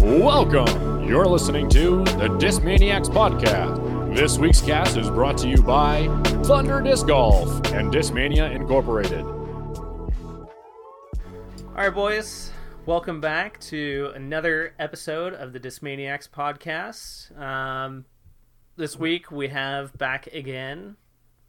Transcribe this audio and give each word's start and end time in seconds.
Welcome. 0.00 1.06
You're 1.06 1.26
listening 1.26 1.68
to 1.70 2.02
the 2.04 2.28
Discmaniacs 2.38 3.08
Podcast. 3.08 4.16
This 4.16 4.38
week's 4.38 4.62
cast 4.62 4.96
is 4.96 5.10
brought 5.10 5.36
to 5.38 5.48
you 5.48 5.62
by 5.62 6.06
Thunder 6.44 6.80
Disc 6.80 7.06
Golf 7.06 7.50
and 7.72 7.92
Discmania 7.92 8.50
Incorporated. 8.50 9.20
All 11.66 11.76
right, 11.76 11.92
boys. 11.92 12.50
Welcome 12.86 13.20
back 13.20 13.60
to 13.60 14.12
another 14.14 14.72
episode 14.78 15.34
of 15.34 15.52
the 15.52 15.60
Discmaniacs 15.60 16.30
podcast. 16.30 17.38
Um, 17.38 18.06
this 18.76 18.98
week 18.98 19.30
we 19.30 19.48
have 19.48 19.92
back 19.98 20.28
again 20.28 20.96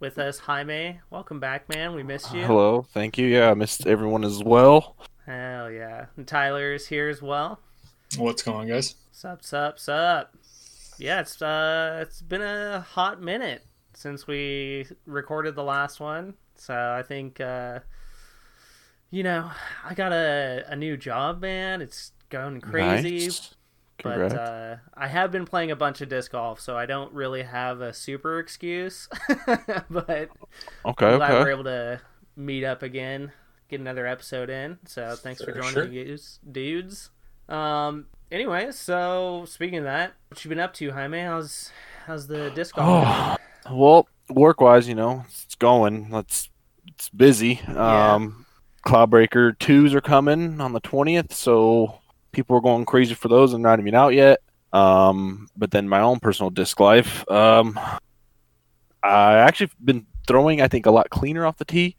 with 0.02 0.20
us 0.20 0.40
Jaime. 0.40 1.00
Welcome 1.10 1.40
back, 1.40 1.70
man. 1.70 1.96
We 1.96 2.04
missed 2.04 2.34
you. 2.34 2.46
Hello, 2.46 2.82
thank 2.82 3.18
you. 3.18 3.28
Yeah, 3.28 3.52
I 3.52 3.54
missed 3.54 3.88
everyone 3.88 4.26
as 4.26 4.44
well. 4.44 4.98
Hell 5.26 5.72
yeah. 5.72 6.08
And 6.18 6.30
is 6.76 6.88
here 6.88 7.08
as 7.08 7.22
well. 7.22 7.62
What's 8.18 8.44
going 8.44 8.58
on, 8.58 8.68
guys? 8.68 8.96
Sup, 9.12 9.44
sup, 9.44 9.80
sup. 9.80 10.36
Yeah, 10.98 11.22
it's 11.22 11.42
uh, 11.42 12.00
it's 12.02 12.22
been 12.22 12.42
a 12.42 12.82
hot 12.82 13.22
minute 13.22 13.66
since 13.94 14.28
we 14.28 14.86
recorded 15.06 15.56
the 15.56 15.64
last 15.64 16.00
one. 16.00 16.34
So 16.56 16.74
I 16.74 17.04
think, 17.04 17.40
uh, 17.40 17.80
you 19.10 19.24
know, 19.24 19.50
I 19.84 19.94
got 19.94 20.12
a, 20.12 20.66
a 20.68 20.76
new 20.76 20.98
job, 20.98 21.42
man. 21.42 21.82
It's 21.82 22.12
going 22.30 22.62
crazy. 22.62 23.26
Nice. 23.26 23.56
But 24.04 24.34
uh, 24.34 24.76
I 24.96 25.08
have 25.08 25.32
been 25.32 25.46
playing 25.46 25.72
a 25.72 25.76
bunch 25.76 26.02
of 26.02 26.10
disc 26.10 26.32
golf, 26.32 26.60
so 26.60 26.76
I 26.76 26.86
don't 26.88 27.14
really 27.14 27.44
have 27.44 27.82
a 27.82 27.94
super 27.94 28.40
excuse. 28.40 29.08
but 29.90 30.30
okay, 30.86 31.06
I'm 31.06 31.18
glad 31.18 31.34
we're 31.34 31.52
able 31.52 31.64
to 31.66 32.02
meet 32.36 32.64
up 32.64 32.82
again, 32.82 33.32
get 33.70 33.80
another 33.80 34.08
episode 34.08 34.50
in. 34.50 34.80
So 34.86 35.16
thanks 35.16 35.44
for 35.44 35.54
For 35.54 35.62
joining 35.62 35.94
sure. 35.94 36.14
us, 36.14 36.40
dudes. 36.52 37.12
Um. 37.50 38.08
Anyway, 38.32 38.72
so 38.72 39.44
speaking 39.48 39.80
of 39.80 39.84
that, 39.84 40.14
what 40.30 40.44
you 40.44 40.50
been 40.50 40.60
up 40.60 40.74
to, 40.76 40.92
Jaime? 40.92 41.20
How's 41.20 41.72
how's 42.06 42.28
the 42.28 42.50
disc 42.52 42.76
golf? 42.76 43.38
Oh, 43.68 43.76
well, 43.76 44.08
work-wise, 44.30 44.88
you 44.88 44.96
know, 44.96 45.26
it's 45.44 45.56
going. 45.56 46.10
Let's. 46.10 46.50
It's 46.88 47.10
busy. 47.10 47.60
Yeah. 47.68 48.14
Um, 48.14 48.46
Cloudbreaker 48.86 49.58
twos 49.60 49.94
are 49.94 50.02
coming 50.02 50.62
on 50.62 50.74
the 50.74 50.80
twentieth, 50.80 51.34
so 51.34 52.00
people 52.32 52.56
are 52.58 52.62
going 52.62 52.86
crazy 52.86 53.14
for 53.14 53.28
those 53.28 53.54
and 53.54 53.62
not 53.62 53.80
even 53.80 53.96
out 53.96 54.14
yet. 54.14 54.40
Um, 54.74 55.48
but 55.56 55.72
then 55.72 55.90
my 55.90 56.02
own 56.02 56.20
personal 56.20 56.50
disc 56.50 56.80
life. 56.80 57.30
Um, 57.30 57.80
I 59.04 59.34
actually 59.36 59.72
been 59.84 60.06
throwing, 60.28 60.62
I 60.62 60.68
think, 60.68 60.86
a 60.86 60.92
lot 60.92 61.10
cleaner 61.10 61.46
off 61.46 61.58
the 61.58 61.66
tee, 61.66 61.96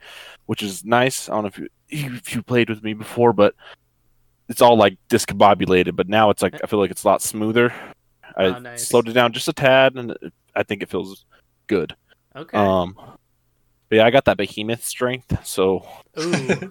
which 0.46 0.62
is 0.62 0.84
nice. 0.84 1.28
I 1.28 1.34
don't 1.34 1.42
know 1.42 1.48
if 1.48 1.58
you 1.58 1.68
if 1.88 2.34
you 2.34 2.42
played 2.42 2.68
with 2.68 2.82
me 2.82 2.94
before, 2.94 3.32
but 3.32 3.54
it's 4.52 4.60
all 4.62 4.76
like 4.76 4.96
discombobulated. 5.08 5.96
But 5.96 6.08
now 6.08 6.30
it's 6.30 6.42
like 6.42 6.54
I 6.62 6.66
feel 6.66 6.78
like 6.78 6.90
it's 6.90 7.04
a 7.04 7.08
lot 7.08 7.22
smoother. 7.22 7.72
I 8.36 8.44
Oh, 8.44 8.58
nice. 8.58 8.86
slowed 8.88 9.08
it 9.08 9.12
down 9.14 9.32
just 9.32 9.48
a 9.48 9.52
tad, 9.52 9.94
and 9.96 10.10
it- 10.12 10.32
I 10.54 10.62
think 10.62 10.82
it 10.82 10.90
feels 10.90 11.24
good. 11.66 11.96
Okay. 12.36 12.56
Um, 12.56 12.94
but 13.88 13.96
yeah, 13.96 14.04
I 14.06 14.10
got 14.10 14.26
that 14.26 14.36
behemoth 14.36 14.84
strength, 14.84 15.46
so 15.46 15.86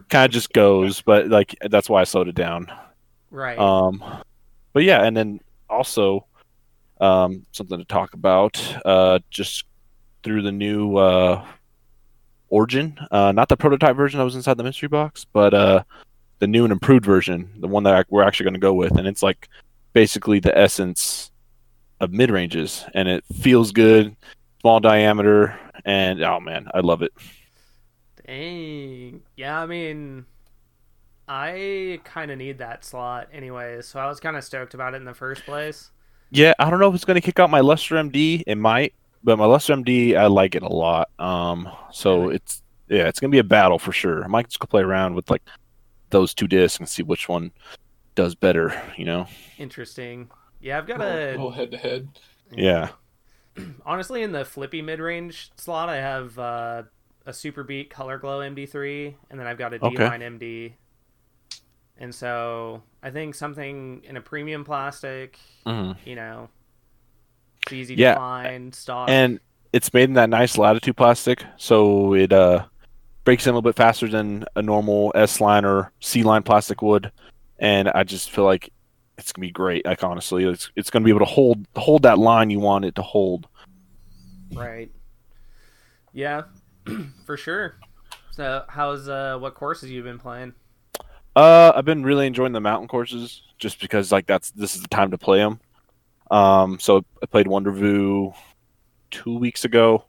kind 0.09 0.25
of 0.25 0.31
just 0.31 0.53
goes. 0.53 1.01
But 1.01 1.27
like 1.29 1.55
that's 1.69 1.89
why 1.89 2.01
I 2.01 2.03
slowed 2.05 2.27
it 2.27 2.35
down. 2.35 2.71
Right. 3.31 3.57
Um, 3.57 4.03
but 4.73 4.83
yeah, 4.83 5.03
and 5.03 5.15
then 5.17 5.39
also 5.69 6.25
um, 6.99 7.45
something 7.51 7.77
to 7.79 7.85
talk 7.85 8.13
about. 8.13 8.61
Uh, 8.85 9.19
just 9.31 9.65
through 10.23 10.43
the 10.43 10.51
new 10.51 10.97
uh, 10.97 11.43
Origin, 12.49 12.99
uh, 13.11 13.31
not 13.31 13.49
the 13.49 13.57
prototype 13.57 13.95
version 13.95 14.17
that 14.19 14.23
was 14.25 14.35
inside 14.35 14.57
the 14.57 14.63
mystery 14.63 14.89
box, 14.89 15.25
but 15.31 15.53
uh, 15.53 15.83
the 16.41 16.47
new 16.47 16.63
and 16.63 16.73
improved 16.73 17.05
version, 17.05 17.49
the 17.59 17.67
one 17.67 17.83
that 17.83 18.07
we're 18.09 18.23
actually 18.23 18.45
going 18.45 18.55
to 18.55 18.59
go 18.59 18.73
with, 18.73 18.97
and 18.97 19.07
it's 19.07 19.21
like 19.21 19.47
basically 19.93 20.39
the 20.39 20.57
essence 20.57 21.31
of 22.01 22.11
mid 22.11 22.31
ranges, 22.31 22.83
and 22.95 23.07
it 23.07 23.23
feels 23.39 23.71
good, 23.71 24.15
small 24.59 24.79
diameter, 24.79 25.57
and 25.85 26.21
oh 26.23 26.39
man, 26.39 26.67
I 26.73 26.79
love 26.79 27.03
it. 27.03 27.13
Dang. 28.25 29.21
Yeah, 29.37 29.61
I 29.61 29.67
mean, 29.67 30.25
I 31.27 32.01
kind 32.03 32.31
of 32.31 32.39
need 32.39 32.57
that 32.57 32.83
slot 32.83 33.29
anyways, 33.31 33.85
so 33.85 33.99
I 33.99 34.07
was 34.07 34.19
kind 34.19 34.35
of 34.35 34.43
stoked 34.43 34.73
about 34.73 34.95
it 34.95 34.97
in 34.97 35.05
the 35.05 35.13
first 35.13 35.45
place. 35.45 35.91
Yeah, 36.31 36.53
I 36.57 36.71
don't 36.71 36.79
know 36.79 36.89
if 36.89 36.95
it's 36.95 37.05
going 37.05 37.15
to 37.15 37.25
kick 37.25 37.39
out 37.39 37.51
my 37.51 37.59
Luster 37.59 37.95
MD. 37.95 38.41
It 38.47 38.55
might, 38.55 38.95
but 39.23 39.37
my 39.37 39.45
Luster 39.45 39.75
MD, 39.75 40.17
I 40.17 40.25
like 40.25 40.55
it 40.55 40.63
a 40.63 40.67
lot. 40.73 41.09
Um, 41.19 41.69
so 41.91 42.21
Really? 42.23 42.35
it's 42.37 42.63
yeah, 42.89 43.07
it's 43.07 43.19
going 43.19 43.29
to 43.29 43.35
be 43.35 43.39
a 43.39 43.43
battle 43.43 43.77
for 43.77 43.91
sure. 43.91 44.23
I 44.23 44.27
might 44.27 44.47
just 44.47 44.59
go 44.59 44.65
play 44.65 44.81
around 44.81 45.13
with 45.13 45.29
like 45.29 45.43
those 46.11 46.33
two 46.33 46.47
discs 46.47 46.79
and 46.79 46.89
see 46.89 47.03
which 47.03 47.29
one 47.29 47.51
does 48.15 48.35
better. 48.35 48.73
You 48.97 49.05
know? 49.05 49.27
Interesting. 49.57 50.29
Yeah, 50.59 50.77
I've 50.77 50.87
got 50.87 51.01
Little, 51.01 51.01
a 51.01 51.31
little 51.31 51.51
head 51.51 51.71
to 51.71 51.77
head. 51.77 52.07
Yeah. 52.55 52.91
honestly 53.85 54.23
in 54.23 54.31
the 54.31 54.45
flippy 54.45 54.81
mid-range 54.81 55.51
slot. 55.57 55.89
I 55.89 55.97
have 55.97 56.37
uh, 56.39 56.83
a 57.25 57.33
Super 57.33 57.63
Beat 57.63 57.89
Color 57.89 58.17
Glow 58.17 58.39
MD3, 58.41 59.15
and 59.29 59.39
then 59.39 59.47
I've 59.47 59.57
got 59.57 59.73
a 59.73 59.79
D 59.79 59.97
Okay. 59.97 59.97
line 59.97 60.21
MD. 60.21 60.75
And 61.97 62.13
so 62.15 62.83
I 63.03 63.11
think 63.11 63.35
something 63.35 64.03
in 64.05 64.17
a 64.17 64.21
premium 64.21 64.63
plastic, 64.65 65.39
hmm 65.65 65.91
you 66.05 66.15
know, 66.15 66.49
it's 67.63 67.73
easy 67.73 67.95
Yeah, 67.95 67.97
to 67.97 68.05
find, 68.05 68.73
stock. 68.73 69.09
And 69.11 69.39
it's 69.73 69.93
made 69.93 70.05
in 70.09 70.13
that 70.15 70.29
nice 70.29 70.57
latitude 70.57 70.97
plastic, 70.97 71.45
so 71.57 72.13
it 72.13 72.33
uh 72.33 72.65
breaks 73.23 73.45
in 73.45 73.51
a 73.51 73.53
little 73.53 73.61
bit 73.61 73.75
faster 73.75 74.07
than 74.07 74.45
a 74.55 74.61
normal 74.61 75.11
S 75.15 75.41
line 75.41 75.65
or 75.65 75.91
C 75.99 76.23
line 76.23 76.43
plastic 76.43 76.81
would. 76.81 77.11
And 77.59 77.89
I 77.89 78.03
just 78.03 78.31
feel 78.31 78.45
like 78.45 78.71
it's 79.17 79.31
gonna 79.31 79.47
be 79.47 79.51
great. 79.51 79.85
Like 79.85 80.03
honestly, 80.03 80.45
it's 80.45 80.71
it's 80.75 80.89
gonna 80.89 81.05
be 81.05 81.11
able 81.11 81.19
to 81.19 81.25
hold 81.25 81.65
hold 81.75 82.03
that 82.03 82.17
line 82.17 82.49
you 82.49 82.59
want 82.59 82.85
it 82.85 82.95
to 82.95 83.01
hold. 83.01 83.47
Right. 84.53 84.91
Yeah, 86.13 86.43
for 87.25 87.37
sure. 87.37 87.75
So, 88.31 88.63
how's 88.67 89.07
uh, 89.07 89.37
what 89.39 89.55
courses 89.55 89.91
you've 89.91 90.05
been 90.05 90.19
playing? 90.19 90.53
Uh, 91.35 91.71
I've 91.75 91.85
been 91.85 92.03
really 92.03 92.27
enjoying 92.27 92.53
the 92.53 92.59
mountain 92.59 92.87
courses 92.87 93.43
just 93.57 93.79
because 93.79 94.11
like 94.11 94.25
that's 94.25 94.51
this 94.51 94.75
is 94.75 94.81
the 94.81 94.87
time 94.87 95.11
to 95.11 95.17
play 95.17 95.39
them. 95.39 95.59
Um, 96.29 96.79
so 96.79 97.05
I 97.21 97.25
played 97.25 97.45
Wonderview 97.45 98.33
two 99.11 99.37
weeks 99.37 99.65
ago. 99.65 100.05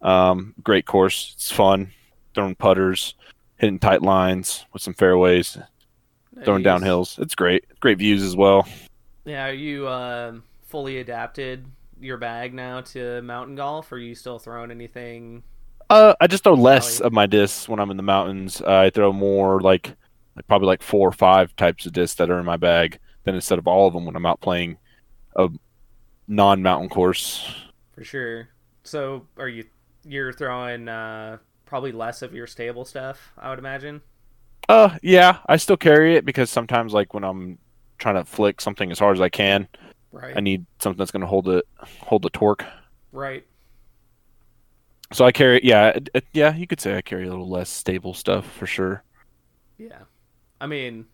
Um, 0.00 0.54
great 0.62 0.86
course. 0.86 1.32
It's 1.34 1.50
fun. 1.50 1.92
Throwing 2.34 2.54
putters, 2.54 3.14
hitting 3.56 3.78
tight 3.78 4.02
lines 4.02 4.64
with 4.72 4.82
some 4.82 4.94
fairways, 4.94 5.58
throwing 6.44 6.62
Nice. 6.62 6.80
downhills. 6.80 7.18
It's 7.18 7.34
great. 7.34 7.64
Great 7.80 7.98
views 7.98 8.22
as 8.22 8.34
well. 8.36 8.66
Yeah, 9.24 9.46
are 9.48 9.52
you 9.52 9.88
um 9.88 10.42
fully 10.62 10.98
adapted 10.98 11.66
your 12.00 12.16
bag 12.16 12.54
now 12.54 12.80
to 12.80 13.20
mountain 13.22 13.54
golf? 13.54 13.92
Or 13.92 13.96
are 13.96 13.98
you 13.98 14.14
still 14.14 14.38
throwing 14.38 14.70
anything? 14.70 15.42
Uh, 15.90 16.14
I 16.20 16.26
just 16.26 16.42
throw 16.42 16.54
less 16.54 17.00
of 17.00 17.12
my 17.12 17.26
discs 17.26 17.68
when 17.68 17.78
I'm 17.78 17.90
in 17.90 17.98
the 17.98 18.02
mountains. 18.02 18.62
I 18.62 18.88
throw 18.88 19.12
more 19.12 19.60
like, 19.60 19.94
like 20.34 20.46
probably 20.46 20.66
like 20.66 20.82
four 20.82 21.06
or 21.06 21.12
five 21.12 21.54
types 21.56 21.84
of 21.84 21.92
discs 21.92 22.16
that 22.16 22.30
are 22.30 22.38
in 22.38 22.46
my 22.46 22.56
bag 22.56 22.98
than 23.24 23.34
instead 23.34 23.58
of 23.58 23.66
all 23.68 23.86
of 23.88 23.92
them 23.92 24.06
when 24.06 24.16
I'm 24.16 24.24
out 24.24 24.40
playing 24.40 24.78
a 25.36 25.50
non-mountain 26.28 26.88
course. 26.88 27.46
For 27.94 28.04
sure. 28.04 28.48
So, 28.84 29.26
are 29.36 29.48
you 29.48 29.64
you're 30.04 30.32
throwing 30.32 30.88
uh 30.88 31.36
probably 31.72 31.92
less 31.92 32.22
of 32.22 32.34
your 32.34 32.46
stable 32.46 32.84
stuff? 32.84 33.32
I 33.38 33.50
would 33.50 33.58
imagine. 33.58 34.02
Uh, 34.68 34.96
yeah, 35.02 35.38
I 35.46 35.56
still 35.56 35.76
carry 35.76 36.16
it 36.16 36.24
because 36.24 36.50
sometimes, 36.50 36.92
like 36.92 37.14
when 37.14 37.24
I'm 37.24 37.58
trying 37.98 38.14
to 38.16 38.24
flick 38.24 38.60
something 38.60 38.90
as 38.90 38.98
hard 38.98 39.16
as 39.16 39.20
I 39.20 39.28
can, 39.28 39.68
Right. 40.12 40.36
I 40.36 40.40
need 40.40 40.66
something 40.80 40.98
that's 40.98 41.10
going 41.12 41.22
to 41.22 41.26
hold 41.26 41.46
the 41.46 41.64
hold 41.80 42.22
the 42.22 42.30
torque. 42.30 42.64
right. 43.12 43.46
So 45.12 45.24
I 45.26 45.32
carry, 45.32 45.60
yeah, 45.62 45.98
yeah, 46.32 46.54
you 46.54 46.66
could 46.66 46.80
say 46.80 46.96
I 46.96 47.02
carry 47.02 47.26
a 47.26 47.30
little 47.30 47.48
less 47.48 47.68
stable 47.68 48.14
stuff 48.14 48.50
for 48.50 48.66
sure. 48.66 49.04
Yeah. 49.78 50.02
I 50.60 50.66
mean, 50.66 51.06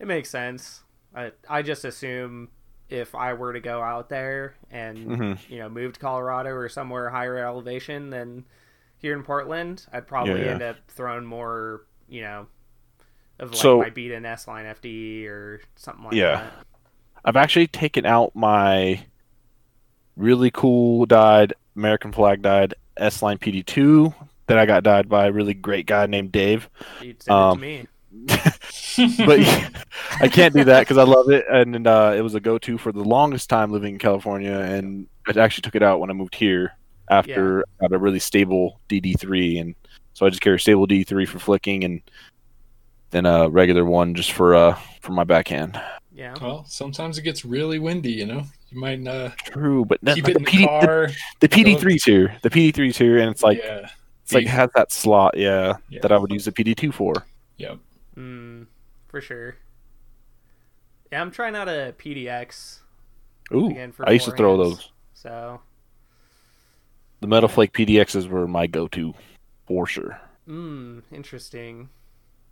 it 0.00 0.06
makes 0.06 0.30
sense. 0.30 0.84
I 1.14 1.32
I 1.48 1.62
just 1.62 1.84
assume 1.86 2.50
if 2.90 3.14
I 3.14 3.34
were 3.34 3.52
to 3.54 3.60
go 3.60 3.82
out 3.82 4.08
there 4.10 4.56
and 4.70 5.16
hmm 5.16 5.36
you 5.48 5.58
know 5.58 5.68
move 5.68 5.94
to 5.94 6.00
Colorado 6.00 6.50
or 6.50 6.68
somewhere 6.68 7.10
higher 7.10 7.38
elevation 7.38 8.10
than 8.10 8.46
here 8.98 9.14
in 9.16 9.22
Portland, 9.22 9.86
I'd 9.92 10.06
probably 10.06 10.44
Yeah. 10.44 10.52
end 10.52 10.62
up 10.62 10.76
throwing 10.88 11.24
more, 11.24 11.82
you 12.08 12.22
know, 12.22 12.46
of 13.38 13.50
like 13.50 13.60
So- 13.60 13.78
my 13.78 13.90
beat 13.90 14.12
an 14.12 14.24
S 14.24 14.48
line 14.48 14.64
FD 14.66 15.26
or 15.26 15.60
something 15.76 16.04
like 16.04 16.14
Yeah. 16.14 16.36
that. 16.36 16.52
I've 17.24 17.36
actually 17.36 17.66
taken 17.66 18.06
out 18.06 18.34
my 18.34 19.04
really 20.16 20.50
cool 20.50 21.06
dyed 21.06 21.52
American 21.76 22.12
flag 22.12 22.40
dyed 22.42 22.74
S 22.96 23.22
line 23.22 23.36
PD2 23.38 24.14
that 24.46 24.58
I 24.58 24.64
got 24.64 24.82
dyed 24.82 25.08
by 25.08 25.26
a 25.26 25.32
really 25.32 25.52
great 25.54 25.86
guy 25.86 26.06
named 26.06 26.32
Dave. 26.32 26.70
You'd 27.02 27.22
send 27.22 27.34
it 27.36 27.40
Um, 27.40 27.58
to 27.58 27.60
me. 27.60 27.86
but 29.26 29.40
I 30.20 30.28
can't 30.28 30.54
do 30.54 30.64
that 30.64 30.80
because 30.80 30.96
I 30.96 31.02
love 31.02 31.28
it, 31.28 31.44
and 31.50 31.86
uh, 31.86 32.14
it 32.16 32.22
was 32.22 32.34
a 32.34 32.40
go-to 32.40 32.78
for 32.78 32.92
the 32.92 33.02
longest 33.04 33.50
time 33.50 33.70
living 33.70 33.94
in 33.94 33.98
California. 33.98 34.58
And 34.58 35.06
I 35.26 35.38
actually 35.38 35.62
took 35.62 35.74
it 35.74 35.82
out 35.82 36.00
when 36.00 36.08
I 36.08 36.14
moved 36.14 36.34
here 36.34 36.72
after 37.10 37.64
I 37.80 37.84
got 37.88 37.92
a 37.92 37.98
really 37.98 38.18
stable 38.18 38.80
DD3, 38.88 39.60
and 39.60 39.74
so 40.14 40.26
I 40.26 40.30
just 40.30 40.40
carry 40.42 40.56
a 40.56 40.58
stable 40.58 40.86
DD3 40.86 41.28
for 41.28 41.38
flicking, 41.38 41.84
and 41.84 42.00
then 43.10 43.26
a 43.26 43.48
regular 43.48 43.84
one 43.84 44.14
just 44.14 44.32
for 44.32 44.54
uh 44.54 44.76
for 45.00 45.12
my 45.12 45.24
backhand. 45.24 45.80
Yeah. 46.14 46.34
Well, 46.40 46.64
sometimes 46.66 47.18
it 47.18 47.22
gets 47.22 47.44
really 47.44 47.78
windy. 47.78 48.12
You 48.12 48.26
know, 48.26 48.42
you 48.70 48.80
might 48.80 49.06
uh, 49.06 49.30
True, 49.44 49.84
but 49.84 49.98
then, 50.02 50.14
keep 50.14 50.24
like, 50.24 50.36
it 50.36 50.38
in 50.38 50.44
the, 50.44 50.50
the 50.50 50.56
PD, 50.56 50.80
the, 50.80 50.86
car. 50.86 51.08
the 51.40 51.48
PD3's 51.48 52.04
here. 52.04 52.36
The 52.42 52.50
PD3's 52.50 52.96
here, 52.96 53.18
and 53.18 53.30
it's 53.30 53.42
like 53.42 53.58
yeah, 53.58 53.90
it's 54.22 54.32
like 54.32 54.46
has 54.46 54.70
that 54.74 54.90
slot, 54.92 55.36
yeah, 55.36 55.74
Yeah. 55.90 56.00
that 56.00 56.12
I 56.12 56.18
would 56.18 56.30
use 56.32 56.46
the 56.46 56.52
PD2 56.52 56.92
for. 56.94 57.14
yep. 57.58 57.78
Mm, 58.16 58.66
for 59.08 59.20
sure. 59.20 59.56
Yeah, 61.12 61.20
I'm 61.20 61.30
trying 61.30 61.54
out 61.54 61.68
a 61.68 61.94
PDX 61.98 62.78
Ooh, 63.54 63.68
again 63.70 63.92
for 63.92 64.08
I 64.08 64.12
used 64.12 64.24
to 64.24 64.32
throw 64.32 64.56
forehands. 64.56 64.62
those. 64.70 64.92
So, 65.14 65.60
The 67.20 67.26
Metal 67.26 67.48
Flake 67.48 67.72
PDXs 67.72 68.28
were 68.28 68.46
my 68.46 68.66
go-to 68.66 69.14
for 69.66 69.86
sure. 69.86 70.20
mm, 70.48 71.02
interesting. 71.12 71.88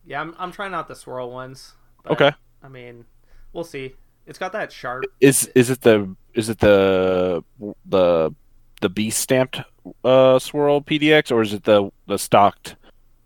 Yeah, 0.06 0.20
I'm 0.20 0.34
I'm 0.38 0.52
trying 0.52 0.74
out 0.74 0.88
the 0.88 0.94
swirl 0.96 1.30
ones. 1.30 1.74
but, 2.02 2.12
Okay, 2.12 2.32
I 2.62 2.68
mean, 2.68 3.04
we'll 3.52 3.64
see. 3.64 3.94
It's 4.26 4.38
got 4.38 4.52
that 4.52 4.72
sharp. 4.72 5.04
is 5.20 5.46
is 5.54 5.70
it 5.70 5.80
the 5.82 6.14
is 6.34 6.48
it 6.48 6.58
the 6.58 7.42
the 7.86 8.34
the 8.80 8.88
beast 8.88 9.20
stamped 9.20 9.60
uh 10.02 10.38
swirl 10.38 10.80
PDX 10.82 11.30
or 11.30 11.42
is 11.42 11.52
it 11.52 11.64
the 11.64 11.90
the 12.06 12.18
stocked? 12.18 12.76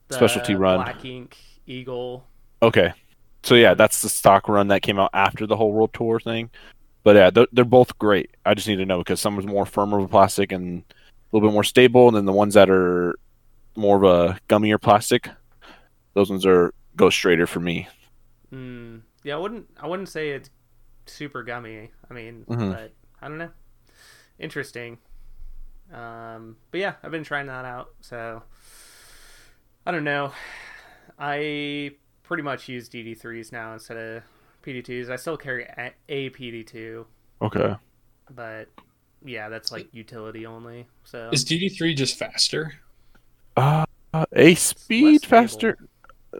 the 0.08 0.14
Specialty 0.14 0.54
run. 0.54 0.76
Black 0.82 1.04
ink 1.04 1.36
eagle. 1.66 2.24
Okay, 2.62 2.92
so 3.42 3.54
yeah, 3.54 3.74
that's 3.74 4.02
the 4.02 4.08
stock 4.08 4.48
run 4.48 4.68
that 4.68 4.82
came 4.82 4.98
out 4.98 5.10
after 5.12 5.46
the 5.46 5.56
whole 5.56 5.72
world 5.72 5.92
tour 5.92 6.18
thing. 6.18 6.50
But 7.04 7.16
yeah, 7.16 7.30
they're, 7.30 7.46
they're 7.52 7.64
both 7.64 7.96
great. 7.98 8.30
I 8.44 8.54
just 8.54 8.66
need 8.68 8.76
to 8.76 8.86
know 8.86 8.98
because 8.98 9.20
some 9.20 9.38
is 9.38 9.46
more 9.46 9.64
firmer 9.66 10.00
with 10.00 10.10
plastic 10.10 10.50
and 10.52 10.82
a 11.30 11.36
little 11.36 11.48
bit 11.48 11.52
more 11.52 11.64
stable, 11.64 12.08
and 12.08 12.16
then 12.16 12.24
the 12.24 12.32
ones 12.32 12.54
that 12.54 12.70
are 12.70 13.14
more 13.76 13.96
of 13.96 14.04
a 14.04 14.38
gummier 14.48 14.80
plastic, 14.80 15.28
those 16.14 16.30
ones 16.30 16.44
are 16.46 16.72
go 16.96 17.10
straighter 17.10 17.46
for 17.46 17.60
me. 17.60 17.88
Mm, 18.52 19.02
yeah, 19.24 19.34
I 19.34 19.38
wouldn't 19.38 19.66
I 19.80 19.86
wouldn't 19.86 20.08
say 20.08 20.30
it's 20.30 20.50
super 21.06 21.42
gummy. 21.42 21.90
I 22.10 22.14
mean, 22.14 22.44
Mhm. 22.48 22.72
but 22.72 22.92
I 23.20 23.28
don't 23.28 23.38
know. 23.38 23.50
Interesting. 24.38 24.98
Um, 25.92 26.56
but 26.70 26.80
yeah, 26.80 26.94
I've 27.02 27.10
been 27.10 27.24
trying 27.24 27.46
that 27.46 27.64
out. 27.64 27.90
So 28.00 28.42
I 29.86 29.90
don't 29.90 30.04
know. 30.04 30.32
I 31.18 31.92
pretty 32.22 32.42
much 32.42 32.68
use 32.68 32.88
DD3s 32.88 33.52
now 33.52 33.72
instead 33.72 33.96
of 33.96 34.22
PD2s. 34.62 35.08
I 35.10 35.16
still 35.16 35.36
carry 35.36 35.64
a, 35.64 35.92
a 36.08 36.30
PD2, 36.30 37.06
Okay. 37.42 37.74
but 38.30 38.68
yeah, 39.24 39.48
that's 39.48 39.70
like 39.72 39.88
utility 39.92 40.46
only. 40.46 40.86
So 41.04 41.30
Is 41.32 41.44
DD3 41.44 41.96
just 41.96 42.18
faster? 42.18 42.74
Uh, 43.56 43.84
a 44.32 44.54
speed 44.54 45.20
stable. 45.22 45.28
faster. 45.28 45.78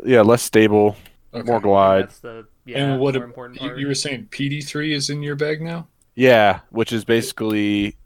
Yeah, 0.05 0.21
less 0.23 0.43
stable, 0.43 0.97
Okay. 1.35 1.47
more 1.47 1.61
glide. 1.61 2.05
that's 2.05 2.21
the 2.21 2.47
yeah 2.65 2.79
and 2.93 3.01
what 3.01 3.15
more 3.15 3.23
a- 3.25 3.27
important 3.27 3.61
you, 3.61 3.69
part. 3.69 3.79
you 3.81 3.87
were 3.87 3.95
saying 3.95 4.29
PD3 4.31 4.93
is 4.95 5.11
in 5.11 5.23
your 5.23 5.35
bag 5.37 5.61
now? 5.63 5.89
Yeah, 6.15 6.61
which 6.71 6.93
is 6.93 7.05
basically 7.05 7.97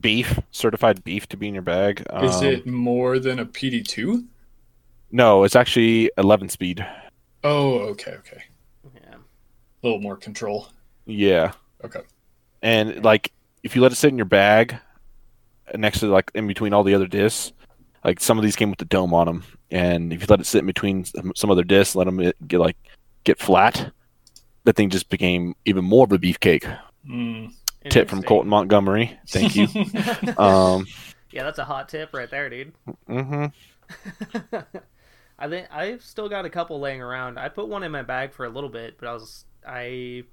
beef, 0.00 0.38
certified 0.50 1.02
beef 1.04 1.26
to 1.28 1.36
be 1.36 1.48
in 1.48 1.54
your 1.54 1.62
bag. 1.62 2.00
Is 2.22 2.36
Um, 2.36 2.44
it 2.44 2.66
more 2.66 3.18
than 3.18 3.38
a 3.38 3.46
PD2? 3.46 4.24
No, 5.10 5.44
it's 5.44 5.56
actually 5.56 6.10
11 6.18 6.48
speed. 6.50 6.86
Oh, 7.42 7.78
okay, 7.90 8.12
okay. 8.12 8.42
yeah. 8.94 9.14
A 9.14 9.86
little 9.86 10.00
more 10.00 10.16
control. 10.16 10.68
Yeah. 11.06 11.52
Okay. 11.84 12.00
And 12.62 13.02
like 13.04 13.32
if 13.62 13.74
you 13.76 13.82
let 13.82 13.92
it 13.92 13.96
sit 13.96 14.08
in 14.10 14.16
your 14.18 14.24
bag 14.26 14.76
next 15.74 16.00
to 16.00 16.06
like 16.06 16.30
in 16.34 16.46
between 16.46 16.72
all 16.72 16.84
the 16.84 16.94
other 16.94 17.06
discs, 17.06 17.52
like 18.04 18.20
some 18.20 18.38
of 18.38 18.44
these 18.44 18.56
came 18.56 18.70
with 18.70 18.78
the 18.78 18.84
dome 18.84 19.12
on 19.14 19.26
them, 19.26 19.44
and 19.70 20.12
if 20.12 20.20
you 20.20 20.26
let 20.28 20.40
it 20.40 20.46
sit 20.46 20.60
in 20.60 20.66
between 20.66 21.04
some- 21.04 21.32
some 21.34 21.50
other 21.50 21.64
discs, 21.64 21.94
let 21.94 22.04
them 22.04 22.32
get 22.46 22.58
like 22.60 22.76
get 23.24 23.38
flat, 23.38 23.92
that 24.64 24.76
thing 24.76 24.90
just 24.90 25.08
became 25.08 25.54
even 25.64 25.84
more 25.84 26.04
of 26.04 26.12
a 26.12 26.18
beefcake. 26.18 26.78
Mm. 27.08 27.52
Tip 27.90 28.08
from 28.08 28.22
Colten 28.22 28.46
Montgomery. 28.46 29.18
Thank 29.28 29.56
you. 29.56 29.66
um, 30.38 30.86
Yeah, 31.30 31.44
that's 31.44 31.58
a 31.58 31.64
hot 31.64 31.88
tip 31.88 32.12
right 32.12 32.30
there, 32.30 32.48
dude. 32.50 32.72
hmm 33.06 33.46
I 35.38 35.48
think 35.48 35.68
I've 35.70 36.02
still 36.02 36.28
got 36.28 36.44
a 36.44 36.50
couple 36.50 36.80
laying 36.80 37.00
around. 37.00 37.38
I 37.38 37.48
put 37.48 37.68
one 37.68 37.82
in 37.84 37.92
my 37.92 38.02
bag 38.02 38.32
for 38.32 38.44
a 38.44 38.48
little 38.48 38.68
bit, 38.70 38.96
but 38.98 39.08
I 39.08 39.12
was 39.12 39.44
I 39.66 40.24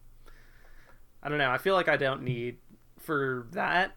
I 1.22 1.30
don't 1.30 1.38
know. 1.38 1.50
I 1.52 1.58
feel 1.58 1.76
like 1.76 1.88
I 1.88 1.98
don't 1.98 2.24
need 2.24 2.58
for 3.06 3.48
that. 3.52 3.96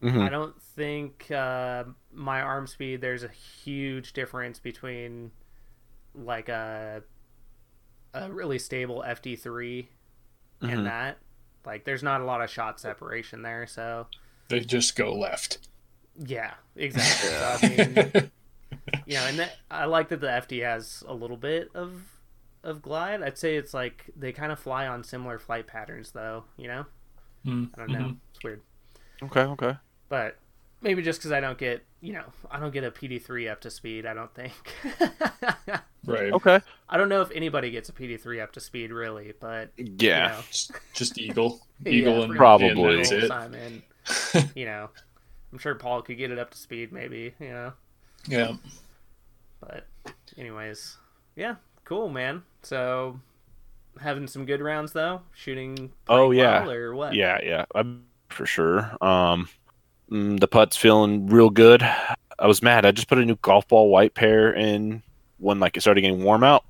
hmm 0.00 0.20
I 0.20 0.28
don't 0.30 0.60
think 0.62 1.30
uh, 1.30 1.84
my 2.12 2.40
arm 2.40 2.66
speed. 2.66 3.00
There's 3.00 3.22
a 3.22 3.28
huge 3.28 4.12
difference 4.14 4.58
between 4.58 5.30
like 6.14 6.48
a 6.48 7.02
a 8.14 8.30
really 8.32 8.58
stable 8.58 9.04
FD 9.06 9.38
3 9.38 9.88
Mhm. 10.62 10.72
and 10.72 10.86
that. 10.86 11.18
Like, 11.64 11.84
there's 11.84 12.02
not 12.02 12.20
a 12.20 12.24
lot 12.24 12.40
of 12.40 12.50
shot 12.50 12.80
separation 12.80 13.42
there. 13.42 13.66
So 13.66 14.06
They 14.48 14.60
just 14.60 14.96
go 14.96 15.14
left. 15.14 15.58
yeah, 16.16 16.54
exactly. 16.74 17.28
So, 17.30 17.58
I 17.62 17.68
mean, 17.68 18.30
you 19.06 19.14
know, 19.14 19.26
and 19.26 19.38
that, 19.38 19.56
I 19.70 19.84
like 19.84 20.08
that 20.08 20.20
the 20.20 20.26
FD 20.26 20.62
has 20.64 21.04
a 21.06 21.14
little 21.14 21.36
bit 21.36 21.70
of 21.74 22.02
of 22.62 22.82
glide. 22.82 23.22
I'd 23.22 23.38
say 23.38 23.56
it's 23.56 23.72
like 23.72 24.10
they 24.16 24.32
kind 24.32 24.50
of 24.52 24.58
fly 24.58 24.86
on 24.86 25.02
similar 25.04 25.38
flight 25.38 25.66
patterns, 25.66 26.10
though. 26.10 26.44
You 26.58 26.68
know, 26.68 26.86
Mm, 27.46 27.70
I 27.74 27.78
don't 27.78 27.90
know. 27.92 27.98
mhm. 28.00 28.16
It's 28.34 28.44
weird, 28.44 28.60
Okay. 29.22 29.40
Okay. 29.42 29.76
but 30.08 30.38
maybe 30.82 31.02
just 31.02 31.20
because 31.20 31.32
I 31.32 31.40
don't 31.40 31.56
get, 31.58 31.84
you 32.00 32.12
know, 32.12 32.24
I 32.50 32.58
don't 32.60 32.72
get 32.72 32.84
a 32.84 32.90
PD3 32.90 33.50
up 33.50 33.60
to 33.62 33.70
speed. 33.70 34.06
I 34.06 34.14
don't 34.14 34.32
think. 34.34 34.52
Right. 36.06 36.32
Okay. 36.32 36.60
I 36.88 36.96
don't 36.96 37.10
know 37.10 37.20
if 37.20 37.30
anybody 37.32 37.70
gets 37.70 37.90
a 37.90 37.92
PD3 37.92 38.42
up 38.42 38.52
to 38.52 38.60
speed, 38.60 38.90
really, 38.90 39.34
but 39.38 39.70
Yeah. 39.76 40.28
you 40.28 40.32
know, 40.32 40.40
Just, 40.50 40.72
just 40.94 41.18
Eagle. 41.18 41.60
Yeah, 41.84 41.92
Eagle 41.92 42.12
pretty 42.14 42.24
and 42.30 42.36
Probably. 42.38 42.70
and 42.94 42.98
that's 43.00 43.10
it. 43.12 43.28
time, 43.28 43.54
and 43.54 43.82
you 44.56 44.64
know, 44.64 44.88
I'm 45.52 45.58
sure 45.58 45.74
Paul 45.74 46.00
could 46.02 46.16
get 46.16 46.30
it 46.30 46.38
up 46.38 46.50
to 46.52 46.58
speed, 46.58 46.90
maybe. 46.90 47.34
You 47.38 47.48
know. 47.50 47.72
Yeah. 48.26 48.52
But 49.60 49.86
anyways, 50.38 50.96
yeah, 51.36 51.56
cool, 51.84 52.08
man. 52.08 52.42
So 52.62 53.20
having 53.98 54.26
some 54.26 54.44
good 54.46 54.60
rounds 54.60 54.92
though, 54.92 55.22
shooting. 55.34 55.92
Oh, 56.08 56.30
yeah. 56.30 56.62
well, 56.62 56.72
or 56.72 56.94
what? 56.94 57.14
Yeah, 57.14 57.38
yeah, 57.42 57.64
I'm- 57.74 58.04
for 58.28 58.46
sure. 58.46 58.96
Um, 59.00 59.48
mm, 60.10 60.38
the 60.38 60.46
putt's 60.46 60.76
feeling 60.76 61.26
real 61.26 61.50
good. 61.50 61.82
I 61.82 62.46
was 62.46 62.62
mad. 62.62 62.86
I 62.86 62.92
just 62.92 63.08
put 63.08 63.18
a 63.18 63.24
new 63.24 63.36
golf 63.42 63.66
ball 63.66 63.90
white 63.90 64.14
pair 64.14 64.54
in 64.54 65.02
when 65.38 65.58
like 65.58 65.76
it 65.76 65.80
started 65.80 66.02
getting 66.02 66.22
warm 66.22 66.44
out, 66.44 66.64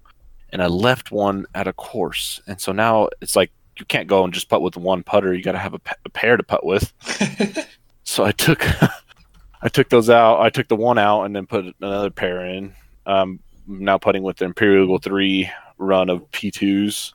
and 0.51 0.63
I 0.63 0.67
left 0.69 1.11
one 1.13 1.45
at 1.55 1.69
a 1.69 1.73
course, 1.75 2.41
and 2.47 2.59
so 2.61 2.73
now 2.73 3.09
it's 3.21 3.37
like 3.37 3.51
you 3.79 3.85
can't 3.85 4.09
go 4.09 4.25
and 4.25 4.33
just 4.33 4.49
putt 4.49 4.63
with 4.63 4.77
one 4.77 5.03
putter. 5.03 5.35
You 5.35 5.43
got 5.43 5.53
to 5.53 5.59
have 5.59 5.75
a, 5.75 5.81
a 6.05 6.09
pair 6.09 6.37
to 6.37 6.43
putt 6.43 6.65
with. 6.65 6.93
So 8.03 8.25
I 8.25 8.33
took, 8.33 8.67
I 9.63 9.69
took 9.69 9.89
those 9.89 10.11
out. 10.11 10.41
I 10.41 10.51
took 10.51 10.67
the 10.67 10.75
one 10.75 10.99
out 10.99 11.25
and 11.25 11.37
then 11.37 11.47
put 11.47 11.65
another 11.81 12.11
pair 12.11 12.45
in. 12.45 12.75
Um, 13.07 13.39
I'm 13.69 13.85
now 13.85 13.99
putting 13.99 14.25
with 14.25 14.39
the 14.39 14.47
Imperial 14.47 14.83
Eagle 14.85 14.99
three 14.99 15.49
run 15.81 16.09
of 16.11 16.31
P2s. 16.31 17.15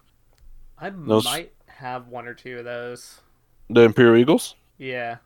I 0.78 0.90
Those- 0.90 1.24
might 1.24 1.54
have 1.68 2.08
one 2.08 2.28
or 2.28 2.34
two 2.34 2.58
of 2.60 2.66
those. 2.66 3.22
The 3.70 3.82
Imperial 3.82 4.18
Eagles. 4.18 4.56
Yeah, 4.78 5.18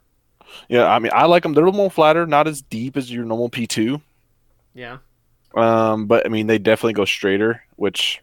Yeah, 0.68 0.86
I 0.88 1.00
mean, 1.00 1.12
I 1.14 1.26
like 1.26 1.44
them. 1.44 1.54
They're 1.54 1.64
a 1.64 1.68
little 1.68 1.78
more 1.78 1.92
flatter, 1.92 2.26
not 2.28 2.48
as 2.48 2.62
deep 2.62 2.98
as 2.98 3.12
your 3.12 3.26
normal 3.26 3.50
P2. 3.50 4.02
yeah. 4.74 4.98
Um, 5.56 6.06
but 6.06 6.26
I 6.26 6.30
mean, 6.30 6.46
they 6.46 6.60
definitely 6.60 6.94
go 6.94 7.06
straighter, 7.06 7.64
which 7.76 8.22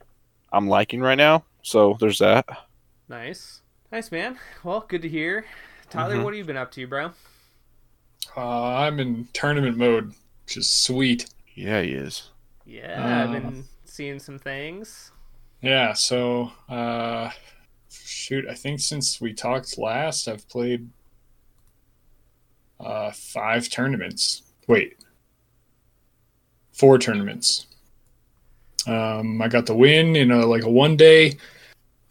I'm 0.53 0.69
liking 0.69 1.01
right 1.01 1.17
now. 1.19 1.43
So 1.63 1.97
there's 1.99 2.21
that. 2.21 2.47
Nice, 3.09 3.63
nice, 3.91 4.13
man. 4.13 4.39
Well, 4.63 4.85
good 4.87 5.03
to 5.03 5.09
hear. 5.09 5.45
Tyler, 5.91 6.17
Mhm. 6.17 6.23
what 6.25 6.33
have 6.35 6.39
you 6.39 6.45
been 6.45 6.57
up 6.57 6.71
to, 6.73 6.87
bro? 6.87 7.11
Uh, 8.37 8.65
I'm 8.77 9.01
in 9.01 9.29
tournament 9.33 9.77
mode, 9.77 10.15
which 10.45 10.57
is 10.57 10.71
sweet. 10.73 11.29
Yeah, 11.55 11.83
he 11.83 11.91
is. 11.93 12.31
Yeah, 12.65 13.25
I've 13.25 13.31
Uh, 13.31 13.33
been 13.33 13.65
seeing 13.97 14.19
some 14.19 14.39
things. 14.39 15.11
Yeah, 15.63 15.95
so 15.95 16.53
uh 16.69 17.31
shoot, 17.91 18.45
I 18.49 18.55
think 18.55 18.79
since 18.81 19.23
we 19.23 19.33
talked 19.33 19.79
last 19.79 20.29
I've 20.29 20.47
played 20.49 20.89
uh 22.79 23.11
five 23.13 23.71
tournaments. 23.71 24.43
Wait. 24.69 24.99
Four 26.73 26.99
tournaments. 26.99 27.67
Um 28.87 29.41
I 29.41 29.49
got 29.49 29.65
the 29.65 29.75
win 29.75 30.15
in 30.15 30.31
a 30.31 30.45
like 30.45 30.65
a 30.65 30.71
one 30.71 30.99
day 30.99 31.39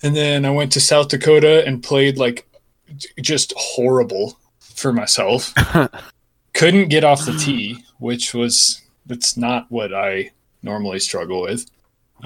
and 0.02 0.16
then 0.16 0.44
I 0.44 0.50
went 0.50 0.72
to 0.74 0.82
South 0.82 1.10
Dakota 1.10 1.66
and 1.68 1.84
played 1.84 2.18
like 2.18 2.48
just 3.22 3.54
horrible 3.56 4.40
for 4.60 4.92
myself. 4.92 5.54
Couldn't 6.56 6.90
get 6.90 7.04
off 7.04 7.26
the 7.26 7.38
tee, 7.38 7.84
which 8.00 8.34
was 8.34 8.82
that's 9.06 9.38
not 9.38 9.68
what 9.70 9.94
I 9.94 10.32
normally 10.64 11.00
struggle 11.00 11.44
with. 11.44 11.70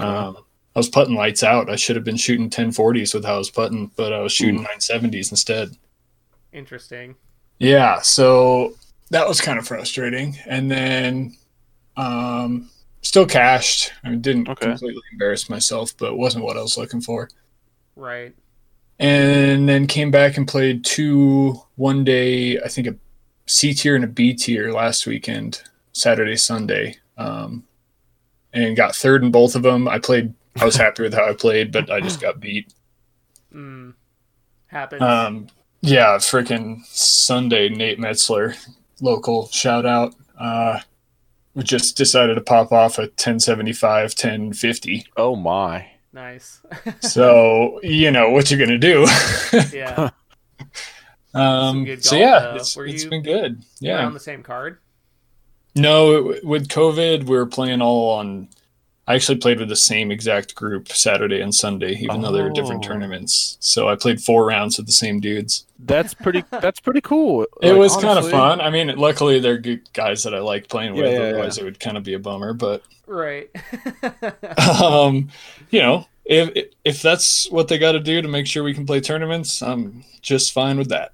Um, 0.00 0.36
I 0.74 0.78
was 0.78 0.88
putting 0.88 1.14
lights 1.14 1.42
out. 1.42 1.68
I 1.70 1.76
should 1.76 1.96
have 1.96 2.04
been 2.04 2.16
shooting 2.16 2.48
1040s 2.48 3.12
with 3.14 3.24
how 3.24 3.34
I 3.34 3.38
was 3.38 3.50
putting, 3.50 3.88
but 3.96 4.12
I 4.12 4.20
was 4.20 4.32
shooting 4.32 4.64
970s 4.64 5.30
instead. 5.30 5.76
Interesting. 6.52 7.16
Yeah, 7.58 8.00
so 8.00 8.74
that 9.10 9.26
was 9.28 9.40
kind 9.40 9.58
of 9.58 9.66
frustrating. 9.66 10.36
And 10.46 10.70
then 10.70 11.36
um, 11.96 12.70
still 13.02 13.26
cashed. 13.26 13.92
I 14.04 14.14
didn't 14.14 14.48
Okay. 14.48 14.66
completely 14.66 15.02
embarrass 15.12 15.50
myself, 15.50 15.92
but 15.98 16.12
it 16.12 16.16
wasn't 16.16 16.44
what 16.44 16.56
I 16.56 16.62
was 16.62 16.78
looking 16.78 17.00
for. 17.00 17.28
Right. 17.96 18.34
and 18.98 19.68
then 19.68 19.86
came 19.86 20.10
back 20.10 20.36
and 20.36 20.46
played 20.48 20.84
two 20.84 21.60
one 21.76 22.04
day, 22.04 22.58
I 22.60 22.68
think 22.68 22.86
a 22.86 22.96
C 23.46 23.74
tier 23.74 23.94
and 23.96 24.04
a 24.04 24.08
B 24.08 24.32
tier 24.34 24.72
last 24.72 25.06
weekend, 25.06 25.62
Saturday, 25.92 26.36
Sunday, 26.36 26.96
um, 27.18 27.64
and 28.52 28.76
got 28.76 28.94
third 28.94 29.22
in 29.22 29.30
both 29.30 29.54
of 29.54 29.62
them. 29.62 29.88
I 29.88 29.98
played, 29.98 30.34
I 30.60 30.64
was 30.64 30.76
happy 30.76 31.02
with 31.02 31.14
how 31.14 31.28
I 31.28 31.34
played, 31.34 31.72
but 31.72 31.90
I 31.90 32.00
just 32.00 32.20
got 32.20 32.40
beat. 32.40 32.72
Mm. 33.52 33.94
Happens. 34.68 35.02
Um, 35.02 35.48
yeah, 35.80 36.18
freaking 36.18 36.84
Sunday, 36.86 37.68
Nate 37.68 37.98
Metzler, 37.98 38.56
local 39.00 39.48
shout 39.48 39.84
out, 39.84 40.14
uh, 40.38 40.78
we 41.54 41.64
just 41.64 41.96
decided 41.96 42.36
to 42.36 42.40
pop 42.42 42.70
off 42.70 42.98
a 42.98 43.02
1075, 43.02 44.10
1050. 44.12 45.04
Oh 45.16 45.34
my. 45.34 45.88
nice. 46.12 46.60
So, 47.00 47.80
you 47.82 48.12
know, 48.12 48.30
what 48.30 48.52
you're 48.52 48.64
going 48.64 48.70
to 48.70 48.78
do? 48.78 49.04
yeah. 49.76 50.10
um, 51.34 51.84
good 51.84 52.04
so 52.04 52.16
yeah, 52.16 52.38
though. 52.40 52.54
it's, 52.54 52.76
it's 52.76 53.02
you- 53.02 53.10
been 53.10 53.22
good. 53.24 53.62
Yeah. 53.80 54.06
on 54.06 54.14
the 54.14 54.20
same 54.20 54.44
card. 54.44 54.78
No, 55.74 56.30
it, 56.32 56.44
with 56.44 56.68
COVID, 56.68 57.24
we 57.24 57.36
were 57.36 57.46
playing 57.46 57.80
all 57.80 58.10
on. 58.18 58.48
I 59.06 59.14
actually 59.16 59.38
played 59.38 59.58
with 59.58 59.68
the 59.68 59.74
same 59.76 60.12
exact 60.12 60.54
group 60.54 60.88
Saturday 60.92 61.40
and 61.40 61.52
Sunday, 61.52 61.94
even 61.96 62.20
though 62.20 62.30
they 62.30 62.42
were 62.42 62.50
different 62.50 62.84
Oh. 62.84 62.88
tournaments. 62.88 63.56
So 63.58 63.88
I 63.88 63.96
played 63.96 64.20
four 64.20 64.46
rounds 64.46 64.76
with 64.76 64.86
the 64.86 64.92
same 64.92 65.18
dudes. 65.18 65.66
That's 65.80 66.14
pretty. 66.14 66.44
That's 66.50 66.78
pretty 66.78 67.00
cool. 67.00 67.42
It 67.60 67.70
Like, 67.72 67.76
was 67.78 67.96
kind 67.96 68.18
of 68.18 68.30
fun. 68.30 68.60
I 68.60 68.70
mean, 68.70 68.94
luckily 68.96 69.40
they're 69.40 69.58
good 69.58 69.92
guys 69.94 70.22
that 70.22 70.34
I 70.34 70.38
like 70.38 70.68
playing 70.68 70.94
with. 70.94 71.06
Yeah, 71.06 71.10
yeah, 71.12 71.18
Otherwise, 71.30 71.58
it 71.58 71.64
would 71.64 71.80
kind 71.80 71.96
of 71.96 72.04
be 72.04 72.14
a 72.14 72.18
bummer. 72.20 72.52
But 72.52 72.82
Right. 73.06 73.50
um, 74.80 75.28
you 75.70 75.80
know, 75.80 76.06
if 76.24 76.68
if 76.84 77.02
that's 77.02 77.50
what 77.50 77.66
they 77.68 77.78
got 77.78 77.92
to 77.92 78.00
do 78.00 78.22
to 78.22 78.28
make 78.28 78.46
sure 78.46 78.62
we 78.62 78.74
can 78.74 78.86
play 78.86 79.00
tournaments, 79.00 79.62
I'm 79.62 80.04
just 80.22 80.52
fine 80.52 80.78
with 80.78 80.88
that. 80.90 81.12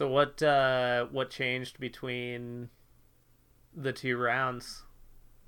So 0.00 0.08
what 0.08 0.42
uh 0.42 1.08
what 1.10 1.28
changed 1.28 1.78
between 1.78 2.70
the 3.76 3.92
two 3.92 4.16
rounds? 4.16 4.84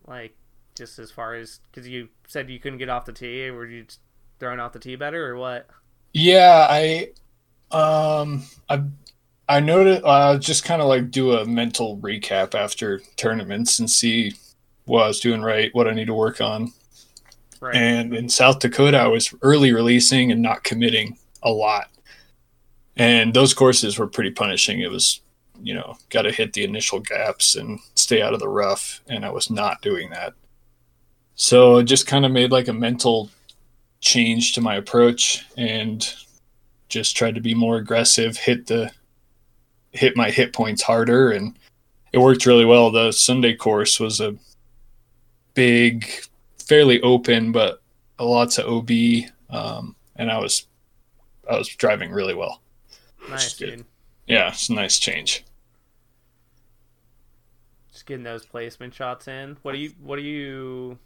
Like 0.06 0.36
just 0.76 0.98
as 0.98 1.10
far 1.10 1.32
as 1.32 1.60
cuz 1.72 1.88
you 1.88 2.10
said 2.28 2.50
you 2.50 2.60
couldn't 2.60 2.78
get 2.78 2.90
off 2.90 3.06
the 3.06 3.14
tee, 3.14 3.50
were 3.50 3.64
you 3.64 3.86
throwing 4.38 4.60
off 4.60 4.74
the 4.74 4.78
tee 4.78 4.94
better 4.94 5.26
or 5.26 5.38
what? 5.38 5.68
Yeah, 6.12 6.66
I 6.68 7.12
um 7.70 8.42
I 8.68 8.82
I 9.48 9.60
noted 9.60 10.02
uh 10.04 10.36
just 10.36 10.66
kind 10.66 10.82
of 10.82 10.88
like 10.88 11.10
do 11.10 11.32
a 11.32 11.46
mental 11.46 11.96
recap 11.96 12.54
after 12.54 13.00
tournaments 13.16 13.78
and 13.78 13.90
see 13.90 14.34
what 14.84 15.04
I 15.04 15.08
was 15.08 15.20
doing 15.20 15.40
right, 15.40 15.74
what 15.74 15.88
I 15.88 15.92
need 15.92 16.08
to 16.08 16.14
work 16.14 16.42
on. 16.42 16.74
Right. 17.58 17.74
And 17.74 18.14
in 18.14 18.28
South 18.28 18.58
Dakota, 18.58 18.98
I 18.98 19.06
was 19.06 19.34
early 19.40 19.72
releasing 19.72 20.30
and 20.30 20.42
not 20.42 20.62
committing 20.62 21.16
a 21.42 21.50
lot. 21.50 21.88
And 22.96 23.32
those 23.32 23.54
courses 23.54 23.98
were 23.98 24.06
pretty 24.06 24.30
punishing. 24.30 24.80
It 24.80 24.90
was, 24.90 25.20
you 25.62 25.74
know, 25.74 25.96
got 26.10 26.22
to 26.22 26.32
hit 26.32 26.52
the 26.52 26.64
initial 26.64 27.00
gaps 27.00 27.56
and 27.56 27.80
stay 27.94 28.20
out 28.20 28.34
of 28.34 28.40
the 28.40 28.48
rough. 28.48 29.00
And 29.08 29.24
I 29.24 29.30
was 29.30 29.50
not 29.50 29.82
doing 29.82 30.10
that. 30.10 30.34
So 31.34 31.78
it 31.78 31.84
just 31.84 32.06
kind 32.06 32.26
of 32.26 32.32
made 32.32 32.52
like 32.52 32.68
a 32.68 32.72
mental 32.72 33.30
change 34.00 34.52
to 34.52 34.60
my 34.60 34.76
approach 34.76 35.44
and 35.56 36.12
just 36.88 37.16
tried 37.16 37.34
to 37.34 37.40
be 37.40 37.54
more 37.54 37.76
aggressive, 37.76 38.36
hit 38.36 38.66
the 38.66 38.90
hit 39.92 40.16
my 40.16 40.30
hit 40.30 40.52
points 40.52 40.82
harder 40.82 41.32
and 41.32 41.54
it 42.12 42.18
worked 42.18 42.46
really 42.46 42.64
well. 42.64 42.90
The 42.90 43.12
Sunday 43.12 43.54
course 43.54 43.98
was 43.98 44.20
a 44.20 44.36
big, 45.54 46.06
fairly 46.58 47.00
open, 47.00 47.52
but 47.52 47.82
lots 48.18 48.58
of 48.58 48.66
OB, 48.66 48.90
um, 49.50 49.96
and 50.16 50.30
I 50.30 50.38
was 50.38 50.66
I 51.50 51.56
was 51.56 51.68
driving 51.68 52.10
really 52.10 52.34
well. 52.34 52.61
Nice, 53.28 53.54
good. 53.58 53.76
dude. 53.76 53.84
Yeah, 54.26 54.48
it's 54.48 54.68
a 54.68 54.74
nice 54.74 54.98
change. 54.98 55.44
Just 57.92 58.06
getting 58.06 58.24
those 58.24 58.44
placement 58.46 58.94
shots 58.94 59.28
in. 59.28 59.56
What 59.62 59.72
do 59.72 59.78
you 59.78 59.92
what 60.00 60.16
do 60.16 60.22
you 60.22 60.98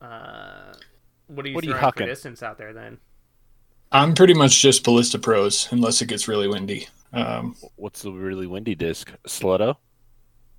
uh 0.00 0.72
what 1.26 1.44
are 1.44 1.48
you 1.48 1.54
What 1.54 1.64
are 1.64 1.66
you 1.66 1.74
throwing 1.74 1.92
for 1.92 2.06
distance 2.06 2.42
out 2.42 2.58
there 2.58 2.72
then? 2.72 2.98
I'm 3.92 4.14
pretty 4.14 4.34
much 4.34 4.60
just 4.60 4.84
Ballista 4.84 5.18
Pros 5.18 5.68
unless 5.70 6.00
it 6.02 6.06
gets 6.06 6.28
really 6.28 6.48
windy. 6.48 6.88
Um, 7.12 7.56
What's 7.76 8.02
the 8.02 8.12
really 8.12 8.46
windy 8.46 8.74
disc? 8.74 9.10
Slutto. 9.26 9.76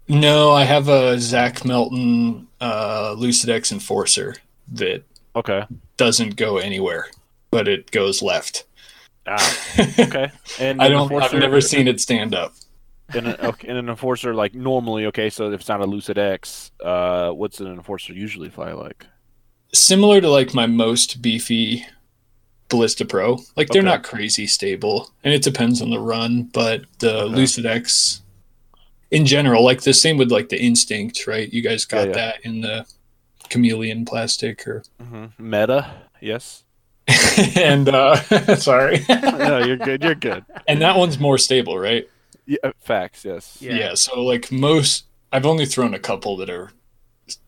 no, 0.07 0.51
I 0.51 0.63
have 0.63 0.87
a 0.87 1.19
Zach 1.19 1.63
Melton 1.63 2.47
uh, 2.59 3.13
Lucid 3.17 3.49
X 3.51 3.71
Enforcer 3.71 4.35
that 4.73 5.03
Okay. 5.35 5.63
doesn't 5.97 6.37
go 6.37 6.57
anywhere, 6.57 7.07
but 7.51 7.67
it 7.67 7.91
goes 7.91 8.23
left. 8.23 8.65
Ah, 9.29 9.55
okay. 9.99 10.31
And 10.59 10.81
I 10.81 10.89
don't. 10.89 11.11
I've 11.13 11.33
never 11.33 11.61
seen 11.61 11.87
it 11.87 11.99
stand 12.01 12.33
up. 12.33 12.53
And 13.13 13.27
an, 13.27 13.35
okay, 13.41 13.67
and 13.67 13.77
an 13.77 13.89
enforcer 13.89 14.33
like 14.33 14.53
normally. 14.53 15.05
Okay, 15.07 15.29
so 15.29 15.51
if 15.51 15.61
it's 15.61 15.69
not 15.69 15.81
a 15.81 15.85
Lucid 15.85 16.17
X, 16.17 16.71
uh, 16.83 17.31
what's 17.31 17.59
an 17.59 17.67
enforcer 17.67 18.13
usually 18.13 18.49
fly 18.49 18.71
like? 18.73 19.05
Similar 19.73 20.21
to 20.21 20.29
like 20.29 20.53
my 20.53 20.65
most 20.65 21.21
beefy 21.21 21.85
Ballista 22.69 23.05
Pro. 23.05 23.37
Like 23.55 23.69
they're 23.69 23.81
Okay. 23.81 23.89
not 23.89 24.03
crazy 24.03 24.45
stable, 24.47 25.11
and 25.23 25.33
it 25.33 25.41
depends 25.43 25.81
on 25.81 25.89
the 25.89 25.99
run. 25.99 26.43
But 26.53 26.81
the 26.99 27.23
Okay. 27.23 27.35
Lucid 27.35 27.65
X, 27.65 28.21
in 29.11 29.25
general, 29.25 29.63
like 29.63 29.81
the 29.81 29.93
same 29.93 30.17
with 30.17 30.31
like 30.31 30.49
the 30.49 30.61
Instinct, 30.61 31.25
right? 31.27 31.51
You 31.51 31.61
guys 31.63 31.85
got 31.85 32.01
Yeah, 32.01 32.05
yeah. 32.07 32.13
that 32.13 32.35
in 32.45 32.61
the 32.61 32.85
chameleon 33.49 34.05
plastic, 34.05 34.67
or 34.67 34.83
hmm 35.01 35.25
Meta. 35.39 35.93
Yes. 36.21 36.63
and 37.55 37.89
uh, 37.89 38.15
sorry, 38.55 39.03
no, 39.09 39.63
you're 39.65 39.77
good. 39.77 40.03
You're 40.03 40.15
good. 40.15 40.45
and 40.67 40.81
that 40.81 40.97
one's 40.97 41.19
more 41.19 41.37
stable, 41.37 41.77
right? 41.77 42.07
Yeah, 42.45 42.57
uh, 42.63 42.71
facts. 42.79 43.25
Yes. 43.25 43.57
Yeah. 43.61 43.73
Yeah. 43.73 43.93
So 43.95 44.21
like 44.23 44.51
most, 44.51 45.05
I've 45.31 45.45
only 45.45 45.65
thrown 45.65 45.93
a 45.93 45.99
couple 45.99 46.37
that 46.37 46.49
are 46.49 46.71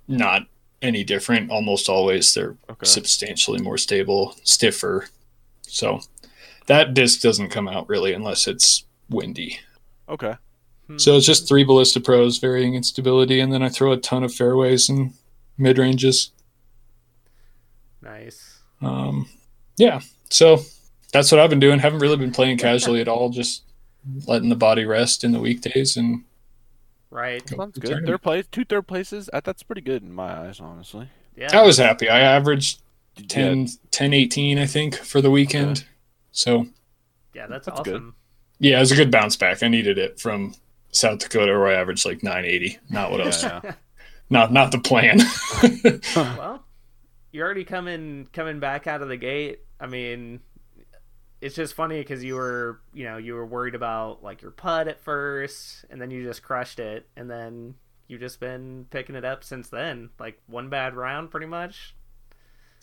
not 0.08 0.44
any 0.82 1.03
different. 1.03 1.51
Almost 1.51 1.89
always 1.89 2.34
they're 2.34 2.56
Okay. 2.70 2.86
substantially 2.86 3.62
more 3.62 3.77
stable, 3.77 4.36
stiffer. 4.44 5.08
So 5.68 6.01
that 6.68 6.94
disc 6.94 7.22
doesn't 7.22 7.50
come 7.50 7.68
out 7.68 7.88
really 7.89 8.13
unless 8.13 8.48
it's 8.48 8.86
windy. 9.10 9.60
Okay. 10.10 10.36
Hmm. 10.88 10.98
So 10.98 11.15
it's 11.18 11.25
just 11.25 11.48
three 11.48 11.63
Ballista 11.63 12.00
Pros 12.00 12.38
varying 12.38 12.74
in 12.75 12.84
stability, 12.84 13.39
and 13.39 13.51
then 13.53 13.62
I 13.63 13.70
throw 13.70 13.91
a 13.91 13.98
ton 13.98 14.24
of 14.24 14.34
fairways 14.34 14.89
and 14.89 15.13
mid 15.58 15.77
ranges. 15.77 16.32
nice. 18.01 18.60
Um, 18.82 19.27
yeah. 19.78 20.01
So 20.30 20.62
that's 21.13 21.32
what 21.32 21.40
I've 21.40 21.50
been 21.50 21.60
doing. 21.60 21.80
Haven't 21.80 22.00
really 22.00 22.18
been 22.18 22.32
playing 22.32 22.58
casually 22.58 23.01
at 23.01 23.08
all. 23.08 23.30
Just 23.30 23.63
letting 24.28 24.50
the 24.50 24.56
body 24.56 24.86
rest 24.86 25.24
in 25.24 25.32
the 25.32 25.40
weekdays 25.40 25.98
and 25.98 26.24
Right. 27.10 27.46
go 27.46 27.58
Sounds 27.58 27.78
good. 27.78 27.88
tournament. 27.88 28.08
Third 28.08 28.22
place, 28.22 28.46
two 28.51 28.63
third 28.66 28.88
places. 28.88 29.30
Uh, 29.34 29.42
that's 29.44 29.63
pretty 29.63 29.82
good 29.82 30.01
in 30.01 30.13
my 30.13 30.48
eyes, 30.48 30.60
honestly. 30.62 31.10
Yeah. 31.36 31.58
I 31.60 31.63
was 31.66 31.78
happy. 31.78 32.08
I 32.10 32.20
averaged 32.20 32.80
Yeah, 33.18 33.25
10, 33.28 33.68
10 33.92 34.13
18, 34.13 34.58
I 34.58 34.66
think, 34.66 34.96
for 34.96 35.20
the 35.22 35.30
weekend. 35.32 35.86
So 36.32 36.68
yeah, 37.34 37.48
that's, 37.48 37.66
That's 37.66 37.82
good. 37.82 37.96
awesome. 37.96 38.16
yeah, 38.60 38.78
it 38.78 38.80
was 38.82 38.92
a 38.94 38.96
good 38.96 39.12
bounce 39.12 39.36
back. 39.36 39.62
I 39.62 39.68
needed 39.68 39.98
it 39.98 40.20
from 40.20 40.56
South 40.94 41.20
Dakota 41.20 41.51
where 41.51 41.68
I 41.68 41.74
averaged 41.74 42.06
like 42.06 42.24
980. 42.24 42.80
Not 42.90 43.12
what 43.12 43.20
I 43.22 43.25
was, 43.25 43.44
yeah, 43.44 43.60
yeah. 43.63 43.74
not 44.30 44.54
not 44.54 44.72
the 44.72 44.80
plan. 44.80 45.20
Well, 46.16 46.61
you're 47.32 47.46
already 47.46 47.64
coming 47.66 48.28
coming 48.34 48.60
back 48.60 48.88
out 48.88 49.02
of 49.02 49.08
the 49.10 49.18
gate. 49.18 49.60
I 49.80 49.88
mean, 49.88 50.42
it's 51.42 51.56
just 51.56 51.74
funny 51.74 52.00
because 52.00 52.24
you 52.24 52.36
were 52.36 52.82
you 52.94 53.06
know 53.06 53.18
you 53.18 53.34
were 53.34 53.46
worried 53.46 53.76
about 53.76 54.24
like 54.24 54.42
your 54.42 54.52
putt 54.52 54.88
at 54.88 55.02
first, 55.02 55.86
and 55.90 56.02
then 56.02 56.12
you 56.12 56.24
just 56.24 56.44
crushed 56.44 56.80
it, 56.80 57.08
and 57.16 57.30
then 57.30 57.76
you've 58.08 58.22
just 58.22 58.40
been 58.40 58.86
picking 58.90 59.16
it 59.16 59.26
up 59.26 59.44
since 59.44 59.70
then. 59.70 60.10
Like 60.20 60.40
one 60.48 60.70
bad 60.70 60.96
round, 60.96 61.32
pretty 61.32 61.48
much. 61.48 61.96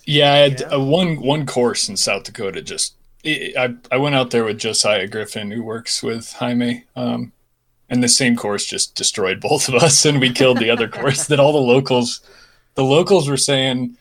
yeah, 0.06 0.32
I 0.32 0.36
had 0.38 0.60
Yeah. 0.60 0.68
a 0.72 0.80
one 0.80 1.20
one 1.20 1.46
course 1.46 1.88
in 1.88 1.96
South 1.96 2.24
Dakota. 2.24 2.62
Just 2.62 2.94
it, 3.24 3.56
I 3.56 3.74
I 3.94 3.98
went 3.98 4.14
out 4.14 4.30
there 4.30 4.44
with 4.44 4.58
Josiah 4.58 5.06
Griffin, 5.08 5.50
who 5.50 5.62
works 5.62 6.02
with 6.02 6.32
Jaime. 6.34 6.84
Um, 6.96 7.32
and 7.90 8.02
the 8.02 8.08
same 8.08 8.36
course 8.36 8.66
just 8.66 8.94
destroyed 8.94 9.40
both 9.40 9.68
of 9.68 9.74
us, 9.76 10.04
and 10.04 10.20
we 10.20 10.32
killed 10.32 10.58
the 10.58 10.70
other 10.70 10.88
course. 10.88 11.26
That 11.26 11.40
all 11.40 11.52
the 11.52 11.58
locals, 11.58 12.20
the 12.74 12.84
locals 12.84 13.28
were 13.28 13.36
saying, 13.36 13.96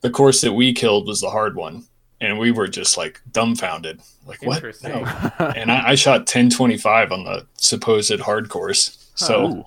the 0.00 0.10
course 0.10 0.40
that 0.42 0.52
we 0.52 0.72
killed 0.72 1.06
was 1.06 1.20
the 1.20 1.30
hard 1.30 1.56
one, 1.56 1.84
and 2.20 2.38
we 2.38 2.50
were 2.50 2.68
just 2.68 2.96
like 2.96 3.20
dumbfounded, 3.32 4.00
like 4.26 4.42
what? 4.42 4.62
No. 4.82 5.04
and 5.56 5.70
I, 5.70 5.90
I 5.90 5.94
shot 5.94 6.20
1025 6.20 7.12
on 7.12 7.24
the 7.24 7.46
supposed 7.56 8.18
hard 8.20 8.48
course. 8.48 9.10
So 9.14 9.64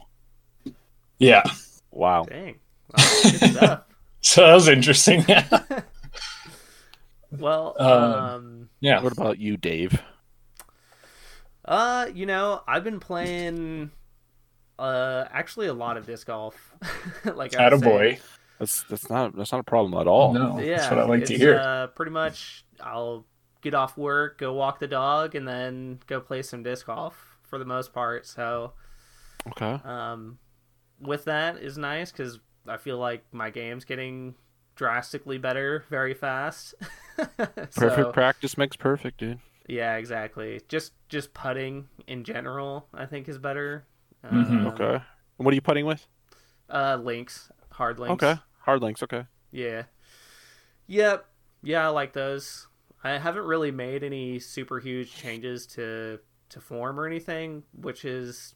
Ooh, 0.66 0.74
yeah, 1.20 1.44
wow. 1.92 2.24
Dang. 2.24 2.56
Wow, 2.98 3.82
so 4.22 4.46
that 4.46 4.54
was 4.54 4.68
interesting. 4.68 5.26
Well, 7.36 7.76
Um, 7.80 7.90
um, 7.90 8.70
yeah, 8.80 9.02
What 9.02 9.12
about 9.14 9.40
you, 9.40 9.58
Dave? 9.58 10.00
uh, 11.66 12.08
you 12.14 12.26
know, 12.28 12.62
I've 12.68 12.84
been 12.84 13.00
playing, 13.00 13.90
uh, 14.78 15.26
actually 15.32 15.66
a 15.68 15.74
lot 15.74 15.98
of 15.98 16.06
disc 16.06 16.28
golf. 16.28 16.76
like 17.26 17.56
I 17.56 17.70
was 17.70 17.82
saying. 17.82 17.92
attaboy. 18.20 18.20
That's 18.64 18.84
that's 18.84 19.10
not 19.10 19.36
that's 19.36 19.52
not 19.52 19.60
a 19.60 19.64
problem 19.64 20.00
at 20.00 20.08
all. 20.08 20.34
No, 20.34 20.60
yeah, 20.60 20.78
that's 20.78 20.90
what 20.90 21.00
I 21.00 21.04
like 21.06 21.26
to 21.26 21.38
hear. 21.38 21.60
Uh, 21.60 21.88
pretty 21.88 22.12
much, 22.12 22.64
I'll 22.82 23.26
get 23.62 23.74
off 23.74 23.98
work, 23.98 24.38
go 24.38 24.54
walk 24.54 24.80
the 24.80 24.88
dog, 24.88 25.36
and 25.36 25.48
then 25.48 26.00
go 26.08 26.20
play 26.22 26.42
some 26.42 26.64
disc 26.64 26.86
golf 26.86 27.38
for 27.44 27.58
the 27.60 27.66
most 27.66 27.94
part. 27.94 28.26
So, 28.26 28.74
Okay. 29.48 29.80
um, 29.84 30.38
with 31.00 31.26
that 31.26 31.58
is 31.58 31.78
nice 31.78 32.12
because 32.12 32.40
I 32.68 32.78
feel 32.78 32.98
like 32.98 33.26
my 33.34 33.50
game's 33.50 33.84
getting 33.86 34.36
drastically 34.76 35.38
better 35.38 35.84
very 35.90 36.14
fast. 36.14 36.74
Perfect 37.18 37.74
So, 37.74 38.12
practice 38.12 38.58
makes 38.58 38.76
perfect, 38.76 39.20
dude. 39.20 39.40
yeah, 39.68 39.96
exactly. 39.98 40.62
Just 40.68 40.94
just 41.10 41.34
putting 41.34 41.90
in 42.08 42.24
general, 42.24 42.88
I 42.94 43.06
think 43.06 43.28
is 43.28 43.38
better. 43.38 43.86
Mhm. 44.26 44.66
Um, 44.66 44.68
Okay. 44.68 44.94
And 45.38 45.46
what 45.46 45.52
are 45.52 45.56
you 45.56 45.62
putting 45.62 45.86
with? 45.86 46.08
Uh, 46.70 46.98
links, 47.02 47.52
hard 47.74 48.00
links. 48.00 48.24
Okay. 48.24 48.40
Hard 48.64 48.82
links. 48.82 49.04
Okay. 49.04 49.26
Yeah. 49.52 49.84
Yep. 50.88 51.26
Yeah, 51.62 51.86
I 51.86 51.90
like 51.90 52.14
those. 52.14 52.68
I 53.04 53.18
haven't 53.18 53.44
really 53.46 53.72
made 53.72 54.04
any 54.04 54.40
super 54.40 54.80
huge 54.80 55.14
changes 55.16 55.66
to 55.68 56.20
to 56.50 56.60
form 56.62 57.00
or 57.00 57.06
anything, 57.08 57.64
which 57.74 58.04
has 58.04 58.56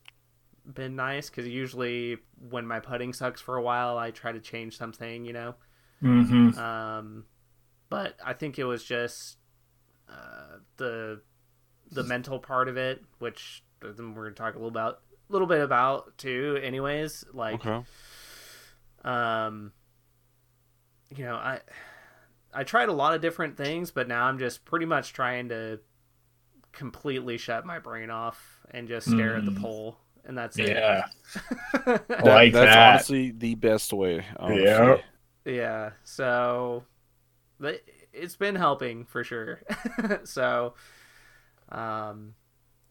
been 0.65 0.95
nice 0.95 1.29
because 1.29 1.47
usually 1.47 2.17
when 2.49 2.67
my 2.67 2.79
putting 2.79 3.13
sucks 3.13 3.41
for 3.41 3.55
a 3.57 3.61
while, 3.61 3.97
I 3.97 4.11
try 4.11 4.31
to 4.31 4.39
change 4.39 4.77
something, 4.77 5.25
you 5.25 5.33
know. 5.33 5.55
Mm-hmm. 6.03 6.59
Um, 6.59 7.25
but 7.89 8.15
I 8.23 8.33
think 8.33 8.59
it 8.59 8.65
was 8.65 8.83
just 8.83 9.37
uh, 10.09 10.57
the 10.77 11.21
the 11.91 12.03
mental 12.03 12.39
part 12.39 12.67
of 12.69 12.77
it, 12.77 13.03
which 13.19 13.63
then 13.81 14.13
we're 14.13 14.23
gonna 14.25 14.35
talk 14.35 14.53
a 14.55 14.57
little 14.57 14.69
about 14.69 15.01
a 15.29 15.33
little 15.33 15.47
bit 15.47 15.61
about 15.61 16.17
too. 16.17 16.59
Anyways, 16.61 17.25
like 17.33 17.65
Okay. 17.65 17.83
um 19.03 19.71
you 21.15 21.23
know 21.23 21.35
i 21.35 21.59
i 22.53 22.63
tried 22.63 22.89
a 22.89 22.93
lot 22.93 23.13
of 23.13 23.21
different 23.21 23.57
things 23.57 23.91
but 23.91 24.07
now 24.07 24.25
i'm 24.25 24.39
just 24.39 24.65
pretty 24.65 24.85
much 24.85 25.13
trying 25.13 25.49
to 25.49 25.79
completely 26.73 27.37
shut 27.37 27.65
my 27.65 27.79
brain 27.79 28.09
off 28.09 28.65
and 28.71 28.87
just 28.87 29.09
stare 29.09 29.35
at 29.37 29.45
the 29.45 29.51
Mm. 29.51 29.61
pole 29.61 29.97
and 30.25 30.37
that's 30.37 30.59
Yeah, 30.59 31.05
it 32.19 32.23
I 32.23 32.23
like 32.25 32.53
that's 32.53 32.75
that. 32.75 32.75
honestly 32.75 33.31
the 33.31 33.55
best 33.55 33.93
way. 33.93 34.25
honestly. 34.37 34.95
Yeah. 34.95 35.01
yeah 35.45 35.91
so 36.03 36.83
but 37.59 37.81
it's 38.13 38.35
been 38.35 38.55
helping 38.55 39.05
for 39.05 39.23
sure 39.23 39.61
so 40.25 40.73
um 41.69 42.33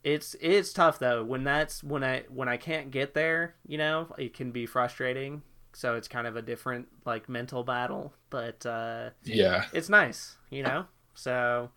it's 0.05 0.37
it's 0.41 0.73
tough 0.73 0.99
though 0.99 1.25
when 1.25 1.45
that's 1.45 1.85
when 1.85 2.05
i 2.05 2.25
when 2.29 2.49
i 2.49 2.57
can't 2.57 2.91
get 2.91 3.15
there 3.15 3.55
you 3.67 3.79
know 3.79 4.09
it 4.19 4.35
can 4.35 4.53
be 4.53 4.67
frustrating 4.67 5.43
so 5.77 5.95
it's 5.95 6.09
kind 6.09 6.27
of 6.27 6.37
a 6.37 6.43
different 6.43 6.89
like 7.05 7.29
mental 7.29 7.63
battle 7.63 8.15
but 8.31 8.65
uh 8.65 9.11
Yeah. 9.25 9.67
it's 9.75 9.91
nice 9.91 10.37
you 10.49 10.63
know 10.63 10.87
so 11.15 11.71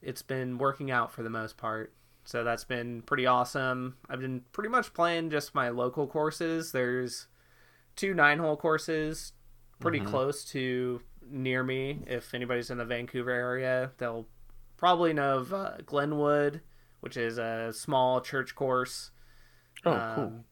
it's 0.00 0.22
been 0.22 0.56
working 0.56 0.90
out 0.90 1.12
for 1.12 1.22
the 1.22 1.28
most 1.30 1.58
part 1.58 1.92
so 2.24 2.42
that's 2.42 2.64
been 2.64 3.02
pretty 3.02 3.26
awesome 3.26 3.96
i've 4.08 4.20
been 4.20 4.42
pretty 4.52 4.70
much 4.70 4.94
playing 4.94 5.28
just 5.28 5.54
my 5.54 5.68
local 5.68 6.06
courses 6.06 6.72
there's 6.72 7.26
two 7.96 8.14
nine 8.14 8.38
hole 8.38 8.56
courses 8.56 9.34
pretty 9.78 10.00
Mhm. 10.00 10.06
close 10.06 10.42
to 10.44 11.02
near 11.30 11.62
me 11.62 11.98
if 12.06 12.32
anybody's 12.32 12.70
in 12.70 12.78
the 12.78 12.84
vancouver 12.84 13.30
area 13.30 13.90
they'll 13.98 14.26
probably 14.78 15.12
know 15.12 15.36
of 15.38 15.52
uh, 15.52 15.72
glenwood 15.84 16.62
which 17.00 17.18
is 17.18 17.36
a 17.36 17.72
small 17.74 18.22
church 18.22 18.54
course 18.54 19.10
Oh, 19.84 19.92
um, 19.92 20.00
cool. 20.14 20.44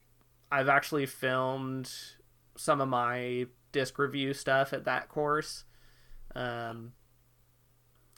I've 0.51 0.69
actually 0.69 1.05
filmed 1.07 1.89
some 2.57 2.81
of 2.81 2.87
my 2.89 3.45
disc 3.71 3.97
review 3.97 4.33
stuff 4.33 4.73
at 4.73 4.85
that 4.85 5.09
course. 5.09 5.63
Um, 6.35 6.93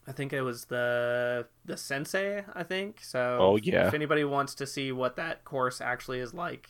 I 0.07 0.11
think 0.11 0.33
it 0.33 0.41
was 0.41 0.65
the 0.65 1.47
the 1.65 1.77
Sensei. 1.77 2.43
I 2.53 2.63
think 2.63 3.01
so. 3.03 3.37
Oh, 3.39 3.55
yeah. 3.57 3.87
If 3.87 3.93
anybody 3.93 4.23
wants 4.23 4.55
to 4.55 4.67
see 4.67 4.91
what 4.91 5.15
that 5.15 5.45
course 5.45 5.79
actually 5.81 6.19
is 6.19 6.33
like, 6.33 6.69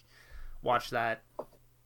watch 0.61 0.91
that 0.91 1.23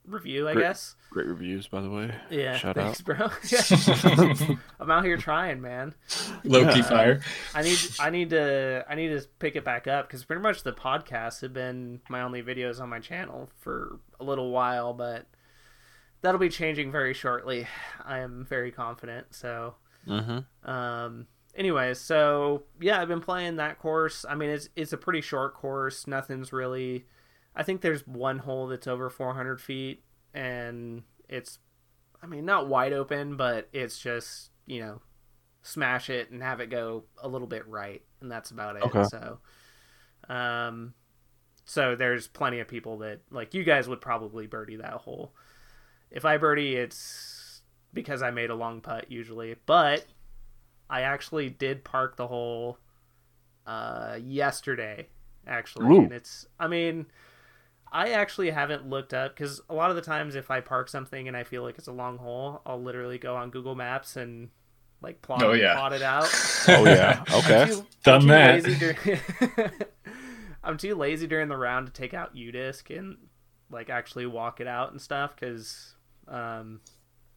review. 0.05 0.47
I 0.47 0.53
Great. 0.53 0.63
guess. 0.63 0.95
Great 1.09 1.27
reviews, 1.27 1.67
by 1.67 1.81
the 1.81 1.89
way. 1.89 2.13
Yeah. 2.29 2.57
Shout 2.57 2.75
thanks, 2.75 3.01
out. 3.01 3.05
bro. 3.05 4.55
I'm 4.79 4.91
out 4.91 5.05
here 5.05 5.17
trying, 5.17 5.61
man. 5.61 5.95
Low 6.43 6.71
key 6.73 6.79
Yeah. 6.79 6.85
fire. 6.85 7.21
I 7.55 7.61
need 7.61 7.79
I 7.99 8.09
need 8.09 8.29
to 8.31 8.85
I 8.89 8.95
need 8.95 9.09
to 9.09 9.25
pick 9.39 9.55
it 9.55 9.63
back 9.63 9.87
up 9.87 10.07
because 10.07 10.25
pretty 10.25 10.41
much 10.41 10.63
the 10.63 10.73
podcasts 10.73 11.41
have 11.41 11.53
been 11.53 12.01
my 12.09 12.21
only 12.21 12.43
videos 12.43 12.81
on 12.81 12.89
my 12.89 12.99
channel 12.99 13.49
for 13.59 13.99
a 14.19 14.23
little 14.25 14.51
while, 14.51 14.93
but 14.93 15.27
that'll 16.21 16.39
be 16.39 16.49
changing 16.49 16.91
very 16.91 17.13
shortly. 17.13 17.67
I 18.05 18.19
am 18.19 18.45
very 18.47 18.71
confident. 18.71 19.33
So, 19.33 19.75
Mm-hmm. 20.07 20.69
um, 20.69 21.27
anyways, 21.53 21.99
so 21.99 22.63
yeah, 22.79 23.01
I've 23.01 23.09
been 23.09 23.19
playing 23.21 23.57
that 23.57 23.77
course. 23.79 24.23
I 24.29 24.35
mean, 24.35 24.49
it's 24.49 24.69
it's 24.75 24.93
a 24.93 24.97
pretty 24.97 25.19
short 25.21 25.53
course. 25.53 26.07
Nothing's 26.07 26.53
really. 26.53 27.05
I 27.55 27.63
think 27.63 27.81
there's 27.81 28.05
one 28.07 28.37
hole 28.39 28.67
that's 28.67 28.87
over 28.87 29.09
400 29.09 29.59
feet, 29.59 30.03
and 30.33 31.01
it's, 31.27 31.57
I 32.21 32.27
mean, 32.27 32.45
not 32.45 32.67
wide 32.69 32.93
open, 32.93 33.35
but 33.35 33.67
it's 33.73 33.97
just 33.99 34.51
you 34.65 34.79
know, 34.79 35.01
smash 35.61 36.09
it 36.09 36.29
and 36.29 36.41
have 36.43 36.59
it 36.61 36.69
go 36.69 37.03
a 37.21 37.27
little 37.27 37.47
bit 37.47 37.67
right, 37.67 38.01
and 38.21 38.31
that's 38.31 38.51
about 38.51 38.75
it. 38.77 38.83
Okay. 38.83 39.03
So, 39.03 39.39
um, 40.29 40.93
so 41.65 41.95
there's 41.95 42.27
plenty 42.27 42.59
of 42.59 42.67
people 42.67 42.99
that 42.99 43.21
like 43.31 43.53
you 43.53 43.63
guys 43.63 43.89
would 43.89 43.99
probably 44.01 44.47
birdie 44.47 44.77
that 44.77 44.93
hole. 44.93 45.33
If 46.11 46.25
I 46.25 46.37
birdie, 46.37 46.75
it's 46.75 47.61
because 47.93 48.21
I 48.21 48.31
made 48.31 48.49
a 48.49 48.55
long 48.55 48.81
putt 48.81 49.11
usually, 49.11 49.55
but 49.65 50.05
I 50.89 51.01
actually 51.01 51.49
did 51.49 51.83
park 51.83 52.15
the 52.15 52.27
hole 52.27 52.77
uh, 53.65 54.17
yesterday, 54.21 55.07
actually, 55.45 55.87
Ooh. 55.95 56.03
and 56.03 56.13
it's. 56.13 56.45
I 56.59 56.67
mean, 56.67 57.07
I 57.91 58.11
actually 58.11 58.49
haven't 58.51 58.87
looked 58.89 59.13
up 59.13 59.33
because 59.35 59.59
a 59.69 59.73
lot 59.73 59.89
of 59.89 59.95
the 59.95 60.01
times 60.01 60.35
if 60.35 60.49
I 60.49 60.61
park 60.61 60.87
something 60.89 61.27
and 61.27 61.35
I 61.35 61.43
feel 61.43 61.63
like 61.63 61.77
it's 61.77 61.87
a 61.87 61.91
long 61.93 62.17
hole, 62.17 62.61
I'll 62.65 62.81
literally 62.81 63.17
go 63.17 63.35
on 63.35 63.49
Google 63.49 63.75
Maps 63.75 64.15
and 64.15 64.49
like 65.01 65.21
plot, 65.21 65.43
Oh, 65.43 65.53
yeah. 65.53 65.75
plot 65.75 65.93
it 65.93 66.01
out. 66.01 66.29
Oh 66.69 66.85
yeah. 66.85 67.23
I'm 67.27 67.35
Okay. 67.39 67.65
too- 67.71 67.85
Done 68.03 68.21
I'm 68.23 68.27
that. 68.29 68.63
During... 68.63 69.71
I'm 70.63 70.77
too 70.77 70.95
lazy 70.95 71.27
during 71.27 71.47
the 71.49 71.55
round 71.57 71.87
to 71.87 71.93
take 71.93 72.13
out 72.13 72.35
UDisc 72.35 72.97
and 72.97 73.17
like 73.69 73.89
actually 73.89 74.25
walk 74.25 74.59
it 74.59 74.67
out 74.67 74.91
and 74.91 75.01
stuff 75.01 75.35
because, 75.35 75.93
um, 76.27 76.81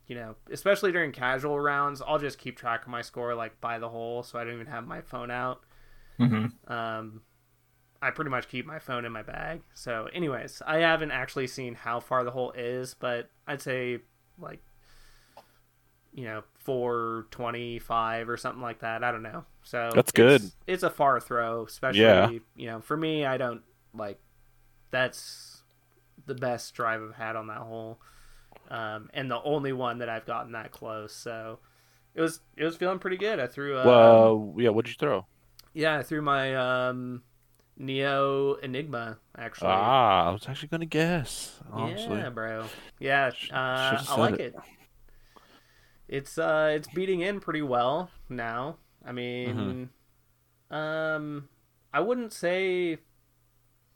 you 0.07 0.14
know, 0.16 0.37
especially 0.50 0.92
during 0.92 1.12
casual 1.12 1.59
rounds, 1.61 2.03
I'll 2.07 2.18
just 2.18 2.38
keep 2.38 2.57
track 2.57 2.83
of 2.83 2.88
my 2.88 3.03
score 3.03 3.35
like 3.35 3.61
by 3.61 3.79
the 3.79 3.88
hole, 3.88 4.22
so 4.22 4.38
I 4.38 4.44
don't 4.44 4.55
even 4.55 4.66
have 4.66 4.87
my 4.87 5.00
phone 5.00 5.31
out. 5.31 5.62
hmm 6.18 6.46
Um, 6.66 7.22
I 8.03 8.11
pretty 8.11 8.31
much 8.31 8.48
keep 8.48 8.66
my 8.66 8.79
phone 8.79 9.05
in 9.05 9.12
my 9.12 9.22
bag. 9.22 9.62
So, 9.74 10.09
anyways, 10.12 10.62
I 10.66 10.79
haven't 10.79 11.11
actually 11.11 11.46
seen 11.46 11.74
how 11.74 12.00
far 12.00 12.24
the 12.24 12.31
hole 12.31 12.53
is, 12.53 12.94
but 12.94 13.31
I'd 13.46 13.61
say 13.62 13.98
like, 14.38 14.62
you 16.12 16.24
know, 16.24 16.42
four 16.59 17.26
twenty-five 17.31 18.29
or 18.29 18.37
something 18.37 18.62
like 18.62 18.81
that. 18.81 19.05
I 19.05 19.12
don't 19.12 19.22
know. 19.22 19.44
So 19.62 19.92
That's 19.94 20.12
good. 20.12 20.42
It's, 20.42 20.57
it's 20.66 20.83
a 20.83 20.90
far 20.90 21.20
throw, 21.20 21.64
especially 21.66 22.00
Yeah. 22.00 22.31
you 22.57 22.66
know, 22.66 22.81
for 22.81 22.96
me, 22.96 23.24
I 23.24 23.37
don't 23.37 23.62
like. 23.94 24.18
That's 24.90 25.62
the 26.26 26.35
best 26.35 26.74
drive 26.74 27.00
I've 27.03 27.14
had 27.14 27.37
on 27.37 27.46
that 27.46 27.59
hole, 27.59 28.00
um, 28.70 29.11
and 29.14 29.30
the 29.30 29.42
only 29.42 29.72
one 29.72 29.98
that 29.98 30.09
I've 30.09 30.26
gotten 30.26 30.52
that 30.52 30.70
close. 30.72 31.12
So. 31.14 31.59
It 32.12 32.20
was 32.20 32.40
it 32.56 32.64
was 32.64 32.76
feeling 32.76 32.98
pretty 32.98 33.16
good. 33.18 33.38
I 33.38 33.46
threw 33.46 33.78
a 33.78 33.85
Well, 33.87 34.54
yeah. 34.59 34.70
What'd 34.70 34.88
you 34.90 34.96
throw? 34.98 35.26
yeah, 35.72 35.96
I 35.98 36.02
threw 36.02 36.20
my 36.22 36.56
um 36.56 37.22
Neo 37.76 38.54
Enigma 38.54 39.18
actually. 39.38 39.68
Ah, 39.70 40.28
I 40.28 40.33
was 40.33 40.48
actually 40.48 40.68
gonna 40.68 40.87
guess. 40.87 41.61
Honestly. 41.70 42.16
yeah, 42.18 42.30
bro. 42.30 42.64
Yeah, 42.98 43.30
uh, 43.52 44.02
I 44.09 44.16
like 44.18 44.40
it. 44.40 44.54
it. 44.56 44.56
It's 46.09 46.37
uh 46.37 46.72
it's 46.74 46.88
beating 46.88 47.20
in 47.20 47.38
pretty 47.38 47.62
well 47.62 48.11
now. 48.28 48.78
I 49.06 49.12
mean 49.12 49.88
Mm-hmm. 50.68 50.74
um 50.74 51.48
I 51.94 52.00
wouldn't 52.00 52.33
say 52.33 52.98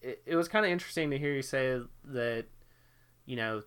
it, 0.00 0.22
it 0.24 0.36
was 0.36 0.46
kind 0.48 0.64
of 0.64 0.70
interesting 0.70 1.10
to 1.10 1.18
hear 1.18 1.32
you 1.32 1.42
say 1.42 1.80
that 2.04 2.44
you 3.26 3.36
know 3.36 3.62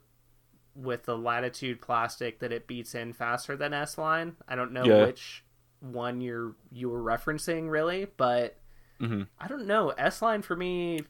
with 0.77 1.05
the 1.05 1.17
latitude 1.17 1.81
plastic 1.81 2.39
that 2.39 2.53
it 2.53 2.67
beats 2.67 2.95
in 2.95 3.13
faster 3.13 3.57
than 3.57 3.73
S 3.73 3.97
line. 3.99 4.37
I 4.47 4.55
don't 4.55 4.73
know 4.73 4.87
Yeah. 4.87 5.09
which 5.09 5.45
one 5.81 6.21
you're 6.21 6.55
you 6.71 6.89
were 6.89 7.03
referencing 7.03 7.69
really, 7.71 8.07
but 8.17 8.57
hmm 8.99 9.23
I 9.39 9.47
don't 9.47 9.67
know. 9.67 9.91
S 9.91 10.21
line 10.21 10.41
for 10.43 10.55
me, 10.55 11.01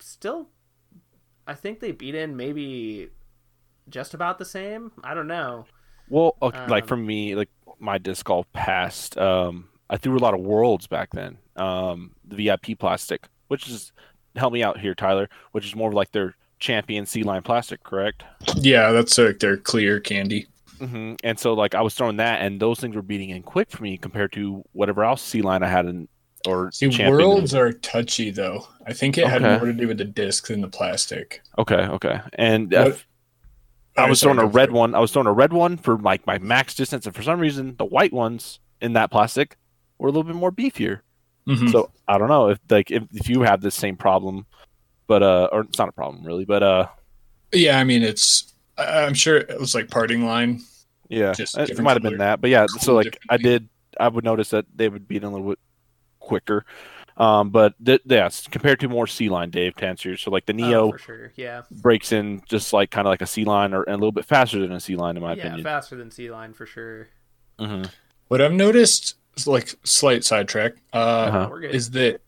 still, 0.00 0.50
I 1.46 1.54
think 1.54 1.80
they 1.80 1.92
beat 1.92 2.14
in 2.14 2.36
maybe 2.36 3.10
just 3.88 4.14
about 4.14 4.38
the 4.38 4.46
same. 4.46 4.92
I 5.04 5.14
don't 5.14 5.28
know. 5.28 5.66
Well, 6.08 6.36
okay, 6.40 6.60
like 6.66 6.84
Um, 6.84 6.86
for 6.86 6.96
me, 6.96 7.34
like 7.34 7.50
my 7.78 7.98
disc 7.98 8.24
golf 8.26 8.50
past, 8.52 9.18
um, 9.18 9.68
I 9.90 9.96
threw 9.96 10.16
a 10.16 10.20
lot 10.20 10.34
of 10.34 10.40
worlds 10.40 10.86
back 10.86 11.10
then. 11.12 11.38
Um, 11.56 12.14
the 12.24 12.36
VIP 12.36 12.74
plastic, 12.74 13.28
which 13.48 13.68
is 13.68 13.92
help 14.36 14.52
me 14.52 14.62
out 14.62 14.78
here, 14.80 14.94
Tyler, 14.94 15.28
which 15.52 15.64
is 15.66 15.74
more 15.74 15.92
like 15.92 16.12
their 16.12 16.36
champion 16.58 17.06
C 17.06 17.22
line 17.22 17.42
plastic, 17.42 17.82
correct? 17.82 18.24
Yeah, 18.56 18.92
that's 18.92 19.16
like 19.18 19.38
their 19.40 19.56
clear 19.56 20.00
candy. 20.00 20.46
hmm 20.78 21.14
And 21.24 21.38
so 21.38 21.54
like 21.54 21.74
I 21.74 21.82
was 21.82 21.94
throwing 21.94 22.16
that, 22.16 22.40
and 22.42 22.60
those 22.60 22.80
things 22.80 22.96
were 22.96 23.02
beating 23.02 23.30
in 23.30 23.42
quick 23.42 23.70
for 23.70 23.82
me 23.82 23.96
compared 23.96 24.32
to 24.32 24.62
whatever 24.72 25.04
else 25.04 25.22
C 25.22 25.42
line 25.42 25.62
I 25.62 25.68
had 25.68 25.86
in 25.86 26.08
or 26.46 26.70
See, 26.70 26.86
worlds 27.08 27.54
are 27.54 27.72
touchy 27.72 28.30
though. 28.30 28.68
I 28.86 28.92
think 28.92 29.18
it 29.18 29.26
had 29.26 29.42
more 29.42 29.64
to 29.66 29.72
do 29.72 29.88
with 29.88 29.98
the 29.98 30.04
disc 30.04 30.46
than 30.46 30.60
the 30.60 30.68
plastic. 30.68 31.42
Okay, 31.58 31.74
okay. 31.74 32.20
And 32.34 32.72
uh, 32.72 32.92
I 33.96 34.08
was 34.08 34.20
throwing 34.20 34.38
a 34.38 34.46
red 34.46 34.70
one. 34.70 34.94
I 34.94 35.00
was 35.00 35.10
throwing 35.10 35.26
a 35.26 35.32
red 35.32 35.52
one 35.52 35.76
for 35.76 35.98
like 35.98 36.26
my 36.26 36.38
max 36.38 36.74
distance, 36.74 37.06
and 37.06 37.14
for 37.14 37.22
some 37.22 37.40
reason, 37.40 37.74
the 37.78 37.84
white 37.84 38.12
ones 38.12 38.60
in 38.80 38.92
that 38.92 39.10
plastic 39.10 39.56
were 39.98 40.08
a 40.08 40.12
little 40.12 40.24
bit 40.24 40.36
more 40.36 40.52
beefier. 40.52 41.00
Mhm. 41.48 41.70
So 41.72 41.90
I 42.06 42.18
don't 42.18 42.28
know 42.28 42.50
if 42.50 42.58
like 42.68 42.90
if, 42.90 43.04
if 43.12 43.28
you 43.28 43.42
have 43.42 43.60
this 43.60 43.74
same 43.74 43.96
problem, 43.96 44.46
but 45.06 45.22
uh, 45.22 45.48
or 45.52 45.60
it's 45.62 45.78
not 45.78 45.88
a 45.88 45.92
problem 45.92 46.24
really, 46.24 46.44
but 46.44 46.62
uh, 46.62 46.86
Yeah, 47.52 47.78
I 47.78 47.84
mean 47.84 48.02
it's. 48.02 48.52
I- 48.78 49.04
I'm 49.04 49.14
sure 49.14 49.36
it 49.38 49.58
was 49.58 49.74
like 49.74 49.90
parting 49.90 50.24
line. 50.26 50.60
yeah, 51.08 51.32
Just 51.32 51.56
it 51.56 51.78
might 51.80 51.94
have 51.94 52.02
been 52.02 52.18
that. 52.18 52.40
But 52.40 52.50
yeah, 52.50 52.66
so 52.80 52.94
like 52.94 53.18
I 53.30 53.36
did, 53.38 53.68
I 53.98 54.08
would 54.08 54.24
notice 54.24 54.50
that 54.50 54.66
they 54.74 54.88
would 54.88 55.08
beat 55.08 55.22
in 55.22 55.24
a 55.24 55.30
little 55.32 55.48
bit 55.50 55.58
quicker. 56.20 56.64
Um, 57.16 57.48
but 57.48 57.72
th- 57.82 58.02
yes, 58.04 58.46
compared 58.46 58.78
to 58.80 58.88
more 58.90 59.06
C 59.06 59.30
line, 59.30 59.48
Dave, 59.48 59.74
to 59.76 59.86
answer. 59.86 60.10
your- 60.10 60.18
So 60.18 60.30
like 60.30 60.44
the 60.44 60.52
Neo 60.52 60.88
Oh, 60.88 60.92
for 60.92 60.98
sure. 60.98 61.32
Yeah. 61.36 61.62
breaks 61.70 62.12
in 62.12 62.42
just 62.46 62.74
like 62.74 62.90
kind 62.90 63.06
of 63.06 63.10
like 63.10 63.22
a 63.22 63.26
C 63.26 63.44
line, 63.44 63.72
or 63.72 63.84
and 63.84 63.94
a 63.94 63.96
little 63.96 64.12
bit 64.12 64.26
faster 64.26 64.60
than 64.60 64.72
a 64.72 64.80
C 64.80 64.96
line, 64.96 65.16
in 65.16 65.22
my 65.22 65.32
yeah, 65.32 65.44
opinion. 65.46 65.64
faster 65.64 65.96
than 65.96 66.10
C 66.10 66.30
Line 66.30 66.52
for 66.52 66.66
sure. 66.66 67.08
hmm 67.58 67.84
What 68.28 68.42
I've 68.42 68.52
noticed, 68.52 69.14
like 69.46 69.74
slight 69.84 70.24
sidetrack, 70.24 70.74
uh, 70.92 70.96
Uh-huh. 70.96 71.54
Is 71.62 71.90
that 71.92 72.20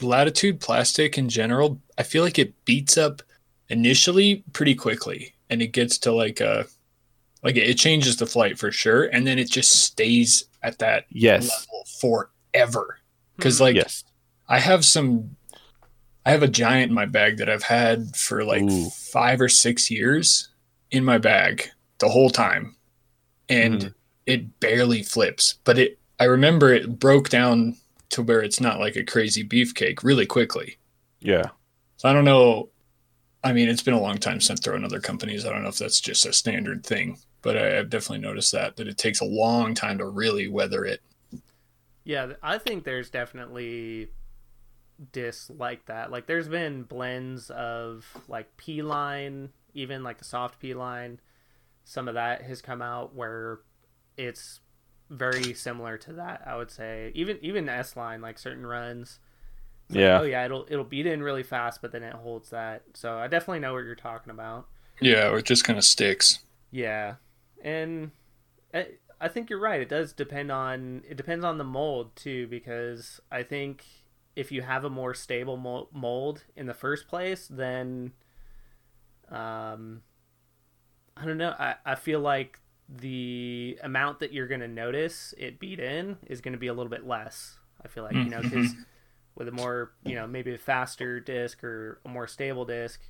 latitude 0.00 0.60
plastic 0.60 1.16
in 1.18 1.28
general. 1.28 1.80
I 1.98 2.02
feel 2.02 2.22
like 2.24 2.38
it 2.38 2.54
beats 2.64 2.96
up 2.98 3.22
initially 3.68 4.44
pretty 4.52 4.74
quickly, 4.74 5.34
and 5.50 5.62
it 5.62 5.68
gets 5.68 5.98
to 5.98 6.12
like 6.12 6.40
a 6.40 6.66
like 7.42 7.56
it 7.56 7.74
changes 7.74 8.16
the 8.16 8.26
flight 8.26 8.58
for 8.58 8.70
sure, 8.72 9.04
and 9.04 9.26
then 9.26 9.38
it 9.38 9.50
just 9.50 9.70
stays 9.84 10.44
at 10.62 10.78
that 10.78 11.04
Yes. 11.10 11.48
level 11.48 11.84
forever. 12.00 12.98
Because 13.36 13.58
Hmm. 13.58 13.64
like 13.64 13.76
yes. 13.76 14.04
I 14.48 14.58
have 14.58 14.84
some 14.84 15.36
I 16.26 16.30
have 16.30 16.42
a 16.42 16.48
giant 16.48 16.88
in 16.88 16.94
my 16.94 17.04
bag 17.04 17.36
that 17.36 17.50
I've 17.50 17.64
had 17.64 18.16
for 18.16 18.44
like 18.44 18.62
Ooh. 18.62 18.88
five 18.88 19.42
or 19.42 19.48
six 19.50 19.90
years 19.90 20.48
in 20.90 21.04
my 21.04 21.18
bag 21.18 21.68
the 21.98 22.08
whole 22.08 22.30
time. 22.30 22.76
And 23.50 23.80
Mhm. 23.82 23.94
it 24.24 24.58
barely 24.60 25.02
flips. 25.02 25.58
But 25.64 25.78
it 25.78 25.98
I 26.18 26.24
remember 26.24 26.72
it 26.72 26.98
broke 26.98 27.28
down 27.28 27.76
to 28.10 28.22
where 28.22 28.42
it's 28.42 28.60
not 28.60 28.80
like 28.80 28.96
a 28.96 29.04
crazy 29.04 29.46
beefcake 29.46 30.02
really 30.02 30.26
quickly. 30.26 30.78
Yeah. 31.20 31.50
So 31.96 32.08
I 32.08 32.12
don't 32.12 32.24
know. 32.24 32.70
I 33.42 33.52
mean, 33.52 33.68
it's 33.68 33.82
been 33.82 33.94
a 33.94 34.00
long 34.00 34.18
time 34.18 34.40
since 34.40 34.60
throwing 34.60 34.84
other 34.84 35.00
companies. 35.00 35.44
I 35.44 35.50
don't 35.50 35.62
know 35.62 35.68
if 35.68 35.78
that's 35.78 36.00
just 36.00 36.26
a 36.26 36.32
standard 36.32 36.84
thing, 36.84 37.18
but 37.42 37.56
I, 37.56 37.78
I've 37.78 37.90
definitely 37.90 38.26
noticed 38.26 38.52
that 38.52 38.76
that 38.76 38.88
it 38.88 38.98
takes 38.98 39.20
a 39.20 39.26
long 39.26 39.74
time 39.74 39.98
to 39.98 40.06
really 40.06 40.48
weather 40.48 40.84
it. 40.84 41.00
Yeah, 42.04 42.32
I 42.42 42.58
think 42.58 42.84
there's 42.84 43.10
definitely 43.10 44.08
discs 45.12 45.50
like 45.50 45.86
that. 45.86 46.10
Like 46.10 46.26
there's 46.26 46.48
been 46.48 46.82
blends 46.82 47.50
of 47.50 48.06
like 48.28 48.56
P 48.56 48.82
line, 48.82 49.50
even 49.72 50.02
like 50.02 50.18
the 50.18 50.24
soft 50.24 50.60
P 50.60 50.74
line. 50.74 51.20
Some 51.84 52.08
of 52.08 52.14
that 52.14 52.42
has 52.42 52.62
come 52.62 52.80
out 52.80 53.14
where 53.14 53.60
it's 54.16 54.60
very 55.10 55.54
similar 55.54 55.98
to 55.98 56.12
that, 56.14 56.42
I 56.46 56.56
would 56.56 56.70
say. 56.70 57.12
Even 57.14 57.38
even 57.42 57.68
S 57.68 57.96
line, 57.96 58.20
like 58.20 58.38
certain 58.38 58.66
runs. 58.66 59.18
like, 59.90 59.98
Yeah. 60.00 60.20
oh 60.20 60.24
yeah, 60.24 60.44
it'll 60.44 60.66
it'll 60.68 60.84
beat 60.84 61.06
in 61.06 61.22
really 61.22 61.42
fast, 61.42 61.82
but 61.82 61.92
then 61.92 62.02
it 62.02 62.14
holds 62.14 62.50
that. 62.50 62.82
So 62.94 63.18
I 63.18 63.28
definitely 63.28 63.60
know 63.60 63.72
what 63.74 63.84
you're 63.84 63.94
talking 63.94 64.30
about. 64.30 64.66
Yeah, 65.00 65.28
or 65.30 65.38
it 65.38 65.44
just 65.44 65.64
kind 65.64 65.78
of 65.78 65.84
sticks. 65.84 66.40
Yeah, 66.70 67.16
and 67.62 68.10
I, 68.72 68.86
I 69.20 69.28
think 69.28 69.50
you're 69.50 69.60
right. 69.60 69.80
It 69.80 69.88
does 69.88 70.12
depend 70.12 70.50
on 70.50 71.02
it 71.08 71.16
depends 71.16 71.44
on 71.44 71.58
the 71.58 71.64
mold 71.64 72.16
too, 72.16 72.46
because 72.48 73.20
I 73.30 73.42
think 73.42 73.84
if 74.36 74.50
you 74.50 74.62
have 74.62 74.84
a 74.84 74.90
more 74.90 75.14
stable 75.14 75.56
mold 75.92 76.42
in 76.56 76.66
the 76.66 76.74
first 76.74 77.06
place, 77.06 77.46
then 77.48 78.12
um, 79.30 80.02
I 81.16 81.24
don't 81.24 81.38
know. 81.38 81.54
I 81.58 81.76
I 81.84 81.94
feel 81.94 82.20
like 82.20 82.58
the 82.88 83.78
amount 83.82 84.20
that 84.20 84.32
you're 84.32 84.46
gonna 84.46 84.68
notice 84.68 85.32
it 85.38 85.58
beat 85.58 85.80
in 85.80 86.18
is 86.26 86.40
gonna 86.40 86.56
be 86.58 86.66
a 86.66 86.74
little 86.74 86.90
bit 86.90 87.06
less. 87.06 87.56
I 87.84 87.88
feel 87.88 88.04
like 88.04 88.14
you 88.14 88.24
know 88.30 88.40
because 88.42 88.74
with 89.34 89.48
a 89.48 89.52
more 89.52 89.92
you 90.04 90.14
know 90.14 90.26
maybe 90.26 90.54
a 90.54 90.58
faster 90.58 91.20
disc 91.20 91.62
or 91.64 92.00
a 92.04 92.08
more 92.08 92.26
stable 92.26 92.64
disc 92.64 93.00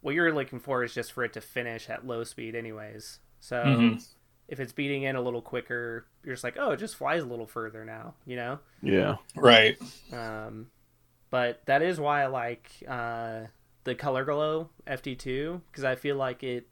what 0.00 0.14
you're 0.14 0.32
looking 0.34 0.58
for 0.60 0.82
is 0.84 0.92
just 0.92 1.12
for 1.12 1.24
it 1.24 1.32
to 1.32 1.40
finish 1.40 1.88
at 1.88 2.06
low 2.06 2.24
speed 2.24 2.54
anyways 2.54 3.20
so 3.40 3.56
Mhm. 3.64 4.06
if 4.48 4.60
it's 4.60 4.72
beating 4.72 5.04
in 5.04 5.16
a 5.16 5.20
little 5.22 5.40
quicker 5.40 6.06
you're 6.24 6.34
just 6.34 6.44
like 6.44 6.56
oh 6.58 6.72
it 6.72 6.78
just 6.78 6.96
flies 6.96 7.22
a 7.22 7.26
little 7.26 7.46
further 7.46 7.84
now 7.84 8.14
you 8.26 8.36
know 8.36 8.58
Yeah. 8.82 9.16
Right. 9.36 9.78
um, 10.12 10.66
but 11.30 11.64
that 11.66 11.80
is 11.80 11.98
why 12.00 12.22
i 12.24 12.26
like 12.26 12.70
uh, 12.86 13.42
the 13.84 13.94
color 13.94 14.24
glow 14.24 14.68
fd2 14.86 15.60
because 15.70 15.84
i 15.84 15.94
feel 15.94 16.16
like 16.16 16.42
it 16.42 16.66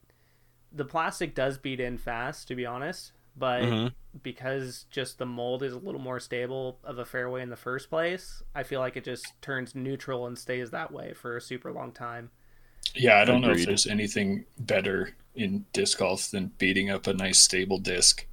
the 0.75 0.85
plastic 0.85 1.35
does 1.35 1.59
beat 1.59 1.81
in 1.81 1.99
fast 1.99 2.49
to 2.49 2.55
be 2.55 2.67
honest 2.67 3.13
but 3.37 3.73
Mhm. 3.73 3.95
because 4.23 4.85
just 4.91 5.19
the 5.19 5.27
mold 5.27 5.63
is 5.63 5.73
a 5.73 5.79
little 5.79 6.01
more 6.01 6.21
stable 6.21 6.79
of 6.85 6.99
a 6.99 7.05
fairway 7.05 7.43
in 7.43 7.51
the 7.51 7.57
first 7.57 7.91
place 7.91 8.43
i 8.55 8.63
feel 8.63 8.81
like 8.81 8.97
it 8.97 9.05
just 9.05 9.41
turns 9.43 9.75
neutral 9.75 10.27
and 10.27 10.39
stays 10.39 10.71
that 10.71 10.93
way 10.93 11.13
for 11.15 11.37
a 11.37 11.41
super 11.41 11.73
long 11.73 11.93
time 11.93 12.31
Yeah, 12.95 13.19
I 13.21 13.25
don't 13.27 13.41
know 13.43 13.51
if 13.53 13.65
there's 13.65 13.87
anything 13.87 14.45
better 14.59 15.15
in 15.35 15.67
disc 15.75 15.99
golf 15.99 16.31
than 16.31 16.49
beating 16.59 16.89
up 16.91 17.07
a 17.07 17.13
nice 17.15 17.39
stable 17.39 17.79
disc. 17.79 18.27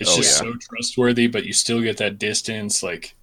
It's 0.00 0.12
Oh, 0.12 0.14
just 0.14 0.36
yeah. 0.36 0.44
so 0.44 0.54
trustworthy, 0.56 1.26
but 1.28 1.46
you 1.46 1.52
still 1.54 1.82
get 1.82 1.98
that 1.98 2.18
distance. 2.18 2.82
Like, 2.82 3.16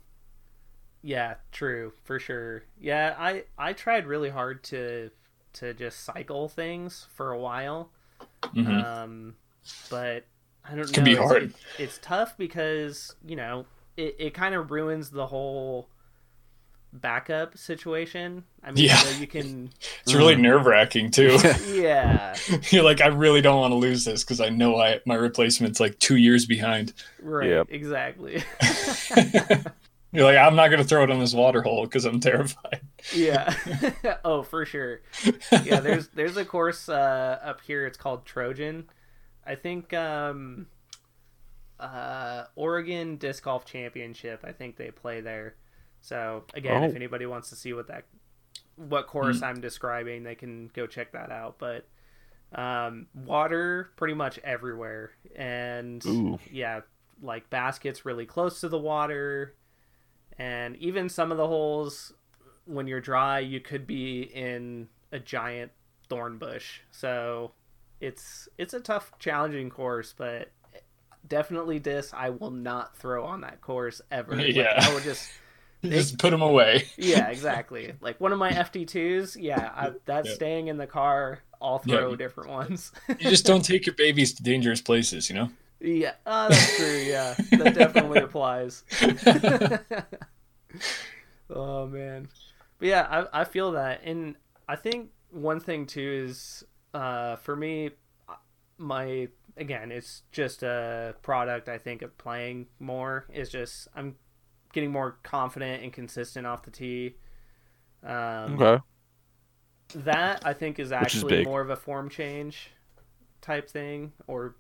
Yeah, 1.04 1.36
true, 1.52 1.94
for 2.04 2.20
sure. 2.20 2.64
Yeah, 2.80 3.16
I 3.18 3.46
I 3.58 3.74
tried 3.74 4.06
really 4.06 4.30
hard 4.30 4.64
to 4.66 5.12
to 5.54 5.74
just 5.74 6.00
cycle 6.02 6.48
things 6.48 7.08
for 7.12 7.32
a 7.32 7.40
while. 7.40 7.92
Mhm. 8.44 8.84
Um 8.86 9.36
but 9.90 10.26
I 10.66 10.76
don't 10.76 10.90
It 10.90 10.94
can 10.94 11.04
know. 11.04 11.06
be 11.06 11.12
it's- 11.14 11.28
hard. 11.30 11.44
it- 11.44 11.56
it's 11.80 12.00
tough 12.02 12.38
because, 12.38 13.16
you 13.26 13.36
know, 13.36 13.66
it, 13.98 14.16
it 14.20 14.34
kind 14.34 14.56
of 14.56 14.72
ruins 14.72 15.10
the 15.10 15.28
whole 15.28 15.90
backup 16.94 17.58
situation. 17.58 18.44
I 18.64 18.72
mean, 18.72 18.86
Yeah. 18.86 19.02
you, 19.14 19.22
you 19.22 19.28
can 19.28 19.70
it's 20.04 20.14
really 20.14 20.36
Mhm. 20.36 20.42
nerve 20.42 20.66
wracking 20.66 21.10
too. 21.12 21.38
yeah, 21.72 22.36
You're 22.70 22.84
like, 22.84 23.00
I 23.02 23.08
really 23.08 23.42
don't 23.42 23.60
want 23.60 23.72
to 23.72 23.76
lose 23.78 24.04
this 24.06 24.24
because 24.24 24.42
I 24.42 24.50
know 24.50 24.78
I 24.78 25.00
my 25.06 25.16
replacement's 25.16 25.80
like 25.80 25.98
two 26.00 26.18
years 26.18 26.46
behind. 26.46 26.94
right, 27.22 27.50
Yep. 27.50 27.68
exactly. 27.70 28.44
You're 30.14 30.26
like, 30.26 30.38
I'm 30.38 30.56
not 30.56 30.68
gonna 30.70 30.84
throw 30.84 31.04
it 31.04 31.12
on 31.12 31.20
this 31.20 31.34
water 31.34 31.62
hole 31.62 31.84
because 31.86 32.06
I'm 32.06 32.20
terrified. 32.20 32.82
yeah. 33.14 33.54
oh, 34.26 34.44
for 34.44 34.66
sure. 34.66 35.02
yeah, 35.64 35.80
there's 35.82 36.08
there's 36.10 36.38
a 36.38 36.46
course 36.46 36.90
uh, 36.90 37.40
up 37.44 37.62
here. 37.62 37.86
It's 37.86 37.98
called 37.98 38.26
Trojan. 38.26 38.90
I 39.46 39.56
think 39.56 39.94
um, 39.94 40.68
uh, 41.80 42.46
Oregon 42.56 43.18
Disc 43.18 43.44
Golf 43.44 43.66
Championship. 43.66 44.42
I 44.44 44.52
think 44.52 44.78
they 44.78 44.92
play 44.92 45.22
there. 45.22 45.56
So 46.02 46.44
again, 46.54 46.84
if 46.84 46.92
Oh. 46.92 46.96
anybody 46.96 47.26
wants 47.26 47.50
to 47.50 47.56
see 47.56 47.74
what 47.74 47.88
that 47.88 48.06
what 48.76 49.08
course 49.08 49.42
I'm 49.42 49.62
describing, 49.62 50.24
they 50.24 50.36
can 50.36 50.70
go 50.74 50.88
check 50.88 51.12
that 51.12 51.32
out. 51.32 51.58
But 51.60 51.88
um, 52.54 53.08
water 53.14 53.92
pretty 53.96 54.14
much 54.16 54.40
everywhere, 54.40 55.12
and 55.36 56.04
Ooh. 56.06 56.40
yeah, 56.52 56.82
like 57.22 57.50
baskets 57.50 58.04
really 58.06 58.26
close 58.26 58.60
to 58.62 58.70
the 58.70 58.80
water, 58.80 59.56
and 60.42 60.76
even 60.78 61.08
some 61.08 61.32
of 61.32 61.38
the 61.38 61.46
holes 61.48 62.14
when 62.66 62.88
you're 62.88 63.00
dry, 63.02 63.40
you 63.40 63.60
could 63.60 63.86
be 63.86 64.22
in 64.22 64.88
a 65.12 65.20
giant 65.20 65.72
thorn 66.10 66.38
bush. 66.40 66.80
So 66.92 67.52
it's 68.00 68.50
it's 68.58 68.74
a 68.74 68.80
tough, 68.80 69.12
challenging 69.20 69.70
course, 69.70 70.14
but 70.18 70.50
definitely 71.28 71.78
disc 71.78 72.14
I 72.16 72.32
will 72.32 72.50
not 72.52 72.98
throw 72.98 73.24
on 73.26 73.42
that 73.42 73.62
course 73.62 74.02
ever. 74.12 74.36
Like, 74.36 74.56
Yeah. 74.56 74.74
I 74.82 74.94
would 74.94 75.04
just 75.04 75.30
You 75.82 75.92
just 75.92 76.18
put 76.20 76.30
them 76.32 76.42
away. 76.42 76.86
yeah, 76.98 77.28
exactly. 77.30 77.94
Like 78.02 78.20
one 78.20 78.32
of 78.34 78.40
my 78.40 78.52
fd2s 78.52 79.38
yeah, 79.40 79.72
I, 79.76 79.92
that's 80.06 80.30
Yeah. 80.30 80.36
staying 80.36 80.68
in 80.68 80.78
the 80.78 80.88
car. 80.88 81.40
I'll 81.62 81.82
Yeah. 81.86 81.98
throw 81.98 82.16
different 82.16 82.50
ones. 82.50 82.92
You 83.20 83.30
just 83.30 83.46
don't 83.46 83.64
take 83.72 83.86
your 83.86 83.96
babies 83.96 84.34
to 84.34 84.44
dangerous 84.44 84.82
places, 84.82 85.30
you 85.30 85.36
know. 85.36 85.50
Yeah, 85.82 86.14
uh, 86.26 86.50
that's 86.50 86.72
true. 86.72 87.00
Yeah, 87.00 87.36
that 87.58 87.74
definitely 87.74 88.20
applies. 88.24 88.84
oh 91.50 91.88
man, 91.88 92.30
but 92.80 92.88
yeah, 92.88 93.26
I 93.34 93.42
I 93.42 93.44
feel 93.44 93.72
that, 93.74 94.02
and 94.04 94.36
I 94.68 94.76
think 94.76 95.10
one 95.30 95.60
thing 95.60 95.86
too 95.86 96.26
is 96.28 96.64
uh 96.94 97.36
for 97.38 97.56
me, 97.56 97.92
my 98.78 99.28
again, 99.58 99.92
it's 99.92 100.24
just 100.32 100.64
a 100.64 101.16
product. 101.22 101.70
I 101.70 101.78
think 101.78 102.02
of 102.02 102.18
playing 102.18 102.68
more 102.80 103.26
is 103.34 103.50
just 103.50 103.88
I'm 103.96 104.16
getting 104.74 104.92
more 104.92 105.18
confident 105.24 105.84
and 105.84 105.94
consistent 105.94 106.48
off 106.48 106.64
the 106.64 106.72
tee. 106.72 107.16
Um, 108.04 108.54
Okay. 108.54 108.82
that 109.94 110.42
I 110.44 110.54
think 110.54 110.80
is 110.80 110.92
is 111.12 111.24
actually 111.24 111.24
big. 111.24 111.38
more 111.38 111.62
of 111.62 111.70
a 111.70 111.76
form 111.76 112.10
change 112.10 112.72
type 113.42 113.70
thing, 113.70 114.14
or 114.28 114.56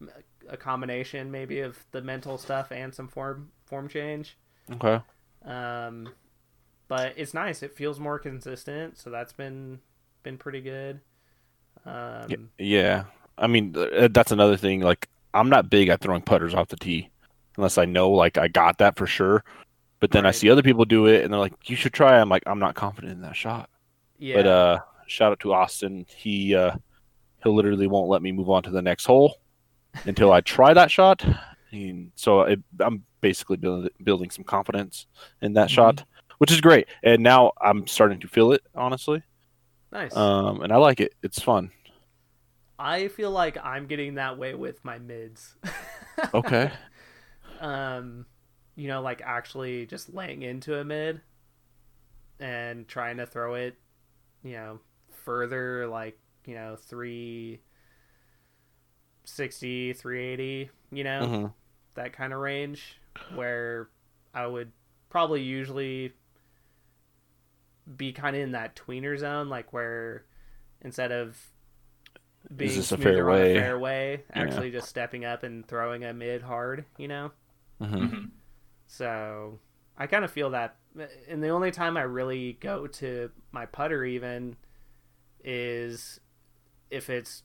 a 0.51 0.57
combination 0.57 1.31
maybe 1.31 1.61
of 1.61 1.83
the 1.91 2.01
mental 2.01 2.37
stuff 2.37 2.71
and 2.71 2.93
some 2.93 3.07
form 3.07 3.49
form 3.65 3.87
change. 3.87 4.37
Okay. 4.73 4.99
Um, 5.45 6.09
but 6.87 7.13
it's 7.17 7.33
nice. 7.33 7.63
It 7.63 7.73
feels 7.75 7.99
more 7.99 8.19
consistent, 8.19 8.97
so 8.97 9.09
that's 9.09 9.33
been 9.33 9.79
been 10.23 10.37
pretty 10.37 10.61
good. 10.61 10.99
Um, 11.85 12.49
Yeah. 12.57 13.05
I 13.37 13.47
mean, 13.47 13.73
th- 13.73 14.11
that's 14.13 14.31
another 14.31 14.57
thing. 14.57 14.81
Like, 14.81 15.09
I'm 15.33 15.49
not 15.49 15.69
big 15.69 15.87
at 15.89 16.01
throwing 16.01 16.21
putters 16.21 16.53
off 16.53 16.67
the 16.67 16.75
tee 16.75 17.09
unless 17.57 17.77
I 17.77 17.85
know, 17.85 18.11
like, 18.11 18.37
I 18.37 18.47
got 18.47 18.77
that 18.79 18.97
for 18.97 19.07
sure. 19.07 19.43
But 19.99 20.11
then 20.11 20.25
I 20.25 20.29
Right. 20.29 20.35
see 20.35 20.49
other 20.49 20.61
people 20.63 20.85
do 20.85 21.07
it 21.07 21.23
and 21.23 21.33
they're 21.33 21.39
like, 21.39 21.69
you 21.69 21.75
should 21.75 21.93
try. 21.93 22.19
I'm 22.19 22.29
like, 22.29 22.43
I'm 22.45 22.59
not 22.59 22.75
confident 22.75 23.13
in 23.13 23.21
that 23.21 23.35
shot. 23.35 23.69
yeah, 24.19 24.35
But 24.35 24.47
uh, 24.47 24.79
shout 25.07 25.31
out 25.31 25.39
to 25.41 25.53
Austin. 25.53 26.05
He 26.15 26.53
uh, 26.55 26.75
he 27.43 27.49
literally 27.49 27.87
won't 27.87 28.09
let 28.09 28.21
me 28.21 28.31
move 28.31 28.49
on 28.49 28.63
to 28.63 28.69
the 28.71 28.81
next 28.81 29.05
hole 29.05 29.40
until 30.05 30.31
I 30.31 30.41
try 30.41 30.73
that 30.73 30.91
shot. 30.91 31.23
And 31.71 32.11
so 32.15 32.41
it, 32.41 32.59
I'm 32.79 33.03
basically 33.21 33.57
build, 33.57 33.89
building 34.03 34.29
some 34.29 34.43
confidence 34.43 35.07
in 35.41 35.53
that 35.53 35.69
Mhm. 35.69 35.73
shot, 35.73 36.03
which 36.39 36.51
is 36.51 36.59
great. 36.61 36.87
And 37.03 37.23
now 37.23 37.51
I'm 37.61 37.87
starting 37.87 38.19
to 38.21 38.27
feel 38.27 38.51
it, 38.51 38.61
honestly. 38.75 39.23
nice. 39.91 40.15
Um, 40.15 40.61
and 40.61 40.71
I 40.71 40.77
like 40.77 40.99
it. 41.01 41.13
It's 41.23 41.41
fun. 41.41 41.71
I 42.79 43.09
feel 43.09 43.29
like 43.31 43.57
I'm 43.63 43.85
getting 43.87 44.15
that 44.15 44.37
way 44.37 44.53
with 44.55 44.83
my 44.83 44.97
mids. 44.99 45.55
Okay. 46.33 46.71
um, 47.59 48.25
you 48.75 48.87
know, 48.87 49.01
like 49.01 49.21
actually 49.23 49.85
just 49.85 50.13
laying 50.13 50.41
into 50.43 50.77
a 50.79 50.83
mid 50.83 51.21
and 52.39 52.87
trying 52.87 53.17
to 53.17 53.25
throw 53.25 53.55
it, 53.55 53.75
you 54.43 54.53
know, 54.53 54.79
further, 55.23 55.87
like 55.87 56.17
you 56.45 56.55
know, 56.55 56.75
three 56.75 57.61
sixty, 59.23 59.93
three 59.93 60.21
eighty, 60.23 60.69
you 60.91 61.03
know, 61.03 61.27
hmm 61.27 61.45
that 61.95 62.13
kind 62.13 62.33
of 62.33 62.39
range 62.39 62.99
where 63.29 63.89
I 64.33 64.47
would 64.47 64.71
probably 65.09 65.41
usually 65.41 66.13
be 67.97 68.13
kind 68.13 68.35
of 68.35 68.41
in 68.41 68.51
that 68.51 68.75
tweener 68.75 69.17
zone, 69.17 69.49
like 69.49 69.73
where 69.73 70.25
instead 70.81 71.11
of 71.11 71.37
being 72.55 72.77
this 72.77 72.91
a 72.91 72.97
smoother 72.97 73.29
on 73.29 73.41
fairway? 73.41 73.51
a 73.51 73.53
fairway, 73.53 74.23
Yeah. 74.35 74.43
actually 74.43 74.71
just 74.71 74.87
stepping 74.87 75.25
up 75.25 75.43
and 75.43 75.67
throwing 75.67 76.03
a 76.03 76.13
mid 76.13 76.41
hard, 76.41 76.85
you 76.97 77.07
know. 77.07 77.31
hmm 77.79 77.85
Mhm. 77.95 78.29
So 78.87 79.59
I 79.97 80.07
kind 80.07 80.25
of 80.25 80.31
feel 80.31 80.51
that, 80.51 80.77
and 81.27 81.43
the 81.43 81.49
only 81.49 81.71
time 81.71 81.97
I 81.97 82.01
really 82.03 82.53
go 82.53 82.87
to 82.87 83.31
my 83.51 83.65
putter 83.65 84.03
even 84.03 84.57
is 85.43 86.19
if 86.89 87.09
it's, 87.09 87.43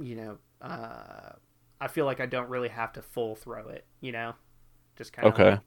you 0.00 0.16
know, 0.16 0.38
uh, 0.62 1.32
I 1.80 1.88
feel 1.88 2.06
like 2.06 2.20
I 2.20 2.26
don't 2.26 2.48
really 2.48 2.68
have 2.68 2.92
to 2.94 3.02
full 3.02 3.36
throw 3.36 3.68
it, 3.68 3.86
you 4.00 4.12
know, 4.12 4.34
just 4.96 5.12
kind 5.12 5.28
of 5.30 5.36
Okay. 5.36 5.42
like 5.42 5.60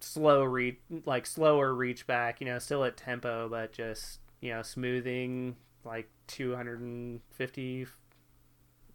slow 0.00 0.42
reach, 0.44 0.80
like 1.04 1.26
slower 1.26 1.74
reach 1.74 2.06
back, 2.06 2.40
you 2.40 2.46
know, 2.46 2.58
still 2.58 2.84
at 2.84 2.96
tempo, 2.96 3.48
but 3.48 3.72
just 3.72 4.20
you 4.40 4.50
know 4.52 4.62
smoothing 4.62 5.54
like 5.84 6.10
250 6.26 7.86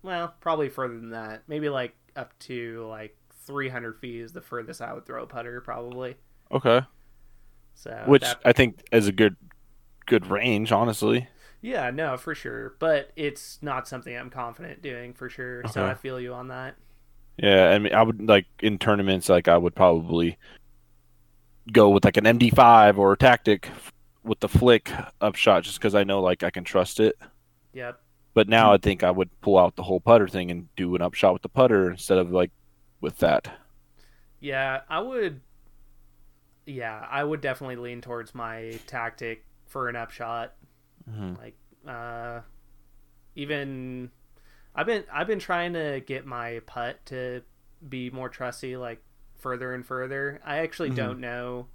well 0.04 0.36
probably 0.42 0.70
further 0.70 0.96
than 1.00 1.12
that 1.12 1.44
maybe 1.48 1.70
like 1.70 1.96
up 2.16 2.38
to 2.40 2.86
like 2.90 3.18
300 3.46 3.98
feet 4.00 4.22
is 4.22 4.34
the 4.34 4.42
furthest 4.42 4.82
i 4.82 4.94
would 4.94 5.06
throw 5.06 5.24
a 5.24 5.28
putter 5.28 5.62
probably 5.62 6.16
Okay. 6.52 6.82
so 7.74 7.92
Which 8.04 8.22
that- 8.22 8.42
I 8.46 8.54
think 8.54 8.84
is 8.92 9.08
a 9.08 9.12
good 9.12 9.36
good 10.08 10.28
range, 10.28 10.72
honestly. 10.72 11.30
Yeah 11.62 11.90
no 11.90 12.18
for 12.18 12.36
sure. 12.36 12.76
But 12.80 13.12
it's 13.16 13.60
not 13.62 13.88
something 13.88 14.16
i'm 14.16 14.30
confident 14.30 14.82
doing 14.82 15.14
for 15.14 15.30
sure. 15.30 15.64
So 15.72 15.86
i 15.86 15.94
feel 15.94 16.20
you 16.20 16.34
on 16.34 16.48
that. 16.50 16.76
Yeah, 17.38 17.70
I 17.70 17.78
mean, 17.80 17.94
I 17.94 18.02
would 18.02 18.28
like 18.28 18.48
in 18.62 18.80
tournaments, 18.80 19.30
like 19.30 19.48
I 19.48 19.58
would 19.58 19.76
probably 19.76 20.38
go 21.72 21.90
with 21.90 22.04
like 22.06 22.18
an 22.18 22.24
MD5 22.24 22.98
or 22.98 23.14
a 23.14 23.18
tactic 23.18 23.70
with 24.24 24.40
the 24.40 24.48
flick 24.50 24.92
upshot, 25.22 25.64
just 25.64 25.78
because 25.78 25.94
I 25.94 26.04
know 26.04 26.22
like 26.22 26.42
I 26.44 26.50
can 26.50 26.64
trust 26.64 27.00
it. 27.00 27.16
yep. 27.74 28.02
But 28.34 28.50
now 28.50 28.74
I 28.74 28.78
think 28.78 29.04
I 29.04 29.12
would 29.12 29.30
pull 29.42 29.58
out 29.58 29.76
the 29.76 29.84
whole 29.84 30.00
putter 30.00 30.28
thing 30.28 30.50
and 30.52 30.68
do 30.76 30.96
an 30.96 31.02
upshot 31.02 31.34
with 31.34 31.42
the 31.44 31.50
putter 31.50 31.92
instead 31.92 32.18
of 32.18 32.32
like 32.32 32.52
with 33.02 33.18
that. 33.20 33.48
yeah 34.40 34.82
i 34.90 35.00
would 35.00 35.42
yeah 36.66 37.06
i 37.10 37.24
would 37.24 37.42
definitely 37.42 37.76
lean 37.76 38.02
towards 38.02 38.36
my 38.36 38.80
tactic 38.88 39.46
for 39.68 39.90
an 39.90 39.96
upshot 39.96 40.54
hmm 41.10 41.34
like 41.40 41.56
uh 41.88 42.42
even 43.36 44.10
i've 44.76 44.86
been 44.86 45.04
i've 45.14 45.28
been 45.28 45.40
trying 45.40 45.74
to 45.74 46.02
get 46.06 46.26
my 46.26 46.60
putt 46.66 47.06
to 47.06 47.42
be 47.88 48.10
more 48.10 48.30
trusty 48.30 48.76
like 48.76 49.02
further 49.38 49.74
and 49.74 49.86
further 49.86 50.40
i 50.46 50.58
actually 50.58 50.90
Mhm. 50.90 50.96
don't 50.96 51.20
know 51.20 51.68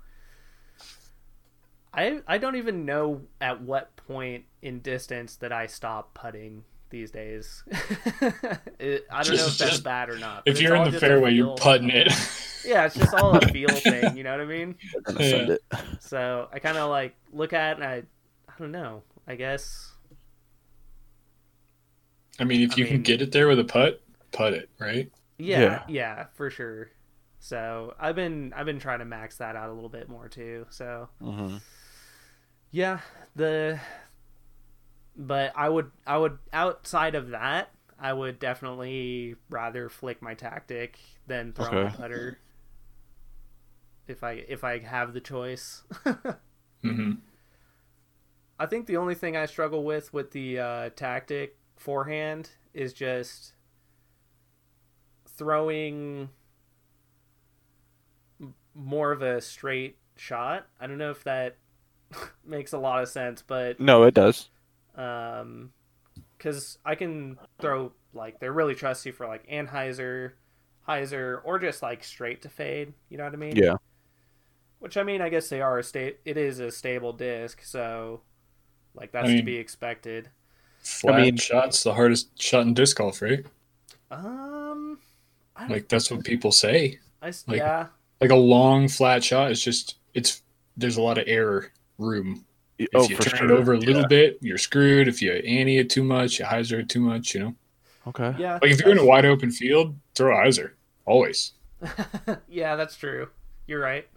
i 1.94 2.20
i 2.26 2.38
don't 2.38 2.56
even 2.56 2.84
know 2.84 3.22
at 3.40 3.60
what 3.62 3.94
point 3.96 4.44
in 4.62 4.80
distance 4.80 5.36
that 5.36 5.52
i 5.52 5.66
stop 5.66 6.14
putting 6.14 6.64
these 6.90 7.10
days 7.10 7.62
It- 8.78 9.06
i 9.10 9.22
don't 9.22 9.36
know 9.36 9.42
if 9.46 9.56
that's 9.56 9.70
just- 9.70 9.84
bad 9.84 10.10
or 10.10 10.18
not 10.18 10.42
If 10.44 10.60
you're 10.60 10.76
in 10.76 10.90
the 10.90 10.98
fairway, 11.00 11.32
you're 11.32 11.54
putting 11.56 11.88
it. 11.90 12.08
yeah 12.66 12.84
it's 12.86 12.94
just 12.94 13.14
all 13.14 13.36
a 13.36 13.40
feel 13.48 13.68
thing 13.68 14.16
you 14.16 14.22
know 14.24 14.32
what 14.32 14.40
i 14.40 14.44
mean 14.44 14.74
Yeah. 15.18 15.56
so 16.00 16.48
I 16.52 16.58
kind 16.58 16.76
of 16.78 16.90
like 16.90 17.14
look 17.32 17.52
at 17.52 17.72
it 17.72 17.82
and 17.82 17.84
I, 17.84 17.94
I 18.48 18.52
don't 18.58 18.70
know. 18.72 19.02
I 19.26 19.34
guess 19.36 19.92
I 22.38 22.44
mean, 22.44 22.62
if 22.62 22.76
I 22.76 22.76
you 22.76 22.86
can 22.86 23.02
get 23.02 23.22
it 23.22 23.32
there 23.32 23.48
with 23.48 23.58
a 23.58 23.64
putt, 23.64 24.02
putt 24.32 24.54
it, 24.54 24.70
right? 24.78 25.10
yeah, 25.38 25.78
Yeah. 25.78 25.84
yeah, 25.86 26.26
for 26.34 26.50
sure. 26.50 26.90
So 27.40 27.94
I've 27.98 28.14
been 28.14 28.52
I've 28.54 28.66
been 28.66 28.78
trying 28.78 29.00
to 29.00 29.04
max 29.04 29.36
that 29.38 29.56
out 29.56 29.70
a 29.70 29.72
little 29.72 29.88
bit 29.88 30.08
more 30.08 30.28
too. 30.28 30.66
So 30.70 31.08
hmm 31.20 31.56
yeah, 32.70 33.00
the 33.36 33.78
but 35.16 35.52
I 35.54 35.68
would 35.68 35.90
I 36.06 36.18
would 36.18 36.38
outside 36.52 37.14
of 37.14 37.30
that 37.30 37.70
I 37.98 38.12
would 38.12 38.38
definitely 38.38 39.36
rather 39.50 39.88
flick 39.88 40.22
my 40.22 40.34
tactic 40.34 40.98
than 41.26 41.52
throw 41.52 41.74
my 41.74 41.88
putter. 41.88 42.38
If 44.06 44.22
I 44.22 44.32
if 44.48 44.62
I 44.64 44.78
have 44.78 45.12
the 45.12 45.20
choice. 45.20 45.82
hmm 46.82 47.12
I 48.62 48.66
think 48.66 48.86
the 48.86 48.96
only 48.96 49.16
thing 49.16 49.36
I 49.36 49.46
struggle 49.46 49.82
with 49.82 50.12
with 50.14 50.30
the 50.30 50.60
uh, 50.60 50.90
tactic 50.94 51.56
forehand 51.74 52.50
is 52.72 52.92
just 52.92 53.54
throwing 55.36 56.28
more 58.72 59.10
of 59.10 59.20
a 59.20 59.40
straight 59.40 59.96
shot. 60.14 60.68
I 60.80 60.86
don't 60.86 60.98
know 60.98 61.10
if 61.10 61.24
that 61.24 61.56
makes 62.44 62.72
a 62.72 62.78
lot 62.78 63.02
of 63.02 63.08
sense, 63.08 63.42
but 63.42 63.80
No, 63.80 64.04
it 64.04 64.14
does. 64.14 64.48
um, 64.94 65.72
because 66.38 66.78
I 66.84 66.94
can 66.94 67.38
throw 67.60 67.90
like 68.14 68.38
they're 68.38 68.52
really 68.52 68.76
trusty 68.76 69.10
for 69.10 69.26
like 69.26 69.44
anhyzer, 69.50 70.34
hyzer, 70.88 71.40
or 71.42 71.58
just 71.58 71.82
like 71.82 72.04
straight 72.04 72.42
to 72.42 72.48
fade. 72.48 72.92
You 73.08 73.18
know 73.18 73.24
what 73.24 73.32
I 73.32 73.38
mean? 73.38 73.56
Yeah. 73.56 73.74
Which 74.78 74.96
I 74.96 75.02
mean, 75.02 75.20
I 75.20 75.30
guess 75.30 75.48
they 75.48 75.60
are 75.60 75.80
a 75.80 75.82
state. 75.82 76.20
It 76.24 76.36
is 76.36 76.60
a 76.60 76.70
stable 76.70 77.12
disc, 77.12 77.60
so 77.62 78.20
like 78.94 79.12
that's 79.12 79.28
I 79.28 79.36
to 79.36 79.42
be 79.42 79.56
expected. 79.56 80.28
Flat 80.82 81.20
mean- 81.20 81.36
shots, 81.36 81.82
the 81.82 81.94
hardest 81.94 82.40
shot 82.40 82.62
in 82.62 82.74
disc 82.74 82.96
golf, 82.96 83.22
right? 83.22 83.44
Um, 84.10 84.98
I 85.56 85.66
Like 85.68 85.88
that's 85.88 86.10
what 86.10 86.24
people 86.24 86.52
say. 86.52 86.98
I, 87.22 87.32
like- 87.46 87.58
yeah, 87.58 87.86
Like 88.20 88.30
a 88.30 88.36
long 88.36 88.88
flat 88.88 89.22
shot 89.24 89.50
is 89.50 89.62
just 89.62 89.96
it's 90.14 90.42
there's 90.76 90.96
a 90.96 91.02
lot 91.02 91.18
of 91.18 91.24
error 91.26 91.70
room. 91.98 92.44
If 92.78 92.88
oh, 92.94 93.08
you 93.08 93.16
turn 93.16 93.38
sure. 93.38 93.50
it 93.50 93.58
over 93.58 93.74
a 93.74 93.78
little 93.78 94.02
Yeah. 94.02 94.08
bit, 94.08 94.38
you're 94.40 94.58
screwed. 94.58 95.06
If 95.06 95.22
you 95.22 95.32
ante 95.32 95.78
it 95.78 95.88
too 95.90 96.02
much, 96.02 96.38
you 96.38 96.44
hyzer 96.44 96.80
it 96.80 96.88
too 96.88 97.00
much, 97.00 97.34
you 97.34 97.40
know. 97.40 97.54
Okay. 98.08 98.34
yeah. 98.38 98.54
Like 98.54 98.72
if 98.72 98.80
you're 98.80 98.90
in 98.90 98.98
a 98.98 99.04
wide 99.06 99.24
open 99.24 99.50
field, 99.52 99.96
throw 100.14 100.36
a 100.36 100.44
hyzer 100.46 100.72
always. 101.06 101.52
yeah, 102.48 102.74
that's 102.74 102.96
true. 102.96 103.28
You're 103.66 103.80
right. 103.80 104.08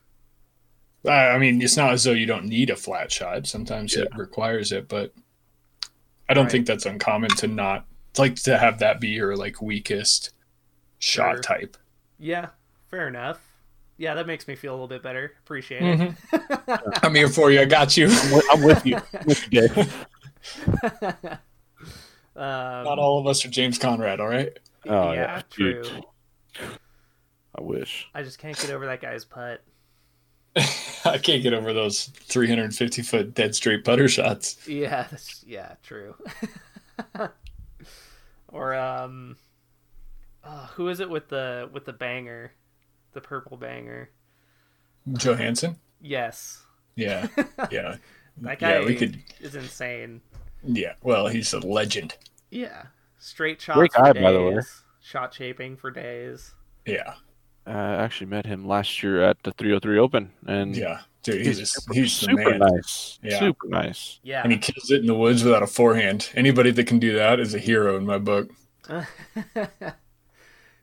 I 1.07 1.29
I 1.31 1.37
mean, 1.39 1.61
it's 1.61 1.77
not 1.77 1.91
as 1.93 2.03
though 2.03 2.11
you 2.11 2.25
don't 2.25 2.45
need 2.45 2.69
a 2.69 2.75
flat 2.75 3.11
shot. 3.11 3.47
Sometimes 3.47 3.95
it 3.95 4.07
requires 4.15 4.71
it, 4.71 4.87
but 4.87 5.13
I 6.29 6.33
don't 6.33 6.45
Right. 6.45 6.51
think 6.51 6.67
that's 6.67 6.85
uncommon 6.85 7.29
to 7.37 7.47
not 7.47 7.85
like 8.17 8.35
to 8.43 8.57
have 8.57 8.79
that 8.79 8.99
be 8.99 9.09
your 9.09 9.35
like 9.35 9.61
weakest 9.61 10.31
shot 10.99 11.33
Sure. 11.35 11.41
type. 11.41 11.77
Yeah, 12.17 12.49
fair 12.89 13.07
enough. 13.07 13.39
Yeah, 13.97 14.13
that 14.15 14.27
makes 14.27 14.47
me 14.47 14.55
feel 14.55 14.71
a 14.71 14.75
little 14.75 14.87
bit 14.87 15.03
better. 15.03 15.33
Appreciate 15.43 15.81
Mm-hmm. 15.81 16.35
it. 16.71 16.79
I'm 17.03 17.15
here 17.15 17.29
for 17.29 17.51
you. 17.51 17.61
I 17.61 17.65
got 17.65 17.95
you. 17.95 18.07
I'm 18.09 18.31
with, 18.33 18.45
I'm 18.51 18.63
with 18.63 18.85
you. 18.85 18.95
I'm 18.97 19.25
with 19.25 19.53
you, 19.53 19.67
Dave. 19.67 20.07
um, 22.35 22.83
Not 22.83 22.99
all 22.99 23.19
of 23.19 23.27
us 23.27 23.45
are 23.45 23.49
James 23.49 23.77
Conrad, 23.77 24.19
all 24.19 24.27
right? 24.27 24.57
Oh, 24.87 25.11
yeah, 25.13 25.19
yeah, 25.37 25.41
true. 25.49 25.83
dude. 25.83 26.05
I 27.57 27.61
wish. 27.61 28.07
I 28.13 28.21
just 28.23 28.37
can't 28.39 28.57
get 28.59 28.69
over 28.71 28.85
that 28.87 29.01
guy's 29.01 29.23
putt. 29.25 29.61
I 31.05 31.17
can't 31.17 31.43
get 31.43 31.53
over 31.53 31.73
those 31.73 32.05
350 32.05 33.01
foot 33.01 33.33
dead 33.33 33.55
straight 33.55 33.83
putter 33.83 34.07
shots. 34.07 34.67
Yeah, 34.67 35.07
yeah, 35.45 35.75
true. 35.83 36.15
or 38.49 38.73
um, 38.75 39.37
oh, 40.43 40.69
who 40.75 40.87
is 40.89 40.99
it 40.99 41.09
with 41.09 41.27
the 41.29 41.69
with 41.71 41.85
the 41.85 41.93
banger, 41.93 42.53
the 43.13 43.21
purple 43.21 43.57
banger? 43.57 44.09
Johansson? 45.13 45.75
Yes, 46.01 46.63
Yeah, 46.95 47.27
yeah. 47.71 47.97
that 48.37 48.59
guy 48.59 48.79
yeah, 48.79 48.85
we 48.85 48.95
could. 48.95 49.21
is 49.39 49.55
insane. 49.55 50.21
Yeah, 50.63 50.93
well, 51.03 51.27
he's 51.27 51.53
a 51.53 51.59
legend. 51.59 52.15
Yeah, 52.49 52.85
straight 53.19 53.61
shots 53.61 53.77
Great 53.77 53.93
for 53.93 54.01
guy, 54.01 54.13
days. 54.13 54.23
by 54.23 54.31
the 54.31 54.41
way. 54.41 54.59
Shot 55.01 55.33
shaping 55.33 55.77
for 55.77 55.91
days. 55.91 56.53
Yeah, 56.85 57.15
I 57.67 57.95
actually 57.95 58.27
met 58.27 58.45
him 58.45 58.67
last 58.67 59.01
year 59.01 59.23
at 59.23 59.41
the 59.43 59.51
303 59.51 59.97
Open, 59.99 60.31
and 60.45 60.75
yeah, 60.75 61.01
dude, 61.23 61.45
he's, 61.45 61.57
he's 61.57 61.71
super, 61.71 61.93
he's 61.93 62.19
the 62.19 62.25
super 62.27 62.49
man. 62.51 62.59
nice. 62.59 63.19
Yeah. 63.23 63.39
Super 63.39 63.67
nice. 63.67 64.19
Yeah, 64.23 64.43
and 64.43 64.51
he 64.51 64.57
kills 64.59 64.91
it 64.91 64.99
in 65.01 65.07
the 65.07 65.15
woods 65.15 65.43
without 65.43 65.63
a 65.63 65.67
forehand. 65.67 66.29
Anybody 66.35 66.71
that 66.71 66.85
can 66.87 66.99
do 66.99 67.13
that 67.13 67.39
is 67.39 67.53
a 67.55 67.59
hero 67.59 67.97
in 67.97 68.05
my 68.05 68.19
book. 68.19 68.49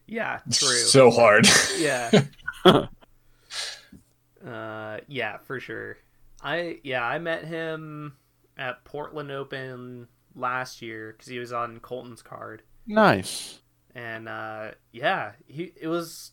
yeah, 0.07 0.41
true. 0.51 0.69
So 0.77 1.11
hard. 1.11 1.47
yeah. 1.79 2.11
uh, 4.47 4.99
yeah, 5.07 5.39
for 5.45 5.61
sure. 5.61 5.99
I 6.43 6.79
yeah, 6.83 7.05
I 7.05 7.19
met 7.19 7.45
him 7.45 8.17
at 8.59 8.85
Portland 8.85 9.31
Open 9.31 10.09
last 10.35 10.83
year 10.83 11.13
because 11.13 11.29
he 11.29 11.39
was 11.39 11.53
on 11.53 11.79
Colten's 11.81 12.23
card, 12.23 12.63
Nice. 12.87 13.61
and 13.95 14.29
uh, 14.29 14.73
yeah, 14.91 15.33
he 15.47 15.73
it 15.81 15.87
was. 15.89 16.33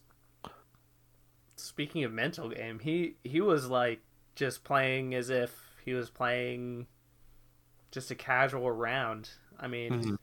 Speaking 1.80 2.04
of 2.04 2.12
mental 2.12 2.50
game, 2.50 2.80
he 2.80 3.15
he 3.24 3.39
was 3.39 3.68
like 3.70 4.02
just 4.36 4.65
playing 4.65 5.15
as 5.15 5.30
if 5.30 5.56
he 5.86 5.94
was 5.94 6.10
playing 6.10 6.88
just 7.92 8.12
a 8.12 8.15
casual 8.15 8.70
round. 8.70 9.30
I 9.58 9.68
mean, 9.70 9.94
Mhm. 10.04 10.18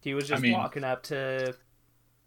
he 0.00 0.14
was 0.14 0.26
I 0.30 0.34
just 0.36 0.42
mean, 0.44 0.52
walking 0.52 0.84
up 0.84 1.02
to 1.04 1.56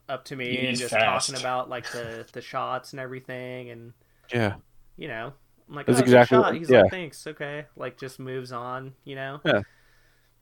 up 0.09 0.25
to 0.25 0.35
me 0.35 0.67
and 0.67 0.77
just 0.77 0.91
fast. 0.93 1.29
talking 1.29 1.41
about 1.41 1.69
like 1.69 1.89
the 1.93 2.27
the 2.33 2.41
shots 2.41 2.91
and 2.91 2.99
everything 2.99 3.69
and 3.69 3.93
Yeah. 4.33 4.55
you 4.97 5.07
know 5.07 5.31
I'm 5.69 5.75
like 5.75 5.85
That's 5.85 5.99
oh, 5.99 6.01
good 6.01 6.07
exactly 6.09 6.37
shot. 6.37 6.55
he's 6.55 6.69
yeah. 6.69 6.81
like 6.81 6.91
thanks 6.91 7.25
okay 7.27 7.67
like 7.77 7.97
just 7.97 8.19
moves 8.19 8.51
on 8.51 8.95
you 9.05 9.15
know 9.15 9.39
Yeah, 9.45 9.61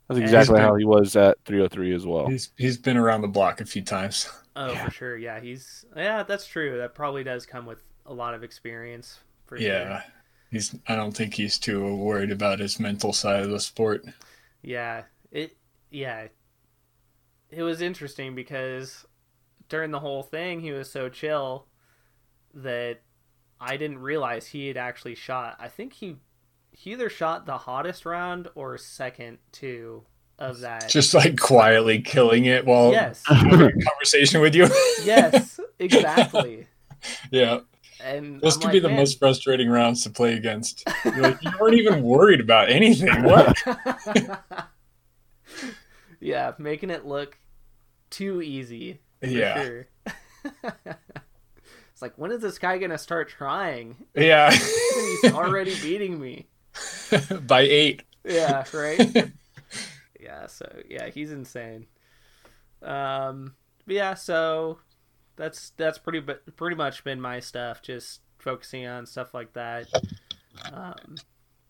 That's 0.08 0.18
And- 0.18 0.24
exactly 0.24 0.60
how 0.60 0.74
he 0.74 0.86
was 0.86 1.16
at 1.16 1.38
303 1.46 1.94
as 1.94 2.08
well. 2.08 2.26
he's 2.28 2.50
he's 2.58 2.78
been 2.80 2.98
around 2.98 3.22
the 3.22 3.28
block 3.28 3.62
a 3.62 3.66
few 3.66 3.84
times. 3.84 4.28
oh 4.56 4.72
Yeah. 4.72 4.86
for 4.86 4.90
sure 4.92 5.16
yeah 5.18 5.40
he's 5.40 5.86
yeah 5.96 6.24
that's 6.24 6.48
true 6.48 6.80
that 6.80 6.96
probably 6.96 7.24
does 7.24 7.46
come 7.46 7.68
with 7.68 7.84
a 8.10 8.14
lot 8.14 8.34
of 8.36 8.44
experience 8.44 9.20
for 9.48 9.58
Yeah, 9.58 10.02
sure. 10.02 10.04
he's. 10.52 10.76
I 10.88 10.96
don't 10.98 11.16
think 11.16 11.36
he's 11.36 11.60
too 11.60 11.96
worried 11.96 12.32
about 12.32 12.60
his 12.60 12.80
mental 12.80 13.14
side 13.14 13.44
of 13.44 13.52
the 13.52 13.60
sport. 13.62 14.06
yeah 14.62 15.04
it 15.32 15.58
yeah 15.92 16.28
it 17.50 17.64
was 17.64 17.82
interesting 17.82 18.36
because 18.36 19.06
during 19.70 19.92
the 19.92 20.00
whole 20.00 20.24
thing 20.24 20.60
he 20.62 20.72
was 20.72 20.92
so 20.92 21.10
chill 21.10 21.68
that 22.54 23.02
I 23.60 23.78
didn't 23.78 24.00
realize 24.00 24.48
he 24.48 24.68
had 24.68 24.78
actually 24.78 25.16
shot. 25.16 25.58
I 25.60 25.68
think 25.70 25.94
he 25.94 26.18
he 26.72 26.92
either 26.94 27.10
shot 27.10 27.46
the 27.46 27.58
hottest 27.60 28.06
round 28.06 28.50
or 28.56 28.78
second 28.78 29.40
two 29.52 30.06
of 30.40 30.62
that. 30.62 30.90
Just 30.90 31.14
like 31.14 31.40
quietly 31.40 32.02
killing 32.02 32.46
it 32.46 32.66
while 32.66 32.92
yes, 32.92 33.24
conversation 33.26 34.42
with 34.42 34.56
you. 34.56 34.68
yes, 35.04 35.60
exactly. 35.80 36.68
yeah, 37.32 37.60
And 38.04 38.40
those 38.42 38.56
I'm 38.56 38.62
could 38.62 38.66
like, 38.68 38.74
be 38.74 38.80
the 38.80 38.90
"Man." 38.90 38.98
most 38.98 39.20
frustrating 39.20 39.70
rounds 39.70 40.04
to 40.04 40.10
play 40.10 40.34
against. 40.34 40.84
You're 41.04 41.18
like, 41.18 41.44
you 41.44 41.52
weren't 41.60 41.76
even 41.76 42.02
worried 42.02 42.40
about 42.40 42.70
anything. 42.70 43.24
What? 43.24 43.58
yeah, 46.20 46.54
making 46.58 46.90
it 46.90 47.06
look 47.06 47.38
too 48.10 48.42
easy. 48.42 49.02
Yeah. 49.22 49.64
sure. 49.64 49.88
it's 50.64 52.02
like 52.02 52.18
when 52.18 52.32
is 52.32 52.42
this 52.42 52.58
guy 52.58 52.78
gonna 52.78 52.98
start 52.98 53.30
trying? 53.30 53.96
Yeah. 54.16 54.52
He's 54.52 55.34
already 55.34 55.76
beating 55.82 56.20
me. 56.20 56.48
By 57.42 57.62
eight. 57.62 58.04
Yeah, 58.24 58.64
right. 58.74 59.32
yeah, 60.20 60.48
so 60.48 60.66
yeah, 60.88 61.10
he's 61.10 61.32
insane. 61.32 61.88
Um, 62.82 63.56
but 63.86 63.96
yeah, 63.96 64.14
so 64.14 64.80
that's 65.40 65.72
that's 65.78 65.98
pretty 65.98 66.20
bu- 66.20 66.52
pretty 66.56 66.76
much 66.76 67.04
been 67.04 67.20
my 67.20 67.40
stuff, 67.40 67.82
just 67.82 68.22
focusing 68.38 68.86
on 68.86 69.06
stuff 69.08 69.34
like 69.34 69.54
that. 69.54 69.88
Um, 70.72 71.16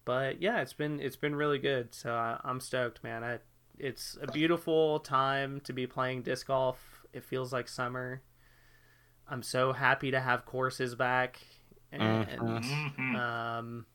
but 0.04 0.42
yeah, 0.42 0.60
it's 0.62 0.74
been 0.74 1.00
it's 1.00 1.16
been 1.16 1.36
really 1.36 1.60
good. 1.60 1.94
So 1.94 2.12
I, 2.14 2.40
I'm 2.44 2.60
stoked, 2.60 3.04
man. 3.04 3.24
I, 3.24 3.40
it's 3.78 4.18
a 4.22 4.28
beautiful 4.32 5.00
time 5.00 5.62
to 5.62 5.72
be 5.74 5.88
playing 5.88 6.24
disc 6.24 6.48
golf. 6.48 7.06
It 7.14 7.24
feels 7.24 7.54
like 7.54 7.68
summer. 7.70 8.22
I'm 9.28 9.44
so 9.44 9.72
happy 9.74 10.12
to 10.12 10.20
have 10.20 10.46
courses 10.46 10.96
back, 10.96 11.40
and 11.92 12.62
Mhm. 12.98 13.16
um, 13.16 13.86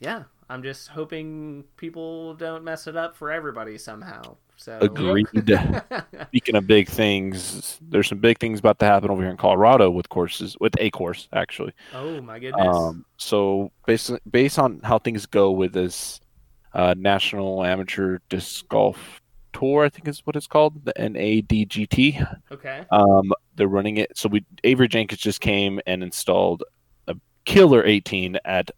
yeah, 0.00 0.24
I'm 0.48 0.62
just 0.62 0.88
hoping 0.88 1.64
people 1.76 2.34
don't 2.34 2.64
mess 2.64 2.86
it 2.86 2.96
up 2.96 3.14
for 3.14 3.30
everybody 3.30 3.78
somehow. 3.78 4.36
So 4.56 4.78
Agreed. 4.80 5.26
Speaking 6.26 6.56
of 6.56 6.66
big 6.66 6.88
things, 6.88 7.78
there's 7.80 8.08
some 8.08 8.18
big 8.18 8.38
things 8.38 8.58
about 8.58 8.78
to 8.80 8.84
happen 8.84 9.10
over 9.10 9.22
here 9.22 9.30
in 9.30 9.36
Colorado 9.36 9.90
with 9.90 10.08
courses, 10.08 10.56
with 10.60 10.74
a 10.78 10.90
course 10.90 11.28
actually. 11.32 11.72
oh 11.94 12.20
my 12.20 12.38
goodness. 12.38 12.76
Um, 12.76 13.04
so 13.16 13.70
based 13.86 14.12
based 14.30 14.58
on 14.58 14.80
how 14.82 14.98
things 14.98 15.24
go 15.24 15.50
with 15.50 15.72
this 15.72 16.20
uh, 16.74 16.94
National 16.96 17.64
Amateur 17.64 18.18
Disc 18.28 18.68
Golf 18.68 19.20
Tour, 19.52 19.84
I 19.84 19.88
think 19.88 20.08
is 20.08 20.20
what 20.26 20.36
it's 20.36 20.46
called, 20.46 20.84
the 20.84 20.92
NADGT. 20.94 22.38
okay. 22.52 22.84
Um, 22.90 23.32
they're 23.56 23.66
running 23.68 23.96
it. 23.96 24.16
So 24.16 24.28
we 24.28 24.44
Avery 24.64 24.88
Jenkins 24.88 25.20
just 25.20 25.40
came 25.40 25.80
and 25.86 26.02
installed 26.02 26.64
a 27.08 27.16
killer 27.44 27.84
18 27.84 28.38
at 28.44 28.70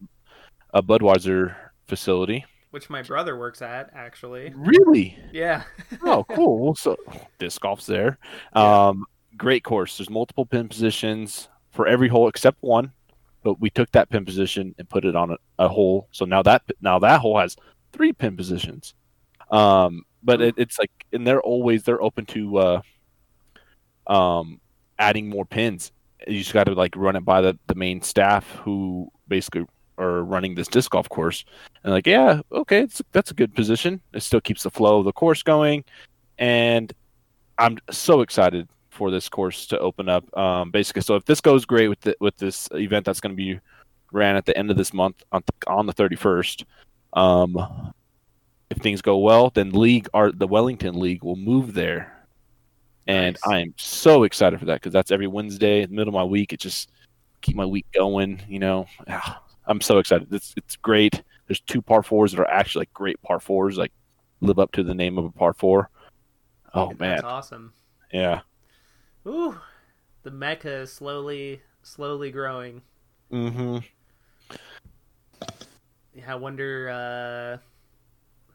a 0.73 0.83
Budweiser 0.83 1.55
facility. 1.87 2.45
Which 2.71 2.89
my 2.89 3.03
brother 3.03 3.39
works 3.39 3.61
at 3.61 3.91
actually. 3.95 4.53
Really? 4.57 5.19
Yeah. 5.31 5.65
Oh, 6.03 6.25
cool. 6.31 6.59
Well, 6.59 6.75
so 6.75 6.97
disc 7.39 7.61
golf's 7.61 7.85
there. 7.85 8.19
Um, 8.55 9.05
great 9.37 9.63
course. 9.63 9.99
There's 9.99 10.09
multiple 10.09 10.47
pin 10.47 10.69
positions 10.69 11.49
for 11.71 11.87
every 11.87 12.09
hole 12.09 12.29
except 12.29 12.59
one, 12.63 12.93
but 13.43 13.61
we 13.61 13.69
took 13.69 13.91
that 13.93 14.09
pin 14.09 14.25
position 14.25 14.75
and 14.79 14.89
put 14.89 15.05
it 15.05 15.15
on 15.15 15.33
a, 15.33 15.37
a 15.59 15.69
hole. 15.69 16.09
So 16.13 16.25
now 16.25 16.43
that 16.45 16.63
now 16.81 16.99
that 17.01 17.21
hole 17.21 17.39
has 17.39 17.57
three 17.93 18.15
pin 18.15 18.37
positions. 18.37 18.95
Um, 19.51 20.05
but 20.23 20.41
it, 20.41 20.55
it's 20.57 20.79
like, 20.79 20.91
and 21.13 21.27
they're 21.27 21.43
always 21.43 21.83
they're 21.83 22.03
open 22.03 22.25
to 22.27 22.59
uh, 22.59 22.83
um, 24.07 24.61
adding 24.99 25.29
more 25.29 25.45
pins. 25.45 25.93
You 26.27 26.39
just 26.39 26.55
got 26.55 26.65
to 26.65 26.75
like 26.75 26.97
run 26.97 27.17
it 27.17 27.25
by 27.25 27.43
the 27.43 27.59
the 27.67 27.75
main 27.75 28.01
staff 28.01 28.49
who 28.65 29.11
basically 29.29 29.67
are 29.99 30.23
running 30.25 30.55
this 30.55 30.69
disc 30.69 30.91
golf 30.91 31.09
course. 31.09 31.45
And 31.85 31.93
like, 31.93 32.07
yeah, 32.07 32.41
okay, 32.51 32.81
it's, 32.81 33.03
that's 33.13 33.31
a 33.31 33.35
good 33.35 33.55
position. 33.55 34.01
It 34.13 34.23
still 34.23 34.41
keeps 34.41 34.63
the 34.63 34.71
flow 34.71 34.99
of 34.99 35.05
the 35.05 35.13
course 35.13 35.43
going, 35.43 35.85
and 36.39 36.93
I'm 37.59 37.79
so 37.91 38.21
excited 38.21 38.69
for 38.91 39.11
this 39.11 39.29
course 39.29 39.67
to 39.67 39.79
open 39.79 40.09
up. 40.09 40.37
Um, 40.37 40.71
basically, 40.71 41.03
so 41.03 41.17
if 41.17 41.25
this 41.25 41.41
goes 41.41 41.65
great 41.65 41.89
with 41.89 42.01
the, 42.01 42.17
with 42.21 42.37
this 42.37 42.69
event 42.73 43.07
that's 43.07 43.21
going 43.21 43.33
to 43.33 43.37
be 43.37 43.61
ran 44.13 44.37
at 44.37 44.45
the 44.45 44.57
end 44.57 44.71
of 44.71 44.77
this 44.77 44.93
month 44.93 45.23
on, 45.33 45.43
on 45.67 45.87
the 45.87 45.95
31st, 45.95 46.65
um, 47.15 47.93
if 48.71 48.79
things 48.79 49.03
go 49.03 49.19
well, 49.19 49.51
then 49.51 49.71
league 49.71 50.09
our 50.15 50.33
the 50.33 50.47
Wellington 50.47 50.99
League 50.99 51.23
will 51.23 51.37
move 51.37 51.75
there, 51.75 52.27
and 53.07 53.37
Nice. 53.47 53.53
I 53.53 53.61
am 53.61 53.75
so 53.77 54.23
excited 54.25 54.59
for 54.59 54.67
that 54.67 54.75
because 54.75 54.93
that's 54.93 55.11
every 55.11 55.27
Wednesday 55.27 55.83
in 55.83 55.91
the 55.91 55.97
middle 55.97 56.09
of 56.11 56.15
my 56.15 56.25
week. 56.25 56.53
It 56.53 56.61
just 56.61 56.91
keep 57.43 57.55
my 57.55 57.67
week 57.67 57.87
going, 57.93 58.41
you 58.49 58.59
know. 58.59 58.87
Ah, 59.09 59.43
I'm 59.67 59.81
so 59.81 59.99
excited. 59.99 60.33
It's 60.33 60.55
it's 60.57 60.77
great. 60.77 61.23
There's 61.47 61.61
two 61.61 61.83
par 61.83 62.03
fours 62.03 62.33
that 62.33 62.41
are 62.41 62.51
actually 62.51 62.83
like 62.83 62.95
great 62.95 63.21
par 63.23 63.41
fours, 63.41 63.77
like 63.79 63.93
live 64.41 64.59
up 64.59 64.73
to 64.73 64.83
the 64.83 64.95
name 64.95 65.19
of 65.19 65.25
a 65.25 65.31
par 65.31 65.53
four. 65.53 65.91
Oh 66.75 66.89
man, 66.99 67.17
That's 67.17 67.25
awesome. 67.25 67.73
yeah. 68.13 68.41
Ooh. 69.27 69.59
The 70.23 70.31
mecca 70.31 70.73
is 70.83 70.93
slowly 70.93 71.63
slowly 71.83 72.31
growing. 72.31 72.83
Mm-hmm. 73.33 73.79
Yeah, 76.15 76.33
I 76.33 76.35
wonder 76.37 76.89
uh 76.91 77.59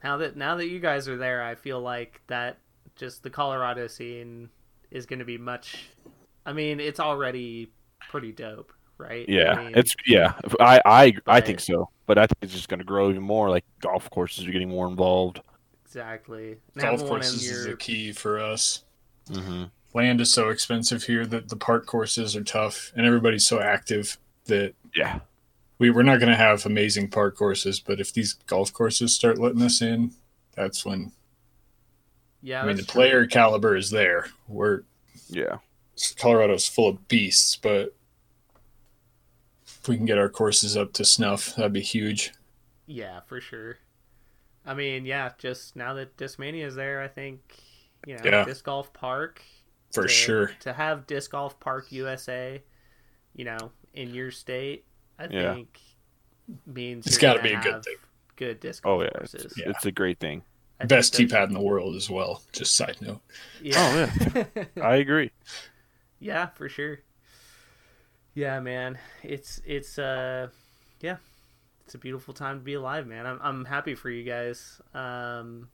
now 0.04 0.18
that 0.18 0.38
now 0.38 0.56
that 0.56 0.68
you 0.68 0.80
guys 0.80 1.08
are 1.08 1.18
there, 1.18 1.44
I 1.44 1.56
feel 1.56 1.82
like 1.82 2.22
that 2.28 2.60
just 2.96 3.24
the 3.24 3.30
Colorado 3.30 3.88
scene 3.88 4.50
is 4.92 5.06
going 5.06 5.20
to 5.20 5.26
be 5.26 5.38
much 5.38 5.90
I 6.46 6.54
mean, 6.54 6.80
it's 6.80 7.00
already 7.00 7.72
pretty 8.10 8.32
dope, 8.32 8.72
right? 8.98 9.28
Yeah, 9.28 9.54
I 9.54 9.64
mean, 9.66 9.74
it's 9.76 9.96
yeah. 10.06 10.34
I 10.60 10.82
I 10.86 11.14
I 11.28 11.42
think 11.42 11.60
so, 11.60 11.90
but 12.06 12.18
I 12.18 12.28
think 12.28 12.38
it's 12.42 12.54
just 12.54 12.70
going 12.70 12.80
to 12.80 12.86
grow 12.86 13.10
even 13.10 13.24
more. 13.24 13.50
Like 13.50 13.66
golf 13.82 14.10
courses 14.10 14.48
are 14.48 14.52
getting 14.52 14.70
more 14.70 14.88
involved. 14.88 15.42
exactly. 15.86 16.52
And 16.74 16.82
Golf 16.82 17.00
having 17.00 17.08
one 17.08 17.22
in 17.22 17.22
courses 17.28 17.50
is 17.50 17.66
your- 17.66 17.76
a 17.76 17.78
key 17.78 18.12
for 18.12 18.40
us. 18.40 18.84
Mm-hmm. 19.30 19.64
Land 19.94 20.22
is 20.22 20.32
so 20.32 20.50
expensive 20.50 21.04
here 21.04 21.26
that 21.26 21.50
the 21.50 21.56
park 21.56 21.86
courses 21.86 22.36
are 22.36 22.44
tough, 22.44 22.92
and 22.96 23.06
everybody's 23.06 23.48
so 23.48 23.60
active 23.60 24.18
that 24.46 24.74
Yeah, 24.96 25.20
we 25.80 25.90
we're 25.90 26.04
not 26.04 26.20
going 26.20 26.32
to 26.32 26.36
have 26.38 26.66
amazing 26.66 27.10
park 27.10 27.36
courses, 27.36 27.80
but 27.80 28.00
if 28.00 28.14
these 28.14 28.34
golf 28.34 28.72
courses 28.74 29.14
start 29.16 29.38
letting 29.40 29.62
us 29.62 29.82
in, 29.82 30.12
that's 30.56 30.86
when 30.86 31.12
Yeah, 32.42 32.64
I 32.64 32.68
mean 32.68 32.76
the 32.78 32.84
true. 32.84 32.92
player 33.02 33.26
caliber 33.28 33.76
is 33.76 33.90
there. 33.90 34.28
We're 34.48 34.82
Yeah. 35.30 35.58
Colorado's 36.18 36.68
full 36.68 36.90
of 36.90 37.08
beasts, 37.08 37.56
but 37.56 37.96
if 39.88 39.90
we 39.90 39.96
can 39.96 40.06
get 40.06 40.18
our 40.18 40.28
courses 40.28 40.76
up 40.76 40.92
to 40.92 41.06
snuff, 41.06 41.56
that'd 41.56 41.72
be 41.72 41.80
huge. 41.80 42.34
Yeah, 42.88 43.22
for 43.22 43.40
sure. 43.40 43.78
I 44.66 44.74
mean, 44.74 45.06
yeah, 45.06 45.32
just 45.38 45.78
now 45.78 45.94
that 45.94 46.18
Discmania 46.18 46.66
is 46.66 46.76
there, 46.76 47.02
I 47.02 47.08
think 47.08 47.40
you 48.06 48.16
know, 48.16 48.22
Yeah. 48.26 48.44
disc 48.46 48.66
golf 48.66 48.92
park 48.94 49.42
For 49.94 50.04
to- 50.04 50.10
sure. 50.10 50.48
to 50.60 50.74
have 50.74 51.08
disc 51.08 51.32
golf 51.32 51.58
park 51.62 51.90
USA, 51.92 52.62
you 53.34 53.46
know, 53.46 53.72
in 53.94 54.14
your 54.14 54.30
state, 54.30 54.84
I 55.18 55.28
Yeah. 55.28 55.54
think 55.56 55.80
means 56.66 57.08
It's 57.08 57.16
you're 57.22 57.34
gotta 57.34 57.42
be 57.44 57.54
a 57.54 57.62
good 57.62 57.84
thing. 57.84 57.96
Good 58.36 58.60
disc 58.60 58.86
Oh 58.86 59.00
golf 59.00 59.04
yeah. 59.16 59.22
It's. 59.24 59.58
Yeah. 59.58 59.70
it's 59.70 59.86
a 59.86 59.92
great 59.92 60.20
thing. 60.20 60.44
I 60.82 60.86
Best 60.86 61.16
tee 61.16 61.28
pad 61.28 61.48
in 61.48 61.54
the 61.54 61.62
world 61.62 61.96
as 61.96 62.10
well. 62.10 62.44
Just 62.52 62.76
side 62.76 62.98
note. 63.02 63.22
Yeah. 63.62 64.12
Oh, 64.36 64.46
I 64.82 64.98
agree. 64.98 65.32
Yeah, 66.20 66.48
for 66.48 66.68
sure. 66.70 67.00
Yeah, 68.38 68.60
man. 68.60 69.00
It's 69.24 69.60
it's 69.66 69.98
uh 69.98 70.50
yeah. 71.02 71.18
It's 71.84 71.96
a 71.96 71.98
beautiful 71.98 72.36
time 72.36 72.60
to 72.60 72.64
be 72.64 72.76
alive, 72.76 73.08
man. 73.08 73.26
I'm 73.26 73.40
I'm 73.42 73.66
happy 73.66 73.96
for 73.96 74.12
you 74.12 74.24
guys. 74.24 74.80
Um 74.94 75.70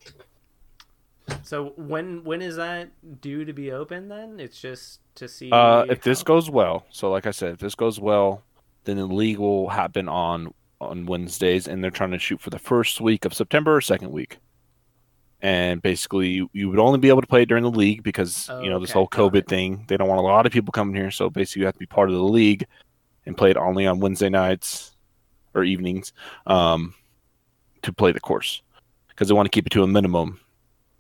So 1.41 1.74
when 1.76 2.24
when 2.24 2.41
is 2.41 2.55
that 2.55 3.20
due 3.20 3.43
to 3.43 3.51
be 3.51 3.74
open 3.74 4.07
then? 4.07 4.39
It's 4.39 4.61
just 4.61 5.01
to 5.16 5.28
see 5.28 5.51
Uh, 5.51 5.84
if 5.89 6.03
this 6.03 6.24
goes 6.24 6.49
well, 6.49 6.86
so 6.89 7.11
like 7.11 7.26
I 7.26 7.32
said, 7.32 7.55
if 7.55 7.59
this 7.59 7.76
goes 7.76 7.99
well, 7.99 8.43
then 8.86 8.95
the 8.95 9.07
league 9.07 9.39
will 9.39 9.68
happen 9.68 10.07
on 10.07 10.53
on 10.80 11.05
Wednesdays, 11.05 11.68
and 11.68 11.84
they're 11.84 11.91
trying 11.91 12.11
to 12.11 12.20
shoot 12.20 12.39
for 12.39 12.49
the 12.49 12.59
first 12.59 13.01
week 13.01 13.26
of 13.26 13.34
September 13.34 13.76
or 13.76 13.82
second 13.82 14.14
week. 14.14 14.38
And 15.44 15.82
basically, 15.82 16.30
you, 16.30 16.50
you 16.54 16.70
would 16.70 16.80
only 16.80 17.00
be 17.00 17.10
able 17.10 17.20
to 17.22 17.28
play 17.28 17.41
it 17.41 17.50
during 17.50 17.64
the 17.64 17.70
league 17.70 18.02
because 18.02 18.50
Oh, 18.50 18.62
you 18.62 18.70
know 18.70 18.80
this 18.80 18.91
okay, 18.91 19.00
whole 19.00 19.10
COVID 19.10 19.46
thing. 19.46 19.84
They 19.88 19.98
don't 19.98 20.08
want 20.08 20.20
a 20.20 20.24
lot 20.24 20.46
of 20.46 20.54
people 20.54 20.72
coming 20.72 20.96
here, 20.96 21.12
so 21.12 21.30
basically, 21.30 21.60
you 21.60 21.66
have 21.66 21.76
to 21.76 21.80
be 21.80 21.86
part 21.86 22.08
of 22.10 22.16
the 22.16 22.24
league 22.24 22.66
and 23.26 23.36
play 23.38 23.52
it 23.52 23.58
only 23.58 23.86
on 23.86 24.00
Wednesday 24.00 24.30
nights 24.30 24.96
or 25.54 25.66
evenings 25.66 26.14
um, 26.48 26.94
to 27.82 27.91
play 27.91 28.14
the 28.14 28.22
course 28.22 28.62
because 29.10 29.28
they 29.28 29.34
want 29.34 29.46
to 29.46 29.50
keep 29.52 29.68
it 29.68 29.72
to 29.72 29.84
a 29.84 29.88
minimum. 29.88 30.39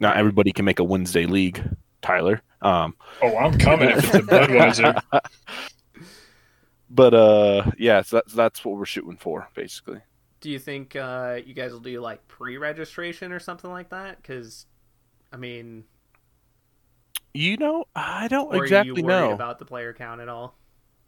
Not 0.01 0.17
everybody 0.17 0.51
can 0.51 0.65
make 0.65 0.79
a 0.79 0.83
Wednesday 0.83 1.25
league, 1.25 1.63
Tyler. 2.01 2.41
Um, 2.61 2.95
Oh, 3.21 3.37
I'm 3.37 3.57
coming 3.57 3.89
if 3.89 3.99
it's 4.03 4.15
a 4.15 4.19
Budweiser. 4.19 5.01
but 6.89 7.13
uh 7.15 7.63
yeah 7.79 8.03
so 8.03 8.17
that's 8.17 8.33
that's 8.33 8.63
what 8.63 8.77
we're 8.77 8.85
shooting 8.85 9.17
for 9.17 9.47
basically 9.55 9.99
Do 10.43 10.49
you 10.51 10.59
think 10.59 10.93
uh 10.97 11.39
you 11.45 11.53
guys 11.53 11.71
will 11.71 11.79
do 11.79 12.01
like 12.01 12.27
pre-registration 12.27 13.31
or 13.31 13.39
something 13.39 13.71
like 13.71 13.89
that 13.91 14.21
cuz 14.23 14.65
I 15.31 15.37
mean, 15.37 15.85
you 17.33 17.57
know 17.57 17.85
i 17.95 18.27
don't 18.27 18.53
or 18.53 18.63
exactly 18.63 18.91
are 18.91 18.95
you 18.97 19.03
worried 19.03 19.07
know 19.27 19.31
about 19.31 19.57
the 19.57 19.65
player 19.65 19.93
count 19.93 20.21
at 20.21 20.29
all? 20.29 20.55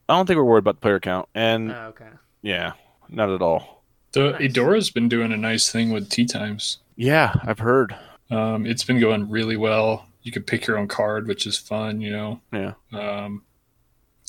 i 0.10 0.16
don't 0.16 0.26
think 0.26 0.38
we're 0.38 0.44
worried 0.44 0.60
about 0.64 0.76
the 0.78 0.82
player 0.82 1.00
count 1.00 1.28
and 1.36 1.72
Oh, 1.72 1.88
okay. 1.90 2.10
yeah 2.42 2.72
not 3.10 3.30
at 3.30 3.42
all 3.42 3.84
The 4.14 4.32
Nice. 4.32 4.42
Edora's 4.42 4.90
been 4.90 5.10
doing 5.10 5.32
a 5.34 5.38
nice 5.38 5.70
thing 5.72 5.92
with 5.92 6.10
tee 6.10 6.26
times. 6.26 6.80
yeah 6.96 7.34
i've 7.44 7.60
heard 7.60 7.96
Um, 8.32 8.66
it's 8.66 8.84
been 8.84 9.00
going 9.00 9.30
really 9.30 9.56
well. 9.58 10.08
You 10.24 10.32
can 10.32 10.42
pick 10.42 10.66
your 10.66 10.80
own 10.80 10.88
card, 10.88 11.28
which 11.28 11.46
is 11.46 11.60
fun, 11.60 12.02
you 12.02 12.10
know. 12.12 12.42
yeah 12.52 12.74
Um, 12.92 13.44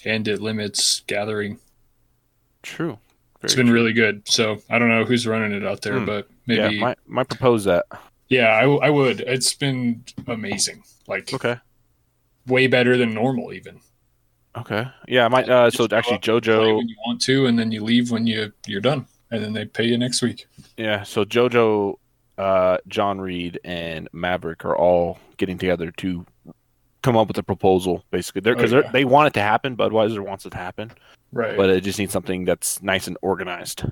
and 0.05 0.29
it 0.29 0.43
limits 0.43 1.01
gathering. 1.07 1.59
true 2.63 2.99
It's 3.43 3.55
Very 3.55 3.65
been 3.65 3.73
true. 3.73 3.75
really 3.81 3.93
good. 3.93 4.23
So 4.29 4.59
I 4.71 4.79
don't 4.79 4.89
know 4.89 5.05
who's 5.05 5.27
running 5.27 5.53
it 5.53 5.65
out 5.67 5.83
there, 5.83 5.99
Hmm. 5.99 6.05
but 6.07 6.29
yeah 6.47 6.69
maybe 6.69 6.81
might, 6.81 6.99
might 7.07 7.29
propose 7.29 7.65
that 7.65 7.85
yeah, 8.29 8.49
I, 8.49 8.65
I 8.87 8.91
would. 8.91 9.21
It's 9.21 9.55
been 9.55 10.03
amazing. 10.27 10.83
Like 11.07 11.33
okay 11.33 11.57
way 12.47 12.67
better 12.67 12.97
than 12.97 13.13
normal, 13.15 13.53
even. 13.53 13.81
okay 14.57 14.87
yeah 15.09 15.25
i 15.25 15.29
might 15.29 15.49
uh 15.49 15.69
so 15.71 15.87
actually 15.93 16.19
jojo 16.19 16.77
when 16.77 16.89
you 16.89 16.97
want 17.07 17.21
to, 17.23 17.47
and 17.47 17.59
then 17.59 17.71
you 17.73 17.83
leave 17.85 18.11
when 18.11 18.27
you 18.27 18.53
you're 18.67 18.81
done, 18.81 19.07
and 19.31 19.43
then 19.45 19.53
they 19.53 19.65
pay 19.65 19.85
you 19.85 19.99
next 19.99 20.23
week. 20.23 20.47
yeah 20.77 21.03
so 21.03 21.25
jojo 21.25 21.95
uh 22.39 22.79
john 22.89 23.21
reed 23.21 23.59
and 23.65 24.09
maverick 24.13 24.65
are 24.65 24.77
all 24.77 25.19
getting 25.39 25.59
together 25.59 25.91
to 25.91 26.25
come 27.03 27.17
up 27.17 27.29
with 27.29 27.39
a 27.39 27.43
proposal 27.43 28.05
basically 28.11 28.41
they're 28.41 28.55
Oh, 28.55 28.57
because 28.57 28.73
yeah. 28.73 28.91
they 28.93 29.05
want 29.05 29.27
it 29.29 29.35
to 29.35 29.41
happen 29.43 29.77
budweiser 29.77 30.21
wants 30.21 30.45
it 30.47 30.51
to 30.51 30.57
happen 30.59 30.91
Right. 31.33 31.57
but 31.57 31.71
it 31.71 31.83
just 31.83 31.99
needs 31.99 32.13
something 32.13 32.45
that's 32.45 32.83
nice 32.83 33.07
and 33.07 33.19
organized 33.21 33.83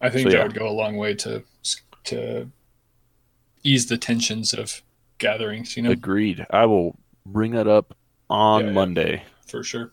I 0.00 0.10
think 0.10 0.24
so, 0.24 0.30
that 0.30 0.36
yeah. 0.36 0.42
would 0.44 0.54
go 0.54 0.68
a 0.68 0.70
long 0.70 0.96
way 0.96 1.14
to 1.14 1.42
to 2.04 2.50
ease 3.62 3.86
the 3.86 3.96
tensions 3.96 4.52
of 4.52 4.82
gatherings. 5.18 5.76
You 5.76 5.82
know, 5.84 5.90
Agreed. 5.90 6.46
I 6.50 6.66
will 6.66 6.98
bring 7.24 7.52
that 7.52 7.66
up 7.66 7.96
on 8.28 8.60
Yeah, 8.60 8.66
yeah. 8.66 8.72
Monday. 8.72 9.22
for 9.46 9.62
sure. 9.62 9.92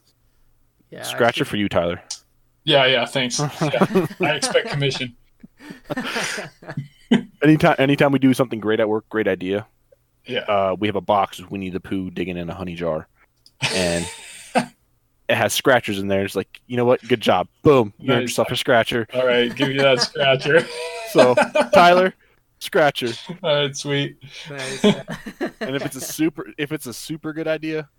Yeah. 0.90 1.00
I 1.00 1.04
Scratcher 1.04 1.46
for 1.46 1.56
you, 1.56 1.70
Tyler. 1.70 2.02
Yeah, 2.66 2.86
yeah. 2.86 3.06
Thanks. 3.06 3.40
Yeah, 3.62 4.06
I 4.20 4.36
expect 4.36 4.70
commission. 4.70 5.16
anytime, 7.44 7.76
anytime 7.80 8.12
we 8.12 8.20
do 8.20 8.34
something 8.34 8.60
great 8.60 8.80
at 8.80 8.90
work, 8.90 9.08
great 9.10 9.28
idea. 9.28 9.66
Yeah. 10.26 10.40
Uh, 10.42 10.76
we 10.78 10.88
have 10.88 10.96
a 10.96 11.02
box 11.02 11.40
with 11.40 11.50
Winnie 11.50 11.70
the 11.70 11.80
Pooh 11.80 12.12
digging 12.12 12.38
in 12.38 12.50
a 12.50 12.54
honey 12.54 12.76
jar, 12.76 13.08
and 13.74 14.06
it 15.32 15.38
has 15.38 15.54
scratchers 15.54 15.98
in 15.98 16.10
there. 16.10 16.26
It's 16.26 16.36
like, 16.36 16.62
you 16.68 16.76
know 16.76 16.84
what? 16.84 17.02
Good 17.08 17.22
job. 17.22 17.48
Boom. 17.64 17.94
You 17.98 18.12
earned 18.12 18.24
yourself 18.24 18.52
a 18.52 18.56
scratcher. 18.58 19.08
All 19.14 19.26
right, 19.26 19.56
give 19.56 19.70
you 19.70 19.82
that 19.82 20.02
scratcher. 20.02 20.66
So, 21.12 21.36
Tyler, 21.74 22.14
scratcher. 22.60 23.10
All 23.44 23.54
right, 23.54 23.76
sweet. 23.76 24.16
Nice. 24.50 24.82
And 24.86 25.76
if 25.76 25.86
it's 25.86 25.98
a 25.98 26.00
super, 26.00 26.48
if 26.58 26.72
it's 26.72 26.86
a 26.86 26.94
super 26.94 27.34
good 27.34 27.50
idea, 27.50 27.90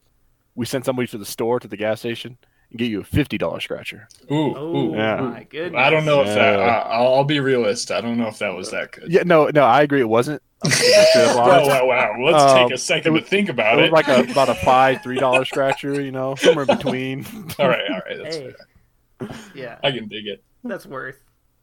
we 0.54 0.64
send 0.64 0.86
somebody 0.86 1.06
to 1.08 1.18
the 1.18 1.26
store 1.26 1.60
to 1.60 1.68
the 1.68 1.76
gas 1.76 2.00
station 2.00 2.38
and 2.72 2.78
get 2.78 2.90
you 2.90 3.00
a 3.00 3.04
fifty 3.04 3.38
dollar 3.38 3.60
scratcher. 3.60 4.08
Ooh, 4.30 4.56
oh 4.56 4.76
ooh. 4.76 4.96
Yeah. 4.96 5.20
my 5.20 5.44
goodness. 5.44 5.78
I 5.78 5.90
don't 5.90 6.04
know 6.04 6.22
if 6.22 6.26
that. 6.28 6.58
Yeah. 6.58 6.64
I, 6.64 6.96
I'll, 6.96 7.14
I'll 7.14 7.24
be 7.24 7.38
realist. 7.38 7.90
I 7.92 8.00
don't 8.00 8.16
know 8.18 8.26
if 8.28 8.38
that 8.38 8.54
was 8.54 8.70
that 8.72 8.92
good. 8.92 9.12
Yeah, 9.12 9.22
no, 9.24 9.48
no, 9.54 9.62
I 9.62 9.82
agree. 9.82 10.00
It 10.00 10.08
wasn't. 10.08 10.42
I'm 10.64 10.70
straight 10.70 10.94
up 11.16 11.36
Oh 11.36 11.66
wow, 11.66 11.86
wow. 11.86 12.14
Let's 12.24 12.42
Um, 12.44 12.68
take 12.68 12.74
a 12.74 12.78
second 12.78 13.12
it 13.12 13.14
was- 13.14 13.22
to 13.24 13.28
think 13.28 13.48
about 13.48 13.78
it 13.78 13.86
it. 13.86 13.92
was 13.92 14.06
like 14.06 14.08
a 14.08 14.30
about 14.30 14.48
a 14.48 14.54
five 14.56 15.02
three 15.02 15.18
dollar 15.18 15.44
scratcher 15.44 16.00
you 16.00 16.12
know 16.12 16.34
somewhere 16.36 16.64
in 16.68 16.76
between 16.76 17.26
all 17.58 17.68
right, 17.68 17.82
all 17.90 18.00
right. 18.06 18.18
That's 18.22 18.36
Hey. 18.36 18.52
fair. 19.20 19.28
Yeah, 19.54 19.78
I 19.84 19.90
can 19.92 20.08
dig 20.08 20.26
it. 20.26 20.42
that's 20.64 20.86
worth. 20.86 21.22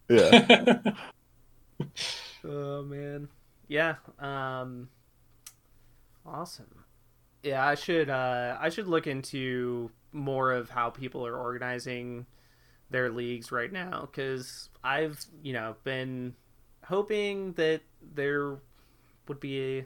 yeah 0.09 0.79
Oh 2.43 2.83
man. 2.83 3.29
Yeah. 3.67 3.95
Um 4.19 4.89
awesome. 6.25 6.83
Yeah, 7.43 7.65
I 7.65 7.75
should 7.75 8.09
uh 8.09 8.57
I 8.59 8.69
should 8.69 8.87
look 8.87 9.07
into 9.07 9.91
more 10.11 10.51
of 10.51 10.69
how 10.69 10.89
people 10.89 11.25
are 11.25 11.37
organizing 11.37 12.25
their 12.89 13.11
leagues 13.11 13.51
right 13.51 13.71
now 13.71 14.09
cuz 14.11 14.69
I've, 14.83 15.23
you 15.43 15.53
know, 15.53 15.75
been 15.83 16.35
hoping 16.83 17.53
that 17.53 17.81
there 18.01 18.57
would 19.27 19.39
be 19.39 19.85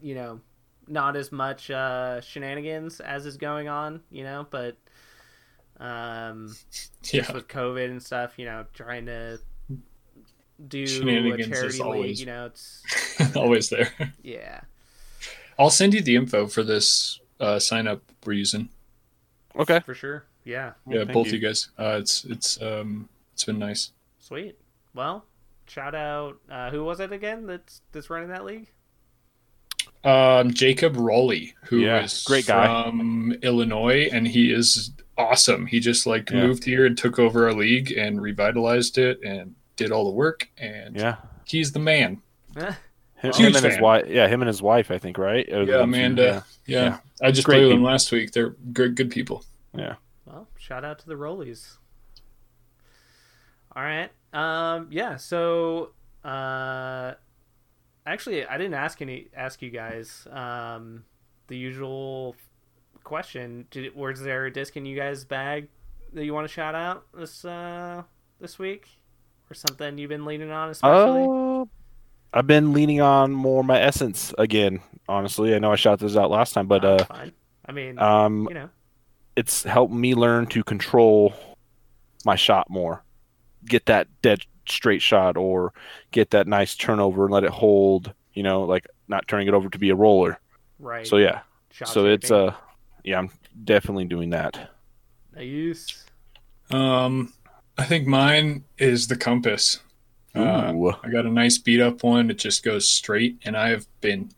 you 0.00 0.14
know, 0.14 0.40
not 0.86 1.16
as 1.16 1.32
much 1.32 1.70
uh 1.70 2.20
shenanigans 2.20 3.00
as 3.00 3.26
is 3.26 3.36
going 3.36 3.68
on, 3.68 4.02
you 4.10 4.24
know, 4.24 4.46
but 4.50 4.76
um 5.78 6.54
yeah. 7.04 7.20
just 7.20 7.34
with 7.34 7.48
COVID 7.48 7.86
and 7.90 8.02
stuff, 8.02 8.38
you 8.38 8.46
know, 8.46 8.64
trying 8.74 9.06
to 9.06 9.38
do 10.68 10.82
a 10.82 10.86
charity 11.42 11.82
league, 11.82 12.18
you 12.18 12.26
know, 12.26 12.46
it's 12.46 12.82
Always 13.36 13.68
there. 13.68 13.92
yeah. 14.22 14.60
I'll 15.58 15.70
send 15.70 15.94
you 15.94 16.02
the 16.02 16.16
info 16.16 16.46
for 16.46 16.62
this 16.62 17.20
uh, 17.44 17.58
sign 17.58 17.86
up 17.86 18.00
we're 18.24 18.32
using. 18.32 18.68
okay 19.56 19.80
For 19.80 19.94
sure. 19.94 20.24
Yeah. 20.44 20.72
Yeah, 20.88 20.98
Thank 21.04 21.12
both 21.12 21.26
you. 21.28 21.34
you 21.34 21.38
guys. 21.40 21.68
Uh, 21.78 21.98
it's 22.00 22.24
it's 22.24 22.60
um 22.62 23.08
it's 23.32 23.44
been 23.44 23.58
nice. 23.58 23.92
Sweet. 24.18 24.58
Well, 24.94 25.24
shout 25.66 25.94
out 25.94 26.38
uh, 26.50 26.70
who 26.70 26.84
was 26.84 27.00
it 27.00 27.12
again 27.12 27.46
that's 27.46 27.80
that's 27.92 28.10
running 28.10 28.28
that 28.28 28.44
league? 28.44 28.68
Um, 30.04 30.52
Jacob 30.52 30.96
Rowley, 30.96 31.54
who 31.64 31.78
is 31.78 31.82
Yeah, 31.84 32.06
great 32.26 32.46
guy. 32.46 32.66
from 32.66 33.32
Illinois, 33.42 34.08
and 34.12 34.28
he 34.28 34.52
is 34.52 34.90
awesome. 35.16 35.66
He 35.66 35.80
just 35.80 36.06
like 36.06 36.30
Yeah. 36.30 36.46
moved 36.46 36.64
here 36.64 36.84
and 36.84 36.96
took 36.96 37.18
over 37.18 37.46
our 37.46 37.54
league 37.54 37.90
and 37.92 38.20
revitalized 38.20 38.98
it 38.98 39.22
and 39.22 39.54
did 39.76 39.90
all 39.92 40.04
the 40.04 40.10
work. 40.10 40.48
And 40.58 40.96
yeah 40.96 41.16
he's 41.46 41.72
the 41.72 41.78
man. 41.78 42.20
him, 43.24 43.32
Huge 43.32 43.50
him 43.50 43.56
and 43.56 43.64
his 43.64 43.74
fan. 43.74 43.82
wife 43.82 44.04
yeah 44.08 44.28
him 44.28 44.42
and 44.42 44.48
his 44.48 44.62
wife 44.62 44.90
i 44.90 44.98
think 44.98 45.18
right 45.18 45.46
Yeah, 45.48 45.56
them 45.64 45.66
two, 45.66 45.80
Amanda. 45.82 46.44
Yeah, 46.66 46.84
Yeah. 46.84 46.98
I 47.22 47.30
just 47.30 47.44
Great 47.46 47.56
played 47.56 47.64
with 47.66 47.72
them 47.76 47.82
last 47.82 48.10
week. 48.12 48.32
They're 48.32 48.50
good, 48.72 48.94
good 48.96 49.10
people. 49.10 49.44
Yeah. 49.76 49.94
Well, 50.26 50.48
shout 50.58 50.84
out 50.84 50.98
to 51.00 51.06
the 51.06 51.14
Rowleys. 51.14 51.76
All 53.76 53.82
right. 53.82 54.10
Um 54.32 54.88
yeah, 54.90 55.16
so 55.16 55.90
uh 56.24 57.14
actually 58.06 58.46
I 58.46 58.56
didn't 58.58 58.74
ask 58.74 59.00
any 59.02 59.28
ask 59.36 59.62
you 59.62 59.70
guys 59.70 60.26
um 60.30 61.04
the 61.48 61.56
usual 61.56 62.34
question. 63.04 63.66
Did 63.70 63.94
was 63.94 64.20
there 64.22 64.46
a 64.46 64.50
disc 64.52 64.76
in 64.76 64.86
you 64.86 64.96
guys 64.96 65.24
bag 65.24 65.68
that 66.12 66.24
you 66.24 66.32
want 66.34 66.48
to 66.48 66.52
shout 66.52 66.74
out 66.74 67.04
this 67.16 67.44
uh 67.44 68.02
this 68.40 68.58
week, 68.58 68.88
or 69.50 69.54
something 69.54 69.98
you've 69.98 70.08
been 70.08 70.24
leaning 70.24 70.50
on 70.50 70.70
especially? 70.70 71.22
Uh, 71.62 71.64
I've 72.34 72.48
been 72.48 72.72
leaning 72.72 73.00
on 73.00 73.32
more 73.32 73.62
my 73.62 73.80
essence 73.80 74.34
again. 74.36 74.80
Honestly, 75.08 75.54
I 75.54 75.60
know 75.60 75.70
I 75.70 75.76
shot 75.76 76.00
this 76.00 76.16
out 76.16 76.30
last 76.30 76.52
time, 76.52 76.66
but 76.66 76.84
uh, 76.84 77.04
fine. 77.04 77.32
I 77.64 77.72
mean, 77.72 77.98
um, 77.98 78.46
you 78.48 78.54
know, 78.54 78.70
it's 79.36 79.62
helped 79.62 79.94
me 79.94 80.14
learn 80.14 80.46
to 80.48 80.64
control 80.64 81.32
my 82.24 82.34
shot 82.34 82.68
more. 82.68 83.04
Get 83.64 83.86
that 83.86 84.08
dead 84.20 84.40
straight 84.68 85.00
shot 85.00 85.36
or 85.36 85.72
get 86.10 86.30
that 86.30 86.48
nice 86.48 86.74
turnover 86.74 87.24
and 87.24 87.32
let 87.32 87.44
it 87.44 87.50
hold, 87.50 88.12
you 88.32 88.42
know, 88.42 88.62
like 88.62 88.86
not 89.06 89.28
turning 89.28 89.46
it 89.46 89.54
over 89.54 89.68
to 89.68 89.78
be 89.78 89.90
a 89.90 89.94
roller. 89.94 90.40
right? 90.80 91.06
So 91.06 91.18
yeah. 91.18 91.40
shot 91.70 91.88
so 91.88 92.06
it's 92.06 92.28
shaping. 92.28 92.48
uh 92.48 92.54
yeah, 93.04 93.18
I'm 93.18 93.30
definitely 93.64 94.06
doing 94.06 94.30
that. 94.30 94.70
nice. 95.36 96.04
Um, 96.70 97.32
I 97.78 97.84
think 97.84 98.06
mine 98.06 98.64
is 98.78 99.06
the 99.06 99.16
compass. 99.16 99.80
Uh, 100.34 100.92
I 101.02 101.08
got 101.10 101.26
a 101.26 101.30
nice 101.30 101.58
beat 101.58 101.80
up 101.80 102.02
one. 102.02 102.30
It 102.30 102.38
just 102.38 102.64
goes 102.64 102.88
straight, 102.90 103.38
and 103.44 103.56
I've 103.56 103.86
been 104.00 104.30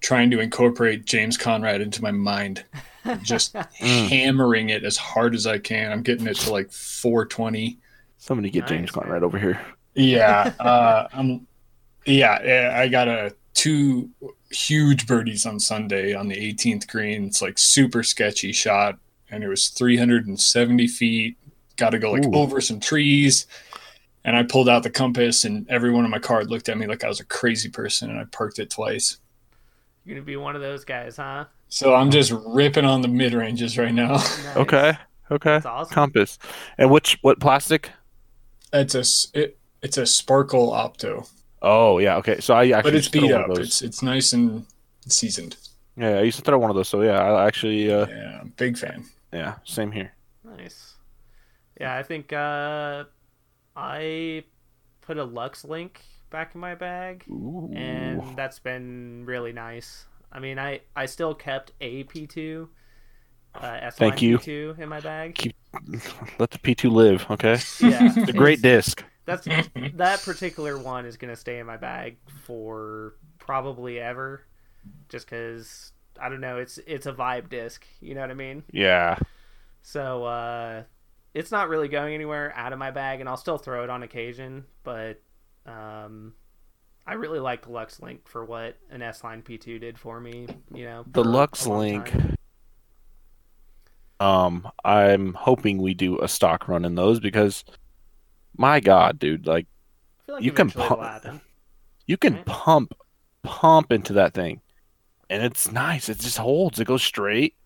trying 0.00 0.30
to 0.30 0.40
incorporate 0.40 1.06
James 1.06 1.36
Conrad 1.38 1.80
into 1.80 2.02
my 2.02 2.10
mind, 2.10 2.64
just 3.22 3.54
Mm. 3.54 4.08
hammering 4.08 4.68
it 4.70 4.84
as 4.84 4.96
hard 4.96 5.34
as 5.34 5.46
I 5.46 5.58
can. 5.58 5.90
I'm 5.92 6.02
getting 6.02 6.26
it 6.26 6.36
to 6.38 6.52
like 6.52 6.70
420. 6.70 7.78
Somebody 8.18 8.50
get 8.50 8.60
Nice, 8.62 8.68
James 8.70 8.94
man. 8.96 9.02
Conrad 9.04 9.22
over 9.22 9.38
here. 9.38 9.60
Yeah, 9.94 10.52
uh, 10.60 11.08
I'm. 11.12 11.46
Yeah, 12.06 12.38
eh, 12.42 12.82
I 12.82 12.88
got 12.88 13.08
a 13.08 13.34
two 13.54 14.10
huge 14.50 15.06
birdies 15.06 15.46
on 15.46 15.58
Sunday 15.58 16.12
on 16.12 16.28
the 16.28 16.36
18th 16.36 16.86
green. 16.88 17.24
It's 17.24 17.40
like 17.40 17.58
super 17.58 18.02
sketchy 18.02 18.52
shot, 18.52 18.98
and 19.30 19.42
it 19.42 19.48
was 19.48 19.68
370 19.68 20.86
feet. 20.88 21.36
Got 21.76 21.90
to 21.90 21.98
go 21.98 22.12
like 22.12 22.26
Ooh. 22.26 22.34
over 22.34 22.60
some 22.60 22.78
trees, 22.78 23.46
and 24.24 24.36
I 24.36 24.42
pulled 24.42 24.68
out 24.68 24.82
the 24.82 24.90
compass, 24.90 25.44
and 25.44 25.68
everyone 25.68 26.04
in 26.04 26.10
my 26.10 26.18
car 26.18 26.44
looked 26.44 26.68
at 26.68 26.78
me 26.78 26.86
like 26.86 27.04
I 27.04 27.08
was 27.08 27.20
a 27.20 27.24
crazy 27.24 27.68
person, 27.68 28.10
and 28.10 28.18
I 28.18 28.24
parked 28.24 28.58
it 28.58 28.70
twice. 28.70 29.18
You're 30.04 30.16
gonna 30.16 30.24
be 30.26 30.36
one 30.36 30.54
of 30.56 30.62
those 30.62 30.84
guys, 30.84 31.16
huh? 31.16 31.46
So 31.68 31.94
I'm 31.94 32.10
just 32.10 32.32
ripping 32.46 32.84
on 32.84 33.00
the 33.02 33.08
mid 33.08 33.34
ranges 33.34 33.76
right 33.78 33.92
now. 33.94 34.12
Nice. 34.12 34.46
Okay. 34.56 34.92
Okay. 35.30 35.50
That's 35.54 35.66
awesome. 35.66 35.94
Compass. 35.94 36.38
And 36.78 36.90
which 36.90 37.18
what 37.22 37.40
plastic? 37.40 37.90
it's 38.72 38.94
a 38.94 39.00
s- 39.00 39.28
it, 39.34 39.56
it's 39.82 39.96
a 39.96 40.04
sparkle 40.06 40.70
opto, 40.72 41.28
Oh 41.62 41.98
yeah, 41.98 42.16
okay. 42.18 42.40
So 42.40 42.54
I 42.54 42.68
actually 42.70 42.82
but 42.82 42.94
it's 42.94 43.08
beat 43.08 43.24
up. 43.24 43.30
one 43.40 43.50
of 43.50 43.56
those. 43.56 43.66
It's 43.66 43.82
it's 43.82 44.02
nice 44.02 44.32
and 44.34 44.66
seasoned. 45.08 45.56
Yeah, 45.96 46.18
I 46.18 46.22
used 46.22 46.38
to 46.38 46.44
throw 46.44 46.58
one 46.58 46.70
of 46.70 46.76
those. 46.76 46.88
So 46.88 47.00
yeah, 47.02 47.18
I 47.22 47.46
actually 47.46 47.90
uh 47.90 48.06
Yeah, 48.06 48.42
big 48.56 48.76
fan. 48.76 49.04
yeah, 49.32 49.54
same 49.64 49.90
here. 49.92 50.12
Nice. 50.44 50.94
Yeah, 51.80 51.96
I 51.96 52.02
think 52.02 52.32
uh, 52.32 53.04
I 53.76 54.44
put 55.00 55.18
a 55.18 55.24
Lux 55.24 55.64
Link 55.64 56.02
back 56.30 56.54
in 56.54 56.60
my 56.60 56.74
bag, 56.74 57.24
Ooh. 57.28 57.70
and 57.74 58.36
that's 58.36 58.58
been 58.58 59.24
really 59.26 59.52
nice. 59.52 60.06
I 60.32 60.40
mean, 60.40 60.58
I 60.58 60.80
I 60.96 61.06
still 61.06 61.34
kept 61.34 61.72
a 61.80 62.04
P2, 62.04 62.68
uh, 63.54 63.90
Thank 63.92 64.20
you. 64.22 64.38
P2 64.38 64.78
in 64.78 64.88
my 64.88 65.00
bag. 65.00 65.34
Keep- 65.36 65.56
Let 66.38 66.50
the 66.50 66.58
P2 66.58 66.90
live, 66.90 67.26
okay? 67.30 67.58
Yeah, 67.80 68.10
It's 68.16 68.28
a 68.30 68.32
great 68.32 68.62
disc. 68.62 69.04
That's 69.26 69.44
that 69.94 70.20
particular 70.22 70.78
one 70.78 71.06
is 71.06 71.16
gonna 71.16 71.36
stay 71.36 71.58
in 71.58 71.66
my 71.66 71.76
bag 71.78 72.16
for 72.42 73.14
probably 73.38 73.98
ever, 73.98 74.42
just 75.08 75.26
because 75.26 75.92
I 76.20 76.28
don't 76.28 76.40
know. 76.40 76.58
It's 76.58 76.78
it's 76.86 77.06
a 77.06 77.12
vibe 77.12 77.48
disc. 77.48 77.86
You 78.00 78.14
know 78.14 78.20
what 78.20 78.30
I 78.30 78.34
mean? 78.34 78.64
Yeah. 78.70 79.18
So 79.82 80.24
uh, 80.24 80.82
it's 81.34 81.50
not 81.50 81.68
really 81.68 81.88
going 81.88 82.14
anywhere 82.14 82.52
out 82.56 82.72
of 82.72 82.78
my 82.78 82.90
bag, 82.90 83.20
and 83.20 83.28
I'll 83.28 83.36
still 83.36 83.58
throw 83.58 83.84
it 83.84 83.90
on 83.90 84.02
occasion. 84.02 84.64
But 84.84 85.20
um, 85.66 86.32
I 87.06 87.14
really 87.14 87.40
like 87.40 87.62
the 87.62 87.72
Lux 87.72 88.00
Link 88.00 88.26
for 88.28 88.44
what 88.44 88.76
an 88.90 89.02
S 89.02 89.22
Line 89.24 89.42
P2 89.42 89.80
did 89.80 89.98
for 89.98 90.20
me. 90.20 90.46
You 90.72 90.84
know, 90.84 91.04
The 91.10 91.24
Lux 91.24 91.66
Link. 91.66 92.10
time. 92.10 92.36
Um, 94.20 94.68
I'm 94.84 95.34
hoping 95.34 95.78
we 95.82 95.92
do 95.92 96.20
a 96.20 96.28
stock 96.28 96.68
run 96.68 96.84
in 96.84 96.94
those 96.94 97.20
because 97.20 97.64
my 98.56 98.78
god, 98.80 99.18
dude, 99.18 99.46
like 99.46 99.66
like 100.28 100.42
you 100.42 100.52
can 100.52 100.70
pump- 100.70 101.42
you 102.06 102.16
can 102.16 102.34
Right. 102.36 102.46
pump 102.46 102.94
pump 103.42 103.92
into 103.92 104.12
that 104.14 104.32
thing. 104.32 104.60
And 105.28 105.42
it's 105.42 105.70
nice. 105.72 106.08
It 106.08 106.20
just 106.20 106.38
holds. 106.38 106.78
It 106.78 106.86
goes 106.86 107.02
straight. 107.02 107.56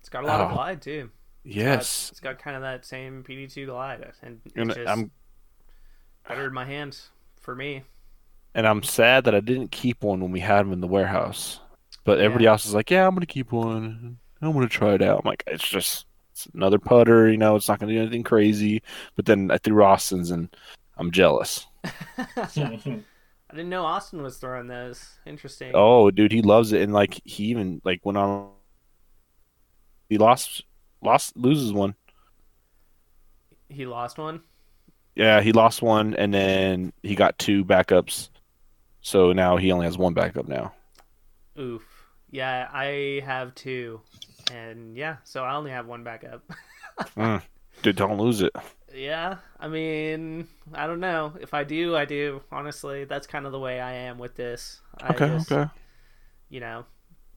It's 0.00 0.08
got 0.08 0.24
a 0.24 0.26
lot 0.26 0.40
of 0.40 0.50
Oh. 0.50 0.54
glide 0.54 0.82
too. 0.82 1.10
It's 1.44 1.54
got- 1.54 1.60
Yes. 1.62 2.08
it's 2.10 2.20
got 2.20 2.38
kind 2.38 2.56
of 2.56 2.62
that 2.62 2.84
same 2.84 3.22
PD2 3.22 3.66
glide, 3.66 4.12
and 4.22 4.40
it's 4.44 4.54
And 4.56 4.74
just 4.74 4.88
I'm 4.88 5.10
better 6.28 6.46
in 6.46 6.54
my 6.54 6.64
hands 6.64 7.10
for 7.40 7.54
me. 7.54 7.82
and 8.54 8.66
I'm 8.66 8.82
sad 8.82 9.24
that 9.24 9.34
I 9.34 9.40
didn't 9.40 9.70
keep 9.70 10.02
one 10.02 10.20
when 10.20 10.30
we 10.32 10.40
had 10.40 10.60
them 10.64 10.72
in 10.72 10.80
the 10.80 10.86
warehouse. 10.86 11.60
But 12.04 12.20
everybody 12.20 12.46
else 12.46 12.66
is 12.66 12.74
like, 12.74 12.90
"Yeah, 12.90 13.06
I'm 13.06 13.14
gonna 13.14 13.26
keep 13.26 13.50
one. 13.52 14.18
I'm 14.42 14.52
gonna 14.52 14.68
try 14.68 14.92
it 14.94 15.02
out." 15.02 15.20
I'm 15.24 15.28
like, 15.28 15.42
"It's 15.46 15.66
just 15.66 16.06
it's 16.32 16.46
another 16.54 16.78
putter. 16.78 17.30
You 17.30 17.36
know, 17.38 17.56
it's 17.56 17.68
not 17.68 17.78
gonna 17.80 17.92
do 17.92 18.00
anything 18.00 18.22
crazy." 18.24 18.82
But 19.16 19.24
then 19.26 19.50
I 19.50 19.56
threw 19.58 19.82
Austin's, 19.84 20.30
and 20.30 20.54
I'm 20.98 21.10
jealous. 21.10 21.66
I 21.84 23.56
didn't 23.56 23.68
know 23.70 23.84
Austin 23.84 24.22
was 24.22 24.36
throwing 24.38 24.66
those. 24.66 25.18
Interesting. 25.26 25.72
Oh, 25.74 26.10
dude, 26.10 26.32
he 26.32 26.42
loves 26.42 26.72
it, 26.72 26.82
and 26.82 26.92
like 26.92 27.20
he 27.24 27.44
even 27.46 27.80
like 27.84 28.04
went 28.04 28.18
on. 28.18 28.50
He 30.10 30.18
lost, 30.18 30.64
lost, 31.04 31.36
loses 31.36 31.72
one. 31.72 31.94
He 33.68 33.84
lost 33.84 34.16
one. 34.18 34.42
Yeah, 35.14 35.40
he 35.42 35.52
lost 35.52 35.82
one, 35.82 36.14
and 36.14 36.34
then 36.34 36.92
he 37.02 37.14
got 37.14 37.38
two 37.38 37.64
backups. 37.64 38.30
So 39.02 39.32
now 39.32 39.56
he 39.58 39.72
only 39.72 39.86
has 39.86 39.98
one 39.98 40.14
backup 40.14 40.48
now. 40.48 40.74
Oof. 41.58 41.82
Yeah, 42.30 42.68
I 42.72 43.22
have 43.24 43.54
two, 43.54 44.00
and 44.52 44.96
yeah, 44.96 45.18
so 45.24 45.44
I 45.44 45.54
only 45.54 45.70
have 45.70 45.86
one 45.86 46.02
backup. 46.02 46.42
Dude, 47.82 47.96
don't 47.96 48.18
lose 48.18 48.40
it. 48.42 48.52
yeah, 48.94 49.38
I 49.58 49.68
mean, 49.68 50.48
I 50.72 50.86
don't 50.86 51.00
know. 51.00 51.34
If 51.40 51.54
I 51.54 51.64
do, 51.64 51.96
I 51.96 52.04
do. 52.04 52.42
Honestly, 52.52 53.04
that's 53.04 53.26
kind 53.26 53.46
of 53.46 53.52
the 53.52 53.58
way 53.58 53.80
I 53.80 53.92
am 53.92 54.18
with 54.18 54.34
this. 54.36 54.80
I 55.00 55.10
Okay, 55.10 55.18
just, 55.18 55.50
okay. 55.50 55.70
You 56.48 56.60
know, 56.60 56.86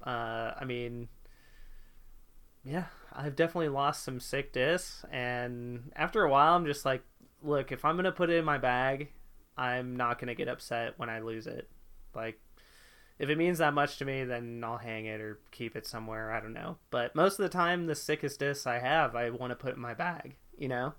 uh, 0.06 0.54
I 0.60 0.66
mean, 0.66 1.10
yeah, 2.64 2.86
I've 3.18 3.36
definitely 3.36 3.70
lost 3.70 4.04
some 4.04 4.20
sick 4.20 4.54
discs, 4.54 5.04
and 5.12 5.92
after 5.96 6.24
a 6.24 6.30
while, 6.30 6.56
I'm 6.56 6.68
just 6.68 6.86
like, 6.86 7.04
look, 7.42 7.72
if 7.72 7.84
I'm 7.84 7.96
gonna 7.96 8.12
put 8.12 8.30
it 8.30 8.38
in 8.38 8.46
my 8.46 8.60
bag, 8.60 9.10
I'm 9.58 9.98
not 9.98 10.20
gonna 10.20 10.36
get 10.36 10.48
upset 10.48 10.94
when 10.98 11.10
I 11.10 11.20
lose 11.20 11.48
it. 11.48 11.68
Like, 12.14 12.40
if 13.18 13.30
it 13.30 13.38
means 13.38 13.58
that 13.58 13.74
much 13.74 13.98
to 13.98 14.06
me, 14.06 14.24
then 14.24 14.64
I'll 14.64 14.78
hang 14.78 15.06
it 15.06 15.20
or 15.20 15.40
keep 15.50 15.76
it 15.76 15.88
somewhere. 15.88 16.32
I 16.32 16.40
don't 16.40 16.54
know. 16.54 16.78
But 16.92 17.16
most 17.16 17.40
of 17.40 17.44
the 17.44 17.50
time, 17.50 17.88
the 17.88 17.96
sickest 17.96 18.40
discs 18.40 18.68
I 18.68 18.78
have, 18.78 19.16
I 19.16 19.32
want 19.32 19.50
to 19.50 19.56
put 19.56 19.76
in 19.76 19.82
my 19.82 19.96
bag. 19.96 20.36
You 20.56 20.68
know. 20.68 20.94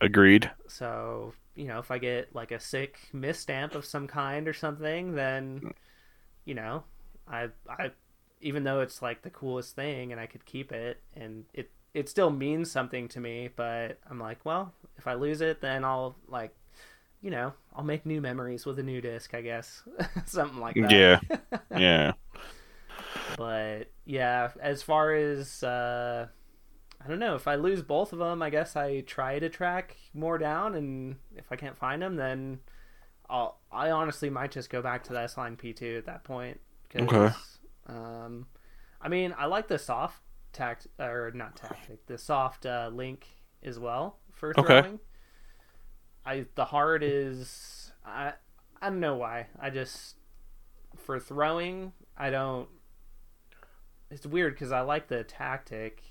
Agreed. 0.00 0.50
So, 0.66 1.32
you 1.54 1.68
know, 1.68 1.78
if 1.78 1.90
I 1.92 1.98
get 1.98 2.34
like 2.34 2.50
a 2.50 2.60
sick 2.60 2.98
misstamp 3.14 3.74
of 3.74 3.84
some 3.84 4.08
kind 4.08 4.48
or 4.48 4.52
something, 4.52 5.14
then 5.14 5.72
you 6.44 6.54
know, 6.54 6.84
I 7.28 7.48
I 7.68 7.92
even 8.40 8.64
though 8.64 8.80
it's 8.80 9.02
like 9.02 9.22
the 9.22 9.30
coolest 9.30 9.74
thing 9.76 10.12
and 10.12 10.20
I 10.20 10.26
could 10.26 10.44
keep 10.44 10.72
it 10.72 11.00
and 11.14 11.44
it 11.54 11.70
it 11.94 12.08
still 12.10 12.30
means 12.30 12.70
something 12.70 13.08
to 13.08 13.20
me, 13.20 13.48
but 13.56 13.98
I'm 14.10 14.18
like, 14.20 14.44
well, 14.44 14.74
if 14.98 15.06
I 15.06 15.14
lose 15.14 15.40
it, 15.40 15.60
then 15.62 15.84
I'll 15.84 16.16
like 16.28 16.54
you 17.22 17.30
know, 17.30 17.54
I'll 17.74 17.84
make 17.84 18.06
new 18.06 18.20
memories 18.20 18.66
with 18.66 18.78
a 18.78 18.82
new 18.82 19.00
disc, 19.00 19.34
I 19.34 19.40
guess. 19.42 19.82
Something 20.26 20.60
like 20.60 20.80
that. 20.80 20.90
Yeah. 20.90 21.20
Yeah. 21.74 22.12
But 23.36 23.90
yeah, 24.04 24.50
as 24.60 24.82
far 24.82 25.14
as 25.14 25.62
uh, 25.62 26.28
I 27.04 27.08
don't 27.08 27.18
know, 27.18 27.34
if 27.34 27.48
I 27.48 27.56
lose 27.56 27.82
both 27.82 28.12
of 28.12 28.18
them, 28.18 28.42
I 28.42 28.50
guess 28.50 28.76
I 28.76 29.00
try 29.02 29.38
to 29.38 29.48
track 29.48 29.96
more 30.14 30.38
down, 30.38 30.74
and 30.74 31.16
if 31.36 31.52
I 31.52 31.56
can't 31.56 31.76
find 31.76 32.02
them, 32.02 32.16
then 32.16 32.60
I'll. 33.28 33.58
I 33.72 33.90
honestly 33.90 34.30
might 34.30 34.52
just 34.52 34.70
go 34.70 34.82
back 34.82 35.04
to 35.04 35.12
the 35.14 35.20
S 35.22 35.36
line 35.36 35.56
P 35.56 35.72
two 35.72 35.96
at 35.98 36.06
that 36.06 36.24
point. 36.24 36.60
'cause, 36.90 37.02
Okay. 37.02 37.34
Um, 37.88 38.46
I 39.00 39.08
mean, 39.08 39.34
I 39.38 39.46
like 39.46 39.68
the 39.68 39.78
soft 39.78 40.22
tact 40.52 40.86
or 40.98 41.30
not 41.34 41.56
tactic, 41.56 42.06
the 42.06 42.18
soft 42.18 42.66
uh, 42.66 42.90
link 42.92 43.26
as 43.62 43.78
well 43.78 44.18
for 44.32 44.54
Okay. 44.56 44.82
throwing. 44.82 45.00
I 46.24 46.46
the 46.54 46.64
hard 46.66 47.02
is 47.02 47.92
I 48.04 48.32
I 48.82 48.90
don't 48.90 49.00
know 49.00 49.16
why 49.16 49.46
I 49.60 49.70
just 49.70 50.16
for 50.96 51.18
throwing 51.20 51.92
I 52.16 52.30
don't. 52.30 52.68
It's 54.10 54.26
weird 54.26 54.54
because 54.54 54.72
I 54.72 54.80
like 54.80 55.08
the 55.08 55.24
tactic 55.24 56.02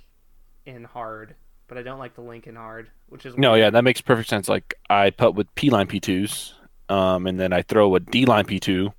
in 0.66 0.84
hard, 0.84 1.36
but 1.68 1.78
I 1.78 1.82
don't 1.82 2.00
like 2.00 2.16
the 2.16 2.22
link 2.22 2.48
in 2.48 2.56
hard, 2.56 2.92
which 3.08 3.26
is 3.26 3.36
No, 3.38 3.54
weird. 3.54 3.60
yeah, 3.60 3.70
that 3.70 3.84
makes 3.84 4.02
perfect 4.02 4.30
sense. 4.30 4.48
Like 4.48 4.76
I 4.90 5.10
put 5.10 5.36
with 5.36 5.54
P 5.56 5.70
line 5.70 5.88
P2s, 5.88 6.54
um, 6.90 7.28
and 7.28 7.40
then 7.40 7.52
I 7.54 7.62
throw 7.62 7.96
a 7.96 8.00
D 8.00 8.26
line 8.26 8.46
P2. 8.46 8.94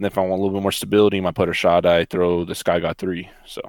And 0.00 0.06
if 0.06 0.18
I 0.18 0.22
want 0.22 0.32
a 0.40 0.42
little 0.42 0.58
bit 0.58 0.62
more 0.62 0.72
stability 0.72 1.20
my 1.20 1.30
putter 1.30 1.54
shot, 1.54 1.86
I 1.86 2.06
throw 2.06 2.44
the 2.44 2.54
Sky 2.56 2.80
God 2.80 2.98
3. 2.98 3.30
So 3.46 3.60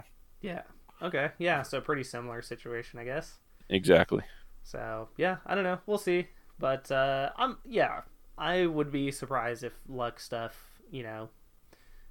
yeah. 0.41 0.63
Okay, 1.01 1.31
yeah. 1.39 1.61
So 1.63 1.81
pretty 1.81 2.03
similar 2.03 2.41
situation, 2.41 2.99
I 2.99 3.03
guess. 3.05 3.37
exactly. 3.69 4.23
So 4.63 5.09
yeah, 5.17 5.37
I 5.45 5.55
don't 5.55 5.63
know. 5.63 5.79
We'll 5.85 5.97
see. 5.97 6.27
But 6.59 6.91
uh, 6.91 7.31
I'm 7.37 7.57
yeah, 7.65 8.01
I 8.37 8.65
would 8.67 8.91
be 8.91 9.11
surprised 9.11 9.63
if 9.63 9.73
luck 9.89 10.19
stuff, 10.19 10.55
you 10.91 11.03
know, 11.03 11.29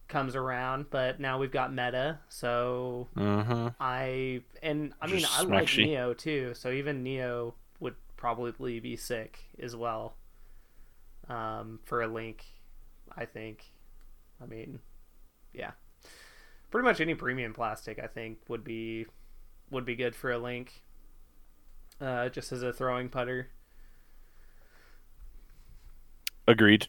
comes 0.08 0.36
around. 0.36 0.90
But 0.90 1.20
now 1.20 1.38
we've 1.38 1.52
got 1.52 1.72
meta, 1.72 2.18
so 2.28 3.08
Mm-hmm. 3.16 3.68
I 3.80 4.42
and 4.62 4.92
I 5.00 5.06
mean 5.06 5.20
Just 5.20 5.38
I 5.38 5.42
like. 5.42 5.76
Neo 5.76 6.14
too. 6.14 6.54
So 6.54 6.70
even 6.70 7.02
Neo 7.02 7.54
would 7.80 7.94
probably 8.16 8.80
be 8.80 8.96
sick 8.96 9.38
as 9.62 9.74
well. 9.76 10.16
Um, 11.28 11.78
for 11.84 12.02
a 12.02 12.08
link, 12.08 12.44
I 13.16 13.24
think. 13.24 13.64
I 14.42 14.46
mean, 14.46 14.80
yeah, 15.52 15.72
pretty 16.70 16.84
much 16.86 17.00
any 17.00 17.14
premium 17.14 17.52
plastic 17.54 17.98
I 18.02 18.06
think 18.06 18.38
would 18.48 18.64
be 18.64 19.06
would 19.70 19.84
be 19.84 19.96
good 19.96 20.14
for 20.14 20.30
a 20.32 20.38
link. 20.38 20.82
Uh, 22.00 22.28
just 22.30 22.50
as 22.52 22.62
a 22.62 22.72
throwing 22.72 23.08
putter. 23.10 23.48
Agreed. 26.46 26.88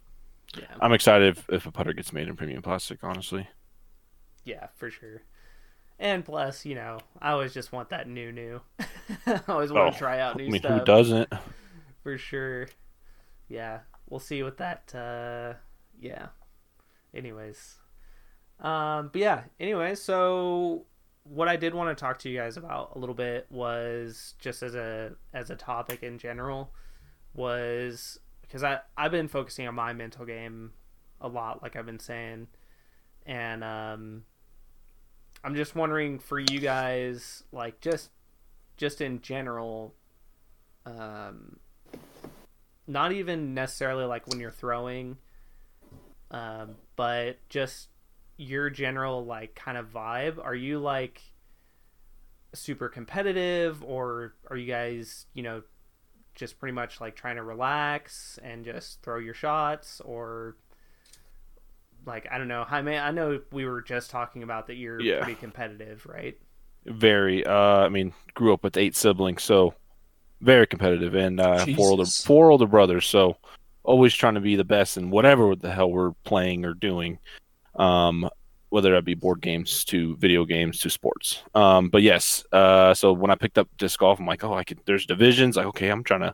Yeah, 0.58 0.66
I'm 0.80 0.94
excited 0.94 1.38
if, 1.38 1.46
if 1.50 1.66
a 1.66 1.72
putter 1.72 1.94
gets 1.94 2.12
made 2.12 2.28
in 2.28 2.36
premium 2.36 2.62
plastic. 2.62 3.04
Honestly. 3.04 3.48
yeah, 4.44 4.68
for 4.76 4.90
sure. 4.90 5.22
And 6.00 6.26
plus, 6.26 6.66
you 6.66 6.76
know, 6.76 7.00
I 7.22 7.32
always 7.32 7.54
just 7.54 7.72
want 7.72 7.90
that 7.90 8.08
new 8.08 8.32
new. 8.32 8.62
I 9.28 9.42
always 9.48 9.72
want 9.72 9.88
Oh, 9.88 9.92
to 9.92 9.98
try 9.98 10.20
out 10.20 10.36
I 10.36 10.38
new 10.38 10.50
mean, 10.50 10.62
stuff. 10.62 10.80
who 10.80 10.86
doesn't? 10.86 11.32
for 12.04 12.18
sure. 12.18 12.68
Yeah, 13.48 13.82
we'll 14.10 14.20
see 14.20 14.44
what 14.44 14.58
that. 14.58 14.94
Uh, 14.96 15.54
yeah. 16.00 16.28
Anyways, 17.14 17.80
um, 18.60 19.10
but 19.12 19.22
yeah. 19.22 19.44
Anyways, 19.60 20.02
so 20.02 20.86
what 21.24 21.48
I 21.48 21.56
did 21.56 21.74
want 21.74 21.96
to 21.96 22.02
talk 22.02 22.20
to 22.20 22.30
you 22.30 22.38
guys 22.38 22.58
about 22.58 22.94
a 22.96 23.00
little 23.00 23.16
bit 23.16 23.48
was 23.50 24.36
just 24.40 24.64
as 24.64 24.76
a 24.76 25.14
as 25.34 25.50
a 25.50 25.56
topic 25.56 26.04
in 26.04 26.18
general 26.18 26.74
was 27.34 28.20
because 28.42 28.64
I 28.64 28.80
I've 28.98 29.12
been 29.12 29.28
focusing 29.28 29.68
on 29.68 29.76
my 29.76 29.94
mental 29.94 30.26
game 30.26 30.72
a 31.20 31.28
lot, 31.28 31.62
like 31.62 31.76
I've 31.76 31.86
been 31.86 32.00
saying, 32.00 32.48
and 33.26 33.64
um, 33.64 34.24
I'm 35.44 35.56
just 35.56 35.76
wondering 35.76 36.20
for 36.20 36.40
you 36.40 36.60
guys, 36.60 37.44
like 37.52 37.80
just 37.82 38.10
just 38.78 39.02
in 39.02 39.22
general, 39.22 39.94
um, 40.86 41.60
not 42.88 43.12
even 43.12 43.54
necessarily 43.54 44.06
like 44.06 44.28
when 44.28 44.40
you're 44.40 44.52
throwing, 44.52 45.18
um, 46.32 46.76
but 46.96 47.38
just 47.50 47.90
your 48.38 48.70
general 48.70 49.24
like 49.24 49.54
kind 49.56 49.78
of 49.78 49.92
vibe. 49.94 50.44
Are 50.44 50.56
you 50.56 50.80
like 50.80 51.22
super 52.54 52.90
competitive, 52.90 53.84
or 53.84 54.34
are 54.50 54.58
you 54.58 54.66
guys, 54.66 55.26
you 55.34 55.44
know, 55.44 55.62
just 56.34 56.60
pretty 56.60 56.74
much 56.74 57.00
like 57.00 57.16
trying 57.16 57.36
to 57.36 57.44
relax 57.44 58.40
and 58.44 58.66
just 58.66 59.02
throw 59.04 59.20
your 59.20 59.34
shots, 59.34 60.02
or 60.02 60.56
like 62.06 62.28
I 62.32 62.38
don't 62.38 62.48
know. 62.48 62.66
I 62.70 62.82
mean, 62.82 62.98
I 62.98 63.12
know 63.12 63.42
we 63.52 63.66
were 63.66 63.82
just 63.82 64.10
talking 64.10 64.44
about 64.44 64.68
that 64.68 64.76
you're 64.76 65.00
Yeah. 65.02 65.24
pretty 65.24 65.36
competitive, 65.40 66.06
right? 66.06 66.38
Very. 66.86 67.46
Uh, 67.46 67.54
I 67.86 67.90
mean, 67.90 68.14
grew 68.34 68.54
up 68.54 68.64
with 68.64 68.76
eight 68.76 68.96
siblings, 68.96 69.44
so 69.44 69.76
very 70.42 70.66
competitive, 70.66 71.14
and 71.14 71.40
uh, 71.40 71.66
four 71.76 71.92
older 71.92 72.06
four 72.06 72.50
older 72.50 72.66
brothers. 72.66 73.06
So 73.06 73.38
always 73.84 74.14
trying 74.14 74.36
to 74.36 74.42
be 74.42 74.56
the 74.56 74.64
best 74.64 74.98
in 74.98 75.10
whatever 75.10 75.56
the 75.56 75.72
hell 75.72 75.92
we're 75.92 76.14
playing 76.24 76.66
or 76.66 76.74
doing. 76.74 77.20
Um, 77.76 78.30
whether 78.70 78.94
that 78.94 79.04
be 79.04 79.16
board 79.16 79.42
games 79.42 79.84
to 79.84 80.16
video 80.16 80.46
games 80.46 80.80
to 80.80 80.90
sports. 80.90 81.44
Um, 81.54 81.90
but 81.90 82.04
yes. 82.04 82.46
Uh, 82.54 82.94
so 82.94 83.12
when 83.12 83.30
I 83.30 83.36
picked 83.36 83.58
up 83.58 83.68
disc 83.78 84.00
golf, 84.00 84.18
I'm 84.18 84.26
like, 84.26 84.46
oh, 84.46 84.54
I 84.54 84.64
could. 84.64 84.80
There's 84.86 85.06
divisions. 85.06 85.58
Like, 85.58 85.66
okay, 85.66 85.90
I'm 85.90 86.06
trying 86.06 86.22
to 86.22 86.34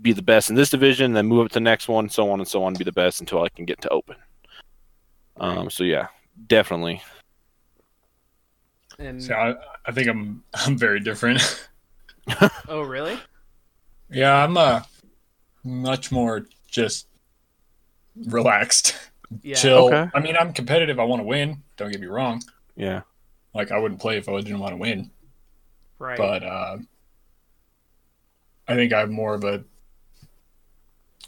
be 0.00 0.12
the 0.12 0.22
best 0.22 0.50
in 0.50 0.56
this 0.56 0.70
division, 0.70 1.12
then 1.12 1.26
move 1.26 1.44
up 1.44 1.50
to 1.50 1.54
the 1.54 1.60
next 1.60 1.88
one, 1.88 2.08
so 2.08 2.30
on 2.30 2.40
and 2.40 2.48
so 2.48 2.64
on, 2.64 2.74
be 2.74 2.84
the 2.84 2.92
best 2.92 3.20
until 3.20 3.42
I 3.42 3.48
can 3.50 3.64
get 3.64 3.80
to 3.82 3.88
open. 3.90 4.16
Um, 5.36 5.70
so 5.70 5.84
yeah, 5.84 6.08
definitely. 6.46 7.02
And 8.98 9.22
So 9.22 9.34
I, 9.34 9.54
I 9.86 9.92
think 9.92 10.08
I'm 10.08 10.42
I'm 10.54 10.76
very 10.76 11.00
different. 11.00 11.68
oh, 12.68 12.82
really? 12.82 13.18
yeah, 14.10 14.42
I'm 14.42 14.56
uh 14.56 14.82
much 15.64 16.10
more 16.12 16.46
just 16.68 17.06
relaxed, 18.26 18.96
Yeah. 19.42 19.54
chill. 19.54 19.86
Okay. 19.86 20.10
I 20.14 20.20
mean, 20.20 20.36
I'm 20.36 20.52
competitive. 20.52 20.98
I 20.98 21.04
want 21.04 21.20
to 21.20 21.24
win. 21.26 21.62
Don't 21.76 21.90
get 21.90 22.00
me 22.00 22.06
wrong. 22.08 22.42
Yeah. 22.76 23.02
Like 23.54 23.70
I 23.72 23.78
wouldn't 23.78 24.00
play 24.00 24.16
if 24.18 24.28
I 24.28 24.36
didn't 24.40 24.58
want 24.58 24.72
to 24.72 24.76
win. 24.76 25.10
Right. 25.98 26.16
But 26.18 26.42
uh, 26.42 26.78
I 28.66 28.74
think 28.74 28.92
I 28.92 29.00
have 29.00 29.10
more 29.10 29.34
of 29.34 29.44
a 29.44 29.64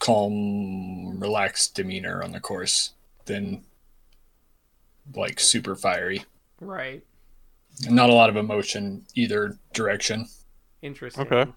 calm, 0.00 1.18
relaxed 1.20 1.74
demeanor 1.74 2.22
on 2.22 2.32
the 2.32 2.40
course 2.40 2.92
than 3.26 3.62
like 5.14 5.38
super 5.40 5.74
fiery. 5.76 6.24
right. 6.60 7.02
Not 7.88 8.10
a 8.10 8.12
lot 8.12 8.28
of 8.28 8.36
emotion 8.36 9.06
either 9.14 9.56
direction. 9.72 10.26
Interesting. 10.82 11.26
Okay. 11.26 11.50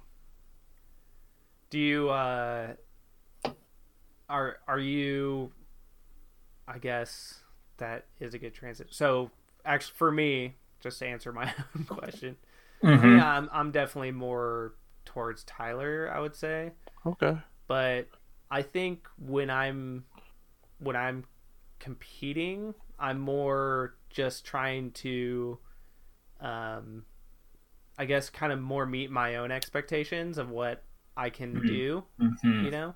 Do 1.75 1.81
you 1.81 2.09
uh 2.09 2.67
are 4.29 4.59
are 4.65 4.79
you 4.79 5.51
I 6.69 6.77
guess 6.77 7.41
that 7.79 8.05
is 8.21 8.33
a 8.33 8.39
good 8.39 8.53
transit. 8.53 8.87
So 8.91 9.29
actually 9.65 9.95
for 9.97 10.09
me, 10.09 10.55
just 10.79 10.99
to 10.99 11.05
answer 11.05 11.33
my 11.33 11.53
own 11.75 11.83
question, 11.83 12.37
Mhm. 12.81 13.17
yeah, 13.17 13.29
I'm 13.29 13.49
I'm 13.51 13.71
definitely 13.71 14.13
more 14.13 14.75
towards 15.03 15.43
Tyler, 15.43 16.09
I 16.15 16.21
would 16.21 16.33
say. 16.33 16.71
Okay. 17.05 17.37
But 17.67 18.07
I 18.49 18.61
think 18.61 19.09
when 19.17 19.49
I'm 19.49 20.05
when 20.79 20.95
I'm 20.95 21.25
competing, 21.79 22.73
I'm 22.97 23.19
more 23.19 23.95
just 24.09 24.45
trying 24.45 24.91
to 24.91 25.59
um 26.39 27.03
I 27.97 28.05
guess 28.05 28.29
kind 28.29 28.53
of 28.53 28.61
more 28.61 28.85
meet 28.85 29.11
my 29.11 29.35
own 29.35 29.51
expectations 29.51 30.37
of 30.37 30.49
what 30.49 30.81
I 31.17 31.29
can 31.29 31.61
Mhm. 31.61 31.63
do, 31.63 32.03
Mhm. 32.19 32.61
you 32.61 32.71
know? 32.71 32.95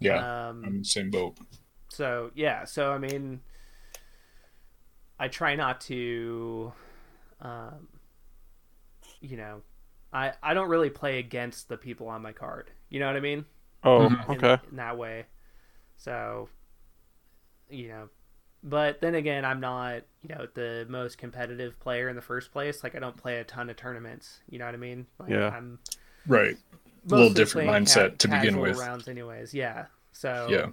Yeah, 0.00 0.18
Um 0.18 0.66
I'm 0.66 0.74
in 0.74 0.78
the 0.80 0.84
same 0.84 1.10
boat. 1.10 1.38
so 1.88 2.30
yeah, 2.34 2.64
so 2.64 2.92
I 2.92 2.98
mean 2.98 3.40
I 5.18 5.28
try 5.28 5.54
not 5.54 5.80
to 5.82 6.72
um 7.40 7.88
you 9.20 9.36
know, 9.36 9.62
I 10.12 10.32
I 10.42 10.54
don't 10.54 10.68
really 10.68 10.90
play 10.90 11.18
against 11.18 11.68
the 11.68 11.76
people 11.76 12.08
on 12.08 12.22
my 12.22 12.32
card. 12.32 12.70
You 12.88 13.00
know 13.00 13.06
what 13.06 13.16
I 13.16 13.20
mean? 13.20 13.44
Oh, 13.82 14.08
Mhm. 14.08 14.28
in, 14.28 14.38
okay. 14.38 14.58
in 14.70 14.76
that 14.76 14.96
way. 14.98 15.26
So, 15.98 16.50
you 17.68 17.88
know, 17.88 18.08
but 18.62 19.00
then 19.00 19.14
again, 19.14 19.44
I'm 19.44 19.60
not, 19.60 20.02
you 20.22 20.34
know, 20.34 20.46
the 20.54 20.86
most 20.88 21.18
competitive 21.18 21.78
player 21.80 22.08
in 22.08 22.16
the 22.16 22.22
first 22.22 22.52
place. 22.52 22.82
Like, 22.84 22.94
I 22.94 22.98
don't 22.98 23.16
play 23.16 23.38
a 23.40 23.44
ton 23.44 23.70
of 23.70 23.76
tournaments. 23.76 24.40
You 24.50 24.58
know 24.58 24.66
what 24.66 24.74
I 24.74 24.78
mean? 24.78 25.06
Like, 25.18 25.32
Yeah. 25.32 25.50
I'm 25.50 25.78
Right. 26.26 26.56
Little 27.04 27.30
different 27.30 27.68
playing 27.68 27.84
mindset 27.84 28.18
to 28.18 28.28
begin 28.28 28.58
with. 28.58 28.78
Rounds, 28.78 29.08
anyways. 29.08 29.54
Yeah. 29.54 29.86
So 30.12 30.48
Yeah. 30.50 30.66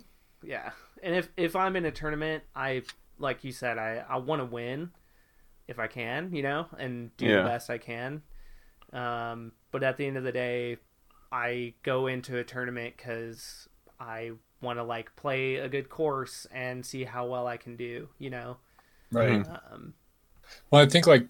yeah. 0.43 0.71
And 1.03 1.15
if 1.15 1.29
if 1.37 1.55
I'm 1.55 1.75
in 1.75 1.85
a 1.85 1.91
tournament, 1.91 2.43
I 2.55 2.83
like 3.19 3.43
you 3.43 3.51
said, 3.51 3.77
I 3.77 4.03
I 4.07 4.17
want 4.17 4.41
to 4.41 4.45
win 4.45 4.91
if 5.67 5.79
I 5.79 5.87
can, 5.87 6.33
you 6.33 6.41
know, 6.43 6.67
and 6.77 7.15
do 7.17 7.25
Yeah. 7.25 7.37
the 7.37 7.43
best 7.49 7.69
I 7.69 7.77
can. 7.77 8.21
Um, 8.93 9.51
but 9.71 9.83
at 9.83 9.97
the 9.97 10.05
end 10.05 10.17
of 10.17 10.23
the 10.23 10.31
day, 10.31 10.77
I 11.31 11.73
go 11.83 12.07
into 12.07 12.37
a 12.37 12.43
tournament 12.43 12.95
because 12.97 13.67
I 13.99 14.31
want 14.61 14.79
to 14.79 14.83
like 14.83 15.15
play 15.15 15.55
a 15.55 15.67
good 15.69 15.89
course 15.89 16.47
and 16.51 16.85
see 16.85 17.03
how 17.03 17.25
well 17.27 17.47
I 17.47 17.57
can 17.57 17.75
do, 17.75 18.09
you 18.17 18.29
know. 18.29 18.57
Right. 19.11 19.45
Um, 19.71 19.93
Well, 20.71 20.81
I 20.81 20.85
think 20.87 21.05
like 21.05 21.27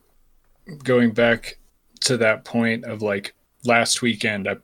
going 0.84 1.12
back 1.12 1.58
to 2.02 2.18
that 2.18 2.46
point 2.46 2.86
of 2.86 3.02
like 3.02 3.34
last 3.64 4.02
weekend, 4.02 4.48
I 4.48 4.58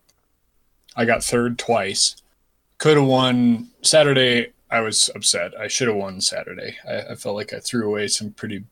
I 0.96 1.06
got 1.06 1.24
third 1.24 1.58
twice. 1.58 2.16
Could 2.78 2.98
have 2.98 3.06
won 3.06 3.70
Saturday. 3.82 4.52
I 4.70 4.82
was 4.82 5.10
upset. 5.16 5.52
I 5.60 5.68
should 5.68 5.88
have 5.88 5.98
won 5.98 6.20
Saturday. 6.22 6.78
I, 6.88 7.12
I 7.12 7.16
felt 7.16 7.36
like 7.36 7.54
I 7.54 7.60
threw 7.60 7.88
away 7.88 8.08
some 8.08 8.32
pretty 8.32 8.64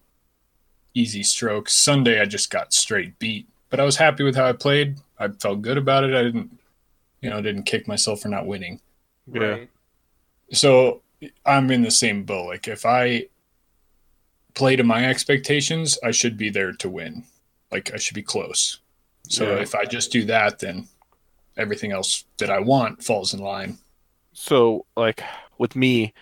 easy 0.94 1.24
strokes. 1.24 1.74
Sunday, 1.74 2.20
I 2.20 2.26
just 2.26 2.50
got 2.50 2.74
straight 2.74 3.18
beat, 3.20 3.48
but 3.70 3.80
I 3.80 3.84
was 3.84 3.98
happy 3.98 4.24
with 4.24 4.36
how 4.36 4.46
I 4.48 4.54
played. 4.54 4.98
I 5.20 5.30
felt 5.30 5.62
good 5.62 5.78
about 5.78 6.04
it. 6.04 6.14
I 6.16 6.24
didn't, 6.24 6.58
you 7.22 7.30
know, 7.30 7.42
didn't 7.42 7.64
kick 7.64 7.88
myself 7.88 8.22
for 8.22 8.28
not 8.30 8.48
winning 8.48 8.82
Yeah. 9.32 9.42
right. 9.42 9.70
so 10.52 11.02
I'm 11.46 11.70
in 11.72 11.84
the 11.84 11.92
same 11.92 12.24
boat. 12.24 12.48
Like 12.48 12.68
if 12.68 12.86
I 12.86 13.28
play 14.54 14.76
to 14.76 14.84
my 14.84 15.06
expectations, 15.06 15.98
I 16.04 16.12
should 16.12 16.36
be 16.38 16.50
there 16.50 16.74
to 16.74 16.90
win. 16.90 17.24
Like 17.72 17.94
I 17.94 17.98
should 17.98 18.16
be 18.16 18.24
close. 18.24 18.80
So 19.30 19.56
Yeah. 19.56 19.62
if 19.62 19.76
I 19.76 19.86
just 19.86 20.12
do 20.12 20.26
that, 20.26 20.60
then 20.60 20.88
everything 21.58 21.92
else 21.92 22.26
that 22.38 22.50
I 22.50 22.60
want 22.60 23.04
falls 23.04 23.34
in 23.34 23.40
line. 23.40 23.78
So, 24.34 24.86
like 24.96 25.24
with 25.58 25.76
me, 25.76 26.14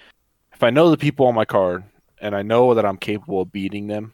if 0.53 0.63
I 0.63 0.69
know 0.69 0.89
the 0.89 0.97
people 0.97 1.25
on 1.27 1.35
my 1.35 1.45
card 1.45 1.83
and 2.21 2.35
I 2.35 2.41
know 2.41 2.73
that 2.73 2.85
I'm 2.85 2.97
capable 2.97 3.41
of 3.41 3.51
beating 3.51 3.87
them, 3.87 4.13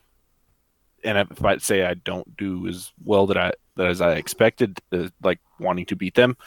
and 1.04 1.18
if 1.18 1.44
I 1.44 1.58
say 1.58 1.86
I 1.86 1.94
don't 1.94 2.36
do 2.38 2.68
as 2.68 2.92
well 3.04 3.28
that 3.28 3.38
I 3.38 3.52
that 3.76 3.88
as 3.88 4.02
I 4.02 4.14
expected, 4.14 4.80
uh, 4.92 5.10
like 5.24 5.40
wanting 5.60 5.86
to 5.88 5.96
beat 5.96 6.16
them, 6.16 6.38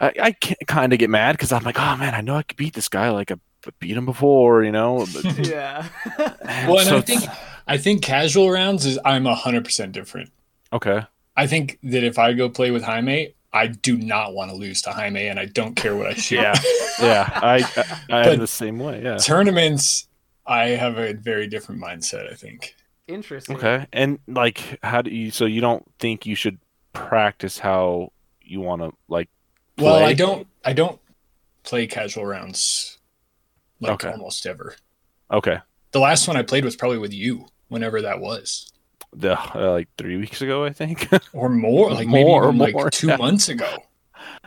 I, 0.00 0.12
I 0.20 0.32
kind 0.66 0.92
of 0.92 0.98
get 0.98 1.10
mad 1.10 1.32
because 1.32 1.52
I'm 1.52 1.62
like, 1.62 1.78
oh 1.78 1.96
man, 1.96 2.14
I 2.14 2.20
know 2.20 2.36
I 2.36 2.42
could 2.42 2.56
beat 2.56 2.74
this 2.74 2.88
guy. 2.88 3.10
Like 3.10 3.30
I 3.30 3.36
beat 3.78 3.96
him 3.96 4.06
before, 4.06 4.64
you 4.64 4.72
know. 4.72 5.06
But, 5.14 5.46
yeah. 5.46 5.88
man, 6.18 6.68
Well, 6.68 6.78
and 6.80 6.88
so 6.88 6.98
I 6.98 7.00
think 7.00 7.24
I 7.66 7.78
think 7.78 8.02
casual 8.02 8.50
rounds 8.50 8.84
is 8.86 8.98
I'm 9.04 9.24
hundred 9.24 9.64
percent 9.64 9.92
different. 9.92 10.30
okay. 10.72 11.06
I 11.36 11.48
think 11.48 11.80
that 11.82 12.04
if 12.04 12.16
I 12.16 12.32
go 12.32 12.48
play 12.48 12.70
with 12.70 12.84
Jaime, 12.84 13.34
I 13.54 13.68
do 13.68 13.96
not 13.96 14.34
want 14.34 14.50
to 14.50 14.56
lose 14.56 14.82
to 14.82 14.90
Jaime, 14.90 15.28
and 15.28 15.38
I 15.40 15.46
don't 15.46 15.74
care 15.74 15.96
what 15.96 16.08
I 16.08 16.14
shoot. 16.14 16.40
Yeah, 16.40 16.54
yeah, 17.00 17.30
I 17.42 17.84
I, 18.10 18.22
I 18.22 18.28
am 18.28 18.38
the 18.40 18.46
same 18.46 18.78
way. 18.78 19.02
Yeah. 19.02 19.16
Tournaments, 19.16 20.08
I 20.46 20.70
have 20.70 20.98
a 20.98 21.14
very 21.14 21.46
different 21.46 21.80
mindset. 21.80 22.30
I 22.30 22.34
think. 22.34 22.74
Interesting. 23.06 23.56
Okay, 23.56 23.86
and 23.92 24.18
like, 24.26 24.78
how 24.82 25.00
do 25.02 25.10
you? 25.10 25.30
So 25.30 25.44
you 25.46 25.60
don't 25.60 25.84
think 26.00 26.26
you 26.26 26.34
should 26.34 26.58
practice 26.92 27.58
how 27.58 28.12
you 28.42 28.60
want 28.60 28.82
to 28.82 28.92
like? 29.08 29.28
Well. 29.78 30.04
I 30.04 30.12
don't. 30.14 30.46
I 30.64 30.72
don't 30.72 30.98
play 31.62 31.86
casual 31.86 32.26
rounds 32.26 32.98
like 33.80 33.92
Okay. 34.04 34.10
almost 34.10 34.46
ever. 34.46 34.74
Okay, 35.30 35.58
The 35.92 35.98
last 36.00 36.28
one 36.28 36.36
I 36.36 36.42
played 36.42 36.64
was 36.64 36.76
probably 36.76 36.98
with 36.98 37.12
you, 37.12 37.46
whenever 37.68 38.02
that 38.02 38.20
was, 38.20 38.70
the 39.14 39.38
uh, 39.56 39.72
like 39.72 39.88
three 39.96 40.16
weeks 40.16 40.40
ago, 40.42 40.64
I 40.64 40.70
think. 40.70 41.08
or 41.32 41.48
more, 41.48 41.90
like 41.92 42.06
More, 42.06 42.52
maybe 42.52 42.64
even 42.64 42.74
more, 42.74 42.84
like 42.84 42.92
two 42.92 43.08
yeah. 43.08 43.16
months 43.16 43.48
ago. 43.48 43.68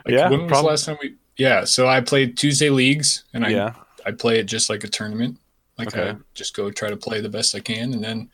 Like, 0.05 0.13
Yeah, 0.15 0.29
when 0.29 0.43
was 0.43 0.49
prob- 0.49 0.63
the 0.63 0.69
last 0.69 0.85
time 0.85 0.97
we? 1.01 1.15
Yeah, 1.35 1.65
so 1.65 1.87
I 1.87 1.99
played 2.01 2.37
Tuesday 2.37 2.69
leagues, 2.69 3.25
and 3.33 3.45
I 3.45 3.49
yeah. 3.49 3.73
I 4.05 4.11
play 4.11 4.39
it 4.39 4.45
just 4.45 4.69
like 4.69 4.83
a 4.85 4.87
tournament. 4.87 5.37
Like 5.77 5.89
Okay. 5.89 6.11
I 6.11 6.15
just 6.33 6.55
go 6.55 6.71
try 6.71 6.89
to 6.89 6.95
play 6.97 7.19
the 7.19 7.29
best 7.29 7.53
I 7.55 7.59
can, 7.59 7.93
and 7.93 8.01
then 8.03 8.29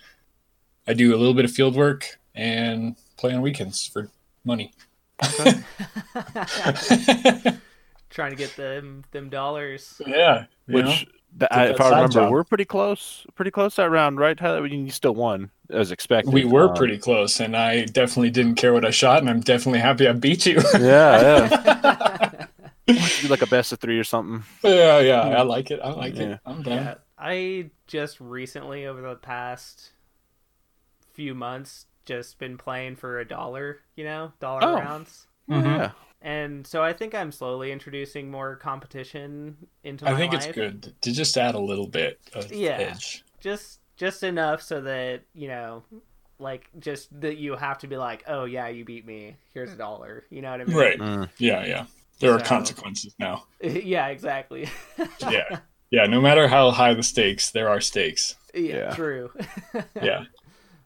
I 0.87 0.93
do 0.93 1.15
a 1.15 1.17
little 1.17 1.33
bit 1.33 1.45
of 1.45 1.51
field 1.51 1.75
work 1.75 2.19
and 2.35 2.95
play 3.17 3.33
on 3.33 3.41
weekends 3.41 3.87
for 3.87 4.09
money. 4.45 4.71
Trying 8.09 8.31
to 8.31 8.37
get 8.37 8.55
them 8.55 9.03
them 9.11 9.29
dollars. 9.29 9.99
yeah, 10.05 10.45
which 10.67 10.85
know? 10.85 10.95
Which, 11.33 11.39
the, 11.39 11.53
I, 11.53 11.65
if 11.65 11.81
I 11.81 11.89
remember, 11.89 12.09
job. 12.13 12.31
we're 12.31 12.43
pretty 12.43 12.65
close. 12.65 13.25
Pretty 13.35 13.51
close 13.51 13.75
that 13.77 13.89
round, 13.89 14.19
right? 14.19 14.37
Tyler, 14.37 14.57
I 14.59 14.61
mean, 14.61 14.85
you 14.85 14.91
still 14.91 15.15
won 15.15 15.49
as 15.69 15.91
expected. 15.91 16.33
we 16.33 16.45
were 16.45 16.69
Um, 16.69 16.75
pretty 16.75 16.97
close, 16.97 17.39
and 17.39 17.57
I 17.57 17.85
definitely 17.85 18.29
didn't 18.29 18.55
care 18.55 18.71
what 18.73 18.85
I 18.85 18.91
shot, 18.91 19.19
and 19.19 19.29
I'm 19.29 19.39
definitely 19.41 19.79
happy 19.79 20.07
I 20.07 20.13
beat 20.13 20.45
you. 20.45 20.61
Yeah, 20.79 21.49
yeah. 21.49 22.45
Do 23.21 23.27
like 23.29 23.41
a 23.41 23.47
best 23.47 23.71
of 23.71 23.79
three 23.79 23.97
or 23.97 24.03
something. 24.03 24.43
yeah, 24.63 24.99
yeah, 24.99 25.21
I 25.21 25.41
like 25.43 25.71
it. 25.71 25.79
I 25.83 25.89
like 25.91 26.15
Yeah. 26.15 26.23
it. 26.33 26.39
I'm 26.45 26.61
down. 26.63 26.73
Yeah, 26.83 26.95
I 27.17 27.69
just 27.87 28.19
recently, 28.19 28.85
over 28.85 29.01
the 29.01 29.15
past 29.15 29.91
few 31.13 31.33
months, 31.33 31.85
just 32.05 32.37
been 32.39 32.57
playing 32.57 32.97
for 32.97 33.19
a 33.19 33.25
dollar. 33.27 33.79
You 33.95 34.03
know, 34.03 34.33
dollar 34.39 34.59
Oh. 34.63 34.73
rounds. 34.75 35.27
Mhm. 35.49 35.63
Yeah, 35.63 35.91
And 36.23 36.65
so 36.65 36.81
I 36.81 36.93
think 36.93 37.13
I'm 37.13 37.31
slowly 37.33 37.71
introducing 37.73 38.31
more 38.31 38.55
competition 38.55 39.57
into 39.83 40.05
my 40.05 40.11
I 40.11 40.15
think 40.15 40.31
life. 40.31 40.45
it's 40.45 40.55
good 40.55 40.93
to 41.01 41.11
just 41.11 41.37
add 41.37 41.53
a 41.53 41.59
little 41.59 41.85
bit 41.87 42.19
of 42.33 42.49
Yeah. 42.51 42.77
edge. 42.77 43.23
Just 43.41 43.81
just 43.97 44.23
enough 44.23 44.61
so 44.61 44.81
that, 44.81 45.21
you 45.35 45.47
know, 45.49 45.83
like 46.39 46.69
just 46.79 47.19
that 47.21 47.37
you 47.37 47.55
have 47.57 47.77
to 47.79 47.87
be 47.87 47.97
like, 47.97 48.23
"Oh 48.25 48.45
yeah, 48.45 48.69
you 48.69 48.85
beat 48.85 49.05
me. 49.05 49.35
Here's 49.53 49.71
a 49.73 49.75
dollar." 49.75 50.23
You 50.29 50.41
know 50.41 50.51
what 50.51 50.61
I 50.61 50.63
mean? 50.63 50.77
Right. 50.77 50.97
Mm. 50.99 51.29
Yeah, 51.37 51.65
yeah. 51.65 51.85
There 52.19 52.33
are 52.33 52.39
consequences 52.39 53.13
now. 53.19 53.43
yeah, 53.61 54.07
exactly. 54.07 54.69
Yeah. 55.29 55.59
Yeah, 55.91 56.05
no 56.07 56.19
matter 56.21 56.47
how 56.47 56.71
high 56.71 56.93
the 56.95 57.03
stakes, 57.03 57.51
there 57.51 57.69
are 57.69 57.79
stakes. 57.81 58.35
yeah, 58.53 58.75
Yeah. 58.75 58.95
true. 58.95 59.29
Yeah. 60.01 60.23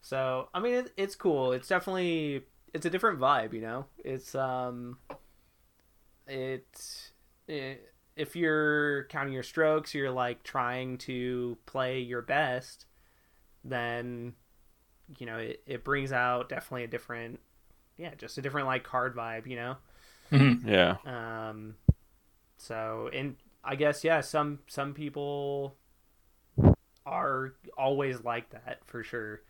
So 0.01 0.49
I 0.53 0.59
mean, 0.59 0.73
it, 0.73 0.93
it's 0.97 1.15
cool. 1.15 1.51
It's 1.53 1.67
definitely 1.67 2.43
it's 2.73 2.85
a 2.85 2.89
different 2.89 3.19
vibe, 3.19 3.53
you 3.53 3.61
know. 3.61 3.85
It's 4.03 4.35
um, 4.35 4.97
it, 6.27 7.11
it 7.47 7.93
if 8.15 8.35
you're 8.35 9.05
counting 9.05 9.33
your 9.33 9.43
strokes, 9.43 9.93
you're 9.93 10.11
like 10.11 10.43
trying 10.43 10.97
to 10.99 11.57
play 11.65 11.99
your 11.99 12.21
best, 12.21 12.85
then 13.63 14.35
you 15.19 15.25
know 15.25 15.37
it, 15.37 15.63
it 15.67 15.83
brings 15.83 16.11
out 16.13 16.49
definitely 16.49 16.85
a 16.85 16.87
different, 16.87 17.39
yeah, 17.97 18.15
just 18.17 18.37
a 18.37 18.41
different 18.41 18.67
like 18.67 18.83
card 18.83 19.15
vibe, 19.15 19.47
you 19.47 19.57
know. 19.57 19.77
Mhm. 20.31 20.65
yeah. 20.65 20.97
Um, 21.05 21.75
so 22.57 23.09
and 23.13 23.37
I 23.63 23.75
guess 23.75 24.03
yeah, 24.03 24.21
some 24.21 24.59
some 24.67 24.93
people 24.93 25.77
are 27.05 27.53
always 27.77 28.23
like 28.23 28.49
that 28.51 28.79
for 28.85 29.03
sure. 29.03 29.41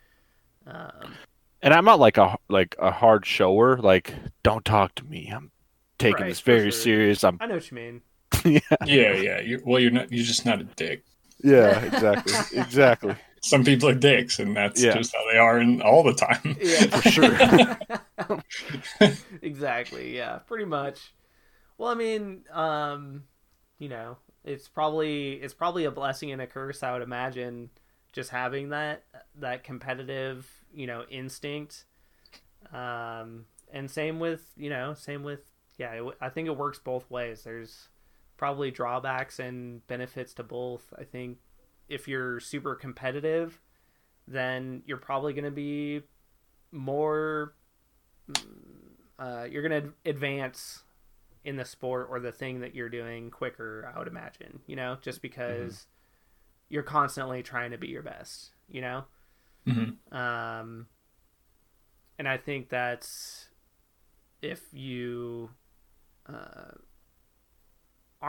Um, 0.67 1.19
And 1.61 1.73
I'm 1.73 1.85
not 1.85 1.99
like 1.99 2.17
a 2.17 2.37
like 2.49 2.75
a 2.79 2.91
hard 2.91 3.25
shower. 3.25 3.77
Like, 3.77 4.13
don't 4.43 4.63
talk 4.65 4.95
to 4.95 5.05
me. 5.05 5.27
I'm 5.33 5.51
taking 5.99 6.27
Right, 6.27 6.27
this 6.27 6.41
very 6.41 6.71
sure. 6.71 6.71
serious. 6.71 7.23
I'm 7.23 7.41
I 7.41 7.47
know 7.47 7.55
what 7.55 7.71
you 7.71 7.75
mean. 7.75 8.01
yeah, 8.45 8.59
Yeah, 8.83 9.13
yeah. 9.13 9.39
You 9.41 9.61
well 9.65 9.79
you're 9.81 9.91
not 9.91 10.11
you're 10.11 10.25
just 10.25 10.45
not 10.45 10.61
a 10.61 10.63
dick. 10.65 11.03
yeah, 11.43 11.79
exactly, 11.85 12.33
exactly. 12.53 13.15
Some 13.41 13.63
people 13.63 13.89
are 13.89 13.95
dicks 13.95 14.39
and 14.39 14.55
that's 14.55 14.83
Yeah. 14.83 14.93
just 14.93 15.15
how 15.15 15.23
they 15.31 15.37
are 15.37 15.59
in 15.59 15.81
all 15.81 16.03
the 16.03 16.13
time. 16.13 16.57
Yeah, 16.59 16.85
for 16.89 17.01
sure. 17.03 17.37
exactly. 19.41 20.15
Yeah, 20.15 20.37
pretty 20.39 20.65
much. 20.65 21.13
Well, 21.77 21.89
I 21.91 21.95
mean, 21.95 22.43
um, 22.51 23.23
you 23.79 23.89
know, 23.89 24.17
it's 24.43 24.67
probably 24.67 25.33
it's 25.33 25.53
probably 25.53 25.85
a 25.85 25.91
blessing 25.91 26.31
and 26.31 26.41
a 26.41 26.47
curse. 26.47 26.83
I 26.83 26.93
would 26.93 27.01
imagine 27.01 27.69
just 28.13 28.29
having 28.31 28.69
that 28.69 29.03
that 29.35 29.63
competitive, 29.63 30.49
you 30.73 30.87
know, 30.87 31.03
instinct. 31.09 31.85
Um, 32.73 33.45
and 33.71 33.89
same 33.89 34.19
with 34.19 34.51
you 34.57 34.69
know, 34.69 34.93
same 34.93 35.23
with 35.23 35.41
yeah. 35.77 35.91
It, 35.93 36.03
I 36.21 36.29
think 36.29 36.47
it 36.47 36.57
works 36.57 36.79
both 36.79 37.09
ways. 37.09 37.43
There's 37.43 37.89
probably 38.37 38.71
drawbacks 38.71 39.39
and 39.39 39.85
benefits 39.87 40.33
to 40.35 40.43
both. 40.43 40.93
I 40.97 41.03
think 41.03 41.37
if 41.89 42.07
you're 42.07 42.39
super 42.39 42.75
competitive, 42.75 43.61
then 44.27 44.83
you're 44.85 44.97
probably 44.97 45.33
going 45.33 45.45
to 45.45 45.51
be 45.51 46.01
more 46.71 47.53
mm, 48.29 48.41
uh, 49.19 49.45
you're 49.49 49.67
going 49.67 49.83
to 49.83 49.93
advance 50.09 50.83
in 51.43 51.55
the 51.55 51.63
sport 51.65 52.07
or 52.11 52.19
the 52.19 52.31
thing 52.31 52.59
that 52.59 52.75
you're 52.75 52.89
doing 52.89 53.31
quicker 53.31 53.89
i 53.95 53.97
would 53.97 54.07
imagine 54.09 54.59
you 54.67 54.75
know 54.75 54.97
just 55.01 55.21
because 55.21 55.87
you're 56.67 56.83
constantly 56.83 57.41
trying 57.41 57.71
to 57.71 57.77
be 57.77 57.87
your 57.87 58.01
best 58.03 58.51
you 58.67 58.81
know 58.81 59.05
Mhm. 59.65 59.95
um 60.13 60.87
and 62.19 62.27
i 62.27 62.35
think 62.35 62.67
that's 62.67 63.47
if 64.41 64.61
you 64.73 65.51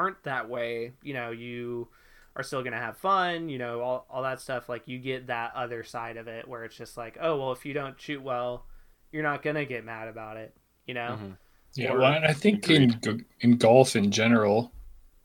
aren't 0.08 0.22
that 0.24 0.48
way 0.48 0.92
you 1.02 1.12
know 1.12 1.30
you 1.30 1.86
are 2.34 2.42
still 2.42 2.62
gonna 2.62 2.76
have 2.78 2.96
fun 2.96 3.48
you 3.50 3.58
know 3.58 3.80
all, 3.80 4.06
all 4.08 4.22
that 4.22 4.40
stuff 4.40 4.66
like 4.68 4.82
you 4.86 4.98
get 4.98 5.26
that 5.26 5.52
other 5.54 5.84
side 5.84 6.16
of 6.16 6.28
it 6.28 6.48
where 6.48 6.64
it's 6.64 6.76
just 6.76 6.96
like 6.96 7.18
oh 7.20 7.36
well 7.38 7.52
if 7.52 7.66
you 7.66 7.74
don't 7.74 8.00
shoot 8.00 8.22
well 8.22 8.64
you're 9.12 9.22
not 9.22 9.42
gonna 9.42 9.66
get 9.66 9.84
mad 9.84 10.08
about 10.08 10.36
it 10.38 10.54
you 10.86 10.94
know 10.94 11.18
Mhm. 11.20 11.36
Yeah, 11.74 11.92
Or- 11.92 11.98
well, 11.98 12.12
and 12.14 12.24
I 12.24 12.32
think 12.32 12.70
in 12.70 12.98
in 13.40 13.56
golf 13.58 13.94
in 13.94 14.10
general, 14.10 14.72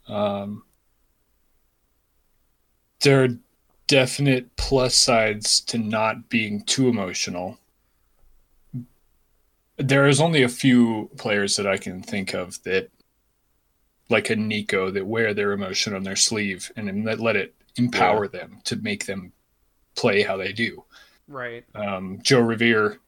um, 0.09 0.63
there 3.01 3.23
are 3.23 3.29
definite 3.87 4.53
plus 4.57 4.93
sides 4.93 5.61
to 5.61 5.77
not 5.77 6.27
being 6.29 6.61
too 6.65 6.89
emotional. 6.89 7.57
There 9.77 10.05
is 10.07 10.19
only 10.19 10.43
a 10.43 10.49
few 10.49 11.09
players 11.17 11.55
that 11.55 11.65
I 11.65 11.77
can 11.77 12.03
think 12.03 12.33
of 12.33 12.61
that, 12.63 12.89
like 14.13 14.29
a 14.29 14.35
Nikko, 14.37 14.91
that 14.91 15.05
wear 15.05 15.33
their 15.33 15.51
emotion 15.51 15.93
on 15.93 16.03
their 16.03 16.15
sleeve 16.15 16.71
and 16.77 16.87
then 16.87 17.03
let, 17.03 17.19
let 17.19 17.35
it 17.35 17.53
empower 17.75 18.29
them 18.29 18.61
to 18.63 18.77
make 18.77 19.05
them 19.05 19.33
play 19.95 20.21
how 20.21 20.37
they 20.37 20.53
do. 20.53 20.83
right 21.27 21.65
Um, 21.75 22.19
Joe 22.23 22.39
Revere 22.39 22.99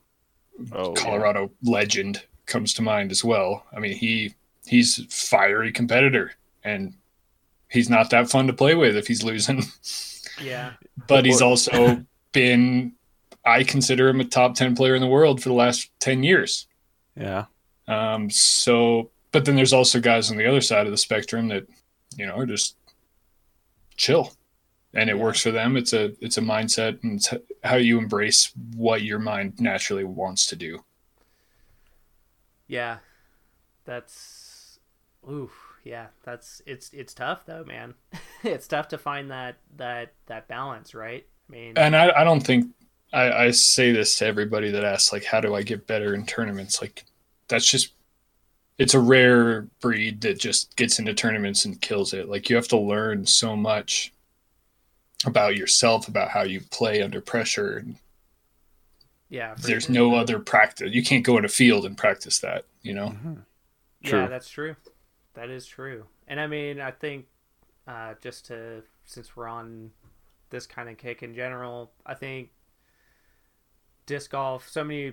Oh, 0.72 0.94
yeah. 0.96 1.02
Colorado 1.02 1.50
legend 1.62 2.22
comes 2.46 2.72
to 2.74 2.82
mind 2.82 3.10
as 3.10 3.22
well. 3.24 3.66
I 3.76 3.80
mean, 3.80 3.94
he 3.94 4.34
he's 4.66 4.98
a 4.98 5.04
fiery 5.04 5.70
competitor 5.72 6.32
and 6.64 6.94
he's 7.70 7.88
not 7.90 8.10
that 8.10 8.30
fun 8.30 8.46
to 8.46 8.52
play 8.52 8.74
with 8.74 8.96
if 8.96 9.06
he's 9.06 9.22
losing. 9.22 9.62
yeah 10.42 10.72
but 11.06 11.24
he's 11.24 11.40
also 11.40 12.04
been 12.32 12.92
I 13.44 13.62
consider 13.62 14.08
him 14.08 14.20
a 14.20 14.24
top 14.24 14.54
10 14.54 14.74
player 14.74 14.94
in 14.94 15.00
the 15.00 15.06
world 15.06 15.40
for 15.42 15.48
the 15.48 15.54
last 15.54 15.90
10 16.00 16.22
years. 16.24 16.66
Yeah. 17.16 17.44
Um 17.86 18.30
so 18.30 19.10
but 19.36 19.44
then 19.44 19.54
there's 19.54 19.74
also 19.74 20.00
guys 20.00 20.30
on 20.30 20.38
the 20.38 20.48
other 20.48 20.62
side 20.62 20.86
of 20.86 20.92
the 20.92 20.96
spectrum 20.96 21.48
that 21.48 21.66
you 22.16 22.24
know 22.24 22.38
are 22.38 22.46
just 22.46 22.74
chill. 23.94 24.32
And 24.94 25.10
it 25.10 25.18
works 25.18 25.42
for 25.42 25.50
them. 25.50 25.76
It's 25.76 25.92
a 25.92 26.14
it's 26.24 26.38
a 26.38 26.40
mindset 26.40 27.02
and 27.02 27.18
it's 27.18 27.34
how 27.62 27.76
you 27.76 27.98
embrace 27.98 28.50
what 28.74 29.02
your 29.02 29.18
mind 29.18 29.60
naturally 29.60 30.04
wants 30.04 30.46
to 30.46 30.56
do. 30.56 30.82
Yeah, 32.66 33.00
that's 33.84 34.78
ooh, 35.28 35.50
yeah, 35.84 36.06
that's 36.22 36.62
it's 36.64 36.90
it's 36.94 37.12
tough 37.12 37.44
though, 37.44 37.64
man. 37.64 37.92
it's 38.42 38.66
tough 38.66 38.88
to 38.88 38.96
find 38.96 39.30
that 39.30 39.58
that 39.76 40.14
that 40.28 40.48
balance, 40.48 40.94
right? 40.94 41.26
I 41.46 41.52
mean, 41.52 41.74
and 41.76 41.94
I, 41.94 42.22
I 42.22 42.24
don't 42.24 42.40
think 42.40 42.68
I, 43.12 43.30
I 43.32 43.50
say 43.50 43.92
this 43.92 44.16
to 44.16 44.24
everybody 44.24 44.70
that 44.70 44.82
asks, 44.82 45.12
like, 45.12 45.24
how 45.24 45.42
do 45.42 45.54
I 45.54 45.62
get 45.62 45.86
better 45.86 46.14
in 46.14 46.24
tournaments? 46.24 46.80
Like, 46.80 47.04
that's 47.48 47.70
just 47.70 47.92
it's 48.78 48.94
a 48.94 49.00
rare 49.00 49.68
breed 49.80 50.20
that 50.20 50.38
just 50.38 50.76
gets 50.76 50.98
into 50.98 51.14
tournaments 51.14 51.64
and 51.64 51.80
kills 51.80 52.12
it. 52.12 52.28
Like 52.28 52.50
you 52.50 52.56
have 52.56 52.68
to 52.68 52.78
learn 52.78 53.26
so 53.26 53.56
much 53.56 54.12
about 55.24 55.56
yourself, 55.56 56.08
about 56.08 56.28
how 56.28 56.42
you 56.42 56.60
play 56.70 57.02
under 57.02 57.20
pressure. 57.20 57.84
Yeah. 59.28 59.54
There's 59.58 59.84
sure. 59.84 59.94
no 59.94 60.14
other 60.14 60.38
practice. 60.38 60.92
You 60.92 61.02
can't 61.02 61.24
go 61.24 61.38
in 61.38 61.44
a 61.44 61.48
field 61.48 61.86
and 61.86 61.96
practice 61.96 62.38
that, 62.40 62.64
you 62.82 62.92
know? 62.92 63.16
True. 64.04 64.20
Yeah, 64.20 64.26
that's 64.26 64.48
true. 64.48 64.76
That 65.34 65.50
is 65.50 65.66
true. 65.66 66.04
And 66.28 66.38
I 66.38 66.46
mean, 66.46 66.80
I 66.80 66.90
think 66.90 67.26
uh, 67.88 68.14
just 68.20 68.46
to 68.46 68.82
since 69.04 69.36
we're 69.36 69.48
on 69.48 69.90
this 70.50 70.66
kind 70.66 70.88
of 70.88 70.98
kick 70.98 71.22
in 71.22 71.34
general, 71.34 71.92
I 72.04 72.14
think 72.14 72.50
disc 74.06 74.30
golf. 74.30 74.68
So 74.68 74.84
many 74.84 75.12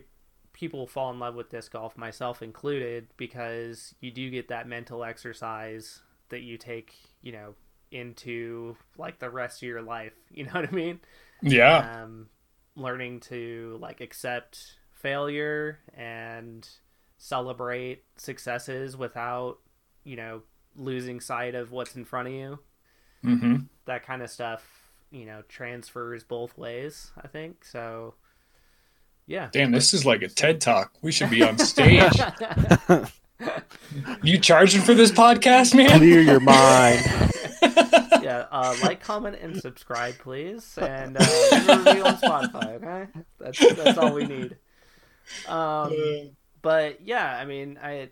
people 0.53 0.87
fall 0.87 1.11
in 1.11 1.19
love 1.19 1.35
with 1.35 1.49
disc 1.49 1.71
golf, 1.73 1.97
myself 1.97 2.41
included, 2.41 3.07
because 3.17 3.95
you 4.01 4.11
do 4.11 4.29
get 4.29 4.47
that 4.49 4.67
mental 4.67 5.03
exercise 5.03 6.01
that 6.29 6.41
you 6.41 6.57
take, 6.57 6.95
you 7.21 7.31
know, 7.31 7.55
into 7.91 8.75
like 8.97 9.19
the 9.19 9.29
rest 9.29 9.61
of 9.63 9.67
your 9.67 9.81
life. 9.81 10.13
You 10.31 10.45
know 10.45 10.53
what 10.53 10.67
I 10.69 10.71
mean? 10.71 10.99
Yeah. 11.41 11.87
um, 12.03 12.27
learning 12.75 13.19
to 13.21 13.77
like 13.81 14.01
accept 14.01 14.77
failure 14.91 15.79
and 15.95 16.67
celebrate 17.17 18.03
successes 18.17 18.97
without 18.97 19.59
you 20.03 20.15
know 20.15 20.41
losing 20.75 21.19
sight 21.19 21.55
of 21.55 21.71
what's 21.71 21.95
in 21.95 22.05
front 22.05 22.27
of 22.27 22.33
you 22.33 22.59
hmm 23.23 23.69
that 23.85 24.05
kind 24.05 24.21
of 24.21 24.29
stuff 24.29 24.91
you 25.11 25.25
know 25.25 25.41
transfers 25.47 26.23
both 26.23 26.57
ways 26.57 27.11
i 27.23 27.27
think 27.27 27.63
so 27.65 28.13
yeah 29.27 29.49
Damn, 29.51 29.71
this 29.71 29.93
is 29.93 30.05
like 30.05 30.21
a 30.21 30.27
TED 30.27 30.61
talk. 30.61 30.93
We 31.01 31.11
should 31.11 31.29
be 31.29 31.43
on 31.43 31.57
stage. 31.57 32.13
you 34.23 34.37
charging 34.37 34.81
for 34.81 34.93
this 34.93 35.11
podcast, 35.11 35.75
man? 35.75 35.97
Clear 35.99 36.21
your 36.21 36.39
mind. 36.39 37.01
yeah 38.23 38.45
uh, 38.51 38.75
like 38.83 39.01
comment 39.01 39.37
and 39.41 39.59
subscribe 39.59 40.17
please 40.17 40.77
and 40.77 41.17
uh, 41.17 41.83
review 41.85 42.03
on 42.03 42.15
spotify 42.17 42.75
okay 42.75 43.07
that's 43.39 43.75
that's 43.75 43.97
all 43.97 44.13
we 44.13 44.25
need 44.25 44.55
um 45.47 45.93
but 46.61 47.05
yeah 47.05 47.37
i 47.37 47.45
mean 47.45 47.77
i 47.81 48.09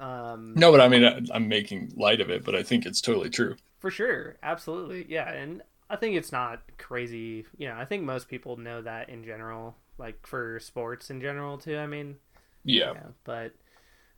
um 0.00 0.54
no, 0.54 0.70
but 0.70 0.80
I 0.80 0.88
mean, 0.88 1.04
I, 1.04 1.20
I'm 1.34 1.48
making 1.48 1.92
light 1.96 2.20
of 2.20 2.30
it, 2.30 2.44
but 2.44 2.54
I 2.54 2.62
think 2.62 2.86
it's 2.86 3.00
totally 3.00 3.30
true. 3.30 3.56
for 3.80 3.90
sure 3.90 4.36
absolutely 4.44 5.06
yeah 5.08 5.28
and 5.28 5.62
i 5.90 5.96
think 5.96 6.16
it's 6.16 6.30
not 6.30 6.62
crazy 6.78 7.46
you 7.56 7.68
know 7.68 7.74
i 7.74 7.84
think 7.84 8.04
most 8.04 8.28
people 8.28 8.56
know 8.56 8.80
that 8.82 9.08
in 9.08 9.24
general 9.24 9.76
like 9.98 10.26
for 10.26 10.58
sports 10.60 11.10
in 11.10 11.20
general 11.20 11.58
too 11.58 11.76
i 11.76 11.86
mean 11.86 12.16
Yeah. 12.64 12.92
yeah 12.94 13.02
but 13.24 13.52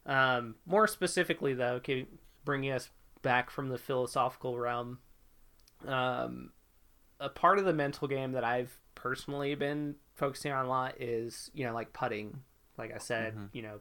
um 0.06 0.54
more 0.66 0.86
specifically 0.86 1.54
though 1.54 1.80
can 1.80 2.06
bringing 2.44 2.70
us 2.72 2.90
back 3.22 3.50
from 3.50 3.68
the 3.68 3.78
philosophical 3.78 4.58
realm 4.58 4.98
um 5.86 6.52
a 7.18 7.28
part 7.28 7.58
of 7.58 7.64
the 7.64 7.72
mental 7.72 8.06
game 8.08 8.32
that 8.32 8.44
i've 8.44 8.78
personally 8.94 9.54
been 9.54 9.94
focusing 10.14 10.52
on 10.52 10.66
a 10.66 10.68
lot 10.68 11.00
is 11.00 11.50
you 11.54 11.64
know 11.64 11.72
like 11.72 11.92
putting 11.92 12.40
like 12.78 12.94
i 12.94 12.98
said 12.98 13.34
Mhm. 13.34 13.48
you 13.52 13.62
know 13.62 13.80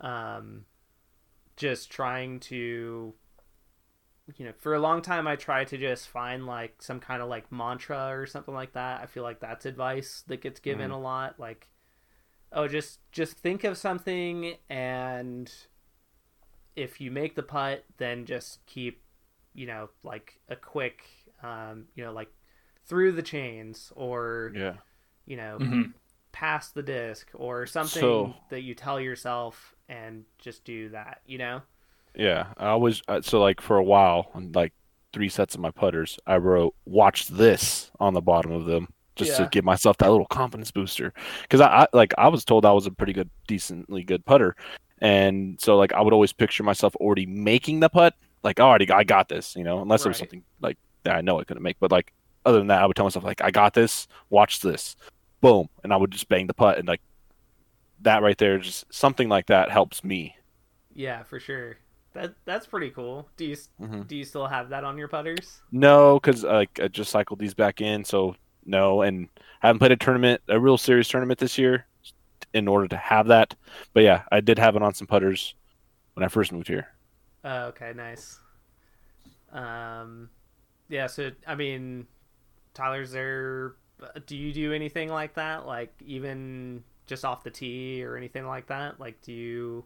um 0.00 0.64
just 1.56 1.90
trying 1.90 2.40
to 2.40 3.14
you 4.36 4.44
know 4.46 4.52
for 4.58 4.74
a 4.74 4.78
long 4.80 5.02
time 5.02 5.26
i 5.28 5.36
tried 5.36 5.66
to 5.68 5.76
just 5.76 6.08
find 6.08 6.46
like 6.46 6.80
some 6.82 6.98
kind 6.98 7.20
of 7.22 7.28
like 7.28 7.52
mantra 7.52 8.08
or 8.08 8.24
something 8.26 8.54
like 8.54 8.72
that. 8.72 9.00
I 9.02 9.06
feel 9.06 9.22
like 9.22 9.40
that's 9.40 9.66
advice 9.66 10.24
that 10.28 10.40
gets 10.40 10.60
given 10.60 10.90
a 10.90 10.98
lot. 10.98 11.38
Like 11.38 11.68
oh 12.52 12.66
just 12.68 13.00
just 13.12 13.36
think 13.36 13.64
of 13.64 13.76
something 13.76 14.54
and 14.70 15.52
if 16.76 17.00
you 17.00 17.10
make 17.10 17.34
the 17.34 17.42
putt 17.42 17.84
then 17.98 18.24
just 18.24 18.64
keep 18.66 19.02
you 19.54 19.66
know 19.66 19.90
like 20.02 20.40
a 20.48 20.56
quick 20.56 21.04
um 21.42 21.84
you 21.94 22.04
know 22.04 22.12
like 22.12 22.30
through 22.86 23.12
the 23.12 23.22
chains 23.22 23.92
or 23.96 24.52
Yeah. 24.54 24.74
you 25.26 25.36
know 25.36 25.58
hmm 25.58 25.82
past 26.32 26.74
the 26.74 26.82
disc 26.82 27.30
or 27.34 27.64
something 27.66 28.00
So- 28.00 28.34
that 28.50 28.62
you 28.62 28.74
tell 28.74 29.00
yourself 29.00 29.74
and 29.88 30.24
just 30.38 30.64
do 30.64 30.88
that 30.88 31.20
you 31.26 31.38
know 31.38 31.62
Yeah. 32.14 32.46
I 32.58 32.68
always 32.68 33.02
uh, 33.08 33.20
so 33.22 33.40
like 33.40 33.60
for 33.60 33.76
a 33.76 33.82
while 33.84 34.30
on 34.34 34.52
like 34.52 34.72
three 35.12 35.28
sets 35.28 35.54
of 35.54 35.60
my 35.60 35.70
putters, 35.70 36.18
I 36.26 36.36
wrote 36.36 36.74
"Watch 36.84 37.28
this" 37.28 37.90
on 38.00 38.14
the 38.14 38.20
bottom 38.22 38.52
of 38.52 38.66
them 38.66 38.88
just 39.16 39.32
Yeah. 39.32 39.44
to 39.44 39.50
give 39.50 39.64
myself 39.64 39.96
that 39.98 40.10
little 40.10 40.26
confidence 40.26 40.70
booster. 40.70 41.12
Because 41.42 41.60
I, 41.60 41.66
I 41.82 41.86
like 41.92 42.12
I 42.18 42.28
was 42.28 42.44
told 42.44 42.64
I 42.66 42.72
was 42.72 42.86
a 42.86 42.90
pretty 42.90 43.12
good, 43.12 43.30
decently 43.46 44.02
good 44.04 44.24
putter, 44.24 44.56
and 45.00 45.60
so 45.60 45.76
like 45.76 45.92
I 45.92 46.00
would 46.02 46.12
always 46.12 46.32
picture 46.32 46.62
myself 46.62 46.94
already 46.96 47.26
making 47.26 47.80
the 47.80 47.88
putt. 47.88 48.14
Like, 48.42 48.60
"Oh, 48.60 48.64
already, 48.64 48.90
I 48.90 49.04
got 49.04 49.28
this, 49.28 49.56
you 49.56 49.64
know. 49.64 49.80
Unless 49.82 50.02
there 50.02 50.10
was 50.10 50.18
something 50.18 50.42
like 50.60 50.76
that 51.04 51.16
I 51.16 51.20
know 51.20 51.40
I 51.40 51.44
couldn't 51.44 51.62
make, 51.62 51.78
but 51.80 51.90
like 51.90 52.12
other 52.46 52.58
than 52.58 52.66
that, 52.68 52.82
I 52.82 52.86
would 52.86 52.94
tell 52.96 53.06
myself 53.06 53.24
like, 53.24 53.42
"I 53.42 53.50
got 53.50 53.74
this. 53.74 54.06
Watch 54.30 54.60
this." 54.60 54.96
Boom, 55.40 55.68
and 55.82 55.92
I 55.92 55.96
would 55.96 56.10
just 56.10 56.28
bang 56.28 56.46
the 56.46 56.54
putt, 56.54 56.78
and 56.78 56.86
like 56.88 57.00
that 58.02 58.22
right 58.22 58.36
there, 58.38 58.58
just 58.58 58.84
something 58.92 59.28
like 59.28 59.46
that 59.46 59.70
helps 59.70 60.04
me. 60.04 60.36
yeah 60.96 61.22
for 61.24 61.40
sure 61.40 61.76
that 62.14 62.34
that's 62.44 62.66
pretty 62.66 62.90
cool 62.90 63.28
do 63.36 63.44
you 63.44 63.56
Mhm. 63.80 64.06
do 64.06 64.16
you 64.16 64.24
still 64.24 64.46
have 64.46 64.68
that 64.70 64.84
on 64.84 64.96
your 64.96 65.08
putters 65.08 65.60
No, 65.70 66.18
because 66.18 66.42
like 66.44 66.80
I 66.80 66.88
just 66.88 67.10
cycled 67.10 67.38
these 67.38 67.54
back 67.54 67.80
in, 67.80 68.04
so 68.04 68.36
no, 68.64 69.02
and 69.02 69.28
I 69.62 69.66
haven't 69.66 69.80
played 69.80 69.92
a 69.92 69.96
tournament, 69.96 70.40
a 70.48 70.58
real 70.58 70.78
serious 70.78 71.08
tournament 71.08 71.38
this 71.38 71.58
year, 71.58 71.86
in 72.54 72.66
order 72.66 72.88
to 72.88 72.96
have 72.96 73.26
that. 73.26 73.54
But 73.92 74.04
yeah, 74.04 74.22
I 74.32 74.40
did 74.40 74.58
have 74.58 74.74
it 74.76 74.82
on 74.82 74.94
some 74.94 75.06
putters 75.06 75.54
when 76.14 76.24
I 76.24 76.28
first 76.28 76.50
moved 76.52 76.68
here. 76.68 76.88
Oh, 77.44 77.64
okay, 77.66 77.92
nice. 77.94 78.38
Um, 79.52 80.30
yeah. 80.88 81.06
So 81.08 81.30
I 81.46 81.54
mean, 81.54 82.06
Tyler's 82.74 83.12
there. 83.12 83.74
Do 84.26 84.36
you 84.36 84.52
do 84.52 84.72
anything 84.72 85.08
like 85.10 85.34
that? 85.34 85.66
Like 85.66 85.92
even 86.04 86.84
just 87.06 87.24
off 87.24 87.44
the 87.44 87.50
tee 87.50 88.02
or 88.04 88.16
anything 88.16 88.46
like 88.46 88.66
that? 88.68 88.98
Like, 88.98 89.20
do 89.22 89.32
you? 89.32 89.84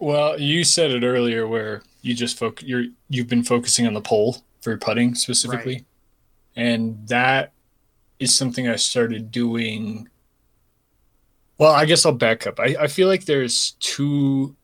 Well, 0.00 0.40
you 0.40 0.64
said 0.64 0.90
it 0.90 1.04
earlier 1.04 1.46
where 1.46 1.82
you 2.02 2.14
just 2.14 2.40
foc- 2.40 2.66
you're 2.66 2.86
you've 3.08 3.28
been 3.28 3.44
focusing 3.44 3.86
on 3.86 3.94
the 3.94 4.00
pole 4.00 4.38
for 4.62 4.76
putting 4.76 5.14
specifically. 5.14 5.74
Right. 5.74 5.84
And 6.56 7.06
that 7.08 7.52
is 8.18 8.34
something 8.34 8.66
I 8.66 8.76
started 8.76 9.30
doing 9.30 10.08
well, 11.58 11.72
I 11.72 11.84
guess 11.84 12.06
I'll 12.06 12.12
back 12.12 12.46
up. 12.46 12.58
I, 12.58 12.74
I 12.80 12.86
feel 12.86 13.06
like 13.06 13.26
there's 13.26 13.72
two 13.80 14.56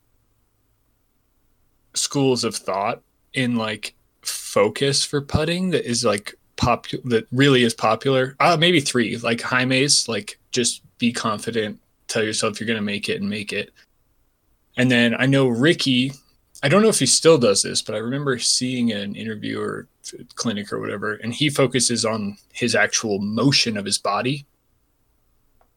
schools 1.92 2.42
of 2.42 2.56
thought 2.56 3.02
in 3.34 3.56
like 3.56 3.94
focus 4.22 5.04
for 5.04 5.20
putting 5.20 5.70
that 5.70 5.84
is 5.84 6.06
like 6.06 6.34
pop 6.56 6.86
that 7.04 7.26
really 7.30 7.62
is 7.62 7.74
popular. 7.74 8.34
Uh 8.40 8.56
maybe 8.58 8.80
three, 8.80 9.18
like 9.18 9.42
high 9.42 9.66
Jaime's, 9.66 10.08
like 10.08 10.38
just 10.52 10.80
be 10.96 11.12
confident, 11.12 11.78
tell 12.08 12.22
yourself 12.24 12.58
you're 12.58 12.66
gonna 12.66 12.80
make 12.80 13.10
it 13.10 13.20
and 13.20 13.28
make 13.28 13.52
it. 13.52 13.70
And 14.76 14.90
then 14.90 15.14
I 15.18 15.26
know 15.26 15.48
Ricky, 15.48 16.12
I 16.62 16.68
don't 16.68 16.82
know 16.82 16.88
if 16.88 16.98
he 16.98 17.06
still 17.06 17.38
does 17.38 17.62
this, 17.62 17.82
but 17.82 17.94
I 17.94 17.98
remember 17.98 18.38
seeing 18.38 18.92
an 18.92 19.14
interview 19.14 19.60
or 19.60 19.88
clinic 20.34 20.72
or 20.72 20.80
whatever, 20.80 21.14
and 21.14 21.34
he 21.34 21.48
focuses 21.50 22.04
on 22.04 22.38
his 22.52 22.74
actual 22.74 23.18
motion 23.18 23.76
of 23.76 23.84
his 23.84 23.98
body. 23.98 24.46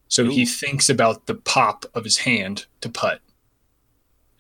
So 0.08 0.26
he 0.26 0.46
thinks 0.46 0.90
about 0.90 1.28
the 1.28 1.36
pop 1.36 1.86
of 1.94 2.04
his 2.04 2.18
hand 2.18 2.66
to 2.82 2.90
putt. 2.90 3.22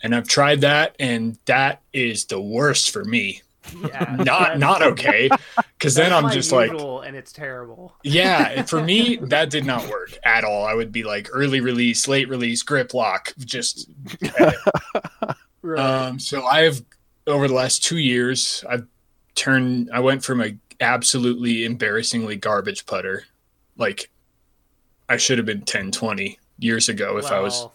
And 0.02 0.16
I've 0.16 0.28
tried 0.28 0.62
that, 0.62 0.96
and 1.00 1.38
that 1.46 1.82
is 1.94 2.26
the 2.26 2.42
worst 2.42 2.90
for 2.90 3.06
me. 3.06 3.44
Yeah, 3.82 4.16
Not 4.24 4.58
not 4.58 4.82
okay, 4.82 5.30
because 5.78 5.94
then 5.94 6.14
I'm 6.14 6.32
just 6.32 6.52
like, 6.52 6.72
and 6.72 7.16
it's 7.16 7.32
terrible. 7.32 7.94
yeah, 8.04 8.64
for 8.64 8.82
me, 8.82 9.16
that 9.24 9.50
did 9.50 9.66
not 9.66 9.88
work 9.90 10.18
at 10.24 10.44
all. 10.44 10.66
I 10.66 10.74
would 10.74 10.92
be 10.92 11.04
like 11.04 11.30
early 11.34 11.60
release, 11.60 12.08
late 12.08 12.30
release, 12.30 12.64
grip 12.64 12.94
lock, 12.94 13.34
just. 13.40 13.90
Right. 15.62 15.80
Um, 15.80 16.20
so 16.20 16.46
I've 16.46 16.82
over 17.28 17.48
the 17.48 17.54
last 17.54 17.84
two 17.84 17.98
years, 17.98 18.64
I've 18.68 18.88
turned. 19.36 19.90
I 19.94 20.00
went 20.00 20.24
from 20.24 20.42
a 20.42 20.56
absolutely 20.80 21.66
embarrassingly 21.66 22.38
garbage 22.38 22.86
putter, 22.86 23.26
like 23.78 24.10
I 25.10 25.18
should 25.18 25.38
have 25.38 25.46
been 25.46 25.62
10, 25.62 25.92
20 25.92 26.40
years 26.60 26.88
ago 26.88 27.18
if 27.18 27.32
I 27.32 27.40
was. 27.40 27.68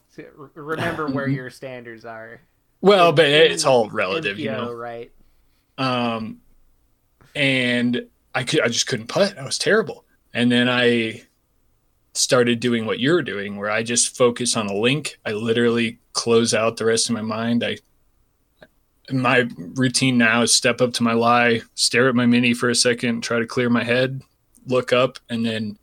Remember 0.54 1.08
where 1.08 1.28
your 1.28 1.50
standards 1.50 2.04
are. 2.04 2.40
Well, 2.80 3.12
but 3.12 3.26
it's 3.26 3.64
all 3.64 3.90
relative, 3.90 4.38
you 4.38 4.50
know. 4.50 4.72
right? 4.72 5.10
Um 5.78 6.40
and 7.34 8.06
i 8.34 8.42
could 8.42 8.60
i 8.60 8.68
just 8.68 8.86
couldn't 8.86 9.08
putt 9.08 9.36
i 9.38 9.44
was 9.44 9.58
terrible 9.58 10.04
and 10.32 10.50
then 10.50 10.68
i 10.68 11.22
started 12.14 12.60
doing 12.60 12.86
what 12.86 13.00
you're 13.00 13.22
doing 13.22 13.56
where 13.56 13.70
i 13.70 13.82
just 13.82 14.16
focus 14.16 14.56
on 14.56 14.68
a 14.68 14.74
link 14.74 15.18
i 15.26 15.32
literally 15.32 15.98
close 16.12 16.54
out 16.54 16.76
the 16.76 16.84
rest 16.84 17.08
of 17.08 17.14
my 17.14 17.22
mind 17.22 17.64
i 17.64 17.76
my 19.10 19.46
routine 19.74 20.16
now 20.16 20.42
is 20.42 20.54
step 20.54 20.80
up 20.80 20.92
to 20.92 21.02
my 21.02 21.12
lie 21.12 21.60
stare 21.74 22.08
at 22.08 22.14
my 22.14 22.24
mini 22.24 22.54
for 22.54 22.70
a 22.70 22.74
second 22.74 23.20
try 23.20 23.38
to 23.38 23.46
clear 23.46 23.68
my 23.68 23.82
head 23.82 24.22
look 24.66 24.92
up 24.92 25.18
and 25.28 25.44
then 25.44 25.76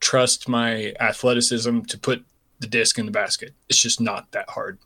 trust 0.00 0.48
my 0.48 0.92
athleticism 1.00 1.80
to 1.80 1.98
put 1.98 2.24
the 2.60 2.66
disc 2.66 2.98
in 2.98 3.06
the 3.06 3.12
basket. 3.12 3.54
It's 3.68 3.80
just 3.80 4.00
not 4.00 4.30
that 4.32 4.50
hard. 4.50 4.78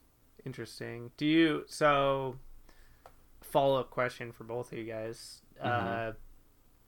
Interesting. 0.47 1.11
Do 1.17 1.27
you 1.27 1.65
so 1.67 2.37
follow 3.49 3.81
up 3.81 3.91
question 3.91 4.33
for 4.33 4.45
both 4.45 4.73
of 4.73 4.79
you 4.79 4.85
guys? 4.85 5.43
Mhm. 5.63 5.67
Uh, 5.67 6.13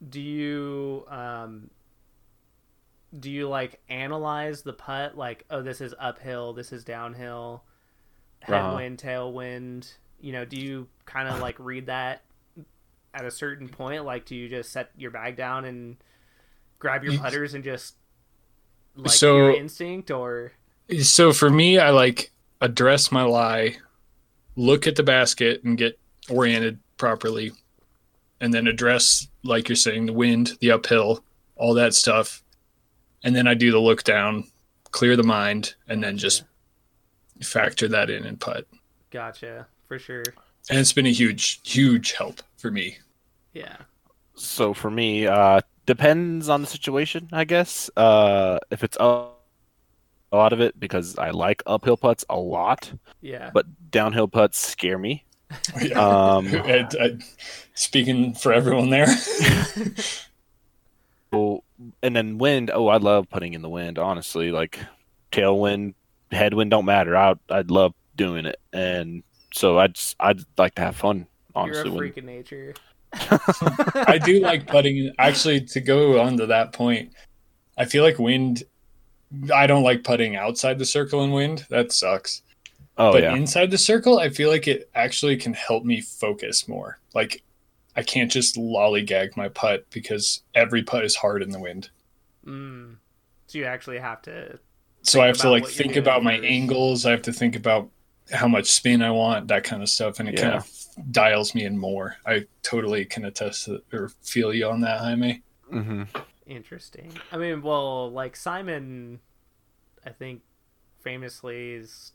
do 0.09 0.21
you 0.21 1.05
um, 1.09 1.71
do 3.19 3.31
you 3.31 3.49
like 3.49 3.81
analyze 3.89 4.63
the 4.63 4.73
putt? 4.73 5.17
Like, 5.17 5.45
oh, 5.51 5.63
this 5.63 5.81
is 5.81 5.95
uphill, 5.99 6.53
this 6.53 6.73
is 6.73 6.85
downhill, 6.85 7.65
Uh-huh. 8.43 8.53
headwind, 8.71 8.99
tailwind. 8.99 9.93
You 10.21 10.33
know, 10.33 10.45
do 10.45 10.57
you 10.61 10.89
kind 11.07 11.29
of 11.29 11.41
like 11.41 11.57
read 11.59 11.87
that 11.87 12.23
at 13.15 13.25
a 13.25 13.31
certain 13.31 13.69
point? 13.69 14.05
Like, 14.05 14.27
do 14.27 14.37
you 14.37 14.49
just 14.49 14.71
set 14.71 14.91
your 14.97 15.11
bag 15.11 15.37
down 15.37 15.65
and 15.65 15.97
grab 16.79 17.03
your 17.05 17.19
putters 17.19 17.55
and 17.55 17.65
just 17.65 17.97
like 18.97 19.13
So- 19.13 19.37
your 19.37 19.55
instinct, 19.55 20.11
or 20.11 20.53
So 21.03 21.33
for 21.33 21.51
me, 21.51 21.79
I 21.79 21.91
like 21.91 22.33
address 22.61 23.13
my 23.13 23.23
lie, 23.23 23.77
look 24.57 24.87
at 24.87 24.97
the 24.97 25.03
basket 25.05 25.63
and 25.65 25.77
get 25.79 25.99
oriented 26.29 26.79
properly, 26.97 27.53
and 28.41 28.53
then 28.53 28.67
address, 28.67 29.27
like 29.43 29.69
you're 29.69 29.77
saying, 29.77 30.07
the 30.07 30.13
wind, 30.13 30.53
the 30.61 30.71
uphill, 30.73 31.25
all 31.57 31.75
that 31.75 31.95
stuff. 31.95 32.43
And 33.23 33.35
then 33.37 33.47
I 33.47 33.55
do 33.55 33.71
the 33.71 33.79
look 33.79 34.03
down, 34.05 34.45
clear 34.91 35.17
the 35.17 35.23
mind, 35.23 35.75
and 35.89 36.03
then 36.03 36.17
just 36.19 36.45
factor 37.43 37.89
that 37.89 38.11
in 38.11 38.25
and 38.25 38.39
putt. 38.41 38.67
gotcha 39.11 39.67
for 39.87 39.99
sure? 39.99 40.23
And 40.69 40.79
it's 40.79 40.93
been 40.93 41.07
a 41.07 41.13
huge, 41.13 41.61
huge 41.65 42.13
help 42.13 42.43
for 42.59 42.71
me. 42.71 42.99
Yeah. 43.55 43.77
So 44.35 44.73
for 44.73 44.91
me, 44.91 45.27
uh, 45.27 45.61
depends 45.87 46.49
on 46.49 46.61
the 46.61 46.67
situation, 46.67 47.29
I 47.33 47.45
guess. 47.45 47.91
Uh, 47.97 48.59
if 48.71 48.85
it's 48.85 48.97
up 49.01 49.37
a 50.33 50.37
lot 50.37 50.53
of 50.53 50.61
it 50.61 50.79
because 50.79 51.19
I 51.19 51.31
like 51.31 51.63
uphill 51.67 51.97
putts 51.97 52.25
a 52.31 52.39
lot, 52.39 52.93
Yeah. 53.21 53.51
but 53.53 53.67
downhill 53.91 54.29
putts 54.29 54.59
scare 54.59 54.99
me. 54.99 55.25
Yeah. 55.83 55.99
Um, 56.01 56.47
And, 56.55 56.97
uh, 56.97 57.09
speaking 57.75 58.35
for 58.35 58.53
everyone 58.53 58.91
there. 58.91 59.07
Oh, 61.33 61.63
and 62.03 62.15
then 62.17 62.39
wind. 62.39 62.71
Oh, 62.75 62.89
I 62.89 62.97
love 62.97 63.29
putting 63.31 63.55
in 63.55 63.63
the 63.63 63.69
wind. 63.69 63.99
Honestly, 63.99 64.51
like 64.51 64.81
tailwind, 65.31 65.95
headwind 66.33 66.73
don't 66.73 66.85
matter. 66.85 67.17
I 67.17 67.35
I'd 67.49 67.71
love 67.71 67.95
doing 68.17 68.47
it, 68.47 68.59
and 68.73 69.23
so 69.55 69.79
I 69.79 69.87
just 69.89 70.17
I'd 70.19 70.41
like 70.59 70.75
to 70.75 70.83
have 70.83 70.97
fun. 70.97 71.29
Honestly, 71.55 71.83
You're 71.83 71.87
a 71.87 71.91
when- 71.91 71.99
freak 71.99 72.17
of 72.17 72.25
nature. 72.25 72.75
I 73.13 74.19
do 74.23 74.41
like 74.41 74.67
putting. 74.67 75.13
Actually, 75.19 75.61
to 75.67 75.81
go 75.81 76.21
on 76.21 76.37
to 76.39 76.47
that 76.47 76.73
point, 76.73 77.13
I 77.79 77.85
feel 77.85 78.03
like 78.03 78.19
wind. 78.19 78.65
I 79.55 79.69
don't 79.69 79.85
like 79.85 80.03
putting 80.03 80.35
outside 80.35 80.81
the 80.81 80.85
circle 80.85 81.23
in 81.23 81.31
wind. 81.31 81.65
That 81.71 81.93
sucks. 81.93 82.43
Oh 83.01 83.13
but 83.13 83.23
yeah, 83.23 83.35
inside 83.35 83.71
the 83.71 83.79
circle, 83.79 84.19
I 84.19 84.29
feel 84.31 84.51
like 84.51 84.69
it 84.69 84.91
actually 84.95 85.37
can 85.37 85.55
help 85.55 85.85
me 85.85 86.01
focus 86.01 86.69
more. 86.69 86.99
Like 87.15 87.43
I 87.97 88.03
can't 88.03 88.31
just 88.31 88.57
lollygag 88.57 89.37
my 89.37 89.49
putt 89.49 89.87
because 89.91 90.43
every 90.55 90.83
putt 90.83 91.05
is 91.05 91.17
hard 91.17 91.43
in 91.43 91.51
the 91.51 91.61
wind. 91.61 91.91
Mm. 92.47 92.97
So 93.47 93.59
you 93.59 93.65
actually 93.65 93.99
have 93.99 94.23
to. 94.23 94.59
So 95.03 95.21
I 95.21 95.27
have 95.27 95.39
to 95.39 95.51
like 95.51 95.67
think 95.67 95.97
about 95.97 96.23
my 96.23 96.37
first. 96.37 96.49
angles. 96.49 97.07
I 97.07 97.11
have 97.11 97.23
to 97.23 97.33
think 97.33 97.57
about 97.57 97.89
how 98.33 98.47
much 98.47 98.71
spin 98.71 99.03
I 99.03 99.11
want, 99.11 99.49
that 99.49 99.65
kind 99.65 99.83
of 99.83 99.89
stuff, 99.89 100.21
and 100.21 100.29
it 100.29 100.37
kind 100.37 100.55
of 100.55 100.71
dials 101.11 101.55
me 101.55 101.65
in 101.65 101.77
more. 101.79 102.17
I 102.27 102.47
totally 102.63 103.05
can 103.05 103.25
attest 103.25 103.65
to, 103.65 103.83
or 103.93 104.11
feel 104.23 104.55
you 104.55 104.69
on 104.69 104.81
that, 104.83 105.01
Jaime. 105.01 105.43
hmm 105.69 106.03
Interesting. 106.47 107.13
I 107.31 107.37
mean, 107.37 107.63
well, 107.63 108.11
like 108.11 108.35
Simon, 108.35 109.21
I 110.05 110.11
think 110.11 110.43
famously 111.01 111.73
is, 111.75 112.13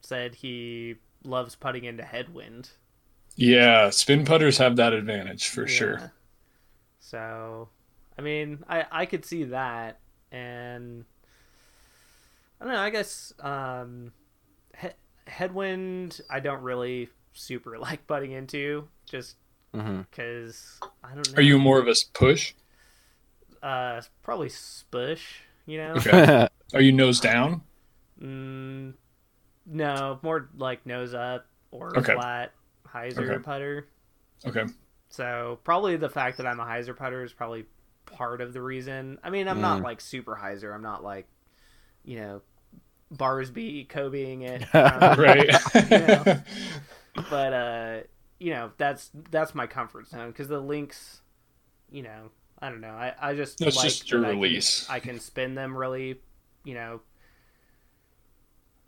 said 0.00 0.36
he 0.36 0.96
loves 1.24 1.54
putting 1.54 1.84
into 1.84 2.02
headwind. 2.04 2.70
Yeah, 3.36 3.90
spin 3.90 4.24
putters 4.24 4.58
have 4.58 4.76
that 4.76 4.92
advantage 4.92 5.48
for 5.48 5.62
Yeah. 5.62 5.66
sure. 5.74 6.12
So, 6.98 7.68
I 8.18 8.22
mean, 8.22 8.64
I 8.68 8.84
I 8.90 9.06
could 9.06 9.24
see 9.24 9.44
that, 9.44 10.00
and 10.32 11.04
I 12.60 12.64
don't 12.64 12.72
know. 12.74 12.80
I 12.80 12.90
guess 12.90 13.32
um, 13.40 14.12
he- 14.78 14.88
headwind. 15.26 16.20
I 16.28 16.40
don't 16.40 16.62
really 16.62 17.08
super 17.32 17.78
like 17.86 18.06
putting 18.06 18.32
into 18.32 18.88
just 19.06 19.36
because 19.72 20.80
I 21.04 21.14
don't 21.14 21.28
know. 21.30 21.36
Are 21.36 21.42
you 21.42 21.58
more 21.58 21.78
of 21.78 21.86
a 21.88 21.94
push? 22.12 22.54
uh 23.62 24.00
probably 24.22 24.48
spush? 24.48 25.40
You 25.66 25.78
know. 25.78 25.92
Okay. 25.94 26.48
Are 26.74 26.80
you 26.80 26.92
nose 26.92 27.20
down? 27.20 27.62
Mm, 28.22 28.94
no, 29.68 30.18
more 30.22 30.48
like 30.56 30.84
nose 30.86 31.14
up 31.14 31.46
or 31.70 31.96
Okay. 31.98 32.14
flat 32.14 32.52
hyzer 32.86 33.30
Okay. 33.30 33.42
putter. 33.42 33.86
Okay. 34.46 34.64
So 35.10 35.58
probably 35.64 35.96
the 35.96 36.08
fact 36.08 36.38
that 36.38 36.46
I'm 36.46 36.60
a 36.60 36.64
hyzer 36.64 36.96
putter 36.96 37.22
is 37.22 37.32
probably 37.32 37.66
part 38.06 38.40
of 38.40 38.52
the 38.52 38.62
reason. 38.62 39.18
I 39.22 39.30
mean, 39.30 39.48
I'm 39.48 39.60
not 39.60 39.80
Mm. 39.80 39.84
like 39.84 40.00
super 40.00 40.34
hyzer. 40.36 40.74
I'm 40.74 40.82
not 40.82 41.02
like, 41.04 41.26
you 42.04 42.18
know, 42.20 42.42
Barsby 43.14 43.86
Kobeing 43.88 44.42
it. 44.42 44.62
um, 44.74 45.18
Right. 45.18 45.48
know. 45.90 46.42
But 47.30 47.52
uh, 47.52 48.00
you 48.38 48.50
know, 48.52 48.70
that's 48.78 49.10
that's 49.30 49.54
my 49.54 49.66
comfort 49.66 50.08
zone 50.08 50.28
because 50.28 50.48
the 50.48 50.60
links, 50.60 51.20
you 51.90 52.02
know, 52.02 52.30
I 52.60 52.68
don't 52.68 52.80
know. 52.80 52.90
I 52.94 53.14
I 53.20 53.34
just 53.34 53.58
That's 53.58 53.76
like 53.76 53.84
just 53.86 54.10
your 54.10 54.20
that 54.20 54.28
I 54.28 54.30
can- 54.32 54.40
release. 54.40 54.88
I 54.88 55.00
can 55.00 55.20
spin 55.20 55.54
them 55.54 55.76
really, 55.76 56.20
you 56.64 56.74
know. 56.74 57.00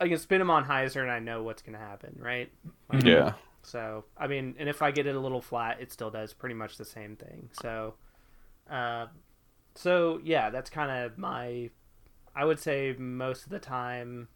I 0.01 0.09
can 0.09 0.19
spin 0.19 0.39
them 0.39 0.51
on 0.51 0.65
hyzer 0.65 1.03
and 1.03 1.11
I 1.11 1.19
know 1.19 1.43
what's 1.43 1.63
gonna 1.63 1.79
happen, 1.79 2.17
right? 2.21 2.51
Mhm. 2.93 3.05
Yeah. 3.05 3.35
So 3.63 4.05
I 4.17 4.27
mean, 4.27 4.57
and 4.59 4.69
if 4.69 4.83
I 4.83 4.91
get 4.91 5.07
it 5.07 5.15
a 5.15 5.21
little 5.21 5.43
flat, 5.43 5.81
it 5.81 5.93
still 5.93 6.11
does 6.11 6.33
pretty 6.33 6.55
much 6.55 6.77
the 6.79 6.85
same 6.85 7.17
thing. 7.17 7.51
So, 7.53 7.95
uh, 8.71 9.09
so 9.75 10.21
yeah, 10.25 10.51
that's 10.51 10.71
kind 10.71 10.91
of 11.05 11.19
my. 11.19 11.71
I 12.35 12.45
would 12.45 12.61
say 12.61 12.95
most 12.99 13.45
of 13.45 13.51
the 13.51 13.59
time, 13.61 14.29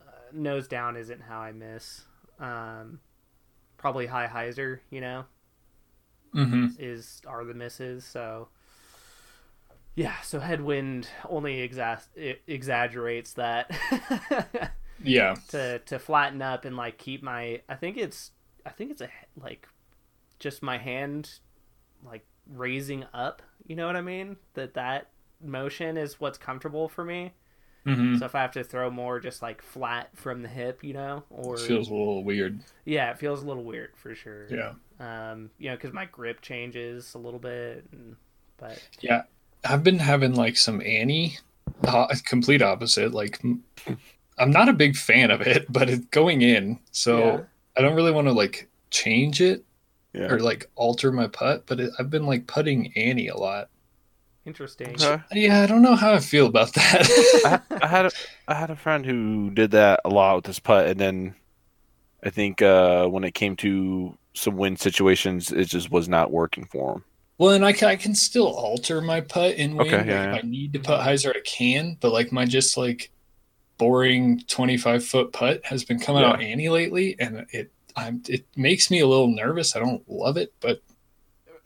uh, 0.00 0.04
nose 0.32 0.68
down 0.68 0.96
isn't 0.96 1.22
how 1.22 1.40
I 1.40 1.52
miss. 1.52 2.02
Um, 2.38 3.00
probably 3.78 4.06
high 4.06 4.26
hyzer, 4.28 4.80
you 4.90 5.00
know, 5.00 5.24
hmm 6.32 6.66
is 6.78 7.20
are 7.26 7.44
the 7.44 7.54
misses. 7.54 8.04
So, 8.04 8.48
yeah, 9.94 10.20
so 10.22 10.40
headwind 10.40 11.08
only 11.28 11.68
exa- 11.68 12.36
exaggerates 12.46 13.32
that. 13.34 13.70
Yeah. 15.04 15.34
to 15.48 15.80
to 15.80 15.98
flatten 15.98 16.40
up 16.42 16.64
and 16.64 16.76
like 16.76 16.96
keep 16.96 17.24
my 17.24 17.60
I 17.68 17.74
think 17.74 17.96
it's 17.96 18.30
I 18.64 18.70
think 18.70 18.92
it's 18.92 19.00
a 19.00 19.08
like 19.36 19.66
just 20.38 20.62
my 20.62 20.78
hand 20.78 21.28
like 22.04 22.24
raising 22.48 23.04
up, 23.12 23.42
you 23.66 23.74
know 23.74 23.86
what 23.88 23.96
I 23.96 24.00
mean? 24.00 24.36
That 24.54 24.74
that 24.74 25.08
motion 25.42 25.96
is 25.96 26.20
what's 26.20 26.38
comfortable 26.38 26.88
for 26.88 27.04
me. 27.04 27.32
hmm 27.84 28.16
So 28.18 28.26
if 28.26 28.36
I 28.36 28.42
have 28.42 28.52
to 28.52 28.62
throw 28.62 28.90
more 28.90 29.18
just 29.18 29.42
like 29.42 29.60
flat 29.60 30.10
from 30.14 30.42
the 30.42 30.48
hip, 30.48 30.84
you 30.84 30.92
know, 30.92 31.24
or 31.30 31.56
Feels 31.56 31.88
a 31.88 31.94
little 31.94 32.22
weird. 32.22 32.60
yeah, 32.84 33.10
it 33.10 33.18
feels 33.18 33.42
a 33.42 33.46
little 33.46 33.64
weird 33.64 33.96
for 33.96 34.14
sure. 34.14 34.46
Yeah. 34.50 34.74
Um, 35.00 35.50
you 35.58 35.68
know, 35.68 35.76
cuz 35.76 35.92
my 35.92 36.04
grip 36.04 36.42
changes 36.42 37.14
a 37.14 37.18
little 37.18 37.40
bit 37.40 37.86
and 37.90 38.14
but 38.56 38.80
Yeah. 39.00 39.22
I've 39.64 39.84
been 39.84 39.98
having 39.98 40.34
like 40.34 40.56
some 40.56 40.80
anny, 40.84 41.38
uh, 41.84 42.06
complete 42.24 42.62
opposite. 42.62 43.12
Like, 43.12 43.40
I'm 44.38 44.50
not 44.50 44.68
a 44.68 44.72
big 44.72 44.96
fan 44.96 45.30
of 45.30 45.40
it, 45.42 45.66
but 45.70 45.88
it's 45.90 46.06
going 46.06 46.42
in. 46.42 46.78
So 46.90 47.18
Yeah. 47.18 47.40
I 47.76 47.80
don't 47.82 47.94
really 47.94 48.12
want 48.12 48.26
to 48.28 48.32
like 48.32 48.68
change 48.90 49.40
it 49.40 49.64
Yeah. 50.12 50.26
or 50.32 50.40
like 50.40 50.68
alter 50.74 51.12
my 51.12 51.28
putt, 51.28 51.64
but 51.66 51.80
it, 51.80 51.92
I've 51.98 52.10
been 52.10 52.26
like 52.26 52.46
putting 52.46 52.92
anny 52.96 53.28
a 53.28 53.36
lot. 53.36 53.68
interesting. 54.44 54.94
Okay. 55.00 55.22
Yeah, 55.32 55.60
I 55.62 55.66
don't 55.66 55.82
know 55.82 55.94
how 55.94 56.12
I 56.12 56.18
feel 56.18 56.46
about 56.46 56.72
that. 56.74 57.62
I, 57.70 57.76
I 57.82 57.86
had 57.86 58.06
a, 58.06 58.10
I 58.48 58.54
had 58.54 58.70
a 58.70 58.76
friend 58.76 59.06
who 59.06 59.50
did 59.50 59.70
that 59.70 60.00
a 60.04 60.08
lot 60.08 60.36
with 60.36 60.46
his 60.46 60.58
putt, 60.58 60.86
and 60.88 60.98
then 60.98 61.34
I 62.24 62.30
think 62.30 62.60
uh, 62.62 63.06
when 63.06 63.22
it 63.24 63.34
came 63.34 63.54
to 63.56 64.16
some 64.34 64.56
wind 64.56 64.80
situations, 64.80 65.52
it 65.52 65.66
just 65.66 65.90
was 65.92 66.08
not 66.08 66.30
working 66.32 66.64
for 66.64 66.94
him. 66.94 67.04
Well, 67.42 67.50
and 67.54 67.64
I 67.64 67.72
can, 67.72 67.88
I 67.88 67.96
can 67.96 68.14
still 68.14 68.46
alter 68.46 69.00
my 69.00 69.20
putt 69.20 69.56
in 69.56 69.74
wind. 69.76 69.88
Okay, 69.88 69.98
Like, 69.98 70.06
yeah, 70.06 70.34
if. 70.36 70.44
I 70.44 70.46
need 70.46 70.72
to 70.74 70.78
putt 70.78 71.04
hyzer, 71.04 71.30
I 71.36 71.40
can, 71.44 71.96
but 72.00 72.12
like 72.12 72.30
my 72.30 72.44
just 72.44 72.76
like 72.76 73.10
boring 73.78 74.40
25 74.46 75.04
foot 75.04 75.32
putt 75.32 75.60
has 75.64 75.82
been 75.84 75.98
coming 75.98 76.22
out 76.22 76.40
Yeah. 76.40 76.46
anny 76.46 76.68
lately, 76.68 77.16
and 77.18 77.44
it 77.50 77.72
I'm, 77.96 78.22
it 78.28 78.46
makes 78.56 78.90
me 78.92 79.00
a 79.00 79.06
little 79.08 79.26
nervous. 79.26 79.74
I 79.74 79.80
don't 79.80 80.08
love 80.08 80.36
it, 80.36 80.54
but 80.60 80.82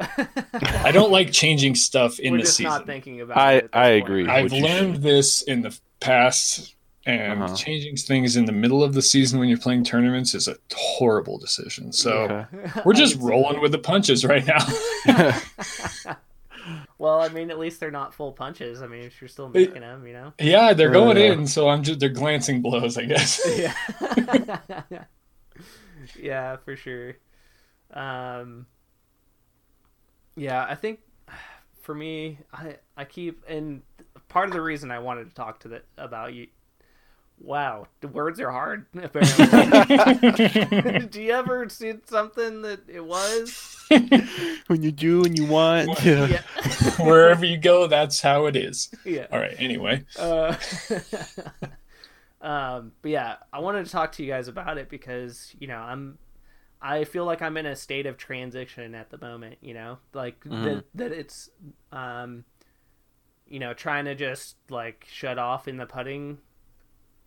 I 0.01 0.91
don't 0.93 1.11
like 1.13 1.31
changing 1.33 1.75
stuff 1.75 2.19
in 2.19 2.33
We're 2.33 2.39
the 2.39 2.45
just 2.45 2.57
season. 2.57 2.71
not 2.73 2.87
thinking 2.87 3.21
about 3.21 3.37
I- 3.37 3.53
it. 3.57 3.69
I 3.73 3.91
point. 3.91 4.03
agree. 4.05 4.29
I've 4.29 4.45
which 4.45 4.53
you 4.55 4.63
learned 4.65 4.97
this 5.03 5.43
in 5.43 5.61
the 5.63 5.79
past, 6.01 6.75
and 7.07 7.43
Uh-huh. 7.43 7.55
changing 7.57 7.97
things 7.97 8.37
in 8.37 8.45
the 8.45 8.53
middle 8.53 8.83
of 8.85 8.93
the 8.93 9.01
season 9.03 9.39
when 9.39 9.49
you're 9.49 9.59
playing 9.59 9.85
tournaments 9.85 10.35
is 10.35 10.49
a 10.49 10.57
horrible 10.75 11.39
decision. 11.39 11.93
So 11.93 12.13
Okay. 12.25 12.81
we're 12.85 12.93
just 12.95 13.17
rolling 13.21 13.61
with 13.61 13.73
the 13.73 13.79
punches 13.79 14.25
right 14.25 14.45
now. 14.47 14.59
well, 16.99 17.21
I 17.23 17.29
mean, 17.29 17.51
at 17.51 17.59
least 17.59 17.79
they're 17.81 17.91
not 17.93 18.13
full 18.13 18.33
punches. 18.33 18.83
I 18.83 18.87
mean, 18.89 19.05
if 19.05 19.21
you're 19.21 19.29
still 19.29 19.49
making 19.49 19.81
them, 19.83 20.07
you 20.07 20.13
know. 20.15 20.33
Yeah, 20.41 20.73
they're 20.73 20.91
going 20.91 21.17
Uh. 21.17 21.21
in, 21.33 21.47
so 21.47 21.69
I'm 21.69 21.83
just 21.85 22.01
they're 22.01 22.09
glancing 22.09 22.61
blows, 22.63 22.99
I 22.99 23.05
guess. 23.05 23.41
Yeah. 24.91 25.05
yeah, 26.21 26.57
for 26.57 26.77
sure. 26.77 27.15
Um. 27.93 28.67
Yeah, 30.35 30.67
I 30.69 30.75
think 30.75 31.01
for 31.83 31.95
me, 31.95 32.39
I 32.53 32.77
I 32.97 33.05
keep 33.05 33.45
and 33.49 33.83
part 34.29 34.49
of 34.49 34.53
the 34.55 34.61
reason 34.61 34.91
I 34.91 34.99
wanted 34.99 35.29
to 35.29 35.35
talk 35.35 35.61
to 35.61 35.69
the 35.69 35.83
about 35.97 36.35
you. 36.35 36.49
Wow, 37.39 37.87
the 38.01 38.09
words 38.09 38.41
are 38.41 38.51
hard. 38.51 38.87
Apparently, 38.95 41.07
do 41.11 41.23
you 41.23 41.33
ever 41.33 41.69
see 41.69 41.93
something 42.07 42.63
that 42.63 42.81
it 42.89 43.05
was? 43.05 43.85
when 44.69 44.83
you 44.83 44.91
do 44.91 45.23
and 45.23 45.39
you 45.39 45.45
want. 45.47 46.03
Yeah. 46.05 46.27
Yeah, 46.27 46.43
Wherever 47.05 47.45
you 47.45 47.59
go, 47.59 47.87
that's 47.87 48.21
how 48.23 48.47
it 48.47 48.57
is. 48.57 48.91
yeah. 49.05 49.27
All 49.31 49.39
right. 49.39 49.55
Anyway, 49.59 50.05
Uh, 50.19 50.57
um, 52.41 52.93
but 53.03 53.11
yeah, 53.11 53.37
I 53.53 53.61
wanted 53.61 53.87
to 53.87 53.93
talk 53.93 54.13
to 54.13 54.25
you 54.25 54.31
guys 54.33 54.49
about 54.49 54.79
it 54.79 54.89
because 54.89 55.55
you 55.59 55.67
know 55.69 55.79
I'm, 55.79 56.19
I 56.81 57.05
feel 57.05 57.25
like 57.25 57.43
I'm 57.43 57.57
in 57.57 57.67
a 57.67 57.77
state 57.77 58.07
of 58.07 58.17
transition 58.17 58.95
at 58.95 59.11
the 59.11 59.19
moment. 59.19 59.59
You 59.61 59.75
know, 59.75 59.99
like 60.13 60.43
Mhm. 60.45 60.65
that 60.65 60.85
that 60.95 61.13
it's, 61.13 61.51
um, 61.93 62.45
you 63.47 63.59
know, 63.59 63.75
trying 63.75 64.05
to 64.07 64.15
just 64.15 64.57
like 64.71 65.07
shut 65.11 65.39
off 65.39 65.69
in 65.69 65.77
the 65.77 65.87
putting 65.87 66.39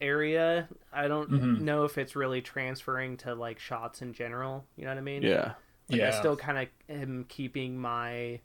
area. 0.01 0.67
I 0.93 1.07
don't 1.07 1.29
Mhm. 1.29 1.59
know 1.61 1.83
if 1.85 1.97
it's 1.97 2.15
really 2.15 2.41
transferring 2.41 3.17
to 3.17 3.35
like 3.35 3.59
shots 3.59 4.01
in 4.01 4.13
general. 4.13 4.65
You 4.75 4.85
know 4.85 4.91
what 4.91 4.97
I 4.97 5.01
mean? 5.01 5.23
Yeah. 5.23 5.53
Like, 5.89 6.01
I 6.01 6.11
still 6.11 6.35
kind 6.37 6.57
of 6.59 6.67
am 6.95 7.25
keeping 7.29 7.79
my 7.79 8.39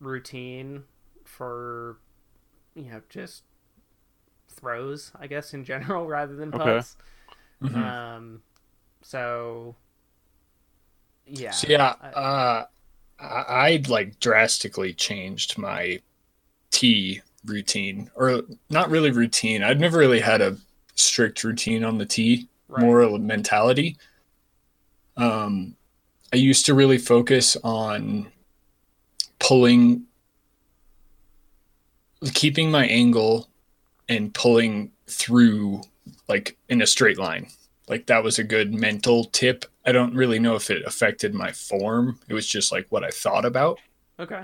routine 0.00 0.84
for, 1.24 1.98
you 2.74 2.90
know, 2.90 3.02
just 3.08 3.44
throws, 4.48 5.12
I 5.18 5.26
guess, 5.28 5.54
in 5.54 5.64
general, 5.64 6.06
rather 6.08 6.34
than 6.36 6.52
Okay. 6.52 6.64
putts. 6.64 6.96
Mhm. 7.62 7.76
Um, 7.76 8.42
so, 9.02 9.76
yeah. 11.26 11.50
So 11.52 11.68
yeah, 11.68 11.94
I- 12.00 12.08
uh, 12.08 12.66
I, 13.20 13.26
I 13.26 13.82
like 13.88 14.18
drastically 14.20 14.92
changed 14.94 15.56
my 15.58 16.00
tee 16.70 17.22
routine, 17.44 18.10
or 18.16 18.42
not 18.70 18.90
really 18.90 19.10
routine. 19.10 19.62
I'd 19.62 19.80
never 19.80 19.98
really 19.98 20.20
had 20.20 20.40
a 20.40 20.58
strict 20.94 21.44
routine 21.44 21.84
on 21.84 21.98
the 21.98 22.06
tee, 22.06 22.48
right. 22.68 22.82
more 22.82 23.02
a 23.02 23.18
mentality. 23.18 23.96
Um, 25.16 25.76
I 26.32 26.36
used 26.36 26.66
to 26.66 26.74
really 26.74 26.98
focus 26.98 27.56
on 27.62 28.28
pulling, 29.38 30.04
keeping 32.32 32.70
my 32.70 32.86
angle, 32.86 33.48
and 34.08 34.32
pulling 34.32 34.92
through 35.06 35.82
like 36.28 36.56
in 36.68 36.82
a 36.82 36.86
straight 36.86 37.18
line. 37.18 37.48
Like 37.88 38.06
that 38.06 38.22
was 38.22 38.38
a 38.38 38.44
good 38.44 38.72
mental 38.72 39.24
tip. 39.24 39.64
I 39.84 39.92
don't 39.92 40.14
really 40.14 40.38
know 40.38 40.54
if 40.54 40.70
it 40.70 40.84
affected 40.86 41.34
my 41.34 41.52
form. 41.52 42.18
It 42.28 42.34
was 42.34 42.46
just 42.46 42.72
like 42.72 42.86
what 42.90 43.04
I 43.04 43.10
thought 43.10 43.44
about. 43.44 43.78
Okay. 44.18 44.42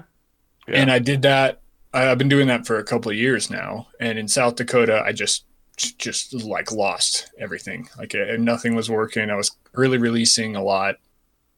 Yeah. 0.66 0.74
And 0.74 0.90
I 0.90 0.98
did 0.98 1.22
that. 1.22 1.60
I've 1.94 2.18
been 2.18 2.28
doing 2.28 2.48
that 2.48 2.66
for 2.66 2.78
a 2.78 2.84
couple 2.84 3.10
of 3.10 3.16
years 3.16 3.50
now. 3.50 3.88
And 4.00 4.18
in 4.18 4.28
South 4.28 4.56
Dakota, 4.56 5.02
I 5.04 5.12
just 5.12 5.44
just 5.78 6.34
like 6.34 6.72
lost 6.72 7.30
everything. 7.38 7.88
Like 7.98 8.14
nothing 8.38 8.74
was 8.74 8.90
working. 8.90 9.30
I 9.30 9.36
was 9.36 9.52
really 9.74 9.98
releasing 9.98 10.56
a 10.56 10.62
lot, 10.62 10.96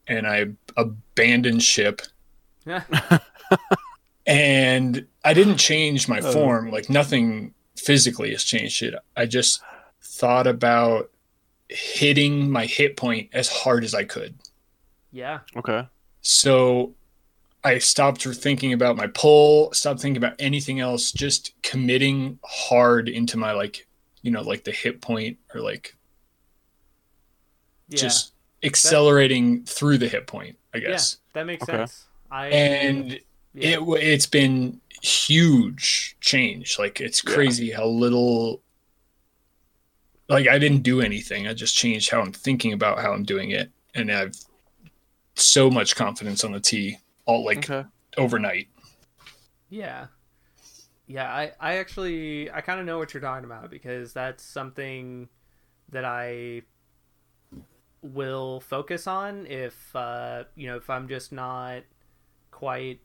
and 0.06 0.26
I 0.26 0.46
abandoned 0.76 1.62
ship. 1.62 2.02
Yeah. 2.66 2.84
And 4.26 5.06
I 5.24 5.34
didn't 5.34 5.56
change 5.56 6.06
my 6.08 6.20
Oh. 6.20 6.32
form. 6.32 6.70
Like 6.70 6.88
nothing 6.88 7.52
physically 7.76 8.30
has 8.30 8.44
changed 8.44 8.82
it. 8.82 8.94
I 9.16 9.26
just 9.26 9.60
thought 10.02 10.46
about 10.46 11.10
hitting 11.68 12.50
my 12.50 12.66
hit 12.66 12.96
point 12.96 13.30
as 13.32 13.48
hard 13.48 13.82
as 13.82 13.94
I 13.94 14.04
could. 14.04 14.34
Yeah. 15.10 15.40
Okay. 15.56 15.88
So 16.20 16.94
I 17.64 17.78
stopped 17.78 18.22
thinking 18.22 18.72
about 18.72 18.96
my 18.96 19.08
pull, 19.08 19.72
stopped 19.72 20.00
thinking 20.00 20.22
about 20.22 20.36
anything 20.38 20.78
else, 20.80 21.10
just 21.12 21.52
committing 21.62 22.38
hard 22.44 23.08
into 23.08 23.36
my 23.36 23.52
like, 23.52 23.86
you 24.22 24.30
know, 24.30 24.42
like 24.42 24.64
the 24.64 24.72
hit 24.72 25.00
point 25.00 25.38
or 25.54 25.60
like 25.60 25.96
Yeah. 27.88 27.98
just 27.98 28.32
accelerating 28.62 29.64
through 29.64 29.98
the 29.98 30.08
hit 30.08 30.26
point, 30.26 30.58
I 30.74 30.78
yeah. 30.78 30.88
guess. 30.88 31.16
That 31.32 31.46
makes 31.46 31.62
Okay. 31.62 31.72
sense. 31.78 32.06
I 32.30 32.48
And 32.48 33.12
yeah. 33.54 33.78
it 33.78 33.80
it's 34.02 34.26
been 34.26 34.80
huge 35.02 36.16
change. 36.20 36.78
Like 36.78 37.00
it's 37.00 37.22
Yeah. 37.24 37.34
crazy 37.34 37.70
how 37.70 37.86
little 37.86 38.62
like 40.28 40.46
I 40.46 40.58
didn't 40.58 40.82
do 40.82 41.00
anything. 41.00 41.48
I 41.48 41.54
just 41.54 41.74
changed 41.74 42.10
how 42.10 42.20
I'm 42.20 42.32
thinking 42.32 42.72
about 42.72 43.00
how 43.00 43.12
I'm 43.12 43.24
doing 43.24 43.50
it 43.50 43.70
and 43.94 44.12
I've 44.12 44.36
so 45.34 45.70
much 45.70 45.96
confidence 45.96 46.44
on 46.44 46.52
the 46.52 46.60
tee 46.60 46.98
all 47.24 47.44
like 47.44 47.68
Okay. 47.70 47.88
overnight. 48.16 48.68
Yeah. 49.70 50.06
Yeah, 51.10 51.28
I, 51.28 51.50
I 51.58 51.78
actually 51.78 52.52
I 52.52 52.60
kind 52.60 52.78
of 52.78 52.86
know 52.86 52.96
what 52.96 53.12
you're 53.12 53.20
talking 53.20 53.44
about 53.44 53.68
because 53.68 54.12
that's 54.12 54.44
something 54.44 55.28
that 55.88 56.04
I 56.04 56.62
will 58.00 58.60
focus 58.60 59.08
on 59.08 59.44
if 59.46 59.74
uh, 59.96 60.44
you 60.54 60.68
know 60.68 60.76
if 60.76 60.88
I'm 60.88 61.08
just 61.08 61.32
not 61.32 61.82
quite 62.52 63.00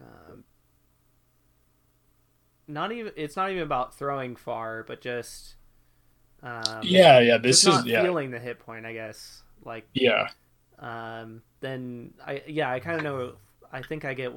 um, 0.00 0.42
not 2.66 2.90
even 2.90 3.12
it's 3.14 3.36
not 3.36 3.52
even 3.52 3.62
about 3.62 3.94
throwing 3.94 4.34
far 4.34 4.82
but 4.82 5.00
just 5.00 5.54
um, 6.42 6.80
Yeah, 6.82 7.20
yeah. 7.20 7.38
This 7.38 7.62
is 7.64 7.84
yeah, 7.86 8.02
feeling 8.02 8.32
the 8.32 8.40
hit 8.40 8.58
point 8.58 8.84
I 8.84 8.94
guess 8.94 9.44
like 9.64 9.86
yeah, 9.94 10.26
um, 10.80 11.42
then 11.60 12.14
I 12.26 12.42
yeah 12.48 12.72
I 12.72 12.80
kind 12.80 12.96
of 12.96 13.04
know 13.04 13.32
I 13.72 13.80
think 13.82 14.04
I 14.04 14.14
get 14.14 14.32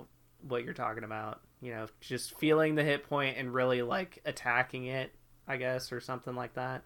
what 0.48 0.64
you're 0.64 0.76
talking 0.76 1.04
about. 1.04 1.42
You 1.62 1.72
know, 1.72 1.88
just 2.00 2.38
feeling 2.40 2.76
the 2.76 2.84
hit 2.84 3.08
point 3.08 3.38
and 3.38 3.54
really 3.54 3.82
like 3.84 4.20
attacking 4.26 4.86
it, 4.86 5.14
I 5.48 5.58
guess, 5.58 5.92
or 5.92 6.00
something 6.02 6.36
like 6.36 6.54
that. 6.56 6.84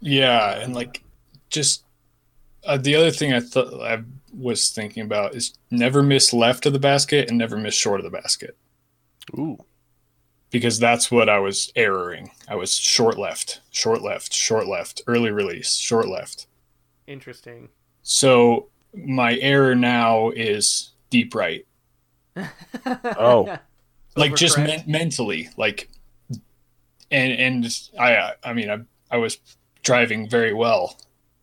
yeah, 0.00 0.58
and 0.60 0.74
like 0.74 1.04
just 1.50 1.84
uh, 2.64 2.76
the 2.78 2.94
other 2.96 3.10
thing 3.10 3.32
I 3.32 3.40
thought 3.40 3.80
I 3.82 4.02
was 4.36 4.70
thinking 4.70 5.02
about 5.04 5.34
is 5.34 5.54
never 5.70 6.02
miss 6.02 6.32
left 6.32 6.66
of 6.66 6.72
the 6.72 6.78
basket 6.78 7.28
and 7.28 7.38
never 7.38 7.56
miss 7.56 7.74
short 7.74 8.00
of 8.00 8.04
the 8.04 8.10
basket 8.18 8.56
Ooh. 9.38 9.58
because 10.50 10.78
that's 10.78 11.10
what 11.10 11.28
I 11.28 11.38
was 11.38 11.72
erroring. 11.76 12.30
I 12.48 12.54
was 12.56 12.74
short 12.74 13.18
left, 13.18 13.60
short 13.70 14.02
left, 14.02 14.32
short 14.32 14.66
left, 14.66 15.02
early 15.06 15.30
release, 15.30 15.74
short 15.76 16.08
left. 16.08 16.46
Interesting. 17.06 17.68
So 18.02 18.68
my 18.94 19.36
error 19.38 19.74
now 19.74 20.30
is 20.30 20.92
deep 21.10 21.34
right, 21.34 21.66
Oh. 22.86 23.56
Like 24.16 24.34
just 24.34 24.58
men- 24.58 24.84
mentally, 24.86 25.48
like, 25.56 25.88
and 27.10 27.32
and 27.32 27.78
I 27.98 28.32
I 28.42 28.52
mean 28.52 28.70
I 28.70 28.80
I 29.10 29.16
was 29.18 29.38
driving 29.82 30.28
very 30.28 30.52
well 30.52 30.96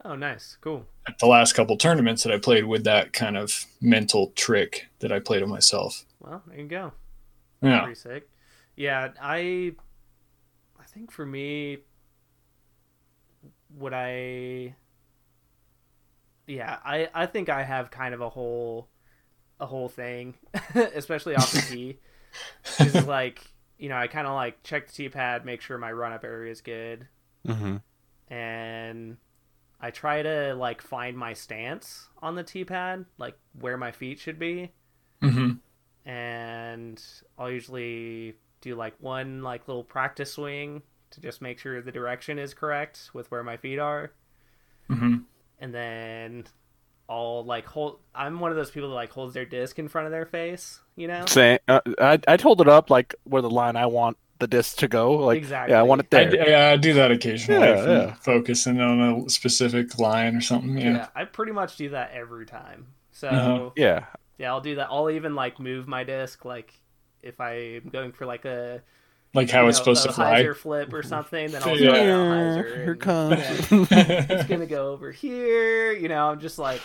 oh, 0.06 0.16
nice, 0.16 0.58
cool. 0.62 0.86
at 1.08 1.20
the 1.20 1.28
last 1.28 1.54
couple 1.54 1.78
tournaments 1.78 2.24
that 2.24 2.34
I 2.34 2.38
played 2.38 2.66
with 2.66 2.84
that 2.86 3.14
kind 3.14 3.38
of 3.38 3.66
mental 3.82 4.32
trick 4.36 4.88
that 5.00 5.12
I 5.12 5.20
played 5.20 5.44
on 5.44 5.50
myself. 5.50 6.06
Well, 6.20 6.44
there 6.48 6.60
you 6.60 6.68
go. 6.68 6.94
Yeah. 7.62 7.82
Pretty 7.82 7.96
sick. 7.96 8.30
Yeah, 8.76 9.10
I 9.22 9.74
I 10.80 10.84
think 10.88 11.12
for 11.12 11.26
me 11.26 11.80
would 13.78 13.94
I 13.94 14.76
Yeah, 16.48 16.78
I 16.84 17.10
I 17.14 17.26
think 17.26 17.50
I 17.50 17.64
have 17.64 17.91
kind 17.91 18.14
of 18.14 18.22
a 18.22 18.30
whole 18.30 18.90
a 19.60 19.66
whole 19.66 19.90
thing, 19.90 20.36
especially 20.76 21.36
off 21.36 21.52
the 21.52 21.62
tee. 21.70 22.00
Is 22.80 23.04
like, 23.08 23.54
you 23.78 23.90
know, 23.90 23.98
I 23.98 24.08
kind 24.08 24.28
of 24.28 24.34
like 24.34 24.64
check 24.64 24.88
the 24.88 24.94
T 24.94 25.10
pad, 25.10 25.46
make 25.46 25.62
sure 25.62 25.78
my 25.78 25.92
run 25.92 26.14
up 26.14 26.24
area 26.24 26.52
is 26.52 26.62
good, 26.62 27.08
Mm-hmm. 27.48 27.78
and 28.34 29.18
I 29.82 29.92
try 29.92 30.22
to 30.22 30.56
like 30.56 30.82
find 30.82 31.18
my 31.18 31.34
stance 31.34 32.10
on 32.22 32.36
the 32.36 32.44
T 32.44 32.66
pad, 32.66 33.06
like 33.18 33.38
where 33.60 33.78
my 33.78 33.92
feet 33.92 34.20
should 34.20 34.40
be. 34.40 34.72
Hmm 35.22 35.52
and 36.06 37.04
I'll 37.38 37.52
usually 37.52 38.36
do 38.62 38.76
like 38.76 38.96
one 39.00 39.44
like 39.44 39.68
little 39.68 39.84
practice 39.84 40.34
swing 40.34 40.82
to 41.12 41.22
just 41.22 41.42
make 41.42 41.60
sure 41.60 41.82
the 41.82 41.92
direction 41.92 42.40
is 42.40 42.54
correct 42.54 43.10
with 43.14 43.30
where 43.32 43.44
my 43.44 43.58
feet 43.58 43.80
are, 43.80 44.12
hmm 44.88 45.18
and 45.60 45.74
then 45.74 46.46
I'll 47.10 47.44
like 47.46 47.66
hold. 47.66 48.00
I'm 48.16 48.40
one 48.40 48.52
of 48.52 48.58
those 48.58 48.72
people 48.72 48.90
that 48.90 48.96
like 48.96 49.12
holds 49.12 49.34
their 49.34 49.46
disc 49.46 49.78
in 49.80 49.88
front 49.88 50.06
of 50.08 50.12
their 50.12 50.26
face, 50.26 50.80
you 51.00 51.08
know. 51.08 51.26
Same. 51.26 51.58
Uh, 51.68 51.80
I 52.00 52.20
I 52.28 52.38
hold 52.42 52.62
it 52.62 52.68
up 52.68 52.90
like 52.90 53.16
where 53.24 53.42
the 53.42 53.50
line 53.50 53.76
I 53.76 53.86
want 53.88 54.18
the 54.40 54.48
disc 54.48 54.78
to 54.78 54.88
go. 54.88 55.14
Like 55.14 55.38
Exactly. 55.40 55.74
yeah, 55.74 55.80
I 55.80 55.84
want 55.84 56.02
it 56.02 56.10
there. 56.12 56.30
d- 56.30 56.38
yeah, 56.48 56.70
I 56.70 56.78
do 56.78 56.94
that 56.94 57.12
occasionally, 57.12 57.60
Yeah, 57.68 57.86
yeah. 57.86 58.14
focusing 58.14 58.80
on 58.80 59.00
a 59.26 59.30
specific 59.30 59.98
line 60.00 60.36
or 60.36 60.42
something. 60.42 60.78
Yeah. 60.78 60.92
Yeah. 60.92 61.08
I 61.16 61.26
pretty 61.26 61.52
much 61.52 61.76
do 61.76 61.90
that 61.90 62.12
every 62.14 62.46
time. 62.46 62.88
So 63.12 63.28
Uh-huh. 63.28 63.70
yeah. 63.76 64.06
yeah, 64.38 64.50
I'll 64.52 64.62
do 64.62 64.76
that. 64.76 64.88
I'll 64.92 65.10
even 65.10 65.36
like 65.36 65.60
move 65.60 65.88
my 65.88 66.04
disc 66.06 66.46
like 66.46 66.74
if 67.22 67.42
I'm 67.42 67.90
going 67.92 68.14
for 68.14 68.26
like 68.26 68.46
a 68.46 68.82
Like 69.34 69.50
how 69.50 69.64
you 69.64 69.70
it's 69.70 69.80
know, 69.80 69.84
supposed 69.94 70.04
to 70.06 70.14
fly. 70.14 70.42
hyzer 70.42 70.56
flip 70.56 70.94
or 70.94 71.04
something, 71.04 71.52
then 71.52 71.62
I'll 71.64 71.78
Yeah. 71.78 71.96
yeah. 71.96 72.02
hyzer. 72.04 72.76
here 72.78 72.92
and- 72.94 73.02
comes. 73.02 73.92
yeah, 73.92 74.26
it's 74.30 74.48
gonna 74.48 74.66
go 74.68 74.92
over 74.94 75.12
here. 75.12 75.92
You 75.92 76.08
know, 76.08 76.30
I'm 76.30 76.40
just 76.40 76.58
like 76.58 76.80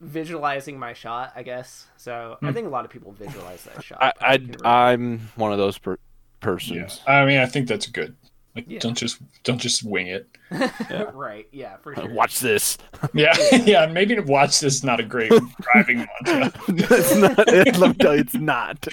visualizing 0.00 0.78
my 0.78 0.92
shot, 0.92 1.32
I 1.34 1.42
guess. 1.42 1.86
So 1.96 2.36
I 2.42 2.46
Hmm. 2.48 2.52
think 2.54 2.66
a 2.66 2.70
lot 2.70 2.84
of 2.84 2.90
people 2.90 3.12
visualize 3.12 3.64
that 3.64 3.82
shot. 3.82 3.98
I, 4.00 4.12
I 4.20 4.92
I'm 4.92 5.28
one 5.36 5.52
of 5.52 5.58
those 5.58 5.78
per- 5.78 5.92
Yeah. 5.92 5.96
persons. 6.40 7.00
I 7.06 7.24
mean, 7.24 7.38
I 7.40 7.46
think 7.46 7.66
that's 7.68 7.86
good. 7.86 8.14
Like, 8.54 8.66
Yeah. 8.68 8.78
don't 8.80 8.96
just 8.96 9.18
don't 9.44 9.58
just 9.60 9.82
wing 9.84 10.06
it. 10.08 10.28
right, 11.14 11.46
yeah, 11.52 11.76
for 11.78 11.94
sure. 11.94 12.08
Watch 12.12 12.40
this. 12.40 12.78
Yeah, 13.14 13.34
yeah. 13.64 13.86
Maybe 13.86 14.18
watch 14.20 14.60
this. 14.60 14.76
is 14.76 14.84
Not 14.84 15.00
a 15.00 15.04
great 15.04 15.30
driving 15.60 16.06
mantra. 16.26 16.52
it's 16.68 17.14
not. 17.16 17.38
Let 17.48 17.76
me 17.88 17.94
tell 17.94 18.14
you, 18.14 18.20
it's 18.20 18.34
not. 18.34 18.86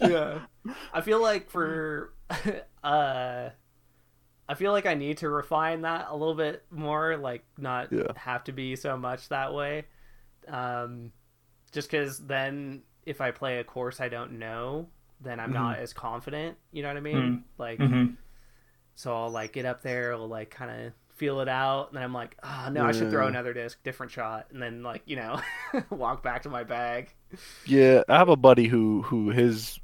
yeah. 0.00 0.38
I 0.92 1.00
feel 1.02 1.20
like 1.22 1.50
for 1.50 2.12
uh 2.84 3.50
I 4.50 4.54
feel 4.54 4.72
like 4.72 4.86
I 4.86 4.94
need 4.94 5.18
to 5.18 5.28
refine 5.28 5.82
that 5.82 6.06
a 6.08 6.16
little 6.16 6.34
bit 6.34 6.64
more, 6.70 7.16
like 7.18 7.44
not 7.58 7.92
Yeah. 7.92 8.12
have 8.16 8.44
to 8.44 8.52
be 8.52 8.76
so 8.76 8.96
much 8.96 9.28
that 9.28 9.52
way. 9.54 9.84
Um 10.48 11.12
just 11.72 11.90
cuz 11.90 12.18
then 12.18 12.82
if 13.06 13.20
I 13.20 13.30
play 13.30 13.58
a 13.58 13.64
course 13.64 14.00
I 14.00 14.08
don't 14.08 14.38
know, 14.38 14.88
then 15.20 15.40
I'm 15.40 15.52
not 15.52 15.78
as 15.78 15.92
confident, 15.92 16.58
you 16.72 16.82
know 16.82 16.88
what 16.88 16.96
I 16.96 17.00
mean? 17.00 17.40
Mhm. 17.40 17.44
Like 17.58 17.78
Mhm. 17.78 18.16
so 18.94 19.14
I'll 19.16 19.30
like 19.30 19.52
get 19.52 19.64
up 19.66 19.82
there, 19.82 20.12
I'll 20.14 20.28
like 20.28 20.50
kind 20.50 20.70
of 20.86 20.92
feel 21.16 21.40
it 21.40 21.48
out, 21.48 21.88
and 21.88 21.96
then 21.96 22.04
I'm 22.04 22.14
like, 22.14 22.36
oh 22.42 22.68
no, 22.72 22.84
I 22.84 22.92
should 22.92 23.10
throw 23.10 23.28
another 23.28 23.52
disc, 23.52 23.82
different 23.84 24.12
shot, 24.12 24.46
and 24.52 24.62
then 24.62 24.82
like 24.82 25.02
you 25.06 25.16
know, 25.16 25.40
walk 25.90 26.22
back 26.22 26.42
to 26.42 26.48
my 26.50 26.64
bag. 26.64 27.14
Yeah, 27.64 28.02
I 28.08 28.16
have 28.16 28.28
a 28.28 28.36
buddy 28.36 28.66
who 28.68 29.02
who 29.02 29.30
his 29.30 29.78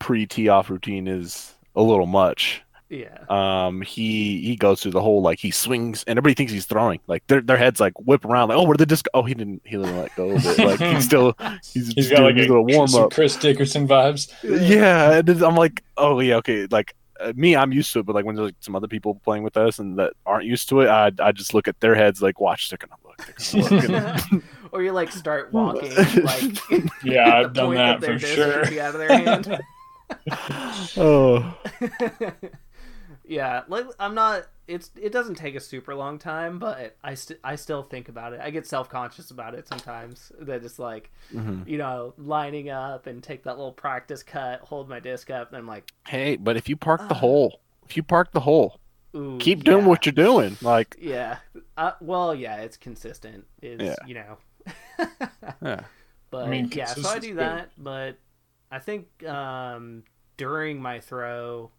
pre 0.00 0.26
tee 0.26 0.48
off 0.48 0.70
routine 0.70 1.08
is 1.08 1.56
a 1.76 1.82
little 1.82 2.06
much. 2.06 2.62
Yeah, 2.90 3.18
Um, 3.28 3.82
he 3.82 4.40
he 4.40 4.56
goes 4.56 4.80
through 4.82 4.92
the 4.92 5.02
whole 5.02 5.20
like 5.20 5.38
he 5.38 5.50
swings 5.50 6.04
and 6.06 6.18
everybody 6.18 6.34
thinks 6.34 6.52
he's 6.52 6.64
throwing. 6.64 7.00
Like 7.06 7.26
their 7.26 7.42
their 7.42 7.58
heads 7.58 7.80
like 7.80 7.92
whip 8.00 8.24
around 8.24 8.48
like 8.48 8.56
oh 8.56 8.62
where 8.62 8.72
did 8.74 8.80
the 8.80 8.86
disc? 8.86 9.06
Oh 9.12 9.22
he 9.24 9.34
didn't 9.34 9.60
he 9.64 9.76
didn't 9.76 9.96
let 9.98 10.14
go 10.16 10.30
of 10.30 10.46
it. 10.46 10.58
Like 10.58 10.80
he's 10.80 11.04
still 11.04 11.34
he's, 11.72 11.92
He's 11.92 11.94
just 11.94 12.10
got 12.10 12.16
doing 12.18 12.28
like 12.30 12.36
his 12.36 12.46
a 12.46 12.48
little 12.48 12.64
warm 12.64 12.88
some 12.88 13.04
up. 13.04 13.12
Chris 13.12 13.36
Dickerson 13.36 13.86
vibes. 13.86 14.32
Yeah, 14.42 15.18
and 15.18 15.28
I'm 15.42 15.54
like 15.56 15.84
oh 15.96 16.20
yeah 16.20 16.36
okay 16.36 16.66
like. 16.70 16.94
Uh, 17.20 17.32
me, 17.34 17.56
I'm 17.56 17.72
used 17.72 17.92
to 17.94 17.98
it, 17.98 18.06
but 18.06 18.14
like 18.14 18.24
when 18.24 18.36
there's 18.36 18.46
like 18.50 18.54
some 18.60 18.76
other 18.76 18.86
people 18.86 19.16
playing 19.24 19.42
with 19.42 19.56
us 19.56 19.80
and 19.80 19.98
that 19.98 20.12
aren't 20.24 20.44
used 20.44 20.68
to 20.68 20.82
it, 20.82 20.88
I 20.88 21.10
I 21.18 21.32
just 21.32 21.52
look 21.52 21.66
at 21.66 21.80
their 21.80 21.96
heads 21.96 22.22
like, 22.22 22.38
watch, 22.40 22.70
they're 22.70 22.78
gonna 22.78 22.94
look, 23.04 23.34
they're 23.50 23.80
gonna 23.88 24.14
look. 24.14 24.32
and- 24.32 24.42
or 24.72 24.84
you 24.84 24.92
like 24.92 25.10
start 25.10 25.52
walking 25.52 25.92
like 26.22 26.42
Yeah, 27.02 27.38
I've 27.40 27.54
done 27.54 27.66
point 27.74 27.78
that 27.78 28.04
for 28.04 28.18
sure. 28.20 28.60
out 28.80 28.94
of 28.94 29.00
their 29.00 29.18
hand. 29.18 29.60
oh, 30.96 31.54
yeah, 33.28 33.62
like 33.68 33.84
I'm 34.00 34.14
not. 34.14 34.46
It's 34.66 34.90
it 35.00 35.12
doesn't 35.12 35.36
take 35.36 35.54
a 35.54 35.60
super 35.60 35.94
long 35.94 36.18
time, 36.18 36.58
but 36.58 36.96
I 37.02 37.14
st- 37.14 37.38
I 37.44 37.56
still 37.56 37.82
think 37.82 38.08
about 38.08 38.32
it. 38.32 38.40
I 38.42 38.50
get 38.50 38.66
self 38.66 38.88
conscious 38.90 39.30
about 39.30 39.54
it 39.54 39.66
sometimes. 39.68 40.32
That 40.40 40.64
it's 40.64 40.78
like 40.78 41.10
Mhm. 41.32 41.66
you 41.68 41.78
know 41.78 42.14
lining 42.18 42.68
up 42.68 43.06
and 43.06 43.22
take 43.22 43.44
that 43.44 43.56
little 43.56 43.72
practice 43.72 44.22
cut, 44.22 44.60
hold 44.60 44.88
my 44.88 45.00
disc 45.00 45.30
up, 45.30 45.48
and 45.48 45.56
I'm 45.56 45.66
like, 45.66 45.90
hey, 46.08 46.36
but 46.36 46.56
if 46.56 46.68
you 46.68 46.76
park 46.76 47.08
the 47.08 47.14
Uh. 47.14 47.18
hole, 47.18 47.60
if 47.86 47.96
you 47.96 48.02
park 48.02 48.32
the 48.32 48.40
hole, 48.40 48.78
ooh, 49.16 49.38
keep 49.40 49.64
doing 49.64 49.82
yeah. 49.84 49.88
what 49.88 50.04
you're 50.04 50.12
doing. 50.12 50.56
Like, 50.60 50.96
Yeah. 51.00 51.38
Uh, 51.76 51.92
well, 52.00 52.34
yeah, 52.34 52.56
it's 52.56 52.76
consistent. 52.76 53.46
Is 53.62 53.80
Yeah. 53.80 53.94
you 54.06 54.14
know. 54.14 54.38
yeah, 55.62 55.80
But 56.30 56.44
I 56.46 56.48
mean, 56.48 56.70
yeah, 56.74 56.86
so 56.86 57.08
I 57.08 57.18
do 57.18 57.34
that, 57.36 57.70
but 57.78 58.18
I 58.70 58.78
think 58.80 59.24
um, 59.24 60.02
during 60.36 60.82
my 60.82 61.00
throw 61.00 61.70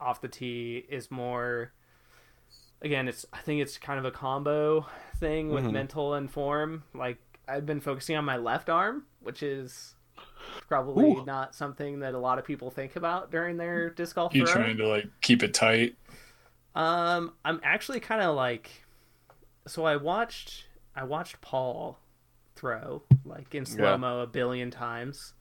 off 0.00 0.20
the 0.20 0.28
tee 0.28 0.84
is 0.88 1.10
more. 1.10 1.72
Again, 2.82 3.08
it's 3.08 3.26
I 3.32 3.38
think 3.38 3.60
it's 3.60 3.76
kind 3.78 3.98
of 3.98 4.04
a 4.04 4.10
combo 4.10 4.86
thing 5.16 5.50
with 5.50 5.64
Mhm. 5.64 5.72
mental 5.72 6.14
and 6.14 6.30
form. 6.30 6.84
Like 6.94 7.18
I've 7.48 7.66
been 7.66 7.80
focusing 7.80 8.16
on 8.16 8.24
my 8.24 8.36
left 8.36 8.68
arm, 8.68 9.04
which 9.20 9.42
is 9.42 9.94
probably 10.68 11.06
Ooh. 11.12 11.24
not 11.24 11.54
something 11.54 12.00
that 12.00 12.14
a 12.14 12.18
lot 12.18 12.38
of 12.38 12.44
people 12.44 12.70
think 12.70 12.94
about 12.96 13.30
during 13.30 13.56
their 13.56 13.90
disc 13.90 14.14
golf 14.14 14.34
You 14.34 14.44
throw. 14.46 14.54
trying 14.54 14.76
to 14.76 14.86
like 14.86 15.06
keep 15.20 15.42
it 15.42 15.54
tight? 15.54 15.96
Um, 16.74 17.34
I'm 17.44 17.60
actually 17.64 17.98
kind 18.00 18.22
of 18.22 18.36
like, 18.36 18.70
so 19.66 19.84
I 19.84 19.96
watched 19.96 20.66
I 20.94 21.02
watched 21.04 21.40
Paul 21.40 21.98
throw 22.54 23.02
like 23.24 23.54
in 23.54 23.64
slow 23.66 23.96
mo 23.98 24.20
a 24.20 24.26
billion 24.26 24.70
times, 24.70 25.32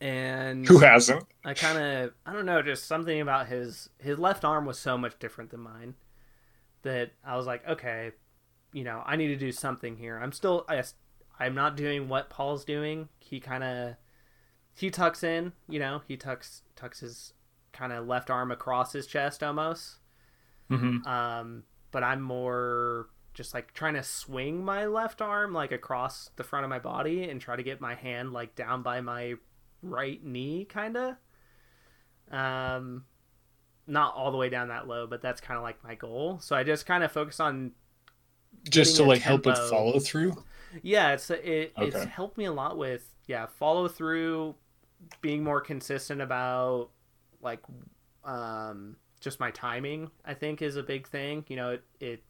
And 0.00 0.66
who 0.66 0.78
hasn't? 0.78 1.24
I 1.44 1.54
kind 1.54 1.78
of 1.78 2.14
I 2.26 2.32
don't 2.32 2.46
know, 2.46 2.62
just 2.62 2.86
something 2.86 3.20
about 3.20 3.46
his 3.48 3.88
his 3.98 4.18
left 4.18 4.44
arm 4.44 4.66
was 4.66 4.78
so 4.78 4.98
much 4.98 5.18
different 5.18 5.50
than 5.50 5.60
mine 5.60 5.94
that 6.82 7.12
I 7.24 7.36
was 7.36 7.46
like, 7.46 7.66
okay, 7.66 8.12
you 8.72 8.84
know, 8.84 9.02
I 9.06 9.16
need 9.16 9.28
to 9.28 9.36
do 9.36 9.52
something 9.52 9.96
here. 9.96 10.18
I'm 10.18 10.32
still 10.32 10.64
I, 10.68 10.82
I'm 11.38 11.54
not 11.54 11.76
doing 11.76 12.08
what 12.08 12.30
Paul's 12.30 12.64
doing. 12.64 13.08
He 13.20 13.40
kind 13.40 13.64
of 13.64 13.96
he 14.74 14.90
tucks 14.90 15.22
in, 15.22 15.52
you 15.68 15.78
know, 15.78 16.02
he 16.06 16.16
tucks 16.16 16.62
tucks 16.76 17.00
his 17.00 17.32
kind 17.72 17.92
of 17.92 18.06
left 18.06 18.30
arm 18.30 18.50
across 18.50 18.92
his 18.92 19.06
chest 19.06 19.42
almost. 19.42 19.98
hmm 20.68 20.98
Um, 21.06 21.64
but 21.90 22.02
I'm 22.02 22.20
more 22.20 23.08
just 23.34 23.52
like 23.52 23.72
trying 23.74 23.94
to 23.94 24.02
swing 24.02 24.64
my 24.64 24.86
left 24.86 25.20
arm 25.20 25.52
like 25.52 25.72
across 25.72 26.30
the 26.36 26.44
front 26.44 26.64
of 26.64 26.70
my 26.70 26.78
body 26.78 27.24
and 27.24 27.40
try 27.40 27.56
to 27.56 27.62
get 27.62 27.80
my 27.80 27.94
hand 27.94 28.32
like 28.32 28.54
down 28.54 28.82
by 28.82 29.00
my 29.00 29.34
right 29.82 30.24
knee, 30.24 30.64
kind 30.64 30.96
of. 30.96 31.16
Um, 32.30 33.04
not 33.86 34.14
all 34.14 34.30
the 34.30 34.38
way 34.38 34.48
down 34.48 34.68
that 34.68 34.88
low, 34.88 35.06
but 35.06 35.20
that's 35.20 35.40
kind 35.40 35.58
of 35.58 35.62
like 35.62 35.82
my 35.84 35.94
goal. 35.94 36.38
So 36.40 36.56
I 36.56 36.62
just 36.64 36.86
kind 36.86 37.04
of 37.04 37.12
focus 37.12 37.40
on 37.40 37.72
Just 38.70 38.96
to 38.96 39.02
like 39.04 39.20
help 39.20 39.46
with 39.46 39.58
follow 39.68 39.98
through. 39.98 40.42
yeah, 40.82 41.12
it's 41.12 41.28
it 41.30 41.72
it's 41.76 42.04
helped 42.04 42.38
me 42.38 42.46
a 42.46 42.52
lot 42.52 42.78
with 42.78 43.08
yeah 43.26 43.46
follow 43.46 43.88
through, 43.88 44.54
being 45.20 45.44
more 45.44 45.60
consistent 45.60 46.20
about 46.22 46.90
like 47.42 47.60
um 48.24 48.96
just 49.20 49.40
my 49.40 49.50
timing. 49.50 50.10
I 50.24 50.34
think 50.34 50.62
is 50.62 50.76
a 50.76 50.82
big 50.82 51.06
thing. 51.08 51.44
You 51.48 51.56
know, 51.56 51.70
it 51.72 51.84
it 52.00 52.22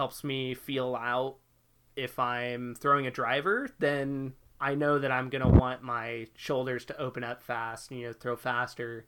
helps 0.00 0.24
me 0.24 0.54
feel 0.54 0.96
out 0.96 1.36
if 1.94 2.18
I'm 2.18 2.74
throwing 2.74 3.06
a 3.06 3.10
driver, 3.10 3.68
then 3.80 4.32
I 4.58 4.74
know 4.74 4.98
that 4.98 5.12
I'm 5.12 5.28
gonna 5.28 5.50
want 5.50 5.82
my 5.82 6.26
shoulders 6.34 6.86
to 6.86 6.98
open 6.98 7.22
up 7.22 7.42
fast. 7.42 7.90
You 7.92 8.06
know, 8.06 8.12
throw 8.14 8.34
faster. 8.34 9.04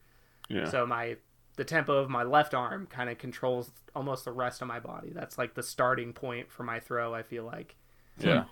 yeah. 0.51 0.67
So 0.69 0.85
my 0.85 1.17
the 1.57 1.65
tempo 1.65 1.97
of 1.97 2.11
my 2.11 2.25
left 2.25 2.53
arm 2.53 2.87
kind 2.89 3.09
of 3.09 3.17
controls 3.17 3.71
almost 3.97 4.27
the 4.27 4.33
rest 4.33 4.61
of 4.61 4.69
my 4.69 4.81
body. 4.81 5.13
That's 5.15 5.39
like 5.39 5.55
the 5.55 5.63
starting 5.63 6.13
point 6.13 6.53
for 6.53 6.63
my 6.63 6.79
throw. 6.79 7.15
I 7.15 7.23
feel 7.23 7.45
like. 7.45 7.75
yeah. 8.19 8.45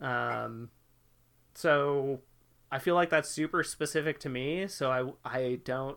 Um, 0.00 0.70
so 1.54 2.18
I 2.76 2.78
feel 2.78 2.94
like 2.94 3.10
that's 3.10 3.28
super 3.30 3.62
specific 3.64 4.20
to 4.20 4.28
me. 4.28 4.66
So 4.68 4.90
I 4.90 5.10
I 5.38 5.58
don't 5.64 5.96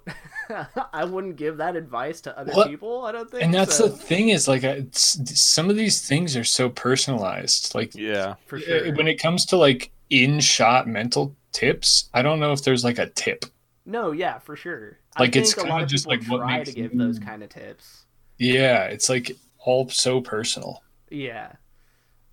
I 0.94 1.04
wouldn't 1.04 1.36
give 1.36 1.58
that 1.58 1.76
advice 1.76 2.22
to 2.22 2.38
other 2.40 2.54
Well, 2.56 2.68
people. 2.68 3.06
I 3.06 3.12
don't 3.12 3.30
think. 3.30 3.44
And 3.44 3.54
that's 3.54 3.76
so, 3.78 3.88
the 3.90 3.96
thing 3.98 4.30
is 4.30 4.48
like 4.48 4.64
it's, 4.64 5.20
some 5.40 5.70
of 5.70 5.76
these 5.76 6.08
things 6.08 6.38
are 6.38 6.44
so 6.46 6.70
personalized. 6.70 7.76
Like 7.76 7.94
Yeah. 7.96 8.36
for 8.46 8.58
uh, 8.58 8.62
sure. 8.62 8.94
when 8.96 9.08
it 9.08 9.22
comes 9.22 9.46
to 9.48 9.58
like 9.58 9.92
in 10.10 10.40
shot 10.40 10.88
mental 10.88 11.36
tips, 11.52 12.10
I 12.14 12.22
don't 12.22 12.40
know 12.40 12.54
if 12.54 12.64
there's 12.64 12.84
like 12.84 12.98
a 13.00 13.08
tip. 13.10 13.46
no, 13.86 14.12
yeah, 14.12 14.40
for 14.40 14.56
sure. 14.56 15.00
Like, 15.20 15.36
I 15.36 15.40
it's 15.42 15.54
think 15.54 15.68
a 15.68 15.70
kinda 15.72 15.86
just 15.86 16.08
people 16.08 16.18
like 16.38 16.42
what 16.42 16.48
try 16.48 16.58
makes 16.60 16.70
to 16.70 16.76
give 16.76 16.94
you- 16.94 17.00
those 17.00 17.20
kind 17.20 17.44
of 17.44 17.50
tips. 17.50 18.06
Yeah, 18.38 18.86
it's 18.86 19.10
like 19.10 19.32
all 19.58 19.90
so 19.90 20.22
personal. 20.22 20.82
Yeah. 21.10 21.54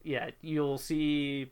Yeah, 0.04 0.30
you'll 0.40 0.78
see 0.78 1.50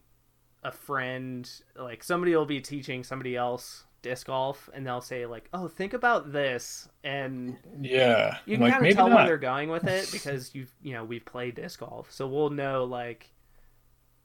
a 0.64 0.72
friend 0.72 1.50
like 1.76 2.02
somebody 2.02 2.34
will 2.34 2.46
be 2.46 2.60
teaching 2.60 3.04
somebody 3.04 3.36
else 3.36 3.84
disc 4.02 4.26
golf 4.26 4.68
and 4.74 4.86
they'll 4.86 5.00
say 5.00 5.26
like, 5.26 5.48
"Oh, 5.52 5.68
think 5.68 5.92
about 5.92 6.32
this." 6.32 6.88
And 7.02 7.56
Yeah, 7.80 8.38
you 8.46 8.56
can 8.56 8.64
like 8.64 8.72
kind 8.72 8.86
of 8.86 8.94
tell 8.94 9.10
where 9.10 9.26
they're 9.26 9.38
going 9.38 9.68
with 9.68 9.86
it 9.86 10.08
because 10.12 10.54
you've, 10.54 10.74
you 10.82 10.92
know, 10.92 11.04
we've 11.04 11.24
played 11.24 11.54
disc 11.54 11.80
golf. 11.80 12.10
So 12.12 12.26
we'll 12.26 12.50
know 12.50 12.84
like 12.84 13.30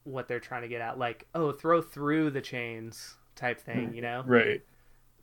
what 0.04 0.28
they're 0.28 0.40
trying 0.40 0.64
to 0.64 0.68
get 0.68 0.82
at 0.82 0.98
like, 0.98 1.28
"Oh, 1.36 1.52
throw 1.52 1.82
through 1.82 2.32
the 2.32 2.42
chains." 2.42 3.16
type 3.40 3.62
thing, 3.62 3.94
you 3.94 4.02
know? 4.02 4.24
Right. 4.26 4.62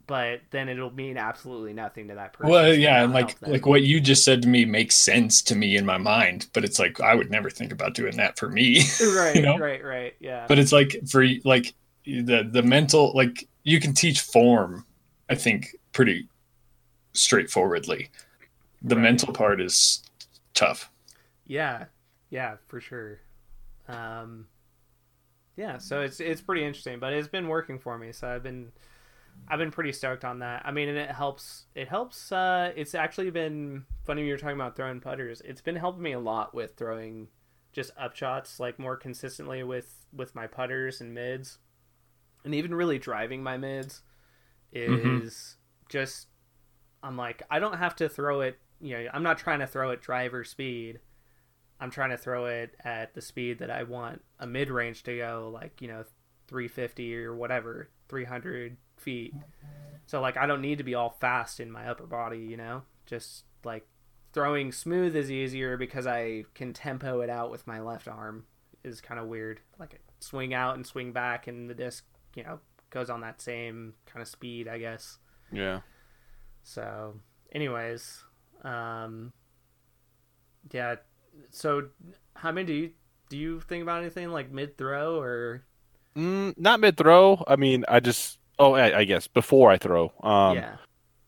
But 0.06 0.42
then 0.50 0.68
it'll 0.68 0.92
mean 0.92 1.16
absolutely 1.16 1.72
nothing 1.72 2.08
to 2.08 2.14
that 2.14 2.32
person. 2.32 2.50
Well, 2.50 2.72
yeah, 2.72 3.02
and 3.02 3.12
like 3.12 3.36
like 3.42 3.66
what 3.66 3.82
you 3.82 4.00
just 4.00 4.24
said 4.24 4.42
to 4.42 4.48
me 4.48 4.64
makes 4.64 4.94
sense 4.96 5.42
to 5.42 5.56
me 5.56 5.76
in 5.76 5.84
my 5.84 5.98
mind, 5.98 6.48
but 6.52 6.64
it's 6.64 6.78
like 6.78 7.00
I 7.00 7.14
would 7.14 7.30
never 7.30 7.50
think 7.50 7.72
about 7.72 7.94
doing 7.94 8.16
that 8.18 8.38
for 8.38 8.48
me. 8.48 8.82
right, 9.00 9.34
you 9.34 9.42
know? 9.42 9.58
right, 9.58 9.84
right, 9.84 10.14
yeah. 10.20 10.46
but 10.48 10.58
it's 10.60 10.70
like 10.72 10.96
for 11.08 11.26
like 11.44 11.74
the 12.04 12.48
the 12.48 12.62
mental 12.62 13.12
like 13.14 13.48
you 13.64 13.80
can 13.80 13.94
teach 13.94 14.20
form, 14.20 14.86
I 15.28 15.34
think 15.34 15.74
pretty 15.92 16.28
straightforwardly. 17.14 18.10
The 18.82 18.96
Right. 18.96 19.02
mental 19.02 19.32
part 19.32 19.60
is 19.60 20.02
tough. 20.54 20.90
Yeah, 21.46 21.86
yeah, 22.30 22.56
for 22.66 22.80
sure. 22.80 23.20
Um, 23.88 24.48
yeah, 25.56 25.78
so 25.78 26.02
it's 26.02 26.20
it's 26.20 26.40
pretty 26.40 26.64
interesting, 26.64 26.98
but 26.98 27.12
it's 27.12 27.28
been 27.28 27.48
working 27.48 27.78
for 27.78 27.96
me. 27.98 28.12
So 28.12 28.28
I've 28.28 28.42
been 28.42 28.72
I've 29.48 29.58
been 29.58 29.70
pretty 29.70 29.92
stoked 29.92 30.24
on 30.24 30.40
that. 30.40 30.62
I 30.64 30.72
mean, 30.72 30.88
and 30.88 30.98
it 30.98 31.10
helps. 31.10 31.66
It 31.74 31.88
helps. 31.88 32.32
Uh, 32.32 32.72
it's 32.76 32.94
actually 32.94 33.30
been 33.30 33.84
funny. 34.04 34.22
when 34.22 34.28
You're 34.28 34.38
talking 34.38 34.56
about 34.56 34.74
throwing 34.76 35.00
putters. 35.00 35.40
It's 35.44 35.60
been 35.60 35.76
helping 35.76 36.02
me 36.02 36.12
a 36.12 36.18
lot 36.20 36.54
with 36.54 36.74
throwing 36.76 37.28
just 37.72 37.92
up 37.98 38.16
shots, 38.16 38.58
like 38.58 38.78
more 38.78 38.96
consistently 38.96 39.62
with 39.62 40.06
with 40.12 40.34
my 40.34 40.46
putters 40.46 41.00
and 41.00 41.14
mids, 41.14 41.58
and 42.44 42.54
even 42.54 42.74
really 42.74 42.98
driving 42.98 43.42
my 43.42 43.56
mids 43.56 44.02
is 44.72 45.34
Mhm. 45.34 45.88
just. 45.90 46.28
I'm 47.02 47.16
like, 47.16 47.42
I 47.50 47.60
don't 47.60 47.76
have 47.76 47.94
to 47.96 48.08
throw 48.08 48.40
it. 48.40 48.58
You 48.80 48.96
know, 49.04 49.10
I'm 49.12 49.22
not 49.22 49.38
trying 49.38 49.60
to 49.60 49.66
throw 49.66 49.90
it 49.90 50.02
driver 50.02 50.42
speed. 50.42 51.00
I'm 51.78 51.90
trying 51.90 52.10
to 52.10 52.16
throw 52.16 52.46
it 52.46 52.74
at 52.82 53.14
the 53.14 53.20
speed 53.20 53.58
that 53.58 53.70
I 53.70 53.84
want 53.84 54.24
a 54.40 54.46
mid 54.46 54.70
range 54.70 55.02
to 55.04 55.16
go, 55.16 55.50
like 55.52 55.80
you 55.80 55.88
know, 55.88 56.04
350 56.48 57.14
or 57.16 57.34
whatever, 57.34 57.90
300 58.08 58.76
feet. 58.96 59.34
So 60.06 60.20
like 60.20 60.36
I 60.36 60.46
don't 60.46 60.60
need 60.60 60.78
to 60.78 60.84
be 60.84 60.94
all 60.94 61.10
fast 61.10 61.60
in 61.60 61.70
my 61.70 61.88
upper 61.88 62.06
body, 62.06 62.38
you 62.38 62.56
know. 62.56 62.82
Just 63.06 63.44
like 63.64 63.86
throwing 64.32 64.72
smooth 64.72 65.16
is 65.16 65.30
easier 65.30 65.76
because 65.76 66.06
I 66.06 66.44
can 66.54 66.72
tempo 66.72 67.20
it 67.20 67.30
out 67.30 67.50
with 67.50 67.66
my 67.66 67.80
left 67.80 68.08
arm. 68.08 68.44
Is 68.84 69.00
kind 69.00 69.18
of 69.18 69.26
weird. 69.26 69.60
Like 69.78 69.94
I 69.94 69.98
swing 70.20 70.54
out 70.54 70.76
and 70.76 70.86
swing 70.86 71.12
back, 71.12 71.48
and 71.48 71.68
the 71.68 71.74
disc, 71.74 72.04
you 72.36 72.44
know, 72.44 72.60
goes 72.90 73.10
on 73.10 73.20
that 73.22 73.40
same 73.40 73.94
kind 74.06 74.22
of 74.22 74.28
speed, 74.28 74.68
I 74.68 74.78
guess. 74.78 75.18
Yeah. 75.50 75.80
So, 76.62 77.14
anyways, 77.52 78.22
um, 78.62 79.32
yeah. 80.70 80.96
So, 81.50 81.88
how 82.36 82.52
many 82.52 82.66
do 82.66 82.72
you 82.72 82.90
do 83.28 83.36
you 83.36 83.60
think 83.60 83.82
about 83.82 84.02
anything 84.02 84.30
like 84.30 84.52
mid 84.52 84.78
throw 84.78 85.18
or 85.18 85.64
Mm, 86.16 86.54
not 86.56 86.80
mid 86.80 86.96
throw. 86.96 87.44
I 87.46 87.56
mean, 87.56 87.84
I 87.88 88.00
just. 88.00 88.38
Oh, 88.58 88.72
I, 88.74 88.98
I 89.00 89.04
guess 89.04 89.26
before 89.26 89.70
I 89.70 89.78
throw. 89.78 90.12
Um, 90.22 90.56
yeah, 90.56 90.76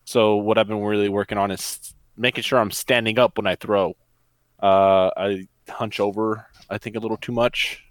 So 0.04 0.36
what 0.36 0.56
I've 0.58 0.68
been 0.68 0.82
really 0.82 1.08
working 1.08 1.36
on 1.38 1.50
is 1.50 1.94
making 2.16 2.42
sure 2.42 2.58
I'm 2.58 2.70
standing 2.70 3.18
up 3.18 3.36
when 3.36 3.46
I 3.46 3.54
throw. 3.56 3.96
Uh, 4.62 5.10
I 5.16 5.46
hunch 5.68 6.00
over, 6.00 6.46
I 6.70 6.78
think, 6.78 6.96
a 6.96 6.98
little 7.00 7.16
too 7.18 7.32
much, 7.32 7.82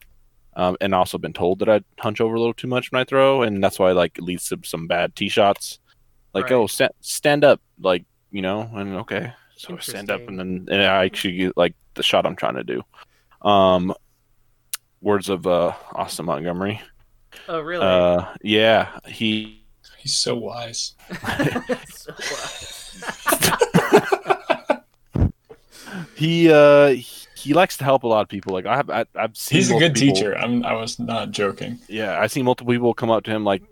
um, 0.55 0.75
and 0.81 0.93
also 0.95 1.17
been 1.17 1.33
told 1.33 1.59
that 1.59 1.69
I 1.69 1.81
hunch 1.99 2.19
over 2.19 2.35
a 2.35 2.39
little 2.39 2.53
too 2.53 2.67
much 2.67 2.91
when 2.91 2.99
I 2.99 3.05
throw, 3.05 3.43
and 3.43 3.63
that's 3.63 3.77
why 3.79 3.91
like 3.91 4.17
it 4.17 4.23
leads 4.23 4.49
to 4.49 4.59
some 4.63 4.87
bad 4.87 5.15
tee 5.15 5.29
shots. 5.29 5.79
Like, 6.33 6.45
Right. 6.45 6.53
oh, 6.53 6.67
sta- 6.67 6.89
stand 7.01 7.43
up, 7.43 7.61
like 7.79 8.05
you 8.31 8.41
know, 8.41 8.69
and 8.73 8.95
okay, 8.97 9.31
so 9.55 9.77
I 9.77 9.79
stand 9.79 10.11
up, 10.11 10.27
and 10.27 10.37
then 10.39 10.67
and 10.69 10.81
I 10.81 11.05
actually 11.05 11.37
get 11.37 11.57
like 11.57 11.75
the 11.93 12.03
shot 12.03 12.25
I'm 12.25 12.35
trying 12.35 12.55
to 12.55 12.63
do. 12.63 12.81
Um, 13.47 13.93
words 15.01 15.29
of 15.29 15.45
uh, 15.47 15.73
Colten 15.93 16.25
Montgomery. 16.25 16.81
Oh, 17.47 17.61
really? 17.61 17.85
Uh, 17.85 18.25
yeah, 18.41 18.99
he 19.07 19.63
He's 19.99 20.15
so 20.15 20.35
wise. 20.35 20.93
So, 21.89 22.13
uh, 22.13 23.67
he 26.15 26.51
uh 26.51 26.95
he 27.35 27.53
likes 27.53 27.77
to 27.77 27.83
help 27.83 28.03
a 28.03 28.07
lot 28.07 28.21
of 28.21 28.29
people. 28.29 28.53
Like 28.53 28.65
I 28.65 28.75
have 28.75 28.89
I, 28.89 29.05
I've 29.15 29.37
seen 29.37 29.57
He's 29.57 29.71
a 29.71 29.77
good 29.77 29.93
people- 29.93 30.15
teacher. 30.15 30.37
I'm, 30.37 30.63
I 30.65 30.73
was 30.73 30.99
not 30.99 31.31
joking. 31.31 31.79
Yeah, 31.87 32.19
I 32.19 32.27
see 32.27 32.41
multiple 32.43 32.73
people 32.73 32.93
come 32.93 33.09
up 33.11 33.23
to 33.25 33.31
him 33.31 33.43
like, 33.43 33.63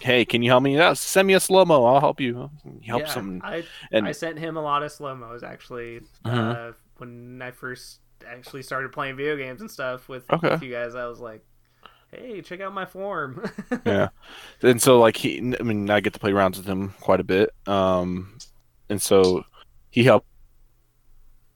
"Hey, 0.00 0.24
can 0.24 0.42
you 0.42 0.50
help 0.50 0.62
me? 0.62 0.76
Yeah, 0.76 0.92
send 0.92 1.26
me 1.28 1.34
a 1.34 1.40
slow 1.40 1.64
mo. 1.64 1.84
I'll 1.84 2.00
help 2.00 2.20
you." 2.20 2.50
He 2.80 2.88
helps 2.88 3.08
yeah, 3.10 3.14
them. 3.14 3.40
I 3.44 3.64
and- 3.90 4.06
I 4.06 4.12
sent 4.12 4.38
him 4.38 4.56
a 4.56 4.62
lot 4.62 4.82
of 4.82 4.92
slow 4.92 5.14
mos 5.14 5.42
actually 5.42 6.00
Uh-huh. 6.24 6.40
uh, 6.40 6.72
when 6.98 7.40
I 7.42 7.50
first 7.50 8.00
actually 8.26 8.62
started 8.62 8.92
playing 8.92 9.16
video 9.16 9.36
games 9.36 9.60
and 9.60 9.70
stuff 9.70 10.08
with, 10.08 10.30
Okay. 10.30 10.50
with 10.50 10.62
you 10.62 10.70
guys. 10.70 10.94
I 10.94 11.06
was 11.06 11.18
like, 11.18 11.44
"Hey, 12.12 12.42
check 12.42 12.60
out 12.60 12.72
my 12.72 12.84
form." 12.84 13.50
yeah, 13.86 14.08
and 14.62 14.80
so 14.80 15.00
like 15.00 15.16
he, 15.16 15.38
I 15.38 15.62
mean, 15.62 15.90
I 15.90 16.00
get 16.00 16.12
to 16.12 16.20
play 16.20 16.32
rounds 16.32 16.58
with 16.58 16.66
him 16.66 16.94
quite 17.00 17.20
a 17.20 17.24
bit. 17.24 17.50
Um, 17.66 18.38
and 18.88 19.00
so 19.00 19.44
he 19.90 20.04
helped 20.04 20.28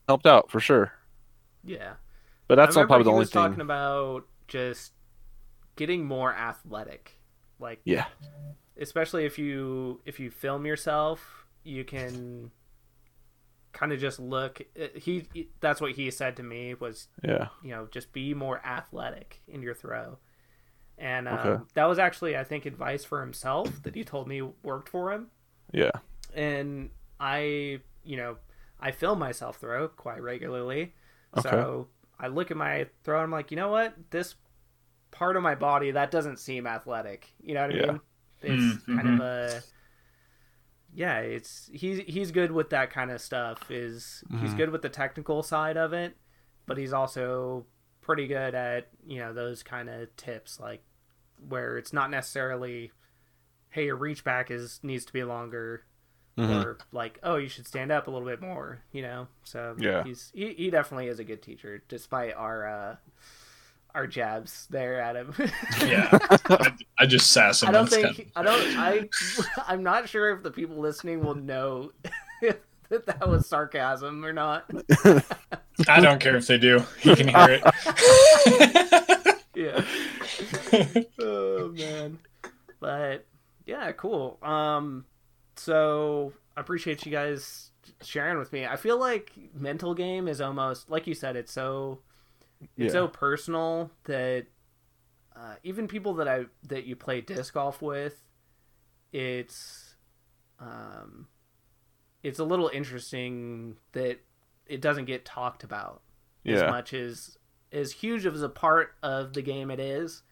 helped 0.09 0.27
out 0.27 0.51
for 0.51 0.61
sure. 0.61 0.93
yeah. 1.65 1.95
But 2.49 2.55
that's 2.57 2.77
not 2.77 2.87
probably 2.87 3.05
the 3.05 3.11
he 3.11 3.15
only 3.15 3.23
was 3.23 3.31
thing. 3.31 3.43
talking 3.43 3.61
about 3.61 4.25
just 4.47 4.93
getting 5.75 6.05
more 6.05 6.33
athletic, 6.33 7.19
like 7.59 7.81
Yeah, 7.85 8.07
especially 8.79 9.25
if 9.25 9.39
you 9.39 10.01
if 10.05 10.21
you 10.21 10.31
film 10.31 10.65
yourself, 10.65 11.47
you 11.65 11.85
can 11.85 12.53
kind 13.73 13.93
of 13.93 13.99
just 13.99 14.21
look. 14.21 14.63
He, 14.95 15.27
he 15.35 15.49
that's 15.61 15.81
what 15.81 15.93
he 15.93 16.11
said 16.13 16.37
to 16.37 16.45
me 16.45 16.75
was 16.75 17.09
yeah, 17.25 17.49
you 17.65 17.71
know 17.71 17.89
just 17.91 18.13
be 18.13 18.33
more 18.33 18.65
athletic 18.65 19.41
in 19.49 19.61
your 19.61 19.75
throw 19.75 20.19
and 20.99 21.29
um, 21.29 21.35
Okay. 21.35 21.63
that 21.75 21.85
was 21.87 21.99
actually 21.99 22.37
i 22.37 22.45
think 22.45 22.67
advice 22.67 23.05
for 23.05 23.21
himself 23.21 23.83
that 23.83 23.95
he 23.95 24.05
told 24.05 24.27
me 24.29 24.43
worked 24.63 24.89
for 24.89 25.13
him 25.13 25.29
yeah, 25.73 25.91
and 26.35 26.91
i 27.21 27.79
you 28.05 28.17
know 28.17 28.37
i 28.81 28.91
film 28.91 29.19
myself 29.19 29.59
throw 29.59 29.89
quite 29.89 30.23
regularly 30.23 30.95
Okay. 31.37 31.43
so 31.43 31.89
i 32.19 32.27
look 32.27 32.51
at 32.51 32.57
my 32.57 32.87
throw 33.05 33.17
and 33.17 33.25
i'm 33.25 33.31
like 33.31 33.51
you 33.51 33.57
know 33.57 33.69
what 33.69 33.95
this 34.11 34.35
part 35.11 35.37
of 35.37 35.43
my 35.43 35.55
body 35.55 35.91
that 35.91 36.11
doesn't 36.11 36.39
seem 36.39 36.67
athletic 36.67 37.33
you 37.43 37.55
know 37.55 37.61
what 37.63 37.71
i 37.71 37.75
Yeah. 37.75 37.87
mean 37.87 38.01
it's 38.43 38.79
Mm, 38.79 38.95
kind 38.95 39.09
of 39.09 39.19
a 39.19 39.63
yeah 40.95 41.19
it's 41.19 41.69
he's 41.73 41.99
he's 42.07 42.31
good 42.31 42.53
with 42.53 42.71
that 42.71 42.91
kind 42.91 43.11
of 43.11 43.21
stuff 43.21 43.71
is 43.71 44.25
he's 44.35 44.55
Mhm. 44.55 44.57
good 44.57 44.71
with 44.71 44.83
the 44.83 44.89
technical 44.89 45.43
side 45.43 45.77
of 45.77 45.93
it 45.93 46.17
but 46.67 46.79
he's 46.79 46.93
also 46.93 47.67
pretty 48.07 48.29
good 48.29 48.55
at 48.55 48.87
you 49.05 49.19
know 49.19 49.33
those 49.33 49.65
kind 49.65 49.89
of 49.91 50.15
tips 50.17 50.61
like 50.61 50.81
where 51.49 51.77
it's 51.77 51.93
not 51.93 52.09
necessarily 52.09 52.93
hey 53.71 53.87
your 53.87 53.97
reach 53.97 54.23
back 54.23 54.49
is 54.51 54.79
needs 54.85 55.05
to 55.05 55.13
be 55.13 55.25
longer 55.25 55.83
Mhm. 56.39 56.65
or 56.65 56.79
like 56.93 57.19
oh 57.23 57.37
you 57.37 57.49
should 57.49 57.67
stand 57.67 57.91
up 57.91 58.07
a 58.07 58.11
little 58.11 58.29
bit 58.29 58.41
more 58.41 58.83
you 58.93 59.03
know 59.03 59.27
so 59.43 59.75
Yeah. 59.79 60.05
he's 60.05 60.31
he, 60.35 60.53
he 60.53 60.71
definitely 60.71 61.09
is 61.09 61.19
a 61.19 61.25
good 61.25 61.43
teacher 61.43 61.83
despite 61.89 62.35
our 62.35 62.67
uh 62.69 62.97
our 63.95 64.07
jabs 64.07 64.67
there 64.71 65.01
at 65.01 65.17
him 65.17 65.35
Yeah. 65.81 66.09
I, 66.51 66.73
I 66.99 67.07
just 67.07 67.33
sass 67.33 67.63
him. 67.63 67.71
I 67.71 67.73
don't 67.73 67.89
think 67.89 68.17
kind 68.17 68.31
I 68.37 68.43
don't 68.43 68.77
I 68.79 69.09
I'm 69.67 69.83
not 69.83 70.09
sure 70.09 70.31
if 70.31 70.43
the 70.45 70.51
people 70.51 70.77
listening 70.77 71.25
will 71.25 71.35
know 71.35 71.91
that 72.91 73.07
that 73.07 73.29
was 73.29 73.47
sarcasm 73.49 74.25
or 74.25 74.33
not. 74.33 74.71
I 75.89 76.01
don't 76.01 76.21
care 76.21 76.37
if 76.37 76.47
they 76.47 76.59
do. 76.59 76.83
He 77.01 77.15
can 77.17 77.29
hear 77.29 77.61
it. 77.63 79.33
Yeah. 79.57 79.83
oh 81.19 81.69
man. 81.75 82.19
But 82.79 83.25
yeah, 83.65 83.91
cool. 83.93 84.39
Um 84.43 85.07
so 85.57 86.35
I 86.57 86.61
appreciate 86.61 87.07
you 87.07 87.13
guys 87.13 87.71
sharing 88.03 88.39
with 88.39 88.53
me. 88.53 88.67
I 88.67 88.77
feel 88.77 88.99
like 88.99 89.33
mental 89.55 89.95
game 89.95 90.29
is 90.29 90.43
almost 90.43 90.91
like 90.91 91.07
you 91.07 91.15
said 91.15 91.37
it's 91.37 91.53
so 91.53 92.01
it's 92.77 92.93
Yeah. 92.93 93.01
so 93.01 93.09
personal 93.09 93.91
that 94.05 94.45
uh, 95.35 95.55
even 95.63 95.89
people 95.89 96.15
that 96.15 96.29
I 96.29 96.45
that 96.65 96.85
you 96.85 96.95
play 96.97 97.23
disc 97.23 97.55
golf 97.55 97.81
with, 97.81 98.19
it's 99.13 99.97
um, 100.61 101.29
it's 102.27 102.41
a 102.41 102.45
little 102.45 102.69
interesting 102.75 103.77
that 103.93 104.19
it 104.67 104.81
doesn't 104.81 105.05
get 105.05 105.25
talked 105.25 105.63
about 105.63 106.03
as 106.45 106.61
much 106.63 106.93
as 106.93 107.39
as 107.71 107.93
huge 107.93 108.27
of 108.27 108.41
a 108.43 108.49
part 108.49 108.95
of 109.01 109.33
the 109.33 109.43
game 109.43 109.71
it 109.71 109.79
is. 109.79 110.23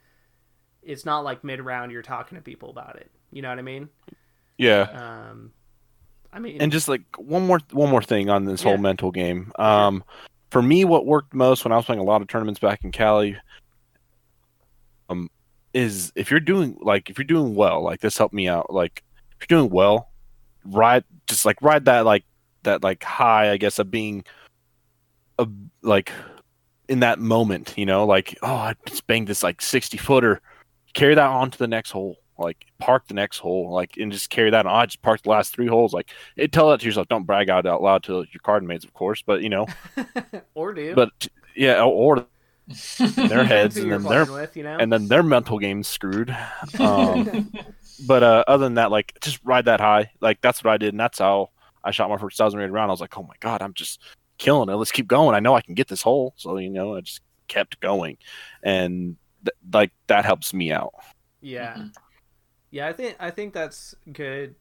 It's 0.83 1.05
not 1.05 1.23
like 1.23 1.45
mid 1.45 1.61
round 1.61 1.93
you're 1.93 2.03
talking 2.03 2.37
to 2.37 2.43
people 2.43 2.71
about 2.71 2.97
it. 2.97 3.13
You 3.31 3.43
know 3.43 3.49
what 3.49 3.61
I 3.61 3.63
mean? 3.63 3.89
yeah. 4.59 4.83
Um, 5.31 5.53
I 6.33 6.41
mean, 6.41 6.61
and 6.61 6.73
just 6.73 6.89
like 6.89 7.03
one 7.17 7.47
more 7.47 7.61
one 7.71 7.91
more 7.91 8.03
thing 8.03 8.29
on 8.29 8.45
this 8.45 8.61
whole 8.61 8.77
mental 8.77 9.13
game 9.13 9.53
um 9.57 10.03
for 10.51 10.61
me 10.61 10.85
what 10.85 11.07
worked 11.07 11.33
most 11.33 11.65
when 11.65 11.71
i 11.71 11.77
was 11.77 11.85
playing 11.85 12.01
a 12.01 12.05
lot 12.05 12.23
of 12.23 12.27
tournaments 12.27 12.59
back 12.59 12.83
in 12.83 12.91
cali 12.91 13.37
um 15.09 15.31
is 15.73 16.13
if 16.17 16.33
you're 16.33 16.41
doing 16.41 16.77
like 16.81 17.09
if 17.09 17.19
you're 17.19 17.25
doing 17.25 17.55
well 17.55 17.85
like 17.85 18.01
this 18.01 18.19
helped 18.19 18.35
me 18.35 18.49
out 18.49 18.73
like 18.75 19.05
if 19.39 19.49
you're 19.49 19.61
doing 19.61 19.71
well 19.71 20.11
ride 20.65 21.05
just 21.27 21.45
like 21.45 21.61
ride 21.63 21.85
that 21.87 22.05
like 22.05 22.25
that 22.63 22.83
like 22.83 23.03
high 23.03 23.51
i 23.51 23.57
guess 23.57 23.79
of 23.79 23.91
being 23.91 24.25
a 25.39 25.47
like 25.83 26.13
in 26.89 27.01
that 27.01 27.19
moment 27.19 27.75
you 27.77 27.87
know 27.87 28.07
like 28.07 28.39
oh 28.43 28.55
i 28.55 28.75
just 28.87 29.07
banged 29.07 29.27
this 29.27 29.43
like 29.43 29.61
60 29.61 29.97
footer. 29.99 30.41
Carry 30.93 31.17
that 31.17 31.27
on 31.27 31.51
to 31.51 31.59
the 31.59 31.67
next 31.67 31.91
hole 31.91 32.19
like 32.39 32.67
park 32.79 33.07
the 33.07 33.15
next 33.15 33.39
hole 33.39 33.73
like 33.73 33.97
and 33.97 34.11
just 34.13 34.31
carry 34.31 34.51
that 34.51 34.67
on. 34.67 34.75
I 34.75 34.87
just 34.87 35.03
parked 35.03 35.25
the 35.25 35.31
last 35.31 35.53
three 35.53 35.67
holes 35.67 35.93
like 35.93 36.11
it 36.37 36.53
tell 36.53 36.71
that 36.71 36.81
to 36.81 36.87
yourself 36.87 37.09
don't 37.09 37.25
brag 37.25 37.49
out 37.51 37.67
out 37.67 37.83
loud 37.83 38.03
to 38.05 38.13
your 38.13 38.41
card 38.43 38.63
mates 38.65 38.85
of 38.85 38.93
course 38.93 39.23
but 39.23 39.43
you 39.43 39.49
know. 39.49 39.67
Or 40.55 40.73
do 40.73 40.95
but 40.95 41.11
yeah 41.57 41.83
or 41.83 42.27
their 43.17 43.45
heads 43.45 43.77
and 43.77 43.91
then 43.91 44.03
their 44.03 44.25
with, 44.25 44.57
you 44.57 44.63
know, 44.63 44.77
and 44.79 44.93
then 44.93 45.09
their 45.09 45.23
mental 45.23 45.59
game's 45.59 45.89
screwed. 45.89 46.35
Um 46.79 47.53
but 48.07 48.23
uh 48.23 48.45
other 48.47 48.65
than 48.65 48.75
that 48.75 48.91
like 48.91 49.17
just 49.21 49.41
ride 49.45 49.65
that 49.67 49.81
high 49.81 50.11
like 50.21 50.41
that's 50.41 50.63
what 50.65 50.73
i 50.73 50.77
did 50.77 50.93
and 50.93 51.01
that's 51.01 51.19
how 51.19 51.51
i 51.85 51.91
shot 51.91 52.09
my 52.11 52.17
first 52.17 52.37
thousand 52.37 52.59
rated 52.59 52.73
round 52.73 52.91
i 52.91 52.93
was 52.93 53.01
like 53.01 53.17
oh 53.19 53.23
my 53.23 53.35
god 53.41 53.63
i'm 53.63 53.75
just 53.75 54.01
killing 54.39 54.69
it 54.69 54.75
let's 54.75 54.91
keep 54.93 55.07
going 55.07 55.35
i 55.35 55.41
know 55.41 55.55
i 55.55 55.61
can 55.61 55.75
get 55.75 55.89
this 55.89 56.03
hole 56.03 56.35
so 56.37 56.57
you 56.59 56.71
know 56.71 56.97
i 56.97 57.01
just 57.01 57.21
kept 57.47 57.79
going 57.81 58.17
and 58.63 59.17
th- 59.45 59.55
like 59.73 59.93
that 60.07 60.25
helps 60.25 60.53
me 60.55 60.73
out 60.73 60.93
Yeah. 61.41 61.77
Mhm. 61.77 61.95
Yeah, 62.71 62.89
I 62.89 62.93
think 62.93 63.17
I 63.21 63.31
think 63.31 63.55
that's 63.55 63.95
good. 64.13 64.57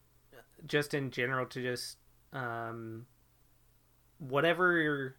Just 0.67 0.93
in 0.93 1.09
general, 1.09 1.47
to 1.47 1.61
just 1.63 1.97
um, 2.31 3.07
whatever 4.19 4.77
your 4.77 5.15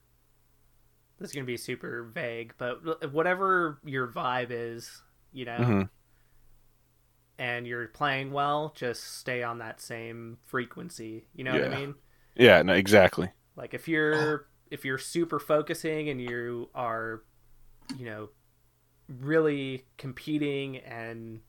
this 1.19 1.31
is 1.31 1.35
gonna 1.35 1.45
be 1.45 1.57
super 1.57 2.05
vague, 2.05 2.55
but 2.59 3.13
whatever 3.13 3.79
your 3.85 4.07
vibe 4.07 4.49
is, 4.51 5.03
you 5.33 5.45
know, 5.45 5.59
Mhm. 5.59 5.91
And 7.39 7.67
you're 7.67 7.89
playing 7.89 8.33
well, 8.33 8.73
just 8.77 9.19
stay 9.19 9.43
on 9.43 9.59
that 9.59 9.81
same 9.81 10.39
frequency. 10.45 11.27
You 11.35 11.45
know 11.45 11.53
what 11.55 11.65
I 11.65 11.69
mean? 11.69 11.95
Yeah, 12.37 12.63
no, 12.63 12.73
exactly. 12.75 13.31
Like 13.57 13.75
if 13.75 13.89
you're 13.89 14.49
if 14.71 14.85
you're 14.85 14.99
super 14.99 15.39
focusing 15.39 16.09
and 16.09 16.21
you 16.21 16.71
are, 16.75 17.23
you 17.97 18.07
know, 18.07 18.31
really 19.09 19.87
competing 19.99 20.79
and 20.79 21.41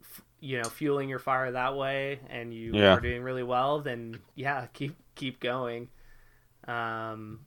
f- 0.00 0.22
you 0.40 0.58
know 0.58 0.68
fueling 0.68 1.08
your 1.08 1.18
fire 1.18 1.52
that 1.52 1.76
way, 1.76 2.20
and 2.30 2.54
you 2.54 2.74
Yeah. 2.74 2.92
are 2.92 3.00
doing 3.00 3.22
really 3.22 3.42
well, 3.42 3.80
then 3.80 4.20
yeah, 4.34 4.66
keep 4.74 4.96
keep 5.14 5.40
going. 5.40 5.88
Um, 6.66 7.40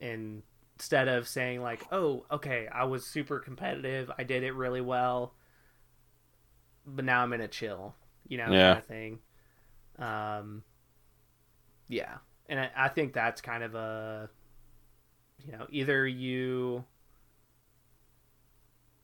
and 0.00 0.42
instead 0.76 1.08
of 1.08 1.28
saying 1.28 1.62
like, 1.62 1.86
oh, 1.92 2.26
okay, 2.30 2.68
I 2.72 2.84
was 2.84 3.06
super 3.06 3.38
competitive, 3.40 4.10
I 4.18 4.24
did 4.24 4.42
it 4.44 4.52
really 4.54 4.80
well, 4.82 5.34
but 6.94 7.04
now 7.04 7.22
I'm 7.22 7.30
gonna 7.30 7.48
chill, 7.48 7.94
you 8.28 8.38
know, 8.38 8.54
Yeah. 8.54 8.58
kind 8.58 8.78
of 8.78 8.86
thing. 8.86 9.20
Um, 9.98 10.64
yeah, 11.88 12.18
and 12.48 12.60
I, 12.60 12.70
I 12.76 12.88
think 12.88 13.12
that's 13.12 13.40
kind 13.40 13.62
of 13.62 13.74
a, 13.74 14.30
you 15.44 15.52
know, 15.52 15.66
either 15.70 16.06
you 16.06 16.84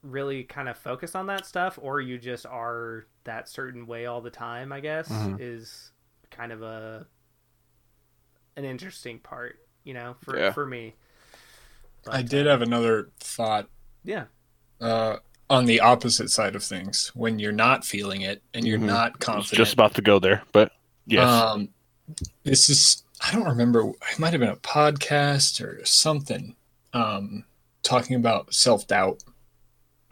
really 0.01 0.43
kind 0.43 0.69
of 0.69 0.77
focus 0.77 1.15
on 1.15 1.27
that 1.27 1.45
stuff, 1.45 1.79
or 1.81 1.99
you 2.01 2.17
just 2.17 2.45
are 2.45 3.07
that 3.23 3.49
certain 3.49 3.87
way 3.87 4.05
all 4.05 4.21
the 4.21 4.29
time. 4.29 4.71
I 4.71 4.79
guess 4.79 5.29
Mhm. 5.29 5.37
is 5.37 5.91
kind 6.31 6.51
of 6.51 6.61
a 6.61 7.07
an 8.57 8.65
interesting 8.65 9.19
part, 9.19 9.59
you 9.83 9.93
know, 9.93 10.15
for 10.21 10.37
Yeah. 10.37 10.49
for 10.49 10.65
me. 10.65 10.95
I 12.07 12.21
did 12.21 12.47
uh, 12.47 12.47
have 12.47 12.61
another 12.61 13.09
thought 13.19 13.69
yeah, 14.03 14.25
uh, 14.81 15.17
on 15.49 15.65
the 15.65 15.79
opposite 15.79 16.29
side 16.31 16.55
of 16.55 16.63
things. 16.63 17.11
When 17.13 17.37
you're 17.39 17.51
not 17.51 17.85
feeling 17.85 18.21
it 18.21 18.41
and 18.53 18.65
you're 18.65 18.79
Mhm. 18.79 18.83
not 18.87 19.19
confident, 19.19 19.57
just 19.57 19.73
about 19.73 19.93
to 19.95 20.01
go 20.01 20.19
there, 20.19 20.41
but 20.51 20.71
yes. 21.05 21.27
Um, 21.27 21.69
this 22.43 22.69
is 22.69 23.03
I 23.21 23.31
don't 23.31 23.45
remember. 23.47 23.89
It 24.11 24.19
might 24.19 24.33
have 24.33 24.39
been 24.41 24.49
a 24.49 24.55
podcast 24.57 25.63
or 25.63 25.83
something 25.85 26.55
um, 26.93 27.43
talking 27.83 28.15
about 28.15 28.53
self 28.53 28.87
doubt 28.87 29.23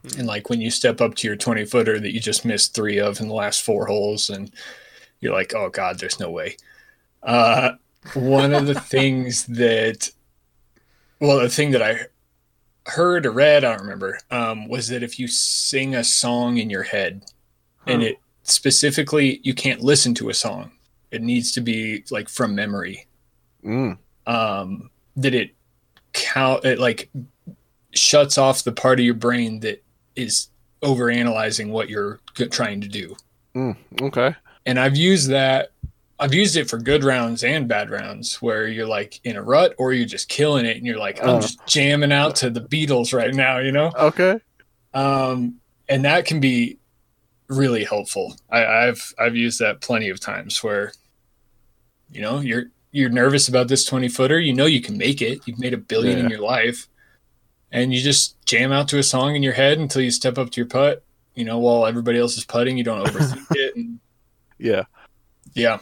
Hmm. 0.03 0.19
and 0.19 0.27
like 0.27 0.49
when 0.49 0.59
you 0.61 0.69
step 0.71 0.99
up 1.01 1.15
to 1.15 1.27
your 1.27 1.35
twenty 1.37 1.65
footer 1.65 1.99
that 1.99 2.13
you 2.13 2.19
just 2.19 2.45
missed 2.45 2.73
three 2.73 2.99
of 2.99 3.19
in 3.19 3.27
the 3.27 3.33
last 3.33 3.61
four 3.61 3.85
holes, 3.87 4.29
and 4.29 4.51
you're 5.19 5.33
like, 5.33 5.53
oh 5.55 5.69
god, 5.69 5.99
there's 5.99 6.19
no 6.19 6.29
way. 6.29 6.57
Uh, 7.21 7.73
one 8.13 8.53
of 8.53 8.65
the 8.67 8.75
things 8.79 9.45
that, 9.45 10.11
well, 11.21 11.39
the 11.39 11.49
thing 11.49 11.71
that 11.71 11.81
I 11.81 12.07
heard 12.85 13.25
or 13.25 13.31
read, 13.31 13.63
I 13.63 13.71
don't 13.71 13.81
remember, 13.81 14.19
um, 14.31 14.67
was 14.67 14.87
that 14.89 15.03
if 15.03 15.19
you 15.19 15.27
sing 15.27 15.95
a 15.95 16.03
song 16.03 16.57
in 16.57 16.69
your 16.69 16.83
head 16.83 17.23
and 17.87 18.01
it 18.03 18.17
specifically 18.43 19.39
you 19.43 19.53
can't 19.53 19.81
listen 19.81 20.13
to 20.15 20.29
a 20.29 20.33
song. 20.33 20.71
It 21.11 21.21
needs 21.21 21.51
to 21.53 21.61
be 21.61 22.03
like 22.11 22.29
from 22.29 22.55
memory. 22.55 23.07
Mm, 23.63 23.97
um 24.27 24.89
that 25.15 25.33
it 25.33 25.51
count 26.13 26.65
it 26.65 26.79
like 26.79 27.09
shuts 27.93 28.37
off 28.37 28.63
the 28.63 28.71
part 28.71 28.99
of 28.99 29.05
your 29.05 29.13
brain 29.13 29.59
that 29.61 29.83
is 30.15 30.49
over 30.81 31.09
analyzing 31.09 31.69
what 31.69 31.89
you're 31.89 32.19
trying 32.51 32.81
to 32.81 32.87
do. 32.87 33.15
Mm, 33.55 33.77
okay. 34.01 34.35
and 34.65 34.79
i've 34.79 34.97
used 34.97 35.29
that 35.29 35.72
i've 36.23 36.33
used 36.33 36.55
it 36.55 36.69
for 36.69 36.77
good 36.79 37.03
rounds 37.03 37.43
and 37.43 37.67
bad 37.67 37.89
rounds 37.91 38.41
where 38.41 38.67
you're 38.67 38.87
like 38.87 39.19
in 39.23 39.35
a 39.35 39.41
rut 39.43 39.75
or 39.77 39.93
you're 39.93 40.07
just 40.07 40.27
killing 40.29 40.65
it 40.65 40.77
and 40.77 40.85
you're 40.85 40.97
like 40.97 41.21
i'm 41.21 41.35
Uh. 41.35 41.41
just 41.41 41.63
jamming 41.67 42.11
out 42.11 42.35
to 42.37 42.49
the 42.49 42.61
beatles 42.61 43.13
right 43.13 43.33
now 43.35 43.59
you 43.59 43.71
know 43.71 43.91
Okay. 43.95 44.39
um, 44.93 45.55
and 45.89 46.05
that 46.05 46.25
can 46.25 46.39
be 46.39 46.79
really 47.49 47.83
helpful. 47.83 48.35
I, 48.49 48.65
I've 48.65 49.13
I've 49.19 49.35
used 49.35 49.59
that 49.59 49.81
plenty 49.81 50.09
of 50.09 50.19
times 50.19 50.63
where, 50.63 50.93
you 52.09 52.21
know, 52.21 52.39
you're 52.39 52.65
you're 52.91 53.09
nervous 53.09 53.47
about 53.49 53.67
this 53.67 53.83
twenty 53.85 54.07
footer. 54.07 54.39
You 54.39 54.53
know 54.53 54.65
you 54.65 54.81
can 54.81 54.97
make 54.97 55.21
it. 55.21 55.45
You've 55.45 55.59
made 55.59 55.73
a 55.73 55.77
billion 55.77 56.17
in 56.19 56.29
your 56.29 56.39
life, 56.39 56.87
and 57.71 57.93
you 57.93 58.01
just 58.01 58.43
jam 58.45 58.71
out 58.71 58.87
to 58.89 58.97
a 58.97 59.03
song 59.03 59.35
in 59.35 59.43
your 59.43 59.53
head 59.53 59.77
until 59.77 60.01
you 60.01 60.09
step 60.09 60.37
up 60.37 60.51
to 60.51 60.61
your 60.61 60.67
putt. 60.67 61.03
You 61.35 61.43
know, 61.43 61.59
while 61.59 61.85
everybody 61.85 62.17
else 62.17 62.37
is 62.37 62.45
putting, 62.45 62.77
you 62.77 62.83
don't 62.85 63.05
overthink 63.05 63.45
it. 63.51 63.75
And 63.75 63.99
Yeah. 64.57 64.83
yeah, 65.53 65.79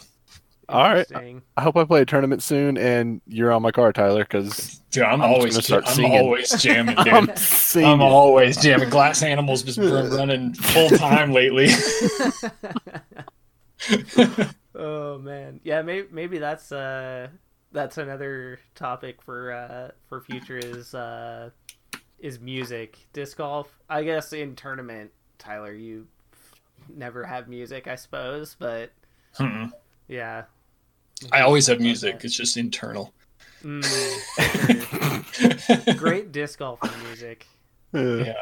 All 0.71 0.93
right. 0.93 1.11
I 1.57 1.61
hope 1.61 1.75
I 1.77 1.83
play 1.85 2.01
a 2.01 2.05
tournament 2.05 2.41
soon 2.43 2.77
and 2.77 3.21
you're 3.27 3.51
on 3.51 3.61
my 3.61 3.71
car, 3.71 3.91
Tyler, 3.91 4.23
because 4.23 4.79
dude, 4.91 5.03
I'm, 5.03 5.21
I'm 5.21 5.31
always 5.31 5.53
gonna 5.53 5.63
start 5.63 5.83
I'm 5.87 5.95
singing. 5.95 6.19
always 6.19 6.49
jamming, 6.61 6.95
dude. 6.95 7.07
I'm 7.07 7.29
I'm, 7.85 8.01
always 8.01 8.57
jamming. 8.57 8.89
Glass 8.89 9.23
Animals 9.23 9.63
just 9.63 9.77
run- 9.77 10.09
running 10.11 10.53
full 10.53 10.89
time 10.89 11.31
lately. 11.33 11.69
oh 14.75 15.17
man, 15.19 15.59
yeah, 15.63 15.81
maybe 15.81 16.07
maybe 16.11 16.37
that's 16.37 16.71
uh 16.71 17.27
that's 17.71 17.97
another 17.97 18.59
topic 18.75 19.21
for 19.21 19.51
uh 19.51 19.91
for 20.07 20.21
future 20.21 20.57
is 20.57 20.93
uh 20.93 21.49
is 22.19 22.39
music 22.39 22.97
disc 23.13 23.37
golf. 23.37 23.67
I 23.89 24.03
guess 24.03 24.33
in 24.33 24.55
tournament, 24.55 25.11
Tyler, 25.39 25.73
you 25.73 26.07
never 26.89 27.23
have 27.23 27.47
music, 27.47 27.87
I 27.87 27.95
suppose, 27.95 28.55
but 28.59 28.91
Mm-mm. 29.37 29.71
yeah. 30.07 30.43
I 31.31 31.41
always 31.41 31.67
have 31.67 31.79
music. 31.79 32.21
It's 32.23 32.35
just 32.35 32.57
internal. 32.57 33.13
Mm. 33.63 33.83
Great 35.97 36.31
disc 36.31 36.59
golf 36.59 36.79
music. 37.05 37.45
Yeah. 37.93 38.33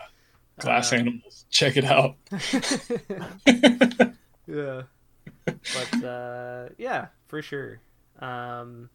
Glass 0.60 0.92
Uh, 0.94 0.98
animals. 0.98 1.46
Check 1.50 1.78
it 1.78 1.86
out. 1.86 2.16
yeah 4.48 4.82
but 5.46 6.04
uh 6.04 6.70
yeah 6.78 7.08
for 7.28 7.42
sure 7.42 7.80
um 8.20 8.90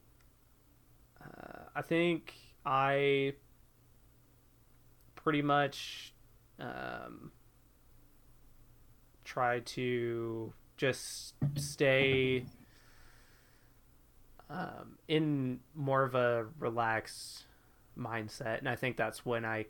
uh, 1.23 1.61
i 1.77 1.83
think 1.83 2.35
i 2.67 3.33
pretty 5.15 5.43
much 5.43 6.13
um 6.59 7.31
try 9.25 9.61
to 9.61 10.53
just 10.77 11.35
stay 11.57 12.45
um 14.51 14.99
in 15.09 15.61
more 15.75 16.03
of 16.05 16.15
a 16.15 16.47
relaxed 16.59 17.45
mindset 17.99 18.59
and 18.59 18.69
i 18.69 18.77
think 18.77 18.97
that's 18.97 19.25
when 19.25 19.45
i 19.45 19.65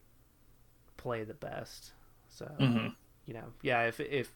play 0.96 1.24
the 1.24 1.34
best 1.34 1.92
so 2.28 2.46
Mhm. 2.58 2.94
you 3.26 3.34
know 3.34 3.52
yeah 3.62 3.82
if 3.84 4.00
if 4.00 4.34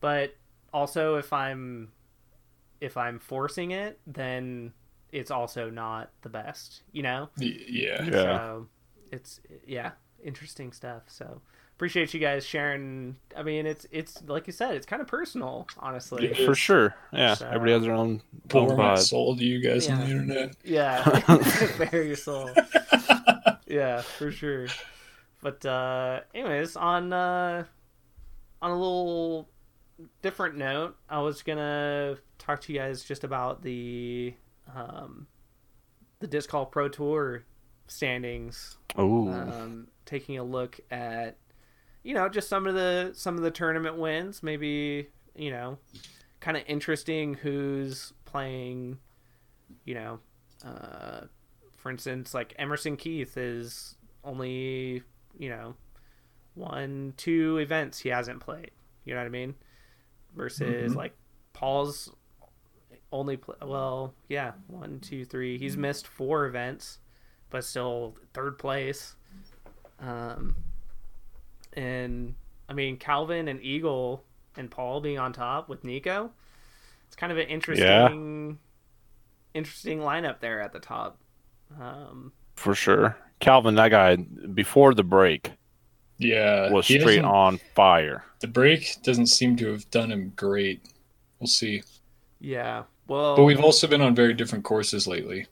but 0.00 0.34
also 0.72 1.16
if 1.16 1.32
i'm 1.32 1.90
if 2.80 2.96
i'm 2.96 3.18
forcing 3.18 3.70
it 3.72 3.98
then 4.06 4.72
it's 5.12 5.30
also 5.30 5.70
not 5.70 6.10
the 6.22 6.28
best 6.28 6.82
you 6.92 7.02
know 7.02 7.28
Yeah. 7.36 8.02
Yeah. 8.04 8.10
so 8.10 8.68
it's 9.10 9.40
yeah 9.66 9.92
interesting 10.22 10.72
stuff 10.72 11.02
so 11.08 11.40
appreciate 11.80 12.12
you 12.12 12.20
guys 12.20 12.44
sharing 12.44 13.16
i 13.34 13.42
mean 13.42 13.64
it's 13.64 13.86
it's 13.90 14.22
like 14.26 14.46
you 14.46 14.52
said 14.52 14.74
it's 14.74 14.84
kind 14.84 15.00
of 15.00 15.08
personal 15.08 15.66
honestly 15.78 16.28
Yeah. 16.38 16.44
For 16.44 16.54
sure. 16.54 16.94
Yeah. 17.10 17.32
So- 17.32 17.46
Everybody 17.46 17.72
has 17.72 17.82
their 17.84 17.92
own, 17.94 17.98
own 18.00 18.22
Pour 18.50 18.76
my 18.76 18.96
vibe. 18.96 18.98
soul 18.98 19.34
to 19.34 19.42
you 19.42 19.62
guys 19.62 19.88
on 19.88 20.00
the 20.00 20.04
Yeah. 20.04 20.10
internet. 20.12 20.56
yeah 20.62 21.78
bare 21.90 22.02
your 22.02 22.16
soul 22.16 22.50
yeah 23.66 24.02
for 24.02 24.30
sure 24.30 24.66
but 25.40 25.64
uh 25.64 26.20
anyways 26.34 26.76
on 26.76 27.14
uh 27.14 27.64
on 28.60 28.70
a 28.70 28.74
little 28.74 29.48
different 30.20 30.58
note 30.58 30.96
i 31.08 31.18
was 31.18 31.42
gonna 31.42 32.18
talk 32.36 32.60
to 32.60 32.74
you 32.74 32.78
guys 32.78 33.04
just 33.04 33.24
about 33.24 33.62
the 33.62 34.34
um 34.76 35.26
the 36.18 36.26
disc 36.26 36.50
golf 36.50 36.70
pro 36.70 36.88
tour 36.90 37.42
standings 37.86 38.76
Oh, 38.96 39.30
um 39.30 39.88
taking 40.04 40.36
a 40.36 40.44
look 40.44 40.78
at 40.90 41.38
you 42.02 42.14
know 42.14 42.28
just 42.28 42.48
some 42.48 42.66
of 42.66 42.74
the 42.74 43.10
some 43.14 43.36
of 43.36 43.42
the 43.42 43.50
tournament 43.50 43.96
wins 43.96 44.42
maybe 44.42 45.08
you 45.36 45.50
know 45.50 45.78
kind 46.40 46.56
of 46.56 46.62
interesting 46.66 47.34
who's 47.34 48.12
playing 48.24 48.98
you 49.84 49.94
know 49.94 50.18
uh 50.64 51.20
for 51.76 51.90
instance 51.90 52.32
like 52.34 52.54
emerson 52.58 52.96
keith 52.96 53.36
is 53.36 53.96
only 54.24 55.02
you 55.38 55.48
know 55.48 55.74
one 56.54 57.12
two 57.16 57.58
events 57.58 57.98
he 58.00 58.08
hasn't 58.08 58.40
played 58.40 58.70
you 59.04 59.14
know 59.14 59.20
what 59.20 59.26
i 59.26 59.30
mean 59.30 59.54
versus 60.34 60.92
Mhm. 60.92 60.96
like 60.96 61.14
paul's 61.52 62.10
only 63.12 63.36
play 63.36 63.56
well 63.62 64.14
yeah 64.28 64.52
one 64.68 65.00
two 65.00 65.24
three 65.24 65.58
he's 65.58 65.76
missed 65.76 66.06
four 66.06 66.46
events 66.46 66.98
but 67.50 67.64
still 67.64 68.16
third 68.34 68.58
place 68.58 69.16
um 69.98 70.54
and 71.74 72.34
i 72.68 72.72
mean 72.72 72.96
calvin 72.96 73.48
and 73.48 73.60
eagle 73.62 74.24
and 74.56 74.70
Paul 74.70 75.00
being 75.00 75.18
on 75.18 75.32
top 75.32 75.68
with 75.68 75.84
Nikko. 75.84 76.32
It's 77.06 77.14
kind 77.16 77.30
of 77.30 77.38
an 77.38 77.46
interesting, 77.46 78.58
interesting 79.54 80.00
lineup 80.00 80.40
there 80.40 80.60
at 80.60 80.72
the 80.72 80.80
top. 80.80 81.18
Um, 81.80 82.32
for 82.56 82.74
sure. 82.74 83.16
Calvin, 83.38 83.76
that 83.76 83.90
guy 83.90 84.16
before 84.16 84.92
the 84.94 85.04
break 85.04 85.52
Yeah, 86.18 86.70
was 86.70 86.86
straight 86.86 87.24
on 87.24 87.58
fire. 87.74 88.24
The 88.40 88.48
break 88.48 88.96
doesn't 89.02 89.26
seem 89.26 89.56
to 89.56 89.68
have 89.72 89.88
done 89.90 90.10
him 90.12 90.32
great. 90.36 90.82
We'll 91.38 91.46
see. 91.46 91.82
yeah, 92.40 92.84
well, 93.06 93.36
But 93.36 93.44
we've 93.44 93.60
also 93.60 93.86
been 93.86 94.00
on 94.02 94.14
very 94.14 94.34
different 94.34 94.64
courses 94.64 95.06
lately. 95.06 95.46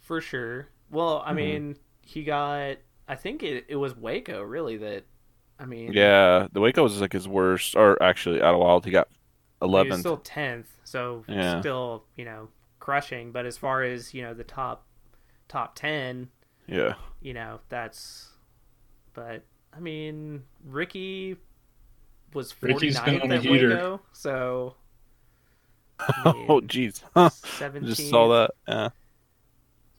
for 0.00 0.20
sure. 0.20 0.68
Well, 0.90 1.20
Mm-hmm. 1.20 1.28
I 1.28 1.32
mean, 1.32 1.76
he 2.02 2.24
got. 2.24 2.76
I 3.08 3.16
think 3.16 3.42
it, 3.42 3.64
it 3.68 3.76
was 3.76 3.96
Waco 3.96 4.42
really 4.42 4.76
that. 4.78 5.04
I 5.58 5.64
mean, 5.66 5.92
Yeah, 5.92 6.48
the 6.52 6.60
Waco 6.60 6.82
was 6.82 7.00
like 7.00 7.12
his 7.12 7.28
worst, 7.28 7.76
or 7.76 8.02
actually, 8.02 8.40
Idlewild, 8.42 8.84
he 8.84 8.90
got 8.90 9.08
He 9.08 9.62
eleventh. 9.66 10.00
still 10.00 10.16
tenth, 10.18 10.68
so 10.84 11.24
Yeah. 11.28 11.60
still 11.60 12.04
you 12.16 12.24
know 12.24 12.48
crushing. 12.78 13.32
But 13.32 13.46
as 13.46 13.56
far 13.58 13.82
as 13.82 14.14
you 14.14 14.22
know 14.22 14.34
the 14.34 14.44
top 14.44 14.86
top 15.48 15.74
ten, 15.74 16.30
Yeah, 16.66 16.94
you 17.20 17.34
know 17.34 17.60
that's. 17.68 18.30
But 19.14 19.44
I 19.74 19.80
mean, 19.80 20.44
Ricky 20.64 21.36
was 22.34 22.52
49th 22.52 22.82
Ricky's 22.82 23.00
been 23.00 23.20
on 23.22 23.32
at 23.32 23.42
heater. 23.42 23.68
Waco, 23.74 24.00
so. 24.12 24.76
I 26.00 26.14
mean, 26.24 26.48
oh 26.48 26.60
jeez, 26.60 27.02
Huh, 27.14 27.30
just 27.80 28.08
saw 28.08 28.28
that. 28.28 28.50
Yeah, 28.68 28.88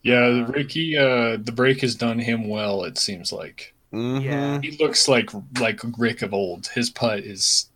Yeah, 0.02 0.44
Uh, 0.48 0.48
Ricky. 0.48 0.98
Uh, 0.98 1.38
the 1.38 1.52
break 1.54 1.82
has 1.82 1.96
done 1.96 2.20
him 2.20 2.48
well. 2.48 2.84
It 2.84 2.98
seems 2.98 3.32
like 3.32 3.74
Mhm. 3.94 4.24
Yeah. 4.24 4.60
he 4.62 4.72
looks 4.84 5.08
like 5.08 5.30
like 5.60 5.80
Rick 5.98 6.22
of 6.24 6.34
old. 6.34 6.68
His 6.68 6.90
putt 6.90 7.20
is 7.20 7.70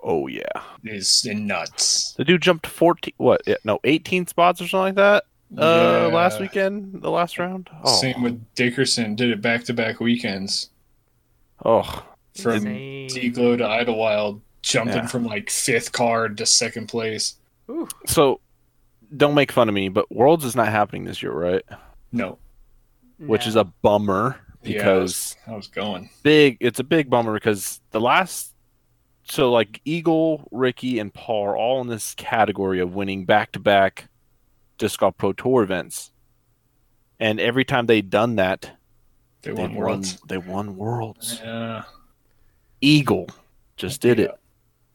Oh 0.00 0.26
yeah, 0.28 0.42
is 0.84 1.24
nuts. 1.24 2.12
the 2.16 2.24
dude 2.24 2.42
jumped 2.42 2.66
fourteen. 2.66 3.14
What? 3.16 3.40
Yeah, 3.46 3.56
no, 3.64 3.80
eighteen 3.84 4.26
spots 4.26 4.60
or 4.60 4.68
something 4.68 4.94
like 4.94 4.94
that. 4.96 5.24
Uh, 5.56 6.08
Yeah. 6.08 6.14
last 6.14 6.40
weekend, 6.40 7.00
the 7.02 7.10
last 7.10 7.38
round. 7.38 7.68
Oh, 7.82 7.96
Same 8.00 8.22
with 8.22 8.44
Dickerson. 8.54 9.14
Did 9.16 9.30
it 9.30 9.40
back 9.40 9.64
to 9.64 9.72
back 9.74 9.98
weekends 9.98 10.68
oh, 11.64 12.04
from 12.40 12.56
Insane. 12.66 13.08
T-Glow 13.08 13.56
to 13.56 13.64
Idlewild, 13.66 14.40
jumping 14.62 14.96
Yeah. 14.96 15.06
from 15.06 15.24
like 15.24 15.48
fifth 15.50 15.92
card 15.92 16.36
to 16.38 16.46
second 16.46 16.86
place. 16.88 17.36
Ooh, 17.70 17.88
so 18.06 18.40
don't 19.16 19.34
make 19.34 19.50
fun 19.50 19.68
of 19.70 19.74
me, 19.74 19.88
but 19.88 20.10
Worlds 20.14 20.44
is 20.44 20.54
not 20.54 20.68
happening 20.68 21.04
this 21.04 21.22
year, 21.22 21.32
right? 21.32 21.62
No, 22.12 22.38
Which 23.18 23.46
no. 23.46 23.48
is 23.48 23.56
a 23.56 23.64
bummer 23.64 24.36
Yeah, 24.62 24.72
because 24.78 25.36
I 25.46 25.54
was 25.54 25.68
going. 25.68 26.10
big. 26.22 26.56
It's 26.60 26.80
a 26.80 26.84
big 26.84 27.08
bummer 27.08 27.34
because 27.34 27.80
the 27.90 28.00
last. 28.00 28.54
So 29.24 29.50
like 29.52 29.80
Eagle, 29.84 30.48
Ricky, 30.50 30.98
and 30.98 31.12
Paul 31.12 31.48
are 31.48 31.56
all 31.56 31.80
in 31.82 31.86
this 31.88 32.14
category 32.14 32.80
of 32.80 32.94
winning 32.94 33.26
back-to-back 33.26 34.08
disc 34.78 35.00
golf 35.00 35.18
pro 35.18 35.32
tour 35.34 35.62
events, 35.62 36.12
and 37.20 37.38
every 37.38 37.64
time 37.64 37.84
they've 37.86 38.08
done 38.08 38.36
that, 38.36 38.70
They 39.42 39.50
they 39.50 39.60
won 39.60 39.74
won. 39.74 39.84
worlds. 39.84 40.18
They 40.28 40.38
won 40.38 40.76
worlds. 40.76 41.40
Yeah, 41.44 41.82
Eagle 42.80 43.28
just 43.76 44.00
did 44.00 44.18
it, 44.18 44.30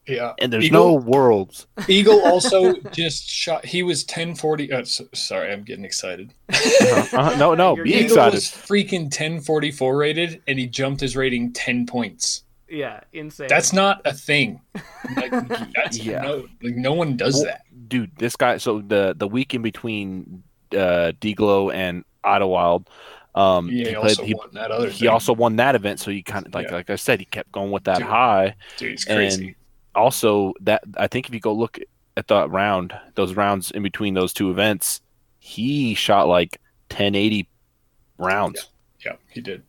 yeah. 0.06 0.32
and 0.38 0.52
there's 0.52 0.64
Eagle- 0.66 1.00
no 1.00 1.04
worlds. 1.04 1.66
Eagle 1.88 2.20
also 2.24 2.74
just 2.92 3.28
shot. 3.28 3.64
He 3.64 3.82
was 3.82 4.04
ten 4.04 4.34
forty. 4.34 4.72
Uh, 4.72 4.84
so, 4.84 5.06
sorry, 5.14 5.52
I'm 5.52 5.62
getting 5.64 5.84
excited. 5.84 6.32
Uh-huh. 6.50 7.34
No, 7.38 7.54
no, 7.54 7.76
You're 7.76 7.84
be. 7.84 7.90
Eagle 7.94 8.04
excited. 8.18 8.34
was 8.34 8.44
freaking 8.44 9.08
ten 9.10 9.40
forty 9.40 9.70
four 9.70 9.96
rated, 9.96 10.42
and 10.46 10.58
he 10.58 10.66
jumped 10.66 11.00
his 11.00 11.16
rating 11.16 11.52
ten 11.52 11.86
points. 11.86 12.44
yeah, 12.68 13.00
insane. 13.12 13.46
That's 13.48 13.72
not 13.72 14.00
a 14.04 14.12
thing. 14.12 14.60
Like, 15.16 15.30
that's 15.74 15.98
Yeah. 15.98 16.22
no, 16.22 16.46
like 16.62 16.76
no 16.76 16.94
one 16.94 17.16
does 17.18 17.34
Well, 17.34 17.44
that. 17.44 17.66
dude. 17.88 18.10
This 18.16 18.36
guy. 18.36 18.56
So 18.56 18.80
the 18.80 19.14
the 19.16 19.28
week 19.28 19.52
in 19.52 19.60
between 19.60 20.42
uh, 20.72 21.12
Deglow 21.20 21.72
and 21.74 22.04
Idlewild, 22.24 22.88
um, 23.34 23.68
Yeah, 23.68 23.84
he, 23.84 23.90
he 23.90 23.94
also 23.96 24.14
played. 24.22 24.28
He, 24.28 24.34
won 24.34 24.48
that 24.54 24.70
other. 24.70 24.88
he 24.88 25.06
also 25.08 25.34
won 25.34 25.56
that 25.56 25.74
event, 25.74 26.00
so 26.00 26.10
he 26.10 26.22
kind 26.22 26.46
of 26.46 26.54
like 26.54 26.68
Yeah. 26.68 26.76
like 26.76 26.88
I 26.88 26.96
said, 26.96 27.20
he 27.20 27.26
kept 27.26 27.52
going 27.52 27.70
with 27.70 27.84
that 27.84 27.98
Dude. 27.98 28.06
high. 28.06 28.54
dude, 28.78 28.92
he's 28.92 29.04
crazy. 29.04 29.56
And 29.94 30.02
also 30.02 30.54
that 30.60 30.82
I 30.96 31.06
think 31.06 31.28
if 31.28 31.34
you 31.34 31.40
go 31.40 31.52
look 31.52 31.78
at 32.16 32.28
the 32.28 32.48
round, 32.48 32.92
those 33.14 33.34
rounds 33.34 33.70
in 33.70 33.82
between 33.82 34.14
those 34.14 34.32
two 34.32 34.50
events, 34.50 35.00
he 35.38 35.94
shot 35.94 36.28
like 36.28 36.60
1080 36.90 37.48
rounds. 38.18 38.70
yeah, 39.04 39.16
he 39.30 39.40
did. 39.40 39.62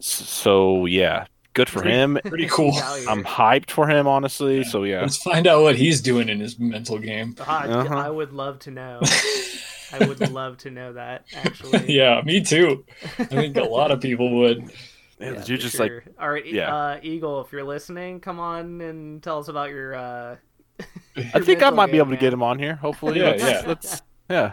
S- 0.00 0.06
So 0.06 0.86
yeah, 0.86 1.26
good 1.52 1.68
for 1.68 1.82
him. 1.82 2.18
Pretty 2.24 2.48
cool. 2.48 2.72
I'm 3.08 3.22
hyped 3.24 3.70
for 3.70 3.88
him, 3.88 4.06
honestly. 4.08 4.64
So 4.64 4.82
yeah, 4.84 5.02
Let's 5.02 5.18
find 5.18 5.46
out 5.46 5.62
what 5.62 5.76
he's 5.76 6.00
doing 6.00 6.28
in 6.28 6.40
his 6.40 6.58
mental 6.58 6.98
game. 6.98 7.36
Uh-huh. 7.38 7.86
I 7.94 8.10
would 8.10 8.32
love 8.32 8.58
to 8.60 8.70
know. 8.72 9.00
I 9.92 9.98
would 10.04 10.32
love 10.32 10.58
to 10.58 10.70
know 10.70 10.94
that 10.94 11.26
actually. 11.34 11.94
yeah, 11.96 12.20
me 12.24 12.42
too. 12.42 12.84
I 13.18 13.24
think 13.24 13.56
a 13.56 13.62
lot 13.62 13.92
of 13.92 14.00
people 14.00 14.34
would. 14.40 14.72
Yeah, 15.18 15.30
the 15.30 15.36
Yeah, 15.36 15.42
dude 15.44 15.58
for 15.60 15.62
just 15.62 15.78
like 15.78 16.04
all 16.20 16.28
right, 16.30 16.44
yeah. 16.46 16.74
uh, 16.74 17.00
Eagle, 17.02 17.40
if 17.40 17.52
you're 17.52 17.64
listening, 17.64 18.20
come 18.20 18.38
on 18.40 18.80
and 18.80 19.22
tell 19.22 19.38
us 19.38 19.48
about 19.48 19.70
your. 19.70 19.94
Uh, 19.94 20.36
I 21.34 21.40
think 21.40 21.62
I 21.62 21.70
might 21.70 21.90
be 21.90 21.98
able 21.98 22.10
to 22.10 22.16
get 22.18 22.32
him 22.32 22.42
on 22.42 22.58
here. 22.58 22.74
Hopefully, 22.74 23.18
Yeah, 23.20 23.34
yeah. 23.36 23.62
let's- 23.66 24.02
yeah. 24.28 24.52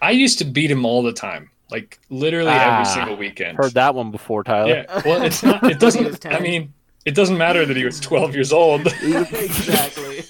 I 0.00 0.12
used 0.12 0.38
to 0.38 0.44
beat 0.44 0.70
him 0.70 0.84
all 0.86 1.02
the 1.02 1.12
time, 1.12 1.50
like 1.70 1.98
literally 2.08 2.50
Ah, 2.52 2.80
every 2.80 2.84
single 2.92 3.16
weekend. 3.16 3.58
Heard 3.58 3.74
that 3.74 3.94
one 3.94 4.10
before, 4.12 4.44
Tyler. 4.44 4.84
Yeah, 4.88 5.02
well, 5.04 5.22
it's 5.22 5.42
not. 5.42 5.62
It 5.70 5.78
doesn't. 5.80 6.24
I 6.24 6.38
mean, 6.38 6.72
it 7.04 7.14
doesn't 7.14 7.36
matter 7.36 7.66
that 7.66 7.76
he 7.76 7.84
was 7.84 7.98
12 8.00 8.34
years 8.34 8.52
old. 8.52 8.86
exactly. 9.02 10.24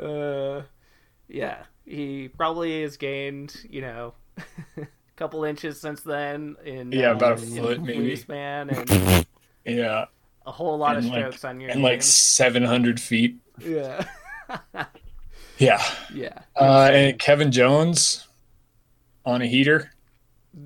uh, 0.00 0.62
yeah, 1.28 1.62
he 1.84 2.28
probably 2.28 2.82
has 2.82 2.96
gained, 2.96 3.54
you 3.68 3.80
know, 3.82 4.14
a 4.76 4.86
couple 5.18 5.44
inches 5.44 5.80
since 5.80 6.00
then 6.02 6.56
in 6.64 6.92
Yeah, 6.92 7.10
uh, 7.10 7.16
about 7.16 7.32
a 7.32 7.36
foot, 7.38 7.82
maybe. 7.82 8.16
wingspan 8.16 8.70
and 8.70 9.26
yeah, 9.76 10.04
a 10.46 10.52
whole 10.52 10.78
lot 10.78 10.96
of 10.96 11.04
And, 11.04 11.12
like- 11.12 11.20
strokes 11.26 11.44
on 11.44 11.60
your 11.60 11.70
and 11.70 11.82
like 11.82 12.02
700 12.02 13.00
feet. 13.00 13.36
yeah, 13.60 14.04
Yeah. 15.58 15.82
yeah, 16.14 16.38
Uh, 16.54 16.88
and 16.92 17.18
Kevin 17.18 17.50
Jones 17.52 18.26
on 19.26 19.42
a 19.42 19.46
heater 19.46 19.90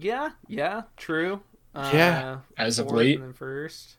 yeah, 0.00 0.30
yeah, 0.46 0.82
true. 0.96 1.42
Uh, 1.74 1.90
Yeah, 1.92 2.38
as 2.56 2.78
of 2.78 2.90
late, 2.90 3.18
and 3.20 3.34
first, 3.36 3.96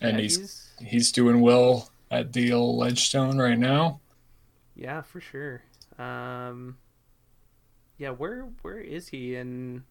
and 0.00 0.16
Yeah, 0.16 0.22
he's 0.22 0.68
he's 0.84 1.10
doing 1.12 1.40
well 1.40 1.90
at 2.10 2.32
the 2.32 2.52
old 2.52 2.76
Ledgestone 2.78 3.38
right 3.38 3.58
now. 3.58 4.00
Yeah, 4.76 5.00
for 5.02 5.20
sure. 5.20 5.62
Um, 5.98 6.76
yeah, 7.98 8.10
where 8.10 8.42
where 8.62 8.78
is 8.78 9.08
he? 9.08 9.34
And 9.36 9.82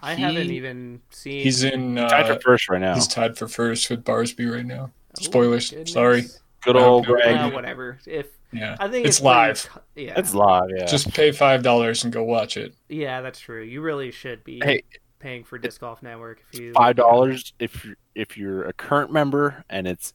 I 0.00 0.14
He- 0.14 0.22
haven't 0.22 0.50
even 0.50 1.00
seen. 1.10 1.42
He's 1.42 1.62
in. 1.64 1.98
Uh, 1.98 2.08
Tied 2.08 2.26
for 2.26 2.40
first 2.40 2.68
right 2.68 2.80
now. 2.80 2.94
he's 2.94 3.06
tied 3.08 3.36
for 3.36 3.48
first 3.48 3.88
with 3.90 4.04
Barsby 4.04 4.52
right 4.52 4.66
now. 4.66 4.90
Oh, 5.18 5.22
Spoilers. 5.22 5.70
goodness. 5.70 5.92
Sorry. 5.92 6.24
Good 6.62 6.76
Uh, 6.76 6.84
old 6.86 7.06
no, 7.06 7.14
Greg. 7.14 7.36
Uh, 7.36 7.50
whatever. 7.50 7.98
If 8.06 8.26
Yeah, 8.52 8.76
I 8.80 8.88
think 8.88 9.06
it's 9.06 9.18
it's, 9.18 9.24
live. 9.24 9.66
co- 9.68 9.80
Yeah, 9.94 10.14
It's 10.18 10.34
live. 10.34 10.70
Yeah. 10.76 10.84
Just 10.86 11.12
pay 11.14 11.30
five 11.32 11.62
dollars 11.62 12.04
and 12.04 12.12
go 12.12 12.22
watch 12.24 12.56
it. 12.56 12.74
yeah, 12.88 13.20
that's 13.20 13.38
true. 13.40 13.62
You 13.62 13.80
really 13.82 14.10
should 14.10 14.42
be 14.44 14.60
Hey. 14.62 14.82
paying 15.18 15.44
for 15.44 15.58
Disc 15.58 15.80
Golf 15.80 16.02
Network 16.02 16.40
if 16.52 16.58
you 16.60 16.72
five 16.72 16.96
dollars 16.96 17.52
if 17.58 17.84
you're 17.84 17.96
if 18.14 18.36
you're 18.36 18.64
a 18.64 18.72
current 18.72 19.12
member, 19.12 19.64
and 19.70 19.86
it's 19.86 20.12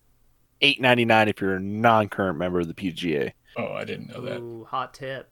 eight 0.61 0.80
ninety 0.81 1.06
nine 1.06 1.27
if 1.30 1.39
you're 1.41 1.56
a 1.56 1.60
non 1.60 2.10
current 2.10 2.38
member 2.38 2.60
of 2.60 2.68
the 2.68 2.73
PDGA. 2.73 3.31
Oh, 3.57 3.73
I 3.73 3.84
didn't 3.85 4.10
know 4.10 4.22
that. 4.22 4.39
Ooh, 4.39 4.65
hot 4.69 4.93
tip. 4.93 5.30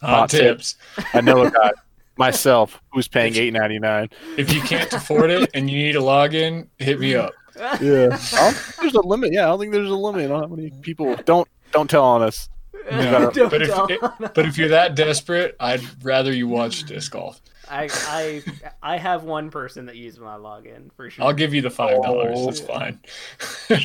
Hot, 0.00 0.10
Hot 0.10 0.30
tips. 0.30 0.76
I 1.14 1.20
know 1.20 1.42
a 1.44 1.50
guy 1.50 1.70
myself 2.16 2.80
who's 2.92 3.08
paying 3.08 3.34
eight 3.36 3.52
ninety 3.52 3.78
nine. 3.78 4.08
If 4.36 4.52
you 4.52 4.60
can't 4.62 4.92
afford 4.92 5.30
it 5.30 5.50
and 5.54 5.70
you 5.70 5.78
need 5.78 5.96
a 5.96 6.00
login, 6.00 6.68
hit 6.78 6.98
me 7.00 7.14
up. 7.14 7.32
Yeah, 7.56 7.68
I 7.72 7.76
don't 7.78 8.18
think 8.56 8.76
there's 8.80 8.94
a 8.94 9.00
limit. 9.06 9.32
Yeah, 9.32 9.44
I 9.44 9.46
don't 9.48 9.60
think 9.60 9.72
there's 9.72 9.90
a 9.90 9.94
limit 9.94 10.30
on 10.30 10.40
how 10.42 10.46
many 10.48 10.70
people. 10.82 11.14
Don't 11.24 11.48
don't 11.72 11.88
tell 11.88 12.04
on 12.04 12.22
us. 12.22 12.48
No, 12.90 13.30
but 13.34 13.62
if 13.62 13.70
it- 13.90 14.00
But 14.34 14.46
if 14.46 14.58
you're 14.58 14.68
that 14.68 14.94
desperate, 14.94 15.56
I'd 15.58 15.80
rather 16.04 16.32
you 16.32 16.48
watch 16.48 16.84
disc 16.84 17.12
golf. 17.12 17.40
I 17.70 17.88
I 18.08 18.42
I 18.82 18.96
have 18.98 19.22
one 19.24 19.50
person 19.50 19.86
that 19.86 19.96
uses 19.96 20.20
my 20.20 20.36
login 20.36 20.92
for 20.94 21.08
sure. 21.08 21.24
I'll 21.24 21.32
give 21.32 21.54
you 21.54 21.62
the 21.62 21.70
five 21.70 22.02
dollars. 22.02 22.34
Oh. 22.38 22.44
That's 22.46 22.60
fine. 22.60 23.00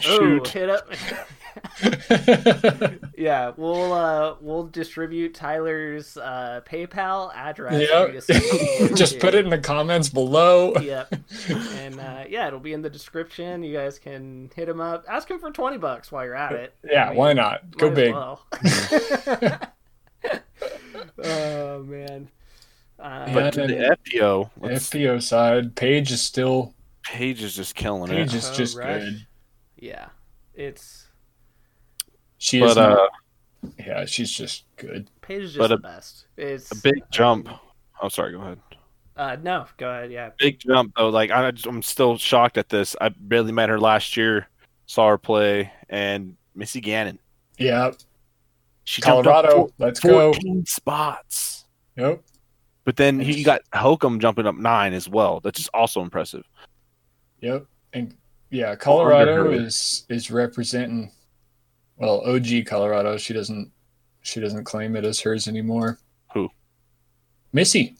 Oh, 0.07 0.43
hit 0.45 0.69
up. 0.69 0.91
yeah, 3.17 3.51
we'll 3.57 3.93
uh 3.93 4.35
we'll 4.41 4.65
distribute 4.67 5.33
Tyler's 5.33 6.17
uh 6.17 6.61
PayPal 6.65 7.33
address. 7.35 7.73
for 7.89 8.07
you 8.07 8.11
to 8.13 8.21
send 8.21 8.43
yep. 8.89 8.93
Just 8.97 9.19
put 9.19 9.33
it 9.35 9.43
in 9.45 9.49
the 9.49 9.57
comments 9.59 10.09
below. 10.09 10.73
Yep. 10.75 11.13
And 11.49 11.99
uh, 11.99 12.23
yeah, 12.29 12.47
it'll 12.47 12.59
be 12.59 12.73
in 12.73 12.81
the 12.81 12.89
description. 12.89 13.63
You 13.63 13.73
guys 13.75 13.99
can 13.99 14.49
hit 14.55 14.67
him 14.69 14.81
up. 14.81 15.05
Ask 15.07 15.29
him 15.29 15.39
for 15.39 15.51
twenty 15.51 15.77
bucks 15.77 16.11
while 16.11 16.25
you're 16.25 16.35
at 16.35 16.53
it. 16.53 16.75
Yeah, 16.83 17.05
I 17.05 17.09
mean, 17.09 17.17
why 17.17 17.33
not? 17.33 17.77
Go 17.77 17.89
big. 17.91 18.13
well. 18.13 18.45
oh 21.23 21.83
man. 21.83 22.29
Uh, 22.99 23.25
Yeah, 23.27 23.33
But 23.33 23.53
to 23.53 23.67
the 23.67 23.97
FPO, 24.05 24.49
let's, 24.59 24.89
FPO 24.89 25.21
side, 25.21 25.75
Paige 25.75 26.11
is 26.11 26.21
still 26.21 26.73
Paige 27.03 27.43
is 27.43 27.55
just 27.55 27.75
killing 27.75 28.09
Paige 28.11 28.33
it. 28.33 28.37
is 28.37 28.49
Oh, 28.49 28.53
just 28.53 28.77
Rush. 28.77 29.01
good. 29.03 29.25
yeah. 29.77 30.07
it's 30.53 30.98
She 32.39 32.59
But 32.59 32.69
is. 32.71 32.77
uh, 32.77 33.07
yeah, 33.77 34.05
she's 34.05 34.31
just 34.31 34.63
good. 34.77 35.09
Paige 35.21 35.43
is 35.43 35.49
just 35.53 35.59
But 35.59 35.67
the 35.67 35.75
a- 35.75 35.77
best. 35.77 36.25
It's 36.37 36.71
a 36.71 36.75
big 36.81 36.95
I 37.03 37.05
jump. 37.11 37.47
mean, 37.47 37.59
Oh, 38.01 38.07
sorry. 38.09 38.31
Go 38.31 38.39
ahead. 38.41 38.59
Uh, 39.17 39.35
no, 39.43 39.65
go 39.77 39.89
ahead. 39.91 40.11
Yeah, 40.11 40.29
Big 40.39 40.59
jump 40.59 40.93
though. 40.95 41.09
Like 41.09 41.29
I, 41.31 41.51
just- 41.51 41.67
I'm 41.67 41.81
still 41.83 42.17
shocked 42.17 42.57
at 42.57 42.69
this. 42.69 42.95
I 43.01 43.09
barely 43.09 43.51
met 43.51 43.69
her 43.69 43.79
last 43.79 44.15
year. 44.17 44.47
Saw 44.85 45.09
her 45.09 45.17
play, 45.19 45.71
and 45.89 46.35
Missy 46.55 46.81
Gannon. 46.81 47.19
Yeah, 47.59 47.91
She 48.85 49.01
Colorado. 49.03 49.65
up 49.65 49.71
Let's 49.77 49.99
go. 49.99 50.31
14 50.33 50.65
spots. 50.65 51.65
Yep. 51.97 52.23
But 52.85 52.95
then 52.95 53.19
he 53.19 53.43
got 53.43 53.61
Hokum 53.73 54.19
jumping 54.19 54.47
up 54.47 54.55
nine 54.55 54.93
as 54.93 55.07
well. 55.09 55.41
That's 55.41 55.57
just 55.59 55.69
also 55.75 56.01
impressive. 56.01 56.43
Yep. 57.41 57.65
And 57.93 58.15
yeah, 58.49 58.75
Colorado 58.75 59.51
is 59.51 60.05
is 60.09 60.31
representing 60.31 61.11
well, 61.99 62.21
OG 62.25 62.65
Colorado. 62.65 63.17
She 63.17 63.33
doesn't 63.33 63.71
she 64.21 64.39
doesn't 64.39 64.63
claim 64.63 64.95
it 64.95 65.05
as 65.05 65.19
hers 65.21 65.47
anymore. 65.47 65.99
Who? 66.33 66.49
Missy. 67.53 67.95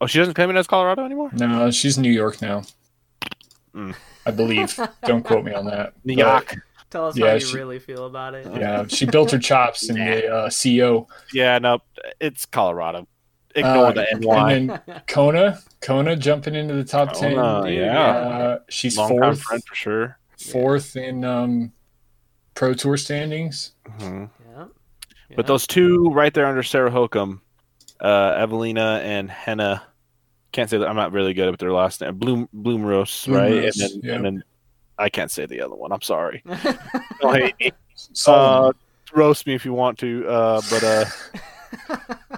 Oh, 0.00 0.06
she 0.06 0.18
doesn't 0.18 0.34
claim 0.34 0.50
it 0.50 0.56
as 0.56 0.66
Colorado 0.66 1.04
anymore. 1.04 1.30
No, 1.32 1.70
she's 1.70 1.96
in 1.96 2.02
New 2.02 2.10
York 2.12 2.40
now. 2.42 2.62
Mm. 3.74 3.94
I 4.26 4.30
believe. 4.30 4.78
Don't 5.04 5.22
quote 5.24 5.44
me 5.44 5.52
on 5.52 5.64
that. 5.66 5.94
New 6.04 6.14
York. 6.16 6.54
tell 6.90 7.06
us 7.08 7.16
Yeah, 7.16 7.28
how 7.28 7.34
you 7.34 7.40
she- 7.40 7.56
really 7.56 7.78
feel 7.78 8.06
about 8.06 8.34
it. 8.34 8.46
Yeah, 8.46 8.86
she 8.88 9.06
built 9.06 9.30
her 9.30 9.38
chops 9.38 9.88
in 9.88 9.96
the 9.96 10.28
uh, 10.34 10.50
CO. 10.50 11.06
Yeah, 11.32 11.58
no, 11.58 11.78
it's 12.20 12.44
Colorado. 12.46 13.06
Ignore 13.54 13.86
Uh, 13.86 13.92
the 13.92 14.06
NY. 14.20 14.52
And 14.52 14.70
then 14.70 15.02
Kona, 15.08 15.58
Kona 15.80 16.14
jumping 16.16 16.54
into 16.54 16.74
the 16.74 16.84
top. 16.84 17.14
Kona, 17.14 17.62
Dude, 17.66 17.78
yeah. 17.78 17.98
Uh, 18.10 18.58
she's 18.68 18.98
Long 18.98 19.08
time 19.08 19.18
fourth, 19.18 19.40
friend 19.42 19.62
for 19.64 19.74
sure. 19.74 20.18
fourth 20.38 20.96
in 20.96 21.24
um, 21.24 21.72
Pro 22.56 22.74
Tour 22.74 22.96
standings. 22.96 23.72
Mhm. 24.00 24.28
yeah. 24.56 24.64
But 25.36 25.46
those 25.46 25.66
two 25.66 26.10
right 26.10 26.34
there 26.34 26.46
under 26.46 26.62
Sarah 26.64 26.90
Hokom, 26.90 27.40
uh, 28.00 28.34
Evelina 28.36 29.00
and 29.04 29.30
Henna. 29.30 29.82
Can't 30.52 30.70
say 30.70 30.78
that 30.78 30.88
I'm 30.88 30.96
not 30.96 31.12
really 31.12 31.34
good 31.34 31.50
with 31.50 31.60
their 31.60 31.72
last 31.72 32.00
name. 32.00 32.16
Bloom 32.16 32.48
Bloomrose, 32.54 33.32
right? 33.32 33.64
And 33.64 33.72
then 33.76 33.90
yeah. 34.02 34.14
and 34.14 34.24
then 34.24 34.44
I 34.98 35.08
can't 35.10 35.30
say 35.30 35.44
the 35.46 35.60
other 35.60 35.74
one. 35.74 35.92
I'm 35.92 36.02
sorry. 36.02 36.42
Don't 37.20 37.36
hate 37.36 37.54
me. 37.60 37.72
Uh, 38.26 38.72
roast 39.12 39.46
me 39.46 39.54
if 39.54 39.64
you 39.64 39.72
want 39.74 39.98
to. 39.98 40.26
Uh, 40.26 40.62
but 40.70 40.82
uh, 40.82 41.04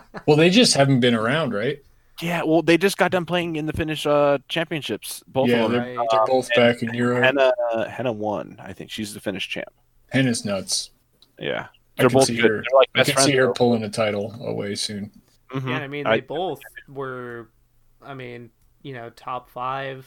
well, 0.27 0.37
they 0.37 0.51
just 0.51 0.75
haven't 0.75 1.01
been 1.01 1.15
around, 1.15 1.55
right? 1.55 1.79
yeah, 2.21 2.43
well, 2.43 2.63
they 2.63 2.77
just 2.77 2.97
got 2.97 3.13
done 3.13 3.25
playing 3.25 3.55
in 3.55 3.67
the 3.67 3.73
Finnish 3.73 4.05
uh, 4.07 4.39
championships. 4.49 5.23
Both 5.29 5.49
yeah, 5.51 5.65
of 5.65 5.71
them. 5.71 5.85
they're, 5.85 5.97
Right. 5.97 6.09
they're 6.11 6.27
both 6.27 6.49
back 6.57 6.83
in 6.83 6.93
Europe. 6.93 7.23
Henna, 7.23 7.53
uh, 7.73 7.85
Henna 7.85 8.11
won. 8.13 8.57
I 8.61 8.73
think 8.73 8.91
she's 8.91 9.15
the 9.15 9.21
Finnish 9.21 9.49
champ. 9.49 9.69
Henna's 10.11 10.45
nuts. 10.45 10.91
Yeah, 11.39 11.67
I 11.67 11.69
they're 12.03 12.09
can 12.09 12.19
both 12.19 12.27
see 12.27 12.37
good. 12.37 12.45
her. 12.51 12.57
They're 12.57 12.79
like 12.79 12.89
I 12.95 13.05
can 13.05 13.17
see 13.23 13.37
her 13.37 13.47
though. 13.47 13.53
pulling 13.53 13.83
a 13.85 13.89
title 13.91 14.35
away 14.45 14.75
soon. 14.75 15.11
Mhm. 15.53 15.69
Yeah, 15.71 15.79
I 15.79 15.89
mean, 15.89 16.07
I- 16.07 16.17
they 16.17 16.21
both 16.23 16.61
were. 16.89 17.49
I 18.03 18.15
mean, 18.15 18.51
you 18.83 18.93
know, 18.95 19.11
top 19.11 19.51
five. 19.51 20.07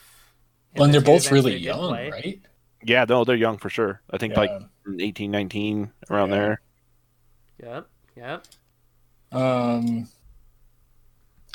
in 0.74 0.80
Well, 0.80 0.86
and 0.86 0.94
they're 0.94 1.02
both 1.02 1.30
really 1.32 1.52
they 1.54 1.58
young, 1.58 1.90
play. 1.90 2.10
right? 2.10 2.42
Yeah, 2.84 3.06
no, 3.08 3.24
they're 3.26 3.36
young 3.36 3.58
for 3.58 3.70
sure. 3.70 4.02
I 4.10 4.18
think 4.18 4.34
Yeah. 4.34 4.40
like 4.40 4.52
18, 5.00 5.30
19, 5.30 5.92
around 6.10 6.30
Yeah. 6.30 6.36
there. 6.36 6.62
Yep, 7.62 7.88
yep. 8.16 8.46
Um, 9.34 10.08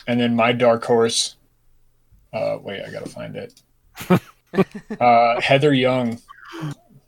and 0.06 0.20
then 0.20 0.36
my 0.36 0.52
dark 0.52 0.84
horse. 0.84 1.36
Uh, 2.32 2.58
wait, 2.60 2.82
I 2.84 2.90
gotta 2.90 3.08
find 3.08 3.34
it. 3.36 3.60
uh, 5.00 5.40
Heather 5.40 5.72
Young 5.72 6.20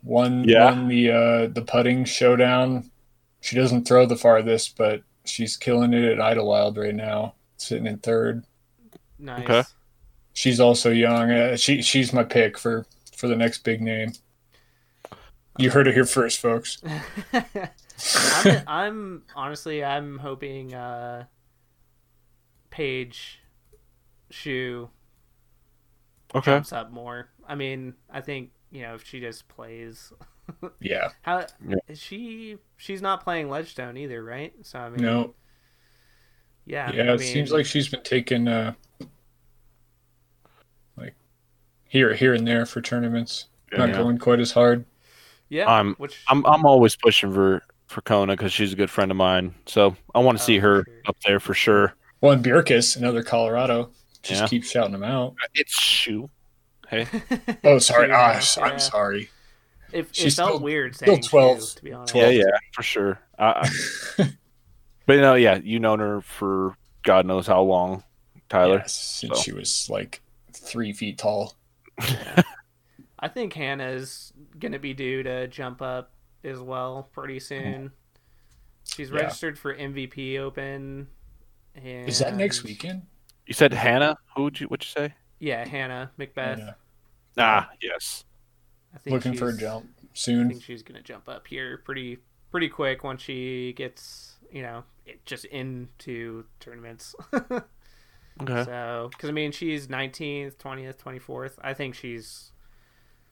won 0.03 0.43
Yeah. 0.47 0.65
won 0.65 0.87
the 0.87 1.11
uh, 1.11 1.47
the 1.47 1.63
putting 1.65 2.05
showdown. 2.05 2.89
She 3.41 3.55
doesn't 3.55 3.87
throw 3.87 4.05
the 4.05 4.15
farthest, 4.17 4.77
but 4.77 5.01
she's 5.25 5.55
killing 5.57 5.93
it 5.93 6.03
at 6.03 6.19
Idlewild 6.21 6.77
right 6.77 6.95
now, 6.95 7.35
sitting 7.57 7.87
in 7.87 7.97
third. 7.99 8.43
Nice. 9.17 9.43
Okay. 9.43 9.63
She's 10.33 10.59
also 10.59 10.89
young. 10.91 11.31
Uh, 11.31 11.55
she 11.57 11.81
she's 11.81 12.13
my 12.13 12.23
pick 12.23 12.57
for 12.57 12.85
for 13.15 13.27
the 13.27 13.35
next 13.35 13.63
big 13.63 13.81
name. 13.81 14.13
You 15.57 15.69
heard 15.71 15.87
it 15.87 15.93
here 15.93 16.05
first, 16.05 16.39
folks. 16.39 16.81
I'm, 17.33 18.61
I'm 18.67 19.23
honestly, 19.35 19.83
I'm 19.83 20.17
hoping 20.17 20.73
uh, 20.73 21.25
Paige 22.69 23.39
Shue 24.29 24.89
Okay. 26.33 26.51
jumps 26.53 26.71
up 26.71 26.91
more. 26.91 27.29
I 27.47 27.55
mean, 27.55 27.95
I 28.09 28.21
think 28.21 28.51
you 28.71 28.81
know 28.81 28.95
if 28.95 29.05
she 29.05 29.19
just 29.19 29.47
plays. 29.47 30.11
Yeah, 30.79 31.09
How 31.21 31.45
Yeah. 31.67 31.75
she? 31.93 32.57
She's 32.75 33.03
not 33.03 33.23
playing 33.23 33.49
Ledgestone 33.51 33.97
either, 33.97 34.23
right? 34.23 34.51
So 34.63 34.79
I 34.79 34.89
mean, 34.89 35.03
no, 35.03 35.35
yeah, 36.65 36.91
yeah. 36.91 37.03
I 37.11 37.13
It 37.13 37.19
seems 37.19 37.51
like 37.51 37.67
she's 37.67 37.87
been 37.87 38.01
taking 38.01 38.47
uh, 38.47 38.73
like 40.97 41.13
here 41.85 42.13
here 42.15 42.33
and 42.33 42.47
there 42.47 42.65
for 42.65 42.81
tournaments. 42.81 43.45
Not 43.71 43.91
going 43.93 44.17
quite 44.17 44.39
as 44.39 44.51
hard. 44.51 44.85
yeah. 45.49 45.65
I'm- 45.69 45.93
which 45.99 46.23
I'm 46.27 46.43
I'm 46.47 46.65
always 46.65 46.95
pushing 46.95 47.31
for 47.31 47.61
for 47.85 48.01
Kona 48.01 48.33
because 48.33 48.51
she's 48.51 48.73
a 48.73 48.75
good 48.75 48.89
friend 48.89 49.11
of 49.11 49.17
mine. 49.17 49.53
So 49.67 49.95
I 50.15 50.19
want 50.19 50.37
to 50.39 50.43
Oh, 50.43 50.47
see 50.47 50.57
her 50.57 50.83
sure. 50.83 51.01
up 51.07 51.17
there 51.27 51.39
for 51.39 51.53
sure. 51.53 51.93
Well, 52.21 52.31
and 52.31 52.43
Bjerkaas, 52.43 52.97
another 52.97 53.21
Colorado, 53.23 53.91
just 54.23 54.41
Yeah. 54.41 54.47
keep 54.47 54.63
shouting 54.63 54.91
them 54.93 55.03
out. 55.03 55.35
It's 55.53 55.79
Shue. 55.79 56.27
Hey, 56.89 57.07
Oh, 57.63 57.79
sorry. 57.79 58.09
Ah, 58.11 58.41
yeah. 58.57 58.63
I'm 58.63 58.79
sorry. 58.79 59.29
It, 59.91 59.99
it 60.05 60.15
She's 60.15 60.35
felt 60.35 60.49
still- 60.49 60.59
weird 60.59 60.95
still 60.95 61.07
saying 61.15 61.23
12 61.23 61.57
12, 61.57 61.75
to 61.75 61.83
be 61.83 61.93
honest. 61.93 62.11
12. 62.13 62.33
yeah, 62.33 62.39
yeah, 62.39 62.57
for 62.73 62.83
sure. 62.83 63.19
I, 63.37 63.69
I, 64.17 64.29
but 65.05 65.13
you 65.13 65.21
know, 65.21 65.35
yeah, 65.35 65.59
you 65.63 65.79
known 65.79 65.99
her 65.99 66.21
for 66.21 66.75
God 67.03 67.25
knows 67.25 67.47
how 67.47 67.61
long, 67.61 68.03
Tyler. 68.49 68.77
Yes, 68.79 68.93
since 68.93 69.37
So. 69.37 69.41
she 69.41 69.51
was 69.53 69.87
like 69.89 70.21
three 70.53 70.93
feet 70.93 71.17
tall. 71.17 71.55
I 73.19 73.27
think 73.27 73.53
Hannah's 73.53 74.31
gonna 74.57 74.79
be 74.79 74.93
due 74.93 75.23
to 75.23 75.47
jump 75.47 75.81
up 75.81 76.11
as 76.43 76.59
well 76.59 77.09
pretty 77.13 77.39
soon. 77.39 77.91
She's 78.85 79.09
Yeah. 79.09 79.17
registered 79.21 79.57
for 79.59 79.75
MVP 79.75 80.37
Open. 80.39 81.07
And... 81.75 82.07
Is 82.09 82.19
that 82.19 82.35
next 82.35 82.63
weekend? 82.63 83.03
You 83.45 83.53
said 83.53 83.73
Hannah. 83.73 84.17
Who 84.35 84.43
would 84.43 84.59
you? 84.59 84.67
What'd 84.67 84.85
you 84.87 85.07
say? 85.07 85.13
Yeah, 85.39 85.67
Hannah 85.67 86.11
Macbeth. 86.17 86.59
Yeah. 86.59 86.73
Ah, 87.37 87.69
yes. 87.81 88.25
I 88.93 88.97
think 88.97 89.13
Looking 89.13 89.33
for 89.35 89.49
a 89.49 89.51
she's- 89.51 89.61
jump 89.61 89.89
I 90.01 90.05
soon. 90.13 90.49
think 90.49 90.63
she's 90.63 90.83
gonna 90.83 91.01
jump 91.01 91.29
up 91.29 91.47
here 91.47 91.77
pretty 91.85 92.17
pretty 92.51 92.67
quick 92.69 93.03
once 93.03 93.21
she 93.21 93.73
gets 93.73 94.37
you 94.51 94.61
know 94.63 94.83
it 95.05 95.25
just 95.25 95.45
into 95.45 96.45
tournaments. 96.59 97.15
Okay. 98.41 98.63
So, 98.63 99.09
because 99.11 99.29
I 99.29 99.33
mean, 99.33 99.51
she's 99.51 99.89
nineteenth, 99.89 100.57
twentieth, 100.57 100.97
twenty 100.97 101.19
fourth. 101.19 101.59
I 101.61 101.73
think 101.73 101.93
she's 101.93 102.53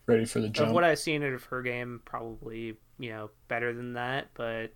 Ready 0.05 0.25
for 0.25 0.41
the 0.41 0.47
jump. 0.49 0.57
of 0.57 0.63
jump. 0.65 0.73
what 0.75 0.83
I've 0.83 0.99
seen 0.99 1.23
of 1.23 1.45
her 1.45 1.61
game, 1.61 2.01
probably 2.03 2.75
you 2.99 3.09
know 3.11 3.29
better 3.47 3.71
than 3.73 3.93
that. 3.93 4.27
But 4.33 4.73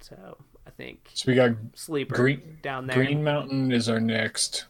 so 0.00 0.36
I 0.66 0.70
think 0.70 1.08
so 1.14 1.30
we 1.30 1.34
got 1.34 1.52
sleeper 1.74 2.14
Green- 2.14 2.58
down 2.60 2.86
there. 2.86 2.96
Green 2.96 3.24
Mountain 3.24 3.72
is 3.72 3.88
our 3.88 4.00
next, 4.00 4.66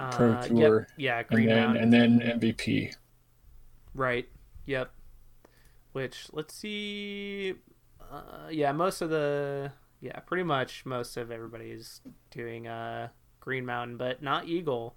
uh, 0.00 0.10
Pro 0.10 0.42
yep, 0.48 0.48
Tour, 0.48 0.88
yeah, 0.96 1.22
and 1.28 1.28
Green 1.28 1.48
then 1.48 1.56
Mountain. 1.56 1.82
and 1.82 1.92
then 1.92 2.20
MVP. 2.40 2.94
Right. 3.94 4.28
Yep. 4.66 4.90
Which 5.92 6.26
let's 6.32 6.54
see. 6.54 7.54
Uh, 8.00 8.48
yeah, 8.50 8.72
most 8.72 9.02
of 9.02 9.10
the 9.10 9.72
yeah, 10.00 10.18
pretty 10.20 10.44
much 10.44 10.84
most 10.86 11.16
of 11.16 11.30
everybody's 11.30 12.00
doing 12.30 12.66
uh 12.66 13.08
Green 13.40 13.66
Mountain, 13.66 13.96
but 13.96 14.22
not 14.22 14.46
Eagle. 14.48 14.96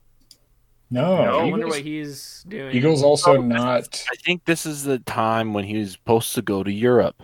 No, 0.92 1.24
No, 1.24 1.40
I 1.40 1.44
wonder 1.46 1.68
what 1.68 1.82
he's 1.82 2.44
doing. 2.48 2.76
Eagles 2.76 3.04
also 3.04 3.38
Oh, 3.38 3.42
not 3.42 4.06
I 4.12 4.16
think 4.26 4.46
this 4.46 4.66
is 4.66 4.84
the 4.84 5.00
time 5.00 5.54
when 5.54 5.64
he 5.66 5.78
was 5.78 5.92
supposed 5.94 6.36
to 6.36 6.42
go 6.44 6.64
to 6.64 6.72
Europe 6.72 7.22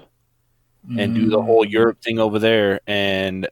and 0.98 1.14
do 1.14 1.30
the 1.30 1.38
Mm, 1.38 1.46
whole 1.46 1.66
Europe 1.66 2.02
thing 2.02 2.18
over 2.20 2.40
there. 2.40 2.80
And 2.88 3.48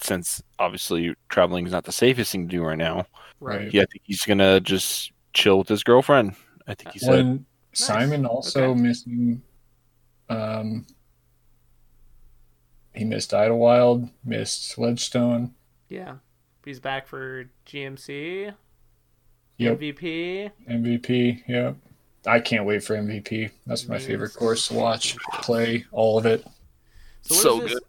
since 0.00 0.42
obviously 0.58 1.14
traveling 1.28 1.66
is 1.66 1.72
not 1.72 1.84
the 1.84 1.92
safest 1.92 2.32
thing 2.32 2.48
to 2.48 2.56
do 2.56 2.62
right 2.64 2.78
now, 2.78 3.06
right. 3.40 3.72
yeah, 3.72 3.82
I 3.82 3.86
think 3.86 4.02
he's 4.04 4.22
gonna 4.24 4.60
just 4.60 5.12
chill 5.34 5.58
with 5.58 5.68
his 5.68 5.82
girlfriend. 5.82 6.34
I 6.66 6.74
think 6.74 6.92
he 6.92 6.98
said. 6.98 7.10
When 7.10 7.46
Simon 7.72 8.26
also 8.26 8.70
Okay. 8.70 8.80
missing, 8.80 9.42
um, 10.28 10.86
he 12.94 13.04
missed 13.04 13.32
Idlewild, 13.32 14.08
missed 14.24 14.76
Ledgestone. 14.78 15.54
Yeah. 15.88 16.16
He's 16.64 16.80
back 16.80 17.06
for 17.06 17.48
GMC. 17.66 18.52
Yep, 19.58 19.78
MVP. 19.80 20.50
MVP. 20.68 21.42
Yep, 21.48 21.76
I 22.26 22.40
can't 22.40 22.64
wait 22.64 22.82
for 22.84 22.94
MVP. 22.96 23.50
That's 23.66 23.88
my 23.88 23.94
Means- 23.96 24.06
favorite 24.06 24.34
course 24.34 24.68
to 24.68 24.74
watch, 24.74 25.16
play 25.42 25.84
all 25.92 26.18
of 26.18 26.26
it. 26.26 26.44
So, 27.22 27.34
what 27.34 27.42
So 27.42 27.62
is 27.62 27.70
this? 27.70 27.72
It, 27.78 27.86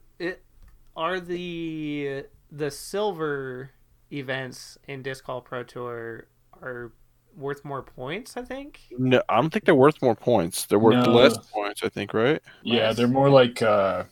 are 0.95 1.19
the 1.19 2.25
the 2.51 2.71
silver 2.71 3.71
events 4.11 4.77
in 4.87 5.03
Disc 5.03 5.25
Golf 5.25 5.45
Pro 5.45 5.63
Tour 5.63 6.25
are 6.61 6.91
worth 7.37 7.63
more 7.63 7.83
points. 7.83 8.35
I 8.37 8.41
think. 8.43 8.81
No, 8.97 9.21
I 9.29 9.35
don't 9.39 9.51
think 9.51 9.65
they're 9.65 9.75
worth 9.75 10.01
more 10.01 10.15
points. 10.15 10.65
They're 10.65 10.79
worth 10.79 11.05
No. 11.05 11.13
less 11.13 11.37
points, 11.37 11.83
I 11.83 11.89
think, 11.89 12.13
right? 12.13 12.41
Yeah, 12.63 12.91
they're 12.93 13.07
more 13.07 13.29
like 13.29 13.61
uh, 13.61 14.03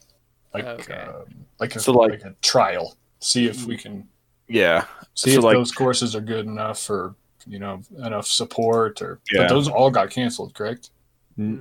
like 0.54 0.66
Okay. 0.66 0.94
um, 0.94 1.26
like 1.60 1.76
a 1.76 1.80
So, 1.80 1.92
like- 1.94 2.12
like, 2.12 2.24
a 2.26 2.36
trial. 2.42 2.96
See 3.20 3.48
if 3.48 3.66
we 3.66 3.78
can 3.78 4.08
Yeah. 4.48 4.86
see 5.16 5.32
So, 5.32 5.40
if 5.40 5.44
like- 5.44 5.56
those 5.56 5.72
courses 5.72 6.16
are 6.16 6.22
good 6.22 6.46
enough 6.46 6.80
for 6.80 7.16
you 7.48 7.60
know 7.60 7.82
enough 7.98 8.28
support 8.28 9.02
or. 9.02 9.20
Yeah. 9.34 9.42
But 9.44 9.50
those 9.50 9.68
all 9.68 9.90
got 9.90 10.10
canceled, 10.12 10.54
correct? 10.54 10.92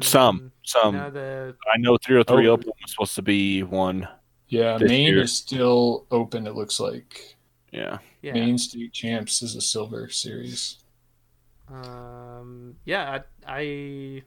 Some, 0.01 0.53
some. 0.63 0.95
no, 0.97 1.11
the 1.11 1.55
I 1.73 1.77
know 1.79 1.99
303 1.99 2.49
Oh. 2.49 2.53
Open 2.53 2.69
was 2.81 2.91
supposed 2.91 3.15
to 3.17 3.23
be 3.23 3.63
one. 3.63 4.09
Yeah, 4.49 4.79
This 4.79 4.89
Maine 4.89 5.15
year. 5.15 5.23
is 5.23 5.37
still 5.37 6.07
open. 6.11 6.47
It 6.47 6.55
looks 6.55 6.79
like 6.81 7.37
Yeah. 7.73 7.99
yeah. 8.23 8.33
Maine 8.35 8.59
State 8.59 8.93
Champs 8.93 9.43
is 9.43 9.57
a 9.57 9.61
silver 9.61 10.09
series. 10.09 10.79
Um, 11.69 12.77
yeah, 12.85 13.21
I, 13.47 13.61
I, 13.61 14.23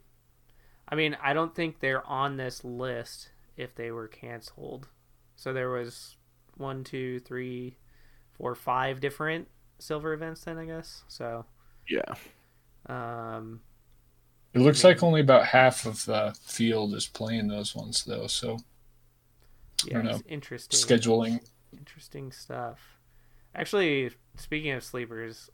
I 0.90 0.96
mean, 0.96 1.16
I 1.22 1.34
don't 1.34 1.56
think 1.56 1.80
they're 1.80 2.06
on 2.06 2.38
this 2.38 2.64
list 2.66 3.30
if 3.56 3.76
they 3.76 3.92
were 3.92 4.08
canceled. 4.08 4.88
So 5.36 5.54
there 5.54 5.70
was 5.70 6.18
one, 6.58 6.84
two, 6.84 7.20
three, 7.22 7.78
four, 8.32 8.56
five 8.56 9.00
different 9.00 9.48
silver 9.80 10.12
events. 10.14 10.44
Then 10.44 10.58
I 10.58 10.66
guess 10.66 11.04
so. 11.08 11.46
Yeah. 11.88 12.14
Um, 12.88 13.62
It 14.54 14.60
looks 14.60 14.84
like 14.84 15.02
only 15.02 15.22
about 15.22 15.46
half 15.46 15.86
of 15.86 16.04
the 16.06 16.36
field 16.46 16.94
is 16.94 17.08
playing 17.08 17.48
those 17.48 17.74
ones 17.76 18.04
though. 18.04 18.28
So 18.28 18.58
yeah, 19.88 20.02
know. 20.02 20.22
interesting. 20.28 20.78
scheduling. 20.80 21.40
Interesting 21.78 22.32
stuff. 22.32 22.80
Actually, 23.56 24.12
speaking 24.38 24.72
of 24.72 24.84
sleepers, 24.84 25.50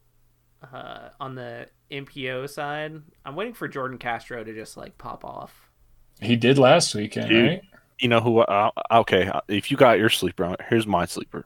uh, 0.73 1.10
on 1.19 1.35
the 1.35 1.68
MPO 1.91 2.49
side, 2.49 3.02
I'm 3.26 3.35
waiting 3.35 3.53
for 3.53 3.68
Jordan 3.68 3.97
Castro 3.97 4.43
to 4.43 4.53
just 4.53 4.77
like 4.77 4.97
pop 4.97 5.23
off. 5.23 5.69
He 6.22 6.35
did 6.35 6.57
last 6.57 6.95
weekend, 6.95 7.30
Dude. 7.30 7.49
right? 7.49 7.61
You 7.99 8.10
know 8.10 8.19
who? 8.19 8.39
Uh, 8.39 8.72
okay, 8.91 9.30
if 9.47 9.69
you 9.72 9.77
got 9.77 9.99
your 9.99 10.10
sleeper, 10.10 10.56
here's 10.69 10.88
my 10.88 11.06
sleeper. 11.06 11.45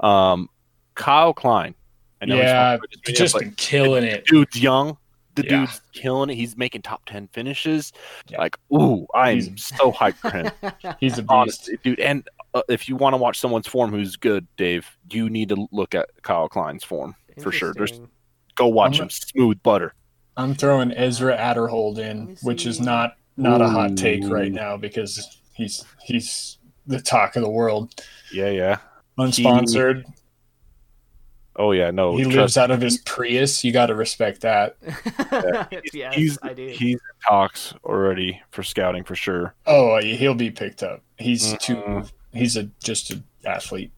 Um, 0.00 0.48
Kyle 0.94 1.32
Klein. 1.32 1.74
I 2.20 2.26
know 2.26 2.36
Yeah, 2.36 2.76
from 2.76 2.86
Virginia, 3.04 3.18
just 3.18 3.38
been 3.38 3.52
killing 3.52 4.04
it. 4.04 4.24
dude's 4.26 4.60
young. 4.60 4.96
The 5.38 5.44
Yeah. 5.48 5.60
dude's 5.60 5.80
killing 5.92 6.30
it. 6.30 6.34
He's 6.34 6.56
making 6.56 6.82
top 6.82 7.02
ten 7.06 7.28
finishes. 7.28 7.92
Yeah. 8.28 8.38
Like, 8.38 8.56
ooh, 8.72 9.06
I 9.14 9.30
am 9.30 9.40
He's- 9.40 9.72
so 9.76 9.92
hyped 9.92 10.16
for 10.16 10.30
him. 10.30 10.50
He's 11.00 11.18
a 11.18 11.22
beast. 11.22 11.30
Honestly, 11.30 11.78
dude. 11.82 12.00
And 12.00 12.28
uh, 12.54 12.62
if 12.68 12.88
you 12.88 12.96
want 12.96 13.14
to 13.14 13.16
watch 13.18 13.38
someone's 13.38 13.66
form 13.66 13.90
who's 13.90 14.16
good, 14.16 14.46
Dave, 14.56 14.86
you 15.10 15.28
need 15.30 15.48
to 15.50 15.68
look 15.72 15.94
at 15.94 16.08
Kyle 16.22 16.48
Klein's 16.48 16.84
form 16.84 17.14
for 17.40 17.52
sure. 17.52 17.72
There's 17.74 17.90
Interesting. 17.90 18.08
go 18.56 18.66
watch 18.68 18.98
I'm 18.98 19.04
him. 19.04 19.10
Smooth 19.10 19.62
butter. 19.62 19.94
I'm 20.36 20.54
throwing 20.54 20.92
Ezra 20.92 21.36
Aderhold 21.36 21.98
in, 21.98 22.36
which 22.42 22.64
is 22.66 22.78
see. 22.78 22.84
not 22.84 23.16
not 23.36 23.60
a 23.60 23.68
hot 23.68 23.96
take 23.96 24.22
right 24.28 24.50
now 24.52 24.76
because 24.76 25.38
he's 25.54 25.84
he's 26.04 26.58
the 26.86 27.00
talk 27.00 27.36
of 27.36 27.42
the 27.42 27.50
world. 27.50 27.92
Yeah, 28.32 28.48
yeah. 28.50 28.76
Unsponsored. 29.18 30.04
Oh 31.60 31.72
yeah, 31.72 31.90
no. 31.90 32.16
he 32.16 32.24
lives 32.24 32.56
out 32.56 32.70
of 32.70 32.80
his 32.80 32.98
Prius. 32.98 33.64
You 33.64 33.72
got 33.72 33.86
to 33.86 33.94
respect 33.96 34.42
that. 34.42 34.76
yes, 35.92 36.14
he's 36.14 36.38
I 36.42 36.52
do. 36.54 36.68
he's 36.68 36.94
in 36.94 36.98
talks 37.28 37.74
already 37.84 38.40
for 38.52 38.62
scouting 38.62 39.02
for 39.04 39.16
sure. 39.16 39.54
Oh, 39.66 40.00
he'll 40.00 40.34
be 40.36 40.50
picked 40.52 40.82
up. 40.84 41.02
He's 41.18 41.56
too. 41.58 41.74
Mhm. 41.76 42.12
He's 42.32 42.56
a 42.56 42.64
just 42.82 43.10
an 43.10 43.24
athlete. 43.44 43.90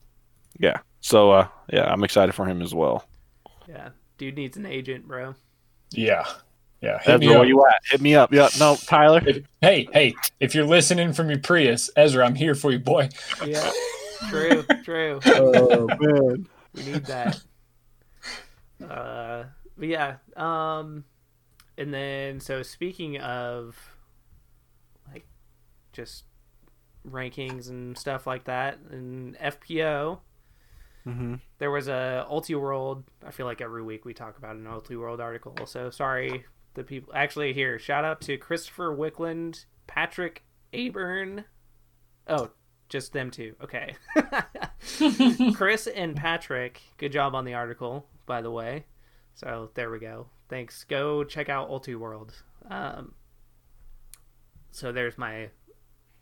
Yeah. 0.59 0.79
So 1.03 1.31
uh 1.33 1.49
yeah, 1.73 1.85
I'm 1.85 2.03
excited 2.03 2.35
for 2.35 2.47
him 2.47 2.63
as 2.63 2.75
well. 2.75 3.05
yeah, 3.69 3.91
dude 4.17 4.37
needs 4.37 4.57
an 4.57 4.65
agent, 4.67 5.07
bro. 5.07 5.35
Yeah, 5.91 6.25
yeah. 6.81 6.99
Hit 6.99 7.09
Ezra, 7.15 7.19
me 7.19 7.29
where 7.29 7.41
up. 7.41 7.47
you 7.47 7.67
at? 7.67 7.83
Hit 7.91 8.01
me 8.01 8.15
up. 8.15 8.33
Yeah, 8.33 8.49
no, 8.59 8.77
Tyler. 8.77 9.21
If- 9.27 9.45
hey, 9.61 9.87
hey! 9.93 10.15
If 10.41 10.55
you're 10.55 10.65
listening 10.67 11.13
from 11.13 11.29
your 11.29 11.41
Prius, 11.41 11.91
Ezra, 11.95 12.25
I'm 12.25 12.35
here 12.37 12.55
for 12.55 12.71
you, 12.73 12.79
boy. 12.79 13.09
Yeah, 13.45 13.71
true, 14.31 14.65
true. 14.85 15.21
oh 15.27 15.89
man. 16.01 16.47
We 16.75 16.85
need 16.85 17.05
that. 17.07 17.43
Uh, 18.89 19.45
but 19.77 19.89
yeah. 19.89 20.17
Um, 20.37 21.05
and 21.79 21.93
then 21.93 22.41
so 22.41 22.63
speaking 22.63 23.19
of 23.19 23.77
like 25.13 25.27
just 25.93 26.25
rankings 27.09 27.69
and 27.69 27.97
stuff 27.97 28.27
like 28.27 28.45
that, 28.45 28.79
and 28.91 29.37
FPO, 29.39 30.19
Mm-hmm. 31.07 31.37
there 31.59 31.71
was 31.71 31.89
a 31.89 32.27
Ultiworld. 32.31 33.05
I 33.27 33.31
feel 33.31 33.47
like 33.47 33.63
every 33.63 33.83
week 33.83 34.05
we 34.05 34.13
talk 34.13 34.37
about 34.37 34.57
an 34.57 34.65
Ultiworld 34.65 35.19
article. 35.19 35.57
So 35.65 35.89
sorry, 35.89 36.45
the 36.75 36.85
people. 36.85 37.15
Actually, 37.15 37.55
here 37.55 37.79
shout 37.79 38.05
out 38.05 38.21
to 38.23 38.37
Christopher 38.37 38.95
Wickland, 38.95 39.65
Patrick 39.87 40.45
Aburn. 40.75 41.45
Oh, 42.29 42.51
just 42.91 43.15
them 43.15 43.31
two. 43.31 43.55
Okay. 43.63 43.95
Chris 45.55 45.87
and 45.87 46.15
Patrick, 46.15 46.83
good 46.99 47.13
job 47.13 47.35
on 47.35 47.47
the 47.47 47.55
article, 47.55 48.07
by 48.27 48.43
the 48.43 48.51
way. 48.51 48.85
So 49.35 49.71
there 49.75 49.91
we 49.91 49.99
go. 49.99 50.27
Thanks. 50.49 50.85
Go 50.85 51.25
check 51.25 51.49
out 51.49 51.71
Ultiworld. 51.71 52.33
Um, 52.69 53.15
so 54.71 54.93
there's 54.93 55.17
my 55.17 55.51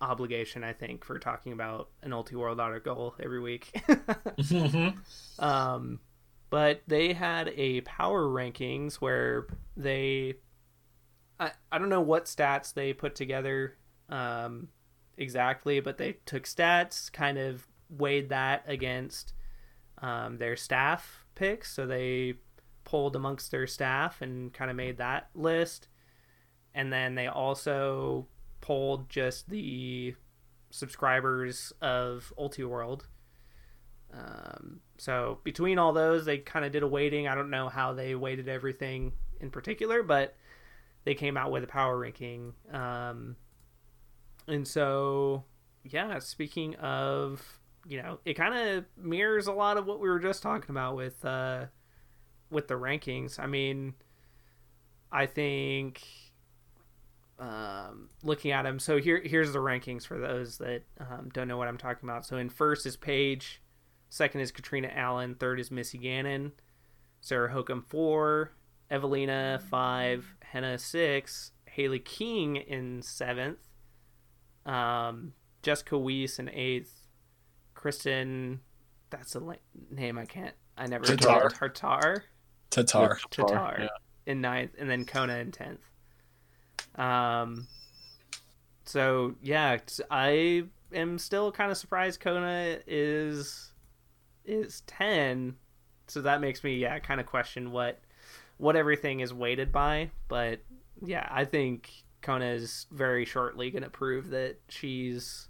obligation, 0.00 0.64
I 0.64 0.72
think, 0.72 1.04
for 1.04 1.18
talking 1.18 1.52
about 1.52 1.88
an 2.02 2.10
Ultiworld 2.10 2.58
article 2.58 3.14
every 3.22 3.40
week. 3.40 3.72
um, 5.38 6.00
but 6.50 6.82
they 6.86 7.12
had 7.12 7.48
a 7.56 7.80
power 7.82 8.24
rankings 8.24 8.96
where 8.96 9.46
they, 9.76 10.34
I, 11.38 11.52
I 11.70 11.78
don't 11.78 11.88
know 11.88 12.00
what 12.00 12.26
stats 12.26 12.72
they 12.72 12.92
put 12.92 13.14
together 13.14 13.76
um, 14.08 14.68
exactly, 15.16 15.80
but 15.80 15.98
they 15.98 16.16
took 16.24 16.44
stats, 16.44 17.12
kind 17.12 17.38
of 17.38 17.66
weighed 17.90 18.30
that 18.30 18.64
against 18.66 19.32
um, 20.00 20.38
their 20.38 20.56
staff 20.56 21.24
picks. 21.38 21.72
So 21.72 21.86
they 21.86 22.34
polled 22.84 23.16
amongst 23.16 23.50
their 23.50 23.66
staff 23.66 24.20
and 24.20 24.52
kind 24.52 24.70
of 24.70 24.76
made 24.76 24.98
that 24.98 25.28
list. 25.34 25.88
And 26.74 26.92
then 26.92 27.14
they 27.14 27.26
also 27.26 28.26
polled 28.60 29.08
just 29.08 29.48
the 29.48 30.14
subscribers 30.70 31.72
of 31.80 32.32
Ultiworld. 32.38 33.02
Um, 34.12 34.80
so 34.96 35.38
between 35.44 35.78
all 35.78 35.92
those, 35.92 36.24
they 36.24 36.38
kind 36.38 36.64
of 36.64 36.72
did 36.72 36.82
a 36.82 36.88
weighting. 36.88 37.28
I 37.28 37.34
don't 37.34 37.50
know 37.50 37.68
how 37.68 37.92
they 37.92 38.14
weighted 38.14 38.48
everything 38.48 39.12
in 39.40 39.50
particular, 39.50 40.02
but 40.02 40.34
they 41.04 41.14
came 41.14 41.36
out 41.36 41.50
with 41.50 41.64
a 41.64 41.68
power 41.68 41.98
ranking. 41.98 42.54
Um, 42.72 43.36
and 44.46 44.66
so, 44.66 45.44
yeah, 45.84 46.18
speaking 46.18 46.74
of, 46.76 47.57
you 47.88 48.02
know, 48.02 48.18
it 48.26 48.34
kind 48.34 48.54
of 48.54 48.84
mirrors 48.96 49.46
a 49.46 49.52
lot 49.52 49.78
of 49.78 49.86
what 49.86 49.98
we 49.98 50.08
were 50.08 50.18
just 50.20 50.42
talking 50.42 50.70
about 50.70 50.94
with 50.94 51.24
uh, 51.24 51.64
with 52.50 52.68
the 52.68 52.74
rankings. 52.74 53.40
I 53.40 53.46
mean, 53.46 53.94
I 55.10 55.24
think 55.24 56.02
um, 57.38 58.10
looking 58.22 58.50
at 58.50 58.62
them. 58.62 58.78
So 58.78 58.98
here, 58.98 59.22
here's 59.24 59.52
the 59.52 59.58
rankings 59.58 60.06
for 60.06 60.18
those 60.18 60.58
that 60.58 60.82
um, 61.00 61.30
don't 61.32 61.48
know 61.48 61.56
what 61.56 61.68
I'm 61.68 61.78
talking 61.78 62.08
about. 62.08 62.26
So 62.26 62.36
in 62.36 62.50
first 62.50 62.84
is 62.84 62.96
Paige, 62.96 63.62
second 64.10 64.42
is 64.42 64.52
Katrina 64.52 64.90
Allen, 64.94 65.34
third 65.34 65.58
is 65.58 65.70
Missy 65.70 65.98
Gannon, 65.98 66.52
Sarah 67.22 67.50
Hokom 67.50 67.84
four, 67.86 68.52
Evelina 68.90 69.62
five, 69.70 70.34
Henna 70.42 70.76
six, 70.78 71.52
Haley 71.66 72.00
King 72.00 72.56
in 72.56 73.00
seventh, 73.00 73.66
um, 74.66 75.32
Jessica 75.62 75.96
Weiss 75.96 76.38
in 76.38 76.50
eighth, 76.50 76.97
Kristen. 77.78 78.60
That's 79.10 79.36
a 79.36 79.56
name 79.90 80.18
I 80.18 80.26
can't. 80.26 80.54
I 80.76 80.86
never 80.88 81.04
Tatar. 81.04 81.48
Tartar. 81.48 82.24
Tatar. 82.70 83.18
Tatar 83.30 83.76
yeah. 83.82 83.88
in 84.26 84.40
ninth, 84.40 84.72
and 84.78 84.90
then 84.90 85.04
Kona 85.04 85.36
in 85.36 85.52
tenth. 85.52 85.80
Um. 86.96 87.68
So 88.84 89.36
yeah, 89.42 89.78
I 90.10 90.64
am 90.92 91.18
still 91.18 91.52
kind 91.52 91.70
of 91.70 91.78
surprised 91.78 92.20
Kona 92.20 92.78
is 92.86 93.70
is 94.44 94.82
ten. 94.86 95.54
So 96.08 96.20
that 96.22 96.40
makes 96.40 96.64
me 96.64 96.74
yeah 96.74 96.98
kind 96.98 97.20
of 97.20 97.26
question 97.26 97.70
what 97.70 98.00
what 98.56 98.74
everything 98.74 99.20
is 99.20 99.32
weighted 99.32 99.70
by. 99.70 100.10
But 100.26 100.60
yeah, 101.00 101.28
I 101.30 101.44
think 101.44 101.90
Kona 102.22 102.46
is 102.46 102.86
very 102.90 103.24
shortly 103.24 103.70
going 103.70 103.84
to 103.84 103.90
prove 103.90 104.30
that 104.30 104.56
she's 104.68 105.47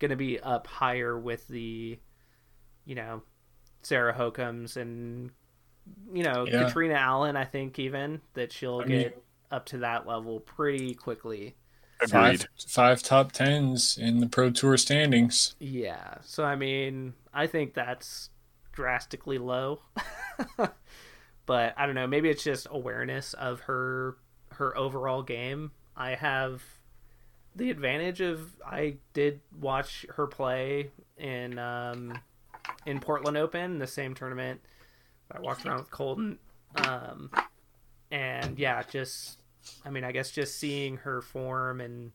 going 0.00 0.10
to 0.10 0.16
be 0.16 0.40
up 0.40 0.66
higher 0.66 1.16
with 1.18 1.46
the 1.48 1.98
you 2.84 2.94
know 2.94 3.22
Sarah 3.82 4.12
Hokoms 4.14 4.76
and 4.76 5.30
you 6.12 6.24
know 6.24 6.46
Yeah. 6.46 6.64
Katrina 6.64 6.94
Allen. 6.94 7.36
I 7.36 7.44
think 7.44 7.78
even 7.78 8.20
that 8.34 8.52
she'll 8.52 8.80
I 8.80 8.84
mean- 8.86 8.98
get 9.02 9.22
up 9.52 9.66
to 9.66 9.78
that 9.78 10.06
level 10.06 10.40
pretty 10.40 10.94
quickly. 10.94 11.54
Agreed. 12.02 12.10
Five, 12.10 12.48
five 12.68 13.02
top 13.02 13.32
tens 13.32 13.98
in 13.98 14.20
the 14.20 14.26
Pro 14.26 14.50
Tour 14.50 14.76
standings. 14.78 15.54
Yeah. 15.58 16.14
So 16.22 16.44
I 16.44 16.56
mean, 16.56 17.12
I 17.34 17.46
think 17.46 17.74
that's 17.74 18.30
drastically 18.72 19.36
low. 19.38 19.80
but 20.56 21.74
I 21.76 21.86
don't 21.86 21.94
know. 21.94 22.06
Maybe 22.06 22.30
it's 22.30 22.44
just 22.44 22.66
awareness 22.70 23.34
of 23.34 23.60
her 23.60 24.16
her 24.52 24.76
overall 24.78 25.22
game. 25.22 25.72
I 25.96 26.14
have 26.14 26.62
the 27.56 27.70
advantage 27.70 28.20
of 28.20 28.50
I 28.64 28.96
did 29.12 29.40
watch 29.58 30.06
her 30.16 30.26
play 30.26 30.90
in 31.16 31.58
um, 31.58 32.18
in 32.86 33.00
Portland 33.00 33.36
Open, 33.36 33.78
the 33.78 33.86
same 33.86 34.14
tournament. 34.14 34.60
I 35.32 35.40
walked 35.40 35.64
around 35.64 35.78
with 35.78 35.90
Colten, 35.90 36.38
um, 36.74 37.30
and 38.10 38.58
yeah, 38.58 38.82
just 38.90 39.42
I 39.84 39.90
mean, 39.90 40.04
I 40.04 40.12
guess 40.12 40.30
just 40.30 40.58
seeing 40.58 40.98
her 40.98 41.20
form 41.22 41.80
and 41.80 42.12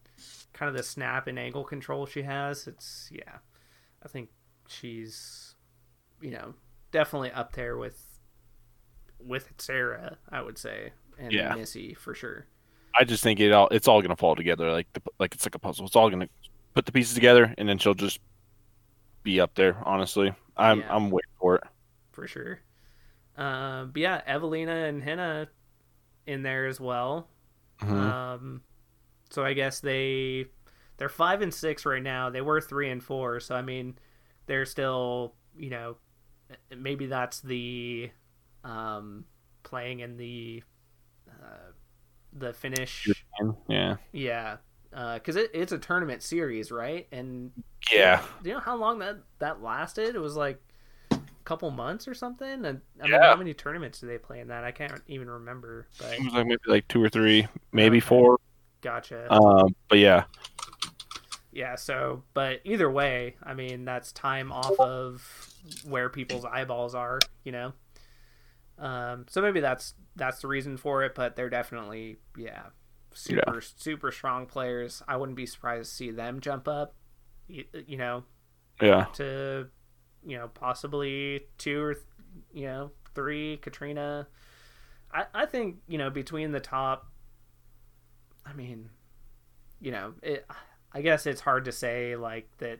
kind 0.53 0.69
of 0.69 0.75
the 0.75 0.83
snap 0.83 1.27
and 1.27 1.37
angle 1.37 1.63
control 1.63 2.05
she 2.05 2.23
has, 2.23 2.67
it's 2.67 3.09
yeah, 3.11 3.37
I 4.03 4.07
think 4.07 4.29
she's 4.67 5.55
you 6.21 6.31
know 6.31 6.53
definitely 6.91 7.31
up 7.31 7.53
there 7.53 7.77
with 7.77 8.19
with 9.19 9.53
Sarah, 9.57 10.17
I 10.29 10.41
would 10.41 10.57
say, 10.57 10.91
and 11.17 11.31
Yeah. 11.31 11.55
Missy 11.55 11.93
for 11.93 12.13
sure. 12.13 12.47
I 12.97 13.03
just 13.03 13.23
think 13.23 13.39
it 13.39 13.51
all 13.51 13.67
it's 13.69 13.87
all 13.87 14.01
gonna 14.01 14.15
fall 14.15 14.35
together 14.35 14.71
like 14.71 14.91
the, 14.93 15.01
like 15.19 15.33
it's 15.33 15.45
like 15.45 15.55
a 15.55 15.59
puzzle. 15.59 15.85
It's 15.85 15.95
all 15.95 16.09
gonna 16.09 16.29
put 16.73 16.85
the 16.85 16.91
pieces 16.91 17.13
together, 17.13 17.53
and 17.57 17.67
then 17.67 17.77
she'll 17.77 17.93
just 17.93 18.19
be 19.23 19.39
up 19.39 19.55
there. 19.55 19.77
Honestly, 19.83 20.33
I'm 20.57 20.79
Yeah. 20.79 20.95
I'm 20.95 21.09
waiting 21.09 21.31
for 21.39 21.55
it. 21.55 21.63
for 22.11 22.27
sure. 22.27 22.61
Um, 23.37 23.91
but 23.91 24.01
yeah, 24.01 24.21
Evelina 24.25 24.71
and 24.85 25.03
Henna 25.03 25.49
in 26.25 26.43
there 26.43 26.67
as 26.67 26.79
well. 26.79 27.27
Mhm. 27.81 27.91
Um, 27.91 28.61
so 29.29 29.43
I 29.43 29.51
guess 29.53 29.81
they 29.81 30.45
they're 30.97 31.09
five 31.09 31.41
and 31.41 31.53
six 31.53 31.85
right 31.85 32.01
now. 32.01 32.29
They 32.29 32.39
were 32.41 32.61
three 32.61 32.89
and 32.89 33.03
four, 33.03 33.41
so 33.41 33.53
I 33.55 33.61
mean 33.61 33.97
they're 34.45 34.65
still 34.65 35.35
you 35.57 35.69
know 35.69 35.97
maybe 36.73 37.07
that's 37.07 37.41
the 37.41 38.11
um, 38.63 39.25
playing 39.63 39.99
in 39.99 40.15
the 40.15 40.63
uh, 41.29 41.71
the 42.37 42.53
Finnish. 42.53 43.07
yeah, 43.67 43.95
Yeah, 44.11 44.57
because 44.91 45.35
it, 45.35 45.51
it's 45.53 45.71
a 45.71 45.77
tournament 45.77 46.21
series, 46.21 46.71
right? 46.71 47.07
And 47.11 47.51
yeah. 47.91 48.21
do 48.43 48.49
you 48.49 48.55
know 48.55 48.61
how 48.61 48.75
long 48.75 48.99
that 48.99 49.17
that 49.39 49.61
lasted? 49.63 50.15
It 50.15 50.19
was 50.19 50.35
like 50.35 50.61
a 51.11 51.19
couple 51.45 51.71
months 51.71 52.07
or 52.07 52.13
something. 52.13 52.65
And 52.65 52.81
I 52.99 53.03
mean, 53.03 53.13
Yeah. 53.13 53.29
how 53.31 53.35
many 53.35 53.53
tournaments 53.53 53.99
do 53.99 54.07
they 54.07 54.17
play 54.17 54.39
in 54.41 54.49
that? 54.49 54.63
I 54.63 54.71
can't 54.71 55.01
even 55.07 55.29
remember. 55.29 55.87
But 55.99 56.13
It 56.13 56.23
was 56.23 56.33
like 56.33 56.45
maybe 56.47 56.61
like 56.67 56.87
two 56.87 57.01
or 57.03 57.09
three, 57.09 57.47
maybe 57.71 57.97
Okay. 57.97 58.05
four. 58.07 58.37
gotcha. 58.81 59.31
Um, 59.33 59.75
but 59.89 59.97
yeah, 59.99 60.25
yeah. 61.51 61.75
So, 61.75 62.23
but 62.33 62.59
either 62.65 62.89
way, 62.91 63.35
I 63.43 63.53
mean, 63.53 63.85
that's 63.85 64.11
time 64.11 64.51
off 64.51 64.79
of 64.79 65.49
where 65.87 66.09
people's 66.09 66.45
eyeballs 66.45 66.93
are. 66.95 67.19
You 67.43 67.51
know. 67.51 67.73
Um, 68.77 69.25
so 69.29 69.41
maybe 69.41 69.61
that's 69.61 69.93
that's 70.15 70.41
the 70.41 70.47
reason 70.47 70.77
for 70.77 71.03
it. 71.03 71.15
But 71.15 71.35
they're 71.35 71.49
definitely 71.49 72.17
yeah, 72.37 72.63
super 73.13 73.61
super 73.61 74.11
strong 74.11 74.45
players. 74.45 75.01
I 75.07 75.17
wouldn't 75.17 75.37
be 75.37 75.45
surprised 75.45 75.89
to 75.91 75.95
see 75.95 76.11
them 76.11 76.39
jump 76.39 76.67
up. 76.67 76.95
You, 77.47 77.65
you 77.85 77.97
know, 77.97 78.23
yeah, 78.81 79.05
to 79.13 79.67
you 80.25 80.37
know 80.37 80.47
possibly 80.47 81.41
two 81.57 81.81
or 81.81 81.93
th- 81.93 82.05
you 82.53 82.65
know 82.65 82.91
three 83.13 83.57
katrina 83.57 84.27
i 85.13 85.25
i 85.33 85.45
think 85.45 85.77
you 85.87 85.97
know 85.97 86.09
between 86.09 86.51
the 86.51 86.59
top 86.59 87.11
i 88.45 88.51
mean 88.53 88.89
you 89.79 89.91
know 89.91 90.13
it 90.21 90.45
i 90.91 91.01
guess 91.01 91.25
it's 91.25 91.41
hard 91.41 91.65
to 91.65 91.71
say 91.71 92.15
like 92.15 92.49
that 92.57 92.79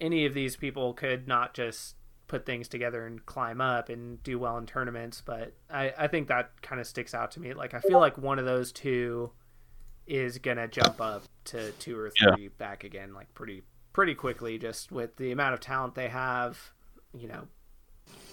any 0.00 0.24
of 0.24 0.34
these 0.34 0.56
people 0.56 0.94
could 0.94 1.28
not 1.28 1.52
just 1.52 1.94
put 2.30 2.46
things 2.46 2.68
together 2.68 3.06
and 3.06 3.26
climb 3.26 3.60
up 3.60 3.88
and 3.88 4.22
do 4.22 4.38
well 4.38 4.56
in 4.56 4.64
tournaments 4.64 5.20
but 5.20 5.52
i 5.68 5.92
i 5.98 6.06
think 6.06 6.28
that 6.28 6.52
kind 6.62 6.80
of 6.80 6.86
sticks 6.86 7.12
out 7.12 7.32
to 7.32 7.40
me 7.40 7.52
like 7.54 7.74
i 7.74 7.80
feel 7.80 7.98
like 7.98 8.16
one 8.16 8.38
of 8.38 8.44
those 8.44 8.70
two 8.70 9.28
is 10.06 10.38
gonna 10.38 10.68
jump 10.68 11.00
up 11.00 11.24
to 11.44 11.72
two 11.72 11.98
or 11.98 12.12
Yeah. 12.20 12.36
three 12.36 12.46
back 12.48 12.84
again 12.84 13.12
like 13.14 13.34
pretty 13.34 13.62
pretty 13.92 14.14
quickly 14.14 14.58
just 14.58 14.92
with 14.92 15.16
the 15.16 15.32
amount 15.32 15.54
of 15.54 15.60
talent 15.60 15.96
they 15.96 16.06
have 16.08 16.70
you 17.12 17.26
know 17.26 17.48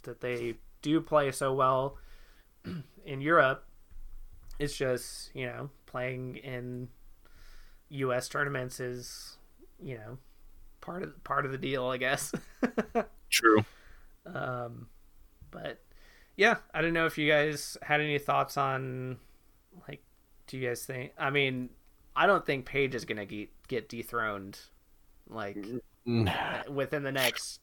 that 0.04 0.22
they 0.22 0.54
do 0.84 1.02
play 1.02 1.32
so 1.32 1.52
well 1.56 1.98
in 3.06 3.20
Europe 3.20 3.66
it's 4.60 4.78
just 4.78 5.32
you 5.36 5.48
know 5.48 5.72
playing 5.88 6.36
in 6.38 6.88
US 7.90 8.30
tournaments 8.30 8.80
is 8.80 9.38
you 9.82 9.96
know 9.96 10.20
part 10.82 11.02
of 11.02 11.24
part 11.24 11.46
of 11.48 11.52
the 11.52 11.58
deal 11.58 11.88
I 11.88 11.98
guess 11.98 12.32
true. 13.32 13.66
Um 14.34 14.88
but 15.52 15.80
yeah 16.36 16.58
I 16.74 16.82
don't 16.82 16.94
know 16.94 17.06
if 17.06 17.18
you 17.18 17.30
guys 17.30 17.78
had 17.82 18.02
any 18.02 18.20
thoughts 18.20 18.58
on 18.58 19.18
like 19.88 20.02
do 20.48 20.58
you 20.58 20.68
guys 20.68 20.86
think 20.86 21.14
I 21.18 21.30
mean 21.30 21.70
I 22.16 22.26
don't 22.26 22.46
think 22.46 22.66
Paige 22.66 22.96
is 22.96 23.06
going 23.06 23.18
to 23.18 23.26
get 23.26 23.50
get 23.68 23.90
dethroned 23.90 24.60
like 25.30 25.58
Mm, 26.08 26.70
within 26.70 27.04
the 27.04 27.12
next 27.12 27.60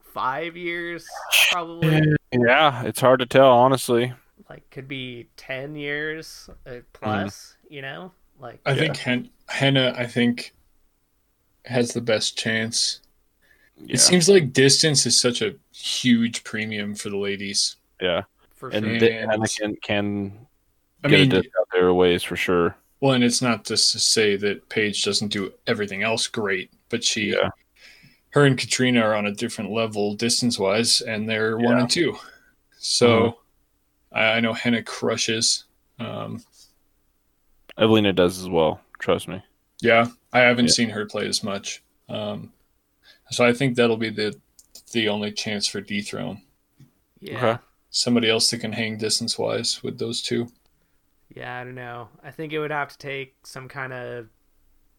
five 0.00 0.56
years, 0.56 1.06
probably. 1.52 2.02
Yeah, 2.32 2.82
it's 2.82 3.00
hard 3.00 3.20
to 3.20 3.26
tell, 3.26 3.48
honestly. 3.52 4.12
Like, 4.50 4.68
could 4.70 4.88
be 4.88 5.28
ten 5.36 5.76
years 5.76 6.50
uh, 6.66 6.78
plus. 6.92 7.56
You 7.70 7.82
know, 7.82 8.10
like 8.40 8.60
I 8.66 8.72
Yeah. 8.72 8.78
think 8.80 8.96
Hen- 8.96 9.30
Henna, 9.48 9.94
I 9.96 10.06
think, 10.06 10.52
has 11.64 11.92
the 11.92 12.00
best 12.00 12.36
chance. 12.36 13.00
Yeah, 13.78 13.94
It 13.94 13.98
seems 13.98 14.28
like 14.28 14.52
distance 14.52 15.04
is 15.06 15.20
such 15.20 15.42
a 15.42 15.54
huge 15.72 16.44
premium 16.44 16.94
for 16.94 17.10
the 17.10 17.16
ladies. 17.18 17.76
yeah, 18.00 18.22
for 18.54 18.70
and 18.70 18.84
sure. 18.86 18.98
the, 18.98 19.12
And- 19.12 19.30
Anakin 19.32 19.82
can 19.82 20.46
I 21.04 21.08
get 21.08 21.20
mean, 21.20 21.32
a 21.34 21.38
out 21.38 21.68
there 21.72 21.92
ways 21.92 22.22
for 22.22 22.36
sure. 22.36 22.76
well, 23.00 23.12
and 23.12 23.22
it's 23.22 23.42
not 23.42 23.64
just 23.64 23.92
to 23.92 23.98
say 23.98 24.36
that 24.36 24.68
Paige 24.70 25.02
doesn't 25.04 25.28
do 25.28 25.52
everything 25.66 26.02
else 26.02 26.26
great, 26.26 26.70
but 26.88 27.04
she, 27.04 27.32
Yeah. 27.32 27.50
her 28.30 28.44
and 28.46 28.56
Katrina 28.58 29.00
are 29.00 29.14
on 29.14 29.26
a 29.26 29.32
different 29.32 29.70
level 29.70 30.14
distance 30.14 30.58
wise, 30.58 31.00
and 31.02 31.28
they're 31.28 31.58
one 31.58 31.78
and 31.78 31.90
two. 31.90 32.16
So 32.78 33.38
I, 34.12 34.32
I 34.36 34.40
know 34.40 34.52
Henna 34.54 34.82
crushes. 34.82 35.64
Um, 35.98 36.42
Evelina 37.78 38.12
does 38.14 38.38
as 38.38 38.48
well. 38.48 38.80
Trust 38.98 39.28
me. 39.28 39.42
Yeah, 39.82 40.06
I 40.32 40.40
haven't 40.40 40.66
Yeah. 40.66 40.72
seen 40.72 40.88
her 40.90 41.04
play 41.04 41.26
as 41.28 41.42
much. 41.42 41.82
Um, 42.08 42.52
so 43.30 43.44
I 43.44 43.52
think 43.52 43.76
that'll 43.76 43.96
be 43.96 44.10
the 44.10 44.38
the 44.92 45.08
only 45.08 45.32
chance 45.32 45.66
for 45.66 45.80
dethrone. 45.80 46.42
yeah, 47.20 47.36
Okay. 47.38 47.62
Somebody 47.90 48.28
else 48.30 48.50
that 48.50 48.58
can 48.58 48.72
hang 48.72 48.98
distance 48.98 49.38
wise 49.38 49.82
with 49.82 49.98
those 49.98 50.20
two. 50.22 50.48
yeah. 51.34 51.60
I 51.60 51.64
don't 51.64 51.74
know. 51.74 52.08
I 52.22 52.30
think 52.30 52.52
it 52.52 52.58
would 52.58 52.70
have 52.70 52.88
to 52.90 52.98
take 52.98 53.34
some 53.44 53.68
kind 53.68 53.92
of 53.92 54.26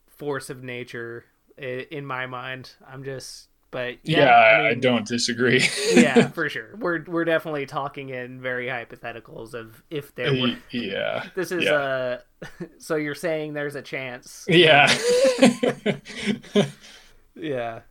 force 0.08 0.50
of 0.50 0.64
nature 0.64 1.26
in 1.58 2.06
my 2.06 2.26
mind. 2.26 2.72
I'm 2.88 3.04
just, 3.04 3.50
but 3.72 3.98
Yeah, 4.04 4.20
yeah, 4.26 4.30
I, 4.66 4.68
I 4.70 4.74
don't 4.74 5.06
disagree. 5.08 5.64
yeah, 5.94 6.28
for 6.38 6.50
sure. 6.50 6.76
We're 6.78 7.04
we're 7.06 7.26
definitely 7.26 7.66
talking 7.68 8.10
in 8.10 8.42
very 8.42 8.66
hypotheticals 8.68 9.54
of 9.54 9.84
if 9.92 10.14
there 10.16 10.34
were. 10.34 10.56
yeah. 10.72 11.28
This 11.36 11.52
is 11.52 11.64
Yeah. 11.66 11.74
uh 11.74 12.18
so 12.80 12.96
you're 12.96 13.16
saying 13.16 13.54
there's 13.54 13.76
a 13.76 13.82
chance. 13.82 14.46
Yeah. 14.48 14.88
Yeah. 17.36 17.82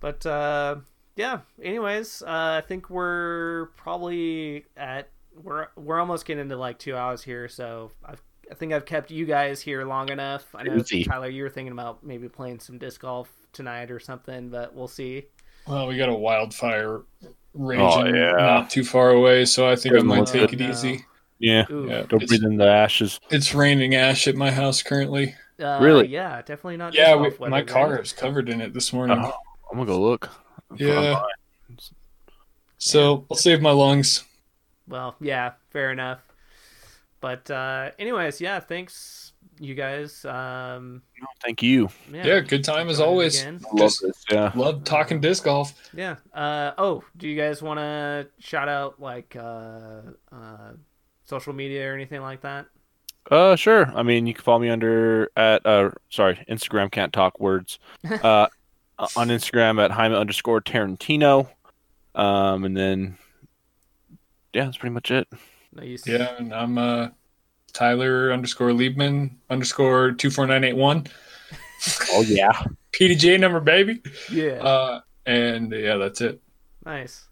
But 0.00 0.24
uh 0.26 0.76
yeah, 1.16 1.40
anyways, 1.62 2.22
uh 2.22 2.60
I 2.62 2.66
think 2.66 2.90
we're 2.90 3.66
probably 3.76 4.64
at 4.76 5.08
we're 5.42 5.68
we're 5.76 6.00
almost 6.00 6.24
getting 6.26 6.42
into 6.42 6.56
like 6.56 6.78
2 6.78 6.96
hours 6.96 7.22
here, 7.22 7.48
so 7.48 7.90
I've 8.04 8.22
I 8.50 8.54
think 8.54 8.72
I've 8.72 8.84
kept 8.86 9.10
you 9.12 9.26
guys 9.26 9.60
here 9.60 9.84
long 9.84 10.08
enough. 10.10 10.46
I 10.56 10.64
know 10.64 10.76
Easy. 10.76 11.04
Tyler 11.04 11.28
you 11.28 11.44
were 11.44 11.50
thinking 11.50 11.72
about 11.72 12.02
maybe 12.04 12.28
playing 12.28 12.58
some 12.60 12.78
disc 12.78 13.00
golf 13.00 13.30
tonight 13.52 13.90
or 13.92 14.00
something, 14.00 14.48
but 14.48 14.74
we'll 14.74 14.88
see. 14.88 15.26
well, 15.68 15.86
we 15.86 15.96
got 15.96 16.08
a 16.08 16.14
wildfire 16.14 17.02
raging 17.54 18.14
yeah. 18.14 18.32
not 18.32 18.70
too 18.70 18.84
far 18.84 19.10
away, 19.10 19.44
so 19.44 19.68
I 19.68 19.76
think 19.76 19.94
I 19.96 20.00
might 20.00 20.26
take 20.26 20.52
it 20.52 20.60
Oh, 20.60 20.64
no. 20.64 20.70
easy. 20.70 21.04
Yeah. 21.38 21.64
Yeah. 21.70 22.02
Don't 22.08 22.22
It's, 22.22 22.30
breathe 22.30 22.44
in 22.44 22.56
the 22.56 22.66
ashes. 22.66 23.18
it's 23.30 23.54
raining 23.54 23.94
ash 23.94 24.26
at 24.28 24.34
my 24.36 24.50
house 24.50 24.82
currently. 24.82 25.34
Uh, 25.58 25.78
Really? 25.80 26.06
Yeah, 26.08 26.38
definitely 26.42 26.76
not 26.76 26.94
Yeah, 26.94 27.14
we, 27.16 27.22
weather, 27.30 27.36
my 27.50 27.58
right? 27.58 27.66
car 27.66 27.98
is 28.00 28.12
covered 28.12 28.48
in 28.48 28.60
it 28.60 28.72
this 28.74 28.92
morning. 28.92 29.20
Oh, 29.22 29.32
I'm 29.70 29.78
gonna 29.78 29.86
go 29.86 30.00
look. 30.00 30.28
Yeah. 30.76 31.20
So 32.78 33.26
I'll 33.30 33.36
save 33.36 33.60
my 33.60 33.70
lungs. 33.72 34.24
Well, 34.88 35.14
yeah, 35.20 35.52
fair 35.70 35.92
enough. 35.92 36.20
But 37.20 37.50
uh 37.50 37.90
anyways, 37.98 38.40
yeah, 38.40 38.60
thanks 38.60 39.32
you 39.58 39.74
guys. 39.74 40.24
Um 40.24 41.02
No, 41.20 41.26
thank 41.44 41.62
you. 41.62 41.88
yeah, 42.12 42.26
Yeah, 42.26 42.40
good 42.40 42.64
time 42.64 42.88
as 42.88 42.98
always. 43.00 43.40
again. 43.42 43.60
Love 43.74 43.92
this. 44.00 44.24
Yeah. 44.30 44.52
love 44.54 44.84
talking 44.84 45.20
disc 45.20 45.44
golf. 45.44 45.74
Yeah. 45.94 46.16
Uh 46.32 46.72
oh, 46.78 47.04
do 47.16 47.28
you 47.28 47.36
guys 47.36 47.62
want 47.62 47.78
to 47.78 48.26
shout 48.38 48.68
out 48.68 49.00
like 49.00 49.36
uh 49.36 50.00
uh 50.32 50.72
social 51.24 51.52
media 51.52 51.90
or 51.90 51.94
anything 51.94 52.22
like 52.22 52.40
that? 52.40 52.66
Uh, 53.30 53.54
sure. 53.54 53.86
I 53.94 54.02
mean, 54.02 54.26
you 54.26 54.32
can 54.32 54.42
follow 54.42 54.58
me 54.60 54.70
under 54.70 55.30
at 55.36 55.64
uh, 55.66 55.90
sorry, 56.08 56.42
Instagram 56.48 56.90
can't 56.90 57.12
talk 57.12 57.38
words. 57.38 57.78
Uh, 58.22 58.48
on 59.16 59.28
Instagram 59.28 59.82
at 59.82 59.90
Jaime 59.90 60.14
underscore 60.14 60.60
Tarantino. 60.60 61.48
Um, 62.14 62.64
and 62.64 62.76
then 62.76 63.18
yeah, 64.52 64.64
that's 64.64 64.76
pretty 64.76 64.94
much 64.94 65.10
it. 65.10 65.28
Nice. 65.72 66.06
Yeah, 66.06 66.36
and 66.38 66.52
I'm 66.52 66.78
uh, 66.78 67.08
Tyler 67.72 68.32
underscore 68.32 68.70
Liebman 68.70 69.36
underscore 69.48 70.12
two 70.12 70.30
four 70.30 70.46
nine 70.46 70.64
eight 70.64 70.76
one. 70.76 71.06
Oh 72.12 72.20
yeah. 72.20 72.52
PDJ 72.92 73.40
number, 73.40 73.58
baby. 73.58 74.02
Yeah. 74.30 74.62
Uh, 74.62 75.00
and 75.24 75.72
yeah, 75.72 75.96
that's 75.96 76.20
it. 76.20 76.38
Nice. 76.84 77.26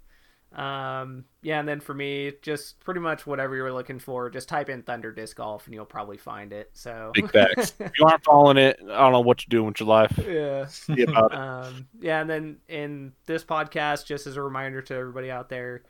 Um, 0.59 1.25
yeah, 1.41 1.61
and 1.61 1.69
then 1.69 1.79
for 1.79 1.95
me, 1.95 2.33
just 2.43 2.81
pretty 2.81 2.99
much 2.99 3.29
whatever 3.29 3.55
you're 3.55 3.73
looking 3.73 4.01
for, 4.01 4.29
just 4.29 4.49
type 4.49 4.69
in 4.69 4.83
Thunder 4.83 5.13
Disc 5.13 5.37
Golf 5.37 5.67
and 5.67 5.75
you'll 5.75 5.85
probably 5.85 6.17
find 6.17 6.53
it. 6.53 6.71
So 6.73 7.13
Big 7.15 7.31
facts. 7.31 7.75
if 7.79 7.93
you 7.97 8.05
aren't 8.05 8.25
following 8.25 8.57
it, 8.57 8.81
I 8.83 8.99
don't 8.99 9.13
know 9.13 9.21
what 9.21 9.45
you're 9.45 9.57
doing 9.57 9.69
with 9.69 9.79
your 9.79 9.89
life. 9.89 10.19
yeah. 10.19 10.67
Be 10.93 11.05
about 11.05 11.33
it. 11.33 11.39
Um, 11.49 11.87
yeah, 12.01 12.21
and 12.21 12.29
then 12.29 12.57
in 12.69 13.13
this 13.27 13.45
podcast, 13.45 14.07
just 14.07 14.27
as 14.27 14.37
a 14.37 14.43
reminder 14.43 14.83
to 14.83 14.95
everybody 14.95 15.31
out 15.31 15.49
there, 15.49 15.83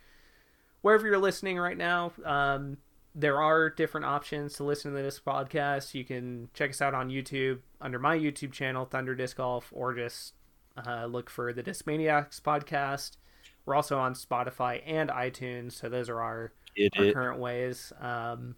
wherever 0.83 1.07
you're 1.07 1.19
listening 1.19 1.59
right 1.59 1.77
now, 1.77 2.13
um, 2.25 2.77
there 3.15 3.41
are 3.41 3.71
different 3.71 4.05
options 4.05 4.55
to 4.55 4.65
listen 4.65 4.95
to 4.95 5.03
this 5.03 5.19
podcast. 5.19 5.95
You 5.95 6.05
can 6.05 6.51
check 6.53 6.71
us 6.71 6.83
out 6.83 6.95
on 6.95 7.09
YouTube 7.09 7.61
under 7.81 7.99
my 7.99 8.17
YouTube 8.19 8.53
channel, 8.53 8.85
Thunder 8.85 9.15
Disc 9.15 9.39
Golf, 9.39 9.73
or 9.73 9.95
just 9.95 10.35
uh, 10.87 11.07
look 11.07 11.31
for 11.31 11.55
the 11.55 11.63
Discmaniacs 11.63 12.41
podcast. 12.41 13.17
We're 13.69 13.75
also 13.75 13.99
on 13.99 14.15
Spotify 14.15 14.81
and 14.87 15.11
iTunes, 15.11 15.73
so 15.73 15.91
those 15.91 16.09
are 16.09 16.23
our 16.23 16.53
Get 16.75 16.97
our 16.97 17.05
it. 17.05 17.13
current 17.13 17.39
ways. 17.39 17.93
Um, 18.01 18.57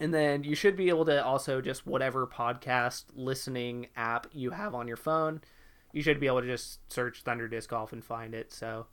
and 0.00 0.12
then 0.12 0.42
you 0.42 0.56
should 0.56 0.74
be 0.74 0.88
able 0.88 1.04
to 1.04 1.24
also 1.24 1.60
just 1.60 1.86
whatever 1.86 2.26
podcast 2.26 3.04
listening 3.14 3.86
app 3.94 4.26
you 4.32 4.50
have 4.50 4.74
on 4.74 4.88
your 4.88 4.96
phone, 4.96 5.40
you 5.92 6.02
should 6.02 6.18
be 6.18 6.26
able 6.26 6.40
to 6.40 6.48
just 6.48 6.80
search 6.92 7.22
Thunder 7.22 7.46
Disc 7.46 7.70
Golf 7.70 7.92
and 7.92 8.04
find 8.04 8.34
it. 8.34 8.52
So, 8.52 8.86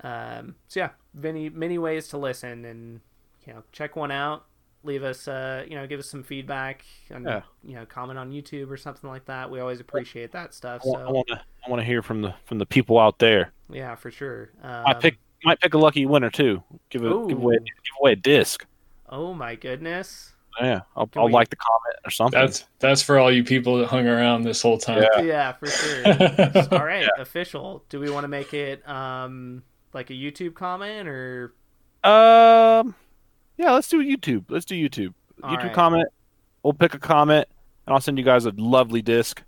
um, 0.00 0.54
so 0.66 0.80
yeah, 0.80 0.90
many 1.12 1.50
many 1.50 1.76
ways 1.76 2.08
to 2.08 2.16
listen, 2.16 2.64
and 2.64 3.02
you 3.46 3.52
know, 3.52 3.64
check 3.70 3.96
one 3.96 4.10
out. 4.10 4.46
Leave 4.84 5.02
us, 5.02 5.26
uh, 5.26 5.64
you 5.66 5.74
know, 5.76 5.86
give 5.86 5.98
us 5.98 6.08
some 6.10 6.22
feedback, 6.22 6.84
and 7.10 7.24
Yeah. 7.24 7.42
you 7.64 7.74
know, 7.74 7.86
comment 7.86 8.18
on 8.18 8.30
YouTube 8.30 8.70
or 8.70 8.76
something 8.76 9.08
like 9.08 9.24
that. 9.24 9.50
We 9.50 9.58
always 9.60 9.80
appreciate 9.80 10.30
that 10.32 10.52
stuff. 10.54 10.82
I 10.82 10.90
So 10.90 11.10
want 11.10 11.26
to. 11.28 11.40
I 11.66 11.70
want 11.70 11.80
to 11.80 11.84
hear 11.86 12.02
from 12.02 12.20
the 12.20 12.34
from 12.44 12.58
the 12.58 12.66
people 12.66 12.98
out 12.98 13.18
there. 13.18 13.52
yeah, 13.70 13.94
for 13.94 14.10
sure. 14.10 14.50
Um, 14.62 14.84
I 14.86 14.92
pick 14.94 15.16
might 15.42 15.58
pick 15.60 15.72
a 15.74 15.78
lucky 15.78 16.04
winner 16.06 16.30
too. 16.30 16.62
Give 16.90 17.02
a 17.02 17.08
give 17.26 17.38
away 17.38 17.56
give 17.56 17.94
away 18.00 18.12
a 18.12 18.16
disc. 18.16 18.66
Oh 19.08 19.32
my 19.32 19.54
goodness. 19.54 20.32
Yeah, 20.60 20.82
I'll, 20.94 21.10
I'll 21.16 21.26
we- 21.26 21.32
like 21.32 21.48
the 21.48 21.56
comment 21.56 21.96
or 22.04 22.10
something. 22.10 22.38
That's 22.38 22.66
that's 22.78 23.02
for 23.02 23.18
all 23.18 23.32
you 23.32 23.42
people 23.42 23.78
that 23.78 23.86
hung 23.86 24.06
around 24.06 24.42
this 24.42 24.60
whole 24.62 24.76
time. 24.78 25.02
Yeah. 25.16 25.20
Yeah, 25.22 25.52
for 25.52 25.66
sure. 25.66 26.06
All 26.78 26.84
right, 26.84 27.08
official. 27.18 27.84
Do 27.88 27.98
we 28.00 28.10
want 28.10 28.24
to 28.24 28.28
make 28.28 28.52
it 28.54 28.86
um 28.88 29.62
like 29.94 30.10
a 30.10 30.12
YouTube 30.12 30.54
comment 30.54 31.08
or 31.08 31.54
Um, 32.04 32.94
yeah, 33.56 33.72
let's 33.72 33.88
do 33.88 34.02
YouTube. 34.02 34.44
Let's 34.48 34.64
do 34.64 34.74
YouTube. 34.74 35.14
All 35.42 35.56
YouTube 35.56 35.64
right. 35.64 35.72
comment. 35.72 36.08
We'll 36.62 36.72
pick 36.72 36.94
a 36.94 36.98
comment, 36.98 37.46
and 37.86 37.94
I'll 37.94 38.00
send 38.00 38.18
you 38.18 38.24
guys 38.24 38.46
a 38.46 38.52
lovely 38.56 39.02
disc. 39.02 39.42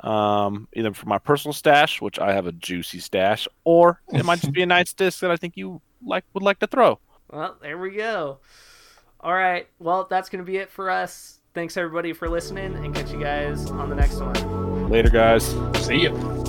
Um, 0.00 0.66
either 0.72 0.92
for 0.92 1.06
my 1.06 1.18
personal 1.18 1.52
stash, 1.52 2.00
which 2.00 2.18
I 2.18 2.32
have 2.32 2.46
a 2.46 2.52
juicy 2.52 2.98
stash, 2.98 3.46
or 3.64 4.00
it 4.12 4.24
might 4.24 4.40
just 4.40 4.52
be 4.52 4.62
a 4.62 4.66
nice 4.78 4.92
disc 4.92 5.20
that 5.20 5.30
I 5.30 5.36
think 5.36 5.56
you 5.56 5.80
like 6.04 6.24
would 6.34 6.42
like 6.42 6.58
to 6.58 6.66
throw. 6.66 6.98
Well, 7.30 7.56
there 7.62 7.78
we 7.78 7.92
go. 7.92 8.38
All 9.20 9.34
right. 9.34 9.68
Well, 9.78 10.06
that's 10.10 10.28
going 10.28 10.44
to 10.44 10.50
be 10.50 10.58
it 10.58 10.70
for 10.70 10.90
us. 10.90 11.38
Thanks 11.54 11.76
everybody 11.76 12.12
for 12.12 12.28
listening 12.28 12.74
and 12.74 12.94
catch 12.94 13.12
you 13.12 13.20
guys 13.20 13.70
on 13.70 13.88
the 13.88 13.96
next 13.96 14.16
one. 14.16 14.88
Later, 14.90 15.10
guys. 15.10 15.54
See 15.86 16.04
ya. 16.04 16.41